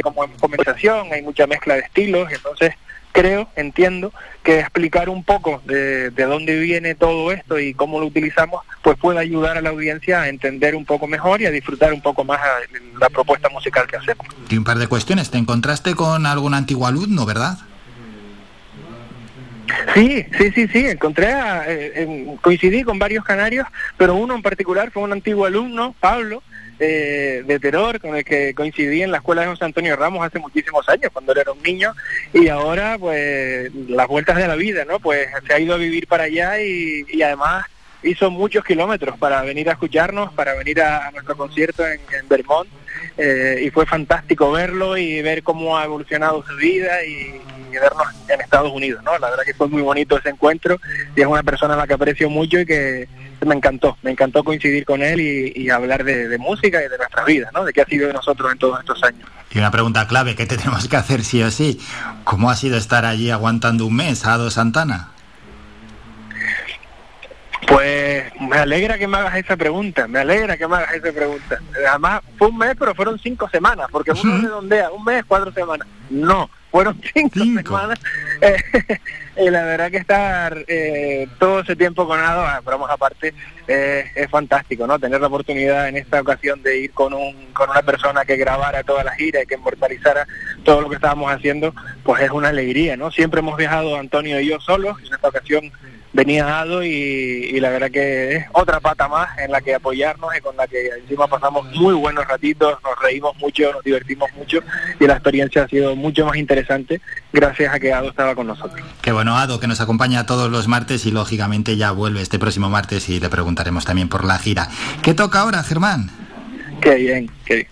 como 0.02 0.24
en 0.24 0.30
conversación 0.32 1.08
hay 1.12 1.22
mucha 1.22 1.46
mezcla 1.46 1.74
de 1.74 1.80
estilos, 1.80 2.30
entonces 2.30 2.74
creo, 3.12 3.48
entiendo, 3.56 4.12
que 4.44 4.60
explicar 4.60 5.08
un 5.08 5.24
poco 5.24 5.60
de, 5.64 6.10
de 6.10 6.24
dónde 6.26 6.60
viene 6.60 6.94
todo 6.94 7.32
esto 7.32 7.58
y 7.58 7.74
cómo 7.74 7.98
lo 7.98 8.06
utilizamos, 8.06 8.62
pues 8.82 8.96
puede 8.98 9.18
ayudar 9.18 9.56
a 9.58 9.62
la 9.62 9.70
audiencia 9.70 10.20
a 10.22 10.28
entender 10.28 10.76
un 10.76 10.84
poco 10.84 11.06
mejor 11.08 11.40
y 11.40 11.46
a 11.46 11.50
disfrutar 11.50 11.92
un 11.92 12.00
poco 12.02 12.24
más 12.24 12.38
a- 12.40 12.60
la 13.00 13.08
propuesta 13.08 13.48
musical 13.48 13.86
que 13.88 13.96
hacemos. 13.96 14.26
Y 14.48 14.56
un 14.58 14.64
par 14.64 14.78
de 14.78 14.86
cuestiones. 14.86 15.30
¿Te 15.30 15.38
encontraste 15.38 15.94
con 15.96 16.24
algún 16.26 16.54
antiguo 16.54 16.86
alumno, 16.86 17.26
verdad? 17.26 17.58
Sí, 19.94 20.26
sí, 20.38 20.52
sí, 20.52 20.68
sí, 20.68 20.86
encontré, 20.86 21.32
a- 21.32 21.64
eh, 21.66 22.36
coincidí 22.40 22.82
con 22.82 22.98
varios 22.98 23.24
canarios, 23.24 23.66
pero 23.96 24.14
uno 24.14 24.34
en 24.34 24.42
particular 24.42 24.90
fue 24.90 25.02
un 25.02 25.12
antiguo 25.12 25.46
alumno, 25.46 25.94
Pablo, 26.00 26.42
eh, 26.78 27.42
de 27.46 27.60
Terror, 27.60 28.00
con 28.00 28.16
el 28.16 28.24
que 28.24 28.54
coincidí 28.54 29.02
en 29.02 29.10
la 29.10 29.18
escuela 29.18 29.42
de 29.42 29.48
José 29.48 29.64
Antonio 29.64 29.96
Ramos 29.96 30.24
hace 30.26 30.38
muchísimos 30.38 30.88
años, 30.88 31.10
cuando 31.12 31.32
él 31.32 31.38
era 31.38 31.52
un 31.52 31.62
niño, 31.62 31.92
y 32.32 32.48
ahora, 32.48 32.96
pues, 32.98 33.70
las 33.88 34.08
vueltas 34.08 34.36
de 34.36 34.48
la 34.48 34.54
vida, 34.54 34.84
¿no? 34.84 34.98
Pues 34.98 35.28
se 35.46 35.52
ha 35.52 35.60
ido 35.60 35.74
a 35.74 35.78
vivir 35.78 36.06
para 36.06 36.24
allá 36.24 36.60
y, 36.60 37.04
además 37.22 37.66
hizo 38.02 38.30
muchos 38.30 38.64
kilómetros 38.64 39.18
para 39.18 39.42
venir 39.42 39.68
a 39.68 39.72
escucharnos, 39.72 40.32
para 40.32 40.54
venir 40.54 40.80
a, 40.80 41.10
nuestro 41.10 41.36
concierto 41.36 41.86
en 41.86 42.00
Vermont, 42.30 42.66
eh, 43.20 43.64
y 43.64 43.70
fue 43.70 43.84
fantástico 43.84 44.50
verlo 44.50 44.96
y 44.96 45.20
ver 45.20 45.42
cómo 45.42 45.76
ha 45.76 45.84
evolucionado 45.84 46.42
su 46.46 46.56
vida 46.56 47.04
y, 47.04 47.40
y 47.70 47.74
vernos 47.78 48.06
en 48.28 48.40
Estados 48.40 48.72
Unidos, 48.72 49.02
¿no? 49.04 49.18
La 49.18 49.30
verdad 49.30 49.44
que 49.44 49.54
fue 49.54 49.68
muy 49.68 49.82
bonito 49.82 50.18
ese 50.18 50.30
encuentro 50.30 50.80
y 51.14 51.20
es 51.20 51.26
una 51.26 51.42
persona 51.42 51.74
a 51.74 51.76
la 51.76 51.86
que 51.86 51.94
aprecio 51.94 52.30
mucho 52.30 52.58
y 52.58 52.66
que 52.66 53.08
me 53.46 53.54
encantó, 53.54 53.96
me 54.02 54.10
encantó 54.10 54.44
coincidir 54.44 54.84
con 54.84 55.02
él 55.02 55.20
y, 55.20 55.70
hablar 55.70 56.04
de, 56.04 56.36
música 56.38 56.78
y 56.82 56.88
de 56.88 56.98
nuestras 56.98 57.26
vidas, 57.26 57.52
¿no? 57.52 57.64
De 57.64 57.72
qué 57.72 57.82
ha 57.82 57.86
sido 57.86 58.08
de 58.08 58.14
nosotros 58.14 58.52
en 58.52 58.58
todos 58.58 58.80
estos 58.80 59.02
años. 59.04 59.28
Y 59.50 59.58
una 59.58 59.70
pregunta 59.70 60.06
clave, 60.06 60.34
¿qué 60.34 60.46
te 60.46 60.56
tenemos 60.56 60.88
que 60.88 60.96
hacer 60.96 61.24
sí 61.24 61.42
o 61.42 61.50
sí? 61.50 61.78
¿Cómo 62.24 62.50
ha 62.50 62.56
sido 62.56 62.76
estar 62.76 63.04
allí 63.04 63.30
aguantando 63.30 63.86
un 63.86 63.96
mes 63.96 64.24
a 64.24 64.34
Ado 64.34 64.50
Santana? 64.50 65.10
Pues 67.66 68.24
me 68.40 68.56
alegra 68.56 68.98
que 68.98 69.06
me 69.06 69.18
hagas 69.18 69.36
esa 69.36 69.56
pregunta, 69.56 70.08
me 70.08 70.20
alegra 70.20 70.56
que 70.56 70.66
me 70.66 70.76
hagas 70.76 70.94
esa 70.94 71.12
pregunta. 71.12 71.60
Además, 71.88 72.22
fue 72.38 72.48
un 72.48 72.58
mes, 72.58 72.74
pero 72.78 72.94
fueron 72.94 73.18
cinco 73.18 73.48
semanas, 73.48 73.86
porque 73.90 74.12
uno 74.12 74.38
redondea, 74.38 74.90
un 74.90 75.04
mes, 75.04 75.24
cuatro 75.26 75.52
semanas. 75.52 75.86
No, 76.08 76.48
fueron 76.70 77.00
cinco, 77.14 77.62
semanas. 77.62 78.00
Eh, 78.40 78.56
y 79.36 79.50
la 79.50 79.64
verdad 79.64 79.90
que 79.90 79.98
estar 79.98 80.64
eh, 80.66 81.28
todo 81.38 81.60
ese 81.60 81.76
tiempo 81.76 82.06
con 82.06 82.18
Ado, 82.18 82.42
ah, 82.42 82.60
bromas 82.64 82.90
aparte, 82.90 83.34
eh, 83.68 84.10
es 84.14 84.30
fantástico, 84.30 84.86
¿no? 84.86 84.98
Tener 84.98 85.20
la 85.20 85.26
oportunidad 85.26 85.88
en 85.88 85.96
esta 85.96 86.20
ocasión 86.20 86.62
de 86.62 86.80
ir 86.80 86.92
con, 86.92 87.12
un, 87.12 87.52
con 87.52 87.70
una 87.70 87.82
persona 87.82 88.24
que 88.24 88.36
grabara 88.36 88.82
toda 88.82 89.04
la 89.04 89.14
gira 89.14 89.42
y 89.42 89.46
que 89.46 89.54
inmortalizara 89.54 90.26
todo 90.64 90.80
lo 90.80 90.88
que 90.88 90.96
estábamos 90.96 91.32
haciendo, 91.32 91.74
pues 92.02 92.22
es 92.22 92.30
una 92.30 92.48
alegría, 92.48 92.96
¿no? 92.96 93.10
Siempre 93.10 93.40
hemos 93.40 93.56
viajado 93.56 93.96
Antonio 93.96 94.40
y 94.40 94.48
yo 94.48 94.60
solos, 94.60 94.98
en 95.06 95.14
esta 95.14 95.28
ocasión 95.28 95.70
venía 96.12 96.44
dado 96.44 96.82
y, 96.82 96.88
y, 96.88 97.60
la 97.60 97.70
verdad 97.70 97.90
que 97.90 98.36
es 98.36 98.46
otra 98.52 98.80
pata 98.80 99.08
más 99.08 99.38
en 99.38 99.50
la 99.52 99.60
que 99.60 99.74
apoyarnos 99.74 100.30
y 100.36 100.40
con 100.40 100.56
la 100.56 100.66
que 100.66 100.88
encima 101.02 101.28
pasamos 101.28 101.64
muy 101.76 101.94
buenos 101.94 102.26
ratitos, 102.26 102.78
nos 102.82 102.98
reímos 103.00 103.36
mucho, 103.38 103.72
nos 103.72 103.84
divertimos 103.84 104.30
mucho 104.36 104.60
y 104.98 105.06
la 105.06 105.14
experiencia 105.14 105.62
ha 105.64 105.68
sido 105.68 105.94
mucho 105.94 106.26
más 106.26 106.36
interesante 106.36 107.00
gracias 107.32 107.74
a 107.74 107.78
que 107.78 107.92
Ado 107.92 108.10
estaba 108.10 108.34
con 108.34 108.46
nosotros. 108.48 108.80
Qué 109.02 109.12
bueno, 109.12 109.36
Ado, 109.36 109.60
que 109.60 109.66
nos 109.66 109.80
acompaña 109.80 110.26
todos 110.26 110.50
los 110.50 110.68
martes 110.68 111.06
y 111.06 111.12
lógicamente 111.12 111.76
ya 111.76 111.92
vuelve 111.92 112.22
este 112.22 112.38
próximo 112.38 112.68
martes 112.68 113.08
y 113.08 113.20
le 113.20 113.28
preguntaremos 113.28 113.84
también 113.84 114.08
por 114.08 114.24
la 114.24 114.38
gira. 114.38 114.68
¿Qué 115.02 115.14
toca 115.14 115.40
ahora, 115.40 115.62
Germán? 115.62 116.10
Qué 116.80 116.94
bien, 116.94 117.30
qué 117.44 117.54
bien. 117.54 117.68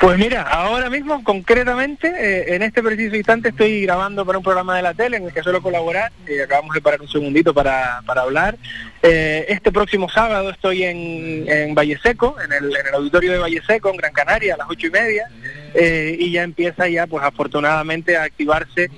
Pues 0.00 0.16
mira, 0.16 0.40
ahora 0.40 0.88
mismo, 0.88 1.22
concretamente, 1.22 2.08
eh, 2.08 2.54
en 2.54 2.62
este 2.62 2.82
preciso 2.82 3.16
instante 3.16 3.50
estoy 3.50 3.82
grabando 3.82 4.24
para 4.24 4.38
un 4.38 4.44
programa 4.44 4.74
de 4.74 4.80
la 4.80 4.94
tele 4.94 5.18
en 5.18 5.24
el 5.24 5.32
que 5.34 5.42
suelo 5.42 5.60
colaborar, 5.60 6.10
y 6.26 6.40
acabamos 6.40 6.74
de 6.74 6.80
parar 6.80 7.02
un 7.02 7.08
segundito 7.08 7.52
para, 7.52 8.00
para 8.06 8.22
hablar. 8.22 8.56
Eh, 9.02 9.44
este 9.50 9.70
próximo 9.70 10.08
sábado 10.08 10.48
estoy 10.48 10.84
en, 10.84 11.44
en 11.46 11.74
Valle 11.74 11.98
Seco, 12.02 12.34
en 12.42 12.50
el, 12.50 12.74
en 12.74 12.86
el 12.86 12.94
auditorio 12.94 13.32
de 13.32 13.38
Valle 13.40 13.60
Seco, 13.66 13.90
en 13.90 13.98
Gran 13.98 14.14
Canaria, 14.14 14.54
a 14.54 14.56
las 14.56 14.70
ocho 14.70 14.86
y 14.86 14.90
media, 14.90 15.28
eh, 15.74 16.16
y 16.18 16.32
ya 16.32 16.44
empieza 16.44 16.88
ya, 16.88 17.06
pues 17.06 17.22
afortunadamente, 17.22 18.16
a 18.16 18.22
activarse 18.22 18.88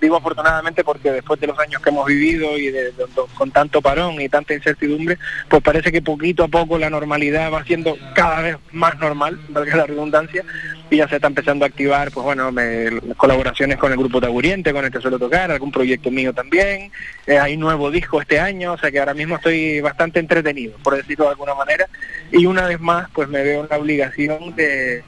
digo 0.00 0.16
afortunadamente 0.16 0.84
porque 0.84 1.12
después 1.12 1.40
de 1.40 1.46
los 1.46 1.58
años 1.58 1.82
que 1.82 1.90
hemos 1.90 2.06
vivido 2.06 2.56
y 2.58 2.70
de, 2.70 2.92
con 3.34 3.50
tanto 3.50 3.82
parón 3.82 4.20
y 4.20 4.28
tanta 4.28 4.54
incertidumbre, 4.54 5.18
pues 5.48 5.62
parece 5.62 5.92
que 5.92 6.02
poquito 6.02 6.44
a 6.44 6.48
poco 6.48 6.78
la 6.78 6.90
normalidad 6.90 7.52
va 7.52 7.64
siendo 7.64 7.96
cada 8.14 8.40
vez 8.40 8.56
más 8.72 8.98
normal, 8.98 9.38
valga 9.50 9.76
la 9.76 9.86
redundancia, 9.86 10.44
y 10.90 10.96
ya 10.96 11.08
se 11.08 11.16
está 11.16 11.28
empezando 11.28 11.64
a 11.64 11.68
activar, 11.68 12.10
pues 12.10 12.24
bueno, 12.24 12.50
me, 12.50 12.90
colaboraciones 13.16 13.78
con 13.78 13.92
el 13.92 13.98
grupo 13.98 14.20
Taburiente, 14.20 14.72
con 14.72 14.84
el 14.84 14.90
que 14.90 15.00
suelo 15.00 15.18
tocar, 15.18 15.50
algún 15.50 15.70
proyecto 15.70 16.10
mío 16.10 16.32
también, 16.32 16.90
eh, 17.26 17.38
hay 17.38 17.56
nuevo 17.56 17.90
disco 17.90 18.20
este 18.20 18.40
año, 18.40 18.72
o 18.72 18.78
sea 18.78 18.90
que 18.90 18.98
ahora 18.98 19.14
mismo 19.14 19.36
estoy 19.36 19.80
bastante 19.80 20.18
entretenido, 20.18 20.76
por 20.82 20.96
decirlo 20.96 21.26
de 21.26 21.30
alguna 21.32 21.54
manera, 21.54 21.86
y 22.32 22.46
una 22.46 22.66
vez 22.66 22.80
más, 22.80 23.08
pues 23.12 23.28
me 23.28 23.42
veo 23.42 23.62
en 23.62 23.68
la 23.68 23.78
obligación 23.78 24.54
de, 24.54 25.02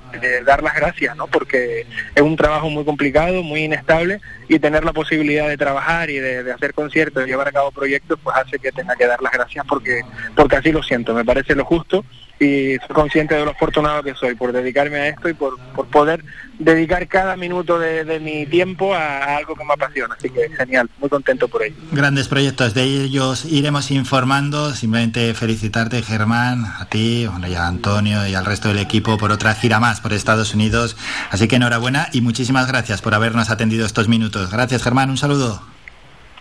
dar 0.45 0.63
las 0.63 0.75
gracias, 0.75 1.17
¿no? 1.17 1.27
Porque 1.27 1.87
es 2.15 2.23
un 2.23 2.37
trabajo 2.37 2.69
muy 2.69 2.85
complicado, 2.85 3.43
muy 3.43 3.65
inestable, 3.65 4.21
y 4.49 4.59
tener 4.59 4.85
la 4.85 4.93
posibilidad 4.93 5.49
de 5.49 5.57
trabajar 5.57 6.11
y 6.11 6.19
de, 6.19 6.43
de 6.43 6.53
hacer 6.53 6.75
conciertos, 6.75 7.23
de 7.23 7.31
llevar 7.31 7.49
a 7.49 7.53
cabo 7.53 7.71
proyectos, 7.71 8.19
pues 8.23 8.37
hace 8.37 8.59
que 8.59 8.73
tenga 8.73 8.97
que 8.97 9.07
dar 9.07 9.23
las 9.23 9.33
gracias 9.33 9.65
porque, 9.69 10.03
porque 10.35 10.57
así 10.57 10.73
lo 10.73 10.83
siento, 10.83 11.15
me 11.15 11.25
parece 11.25 11.55
lo 11.55 11.65
justo 11.65 12.05
y 12.43 12.77
soy 12.79 12.95
consciente 12.95 13.35
de 13.37 13.45
lo 13.45 13.53
afortunado 13.53 14.03
que 14.03 14.15
soy 14.15 14.35
por 14.35 14.53
dedicarme 14.53 14.99
a 14.99 15.09
esto 15.09 15.29
y 15.29 15.35
por, 15.35 15.59
por 15.75 15.87
poder 15.87 16.25
dedicar 16.65 17.07
cada 17.09 17.37
minuto 17.37 17.79
de, 17.79 18.05
de 18.05 18.21
mi 18.21 18.47
tiempo 18.47 18.95
a, 18.95 19.19
a, 19.19 19.37
algo 19.39 19.55
que 19.55 19.65
me 19.65 19.73
apasiona. 19.73 20.15
Así 20.15 20.31
que 20.31 20.49
genial, 20.57 20.89
muy 20.99 21.09
contento 21.09 21.49
por 21.49 21.63
ello. 21.63 21.77
Grandes 21.91 22.29
proyectos, 22.29 22.75
de 22.75 22.83
ellos 22.85 23.45
iremos 23.45 23.91
informando. 23.91 24.73
Simplemente 24.75 25.35
felicitarte, 25.35 26.03
Germán, 26.03 26.65
a 26.79 26.87
ti, 26.87 27.27
bueno, 27.27 27.49
y 27.49 27.55
a 27.55 27.67
Antonio 27.67 28.27
y 28.27 28.35
al 28.35 28.45
resto 28.45 28.69
del 28.69 28.79
equipo 28.79 29.19
por 29.19 29.33
otra 29.33 29.55
gira 29.55 29.81
más 29.81 30.01
por 30.01 30.13
Estados 30.13 30.55
Unidos. 30.55 30.97
Así 31.31 31.49
que 31.49 31.57
enhorabuena 31.57 32.09
y 32.13 32.21
muchísimas 32.21 32.67
gracias 32.69 33.03
por 33.03 33.15
habernos 33.15 33.51
atendido 33.51 33.87
estos 33.87 34.09
minutos. 34.09 34.51
Gracias, 34.51 34.83
Germán, 34.83 35.11
un 35.11 35.19
saludo. 35.19 35.63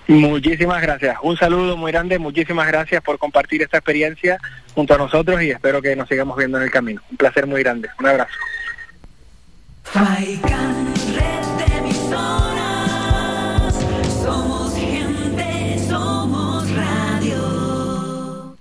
Muchísimas 0.08 0.82
gracias. 0.82 1.18
Un 1.22 1.38
saludo 1.38 1.78
muy 1.78 1.92
grande. 1.92 2.20
Muchísimas 2.20 2.68
gracias 2.68 3.02
por 3.02 3.18
compartir 3.18 3.62
esta 3.62 3.78
experiencia 3.78 4.38
junto 4.74 4.94
a 4.94 4.98
nosotros 4.98 5.42
y 5.42 5.52
espero 5.52 5.82
que 5.82 5.96
nos 5.96 6.10
sigamos 6.10 6.38
viendo 6.38 6.58
en 6.58 6.64
el 6.64 6.72
camino. 6.72 7.02
Un 7.10 7.18
placer 7.18 7.48
muy 7.48 7.64
grande. 7.64 7.90
Un 8.00 8.08
abrazo. 8.08 8.34
Faikan, 9.94 10.94
red 11.16 11.46
de 11.58 11.66
emisoras. 11.80 13.76
Somos 14.24 14.74
gente, 14.74 15.80
somos 15.90 16.72
radio. 16.72 18.56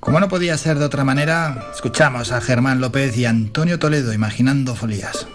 Como 0.00 0.18
no 0.18 0.28
podía 0.28 0.58
ser 0.58 0.80
de 0.80 0.86
otra 0.86 1.04
manera, 1.04 1.68
escuchamos 1.72 2.32
a 2.32 2.40
Germán 2.40 2.80
López 2.80 3.16
y 3.16 3.26
Antonio 3.26 3.78
Toledo 3.78 4.12
imaginando 4.12 4.74
folías. 4.74 5.28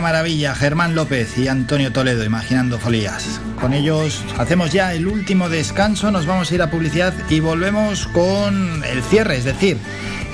Maravilla, 0.00 0.54
Germán 0.54 0.94
López 0.94 1.38
y 1.38 1.48
Antonio 1.48 1.92
Toledo, 1.92 2.24
imaginando 2.24 2.78
folías. 2.78 3.40
Con 3.58 3.72
ellos 3.72 4.22
hacemos 4.38 4.70
ya 4.70 4.92
el 4.92 5.06
último 5.06 5.48
descanso, 5.48 6.10
nos 6.10 6.26
vamos 6.26 6.50
a 6.50 6.54
ir 6.54 6.62
a 6.62 6.70
publicidad 6.70 7.14
y 7.30 7.40
volvemos 7.40 8.06
con 8.08 8.84
el 8.84 9.02
cierre, 9.02 9.38
es 9.38 9.44
decir, 9.44 9.78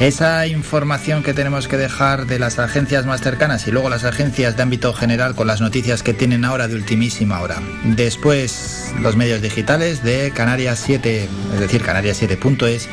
esa 0.00 0.46
información 0.46 1.22
que 1.22 1.34
tenemos 1.34 1.68
que 1.68 1.76
dejar 1.76 2.26
de 2.26 2.38
las 2.38 2.58
agencias 2.58 3.06
más 3.06 3.20
cercanas 3.20 3.66
y 3.68 3.70
luego 3.70 3.88
las 3.88 4.04
agencias 4.04 4.56
de 4.56 4.62
ámbito 4.62 4.92
general 4.92 5.36
con 5.36 5.46
las 5.46 5.60
noticias 5.60 6.02
que 6.02 6.14
tienen 6.14 6.44
ahora 6.44 6.66
de 6.66 6.74
ultimísima 6.74 7.40
hora. 7.40 7.62
Después 7.84 8.92
los 9.00 9.16
medios 9.16 9.40
digitales 9.40 10.02
de 10.02 10.32
Canarias 10.34 10.82
7, 10.84 11.28
es 11.54 11.60
decir, 11.60 11.82
canarias7.es 11.84 12.88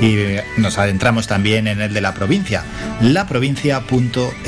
y 0.00 0.36
nos 0.60 0.78
adentramos 0.78 1.26
también 1.26 1.66
en 1.66 1.80
el 1.80 1.92
de 1.94 2.00
la 2.00 2.14
provincia, 2.14 2.62
laprovincia.es. 3.00 4.47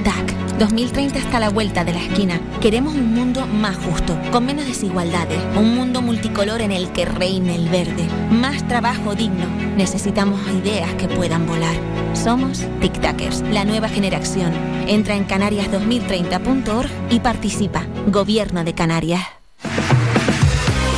2030 0.61 1.17
está 1.17 1.37
a 1.37 1.39
la 1.39 1.49
vuelta 1.49 1.83
de 1.83 1.91
la 1.91 2.03
esquina. 2.03 2.39
Queremos 2.61 2.93
un 2.93 3.15
mundo 3.15 3.47
más 3.47 3.75
justo, 3.77 4.15
con 4.31 4.45
menos 4.45 4.67
desigualdades, 4.67 5.39
un 5.57 5.73
mundo 5.73 6.03
multicolor 6.03 6.61
en 6.61 6.71
el 6.71 6.91
que 6.91 7.03
reine 7.03 7.55
el 7.55 7.67
verde, 7.67 8.07
más 8.29 8.67
trabajo 8.67 9.15
digno. 9.15 9.47
Necesitamos 9.75 10.39
ideas 10.51 10.93
que 10.93 11.07
puedan 11.07 11.47
volar. 11.47 11.73
Somos 12.13 12.59
Tic-Tackers, 12.79 13.41
la 13.49 13.65
nueva 13.65 13.89
generación. 13.89 14.53
Entra 14.85 15.15
en 15.15 15.27
canarias2030.org 15.27 16.91
y 17.09 17.19
participa. 17.21 17.87
Gobierno 18.05 18.63
de 18.63 18.75
Canarias. 18.75 19.23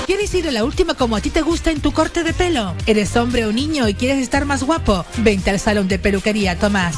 ¿Quieres 0.05 0.33
ir 0.35 0.45
a 0.49 0.51
la 0.51 0.65
última 0.65 0.93
como 0.93 1.15
a 1.15 1.21
ti 1.21 1.29
te 1.29 1.41
gusta 1.41 1.71
en 1.71 1.79
tu 1.79 1.93
corte 1.93 2.23
de 2.23 2.33
pelo? 2.33 2.73
¿Eres 2.85 3.15
hombre 3.15 3.45
o 3.45 3.53
niño 3.53 3.87
y 3.87 3.93
quieres 3.93 4.21
estar 4.21 4.43
más 4.43 4.63
guapo? 4.63 5.05
Vente 5.19 5.51
al 5.51 5.59
salón 5.61 5.87
de 5.87 5.99
peluquería 5.99 6.59
Tomás. 6.59 6.97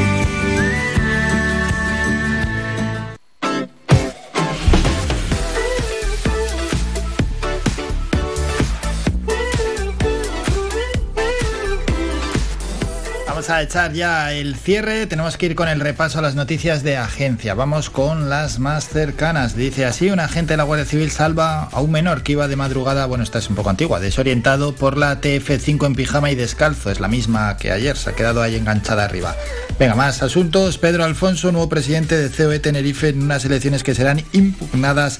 A 13.51 13.61
echar 13.61 13.93
ya 13.93 14.31
el 14.31 14.55
cierre, 14.55 15.07
tenemos 15.07 15.35
que 15.35 15.47
ir 15.47 15.55
con 15.55 15.67
el 15.67 15.79
repaso 15.79 16.19
a 16.19 16.21
las 16.21 16.35
noticias 16.35 16.83
de 16.83 16.97
agencia. 16.97 17.53
Vamos 17.53 17.89
con 17.89 18.29
las 18.29 18.59
más 18.59 18.87
cercanas. 18.87 19.55
Dice 19.55 19.85
así, 19.85 20.09
un 20.09 20.19
agente 20.19 20.53
de 20.53 20.57
la 20.57 20.63
Guardia 20.63 20.85
Civil 20.85 21.11
salva 21.11 21.63
a 21.63 21.81
un 21.81 21.91
menor 21.91 22.23
que 22.23 22.31
iba 22.33 22.47
de 22.47 22.55
madrugada, 22.55 23.05
bueno, 23.05 23.23
esta 23.23 23.39
es 23.39 23.49
un 23.49 23.55
poco 23.55 23.69
antigua, 23.69 23.99
desorientado 23.99 24.73
por 24.73 24.97
la 24.97 25.19
TF5 25.19 25.85
en 25.85 25.95
pijama 25.95 26.31
y 26.31 26.35
descalzo. 26.35 26.91
Es 26.91 26.99
la 26.99 27.07
misma 27.07 27.57
que 27.57 27.71
ayer, 27.71 27.97
se 27.97 28.11
ha 28.11 28.13
quedado 28.13 28.41
ahí 28.41 28.55
enganchada 28.55 29.03
arriba. 29.03 29.35
Venga, 29.77 29.95
más 29.95 30.23
asuntos. 30.23 30.77
Pedro 30.77 31.03
Alfonso, 31.03 31.51
nuevo 31.51 31.67
presidente 31.67 32.17
de 32.17 32.29
COE 32.29 32.59
Tenerife 32.59 33.09
en 33.09 33.21
unas 33.21 33.43
elecciones 33.43 33.83
que 33.83 33.95
serán 33.95 34.23
impugnadas 34.31 35.19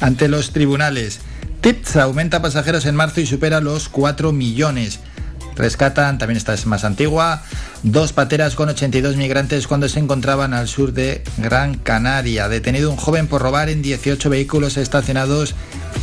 ante 0.00 0.28
los 0.28 0.52
tribunales. 0.52 1.20
TIPS 1.60 1.96
aumenta 1.96 2.42
pasajeros 2.42 2.86
en 2.86 2.94
marzo 2.94 3.20
y 3.20 3.26
supera 3.26 3.60
los 3.60 3.88
4 3.88 4.32
millones. 4.32 5.00
Rescatan, 5.56 6.18
también 6.18 6.36
esta 6.36 6.54
es 6.54 6.66
más 6.66 6.84
antigua, 6.84 7.42
dos 7.82 8.12
pateras 8.12 8.54
con 8.54 8.68
82 8.68 9.16
migrantes 9.16 9.66
cuando 9.66 9.88
se 9.88 10.00
encontraban 10.00 10.54
al 10.54 10.68
sur 10.68 10.92
de 10.92 11.22
Gran 11.38 11.74
Canaria. 11.74 12.48
Detenido 12.48 12.90
un 12.90 12.96
joven 12.96 13.26
por 13.26 13.42
robar 13.42 13.68
en 13.68 13.82
18 13.82 14.30
vehículos 14.30 14.76
estacionados 14.76 15.54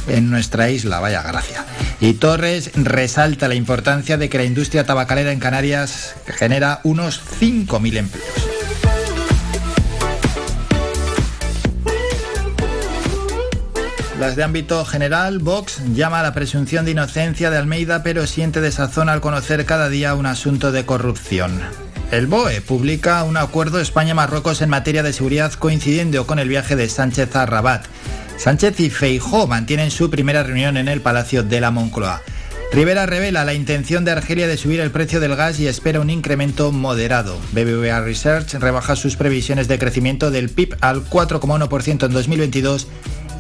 en 0.08 0.30
nuestra 0.30 0.70
isla. 0.70 1.00
Vaya 1.00 1.22
gracia. 1.24 1.66
Y 2.00 2.14
Torres 2.14 2.72
resalta 2.76 3.48
la 3.48 3.56
importancia 3.56 4.18
de 4.18 4.30
que 4.30 4.38
la 4.38 4.46
industria 4.46 4.86
tabacalera 4.86 5.32
en 5.32 5.40
Canarias 5.40 6.16
genera 6.26 6.80
unos 6.84 7.22
5.000 7.40 7.98
empleos. 7.98 8.51
Las 14.22 14.35
de 14.35 14.43
ámbito 14.43 14.85
general, 14.85 15.40
Vox 15.40 15.82
llama 15.95 16.19
a 16.19 16.22
la 16.22 16.32
presunción 16.32 16.85
de 16.85 16.91
inocencia 16.91 17.50
de 17.50 17.58
Almeida, 17.58 18.03
pero 18.03 18.27
siente 18.27 18.61
desazón 18.61 19.09
al 19.09 19.19
conocer 19.19 19.66
cada 19.66 19.90
día 19.90 20.14
un 20.14 20.27
asunto 20.27 20.72
de 20.72 20.85
corrupción. 20.85 21.59
El 22.11 22.27
BOE 22.27 22.61
publica 22.61 23.24
un 23.24 23.35
acuerdo 23.35 23.80
España-Marruecos 23.80 24.61
en 24.61 24.69
materia 24.69 25.01
de 25.01 25.11
seguridad 25.11 25.53
coincidiendo 25.53 26.27
con 26.27 26.38
el 26.38 26.50
viaje 26.50 26.75
de 26.75 26.88
Sánchez 26.88 27.35
a 27.35 27.48
Rabat. 27.48 27.88
Sánchez 28.38 28.80
y 28.82 28.91
Feijó 28.91 29.48
mantienen 29.48 29.90
su 29.90 30.11
primera 30.11 30.43
reunión 30.43 30.77
en 30.77 30.88
el 30.88 31.01
Palacio 31.01 31.41
de 31.41 31.59
la 31.59 31.72
Moncloa. 31.72 32.22
Rivera 32.72 33.06
revela 33.06 33.43
la 33.43 33.53
intención 33.53 34.06
de 34.06 34.11
Argelia 34.11 34.48
de 34.48 34.56
subir 34.56 34.80
el 34.80 34.91
precio 34.91 35.19
del 35.19 35.35
gas 35.35 35.59
y 35.59 35.67
espera 35.67 36.00
un 36.00 36.09
incremento 36.09 36.72
moderado. 36.72 37.38
BBVA 37.51 38.00
Research 38.00 38.53
rebaja 38.53 38.95
sus 38.95 39.17
previsiones 39.17 39.67
de 39.67 39.77
crecimiento 39.77 40.32
del 40.32 40.50
PIB 40.50 40.77
al 40.80 41.03
4,1% 41.03 42.06
en 42.06 42.14
2022 42.14 42.88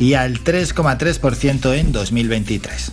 y 0.01 0.15
al 0.15 0.43
3,3% 0.43 1.75
en 1.77 1.91
2023. 1.91 2.91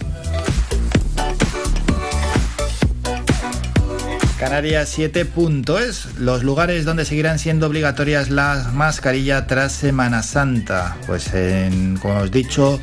Canarias 4.38 4.96
7.es, 4.96 6.18
los 6.18 6.42
lugares 6.42 6.84
donde 6.84 7.06
seguirán 7.06 7.38
siendo 7.38 7.66
obligatorias 7.66 8.28
las 8.28 8.74
mascarillas 8.74 9.46
tras 9.46 9.72
Semana 9.72 10.22
Santa. 10.22 10.98
Pues 11.06 11.32
en, 11.32 11.96
como 11.96 12.18
hemos 12.18 12.30
dicho, 12.30 12.78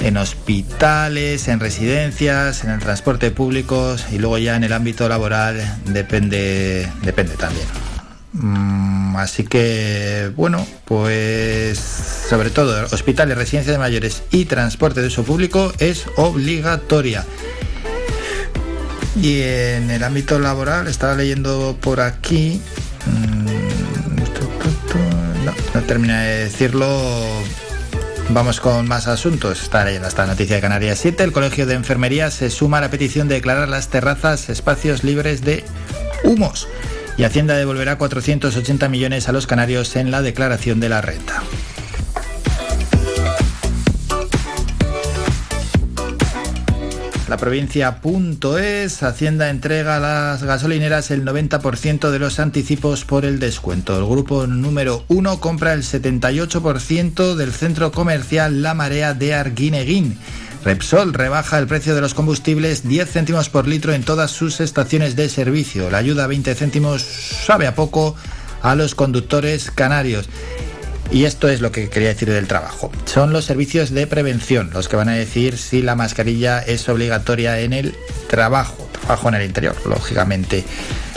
en 0.00 0.18
hospitales, 0.18 1.48
en 1.48 1.58
residencias, 1.58 2.64
en 2.64 2.70
el 2.70 2.80
transporte 2.80 3.30
público 3.30 3.96
y 4.12 4.18
luego 4.18 4.36
ya 4.36 4.56
en 4.56 4.64
el 4.64 4.74
ámbito 4.74 5.08
laboral 5.08 5.56
depende, 5.86 6.86
depende 7.02 7.34
también. 7.36 7.66
Mm, 8.40 9.16
así 9.16 9.44
que, 9.44 10.30
bueno, 10.36 10.64
pues 10.84 11.78
sobre 11.78 12.50
todo 12.50 12.86
hospitales, 12.92 13.36
residencias 13.36 13.74
de 13.74 13.78
mayores 13.78 14.22
y 14.30 14.44
transporte 14.44 15.00
de 15.00 15.08
uso 15.08 15.24
público 15.24 15.72
es 15.78 16.06
obligatoria. 16.16 17.24
Y 19.20 19.40
en 19.42 19.90
el 19.90 20.04
ámbito 20.04 20.38
laboral, 20.38 20.86
estaba 20.86 21.14
leyendo 21.16 21.76
por 21.80 22.00
aquí, 22.00 22.62
mm, 23.06 23.44
no, 25.44 25.54
no 25.74 25.82
termina 25.82 26.22
de 26.22 26.44
decirlo, 26.44 26.86
Vamos 28.30 28.60
con 28.60 28.86
más 28.86 29.08
asuntos. 29.08 29.62
Está 29.62 29.86
leyendo 29.86 30.06
esta 30.06 30.26
noticia 30.26 30.56
de 30.56 30.60
Canarias 30.60 30.98
7. 30.98 31.24
El 31.24 31.32
Colegio 31.32 31.64
de 31.64 31.72
Enfermería 31.72 32.30
se 32.30 32.50
suma 32.50 32.76
a 32.76 32.82
la 32.82 32.90
petición 32.90 33.26
de 33.26 33.36
declarar 33.36 33.70
las 33.70 33.88
terrazas 33.88 34.50
espacios 34.50 35.02
libres 35.02 35.40
de 35.40 35.64
humos. 36.24 36.68
Y 37.18 37.24
Hacienda 37.24 37.56
devolverá 37.56 37.98
480 37.98 38.88
millones 38.88 39.28
a 39.28 39.32
los 39.32 39.48
canarios 39.48 39.96
en 39.96 40.12
la 40.12 40.22
declaración 40.22 40.78
de 40.78 40.88
la 40.88 41.00
renta. 41.00 41.42
La 47.28 47.36
provincia 47.36 48.00
es 48.58 49.02
Hacienda 49.02 49.50
entrega 49.50 49.96
a 49.96 50.00
las 50.00 50.44
gasolineras 50.44 51.10
el 51.10 51.24
90% 51.24 52.10
de 52.10 52.18
los 52.18 52.38
anticipos 52.38 53.04
por 53.04 53.24
el 53.24 53.38
descuento. 53.38 53.98
El 53.98 54.06
grupo 54.06 54.46
número 54.46 55.04
1 55.08 55.40
compra 55.40 55.74
el 55.74 55.82
78% 55.82 57.34
del 57.34 57.52
centro 57.52 57.92
comercial 57.92 58.62
La 58.62 58.72
Marea 58.74 59.12
de 59.12 59.34
Arguineguín. 59.34 60.18
Repsol 60.64 61.14
rebaja 61.14 61.58
el 61.58 61.66
precio 61.66 61.94
de 61.94 62.00
los 62.00 62.14
combustibles 62.14 62.86
10 62.86 63.10
céntimos 63.10 63.48
por 63.48 63.66
litro 63.66 63.92
en 63.92 64.02
todas 64.02 64.30
sus 64.30 64.60
estaciones 64.60 65.16
de 65.16 65.28
servicio. 65.28 65.90
La 65.90 65.98
ayuda 65.98 66.26
20 66.26 66.54
céntimos 66.54 67.02
sabe 67.02 67.66
a 67.66 67.74
poco 67.74 68.16
a 68.62 68.74
los 68.74 68.94
conductores 68.94 69.70
canarios. 69.70 70.28
Y 71.10 71.24
esto 71.24 71.48
es 71.48 71.60
lo 71.60 71.72
que 71.72 71.88
quería 71.88 72.08
decir 72.08 72.30
del 72.30 72.46
trabajo. 72.46 72.92
Son 73.06 73.32
los 73.32 73.46
servicios 73.46 73.90
de 73.90 74.06
prevención 74.06 74.70
los 74.74 74.88
que 74.88 74.96
van 74.96 75.08
a 75.08 75.14
decir 75.14 75.56
si 75.56 75.80
la 75.80 75.94
mascarilla 75.94 76.58
es 76.60 76.88
obligatoria 76.88 77.60
en 77.60 77.72
el 77.72 77.94
trabajo, 78.28 78.88
trabajo 78.92 79.28
en 79.28 79.36
el 79.36 79.46
interior, 79.46 79.76
lógicamente. 79.86 80.64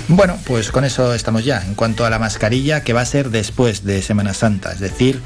Bueno, 0.07 0.37
pues 0.45 0.71
con 0.71 0.85
eso 0.85 1.13
estamos 1.13 1.43
ya. 1.43 1.63
En 1.65 1.75
cuanto 1.75 2.05
a 2.05 2.09
la 2.09 2.19
mascarilla, 2.19 2.83
que 2.83 2.93
va 2.93 3.01
a 3.01 3.05
ser 3.05 3.31
después 3.31 3.83
de 3.83 4.01
Semana 4.01 4.33
Santa, 4.33 4.71
es 4.71 4.79
decir, 4.79 5.21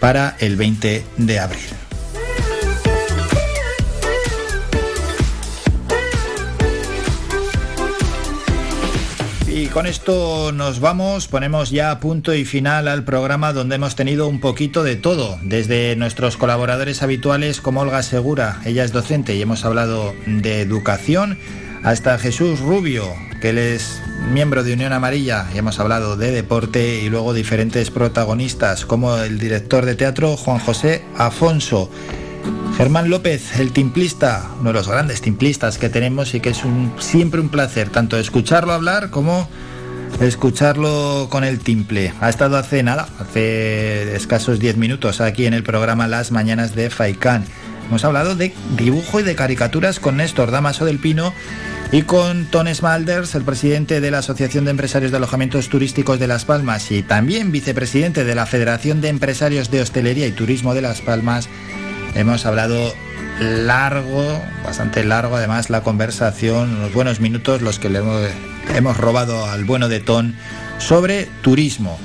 para 0.00 0.36
el 0.40 0.56
20 0.56 1.04
de 1.16 1.38
abril. 1.38 1.81
Y 9.54 9.66
con 9.66 9.86
esto 9.86 10.50
nos 10.50 10.80
vamos, 10.80 11.28
ponemos 11.28 11.70
ya 11.70 12.00
punto 12.00 12.32
y 12.32 12.46
final 12.46 12.88
al 12.88 13.04
programa 13.04 13.52
donde 13.52 13.74
hemos 13.74 13.94
tenido 13.96 14.26
un 14.26 14.40
poquito 14.40 14.82
de 14.82 14.96
todo, 14.96 15.38
desde 15.42 15.94
nuestros 15.94 16.38
colaboradores 16.38 17.02
habituales 17.02 17.60
como 17.60 17.80
Olga 17.80 18.02
Segura, 18.02 18.62
ella 18.64 18.82
es 18.82 18.92
docente 18.92 19.36
y 19.36 19.42
hemos 19.42 19.66
hablado 19.66 20.14
de 20.24 20.62
educación, 20.62 21.38
hasta 21.82 22.18
Jesús 22.18 22.60
Rubio, 22.60 23.04
que 23.42 23.50
él 23.50 23.58
es 23.58 24.00
miembro 24.30 24.64
de 24.64 24.72
Unión 24.72 24.94
Amarilla 24.94 25.46
y 25.54 25.58
hemos 25.58 25.78
hablado 25.80 26.16
de 26.16 26.30
deporte 26.30 27.02
y 27.02 27.10
luego 27.10 27.34
diferentes 27.34 27.90
protagonistas 27.90 28.86
como 28.86 29.18
el 29.18 29.38
director 29.38 29.84
de 29.84 29.96
teatro 29.96 30.38
Juan 30.38 30.60
José 30.60 31.04
Afonso. 31.18 31.90
Germán 32.76 33.10
López, 33.10 33.58
el 33.60 33.72
timplista, 33.72 34.50
uno 34.58 34.70
de 34.70 34.74
los 34.74 34.88
grandes 34.88 35.20
timplistas 35.20 35.78
que 35.78 35.88
tenemos 35.88 36.34
y 36.34 36.40
que 36.40 36.50
es 36.50 36.64
un, 36.64 36.92
siempre 36.98 37.40
un 37.40 37.48
placer 37.48 37.90
tanto 37.90 38.16
escucharlo 38.18 38.72
hablar 38.72 39.10
como 39.10 39.48
escucharlo 40.20 41.28
con 41.30 41.44
el 41.44 41.60
timple. 41.60 42.12
Ha 42.20 42.28
estado 42.28 42.56
hace 42.56 42.82
nada, 42.82 43.08
hace 43.18 44.16
escasos 44.16 44.58
10 44.58 44.76
minutos 44.76 45.20
aquí 45.20 45.46
en 45.46 45.54
el 45.54 45.62
programa 45.62 46.08
Las 46.08 46.30
Mañanas 46.30 46.74
de 46.74 46.90
Faikán. 46.90 47.44
Hemos 47.88 48.04
hablado 48.04 48.36
de 48.36 48.54
dibujo 48.76 49.20
y 49.20 49.22
de 49.22 49.34
caricaturas 49.34 50.00
con 50.00 50.16
Néstor 50.16 50.50
Damaso 50.50 50.84
del 50.84 50.98
Pino 50.98 51.32
y 51.90 52.02
con 52.02 52.46
Ton 52.46 52.72
Smalders, 52.74 53.34
el 53.34 53.42
presidente 53.42 54.00
de 54.00 54.10
la 54.10 54.18
Asociación 54.18 54.64
de 54.64 54.70
Empresarios 54.70 55.10
de 55.10 55.18
Alojamientos 55.18 55.68
Turísticos 55.68 56.18
de 56.18 56.26
Las 56.26 56.46
Palmas 56.46 56.90
y 56.90 57.02
también 57.02 57.52
vicepresidente 57.52 58.24
de 58.24 58.34
la 58.34 58.46
Federación 58.46 59.00
de 59.02 59.08
Empresarios 59.08 59.70
de 59.70 59.82
Hostelería 59.82 60.26
y 60.26 60.32
Turismo 60.32 60.74
de 60.74 60.80
Las 60.80 61.02
Palmas, 61.02 61.50
Hemos 62.14 62.44
hablado 62.46 62.94
largo, 63.40 64.42
bastante 64.64 65.04
largo 65.04 65.36
además 65.36 65.70
la 65.70 65.82
conversación, 65.82 66.76
unos 66.76 66.92
buenos 66.92 67.20
minutos 67.20 67.62
los 67.62 67.78
que 67.78 67.88
le 67.88 68.00
hemos, 68.74 68.96
robado 68.96 69.46
al 69.46 69.64
bueno 69.64 69.88
de 69.88 70.00
Ton 70.00 70.36
sobre 70.78 71.26
turismo. 71.42 71.98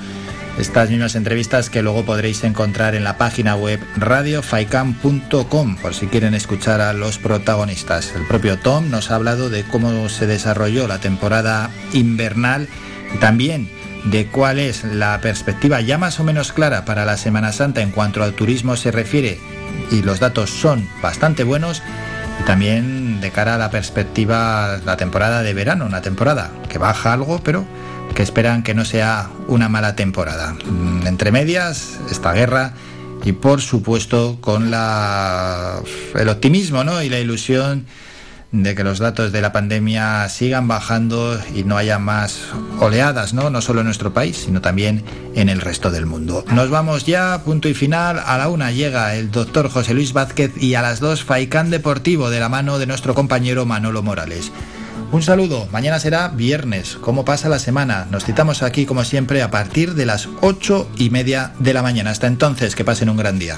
Estas 0.57 0.89
mismas 0.89 1.15
entrevistas 1.15 1.69
que 1.69 1.83
luego 1.83 2.03
podréis 2.03 2.43
encontrar 2.43 2.95
en 2.95 3.03
la 3.03 3.17
página 3.17 3.55
web 3.55 3.79
radiofaikan.com 3.95 5.75
por 5.77 5.93
si 5.93 6.07
quieren 6.07 6.33
escuchar 6.33 6.81
a 6.81 6.93
los 6.93 7.19
protagonistas. 7.19 8.13
El 8.15 8.25
propio 8.25 8.57
Tom 8.57 8.89
nos 8.89 9.11
ha 9.11 9.15
hablado 9.15 9.51
de 9.51 9.63
cómo 9.65 10.09
se 10.09 10.25
desarrolló 10.25 10.87
la 10.87 10.99
temporada 10.99 11.69
invernal 11.93 12.67
también 13.19 13.76
de 14.11 14.27
cuál 14.27 14.59
es 14.59 14.83
la 14.83 15.19
perspectiva 15.21 15.81
ya 15.81 15.97
más 15.97 16.19
o 16.19 16.23
menos 16.23 16.53
clara 16.53 16.85
para 16.85 17.05
la 17.05 17.17
Semana 17.17 17.51
Santa 17.51 17.81
en 17.81 17.91
cuanto 17.91 18.23
al 18.23 18.33
turismo 18.33 18.75
se 18.75 18.91
refiere 18.91 19.39
y 19.91 20.01
los 20.01 20.19
datos 20.19 20.49
son 20.49 20.87
bastante 21.01 21.43
buenos. 21.43 21.81
Y 22.39 22.43
también 22.43 23.19
de 23.19 23.31
cara 23.31 23.55
a 23.55 23.57
la 23.57 23.71
perspectiva, 23.71 24.79
la 24.85 24.97
temporada 24.97 25.41
de 25.41 25.53
verano, 25.53 25.85
una 25.85 26.01
temporada 26.01 26.51
que 26.69 26.77
baja 26.77 27.13
algo, 27.13 27.41
pero 27.43 27.65
que 28.15 28.23
esperan 28.23 28.63
que 28.63 28.73
no 28.73 28.85
sea 28.85 29.29
una 29.47 29.69
mala 29.69 29.95
temporada. 29.95 30.53
Mm, 30.53 31.07
entre 31.07 31.31
medias, 31.31 31.99
esta 32.09 32.33
guerra 32.33 32.73
y 33.25 33.33
por 33.33 33.61
supuesto 33.61 34.37
con 34.39 34.71
la, 34.71 35.81
el 36.15 36.29
optimismo 36.29 36.83
¿no? 36.83 37.01
y 37.01 37.09
la 37.09 37.19
ilusión 37.19 37.85
de 38.51 38.75
que 38.75 38.83
los 38.83 38.99
datos 38.99 39.31
de 39.31 39.41
la 39.41 39.51
pandemia 39.51 40.27
sigan 40.29 40.67
bajando 40.67 41.39
y 41.53 41.63
no 41.63 41.77
haya 41.77 41.99
más 41.99 42.39
oleadas, 42.79 43.33
¿no? 43.33 43.49
No 43.49 43.61
solo 43.61 43.81
en 43.81 43.85
nuestro 43.85 44.13
país, 44.13 44.37
sino 44.45 44.61
también 44.61 45.03
en 45.35 45.49
el 45.49 45.61
resto 45.61 45.91
del 45.91 46.05
mundo. 46.05 46.45
Nos 46.51 46.69
vamos 46.69 47.05
ya, 47.05 47.41
punto 47.43 47.67
y 47.67 47.73
final. 47.73 48.21
A 48.25 48.37
la 48.37 48.47
una 48.47 48.71
llega 48.71 49.15
el 49.15 49.31
doctor 49.31 49.69
José 49.69 49.93
Luis 49.93 50.13
Vázquez 50.13 50.51
y 50.61 50.75
a 50.75 50.81
las 50.81 50.99
dos 50.99 51.23
Faicán 51.23 51.69
Deportivo 51.69 52.29
de 52.29 52.39
la 52.39 52.49
mano 52.49 52.79
de 52.79 52.87
nuestro 52.87 53.13
compañero 53.13 53.65
Manolo 53.65 54.01
Morales. 54.01 54.51
Un 55.11 55.23
saludo, 55.23 55.67
mañana 55.71 55.99
será 55.99 56.27
viernes. 56.27 56.97
¿Cómo 56.99 57.23
pasa 57.23 57.47
la 57.47 57.59
semana? 57.59 58.07
Nos 58.11 58.25
citamos 58.25 58.61
aquí 58.61 58.85
como 58.85 59.05
siempre 59.05 59.41
a 59.41 59.51
partir 59.51 59.93
de 59.93 60.05
las 60.05 60.27
ocho 60.41 60.89
y 60.97 61.09
media 61.09 61.53
de 61.59 61.73
la 61.73 61.81
mañana. 61.81 62.11
Hasta 62.11 62.27
entonces, 62.27 62.75
que 62.75 62.83
pasen 62.83 63.09
un 63.09 63.17
gran 63.17 63.39
día. 63.39 63.57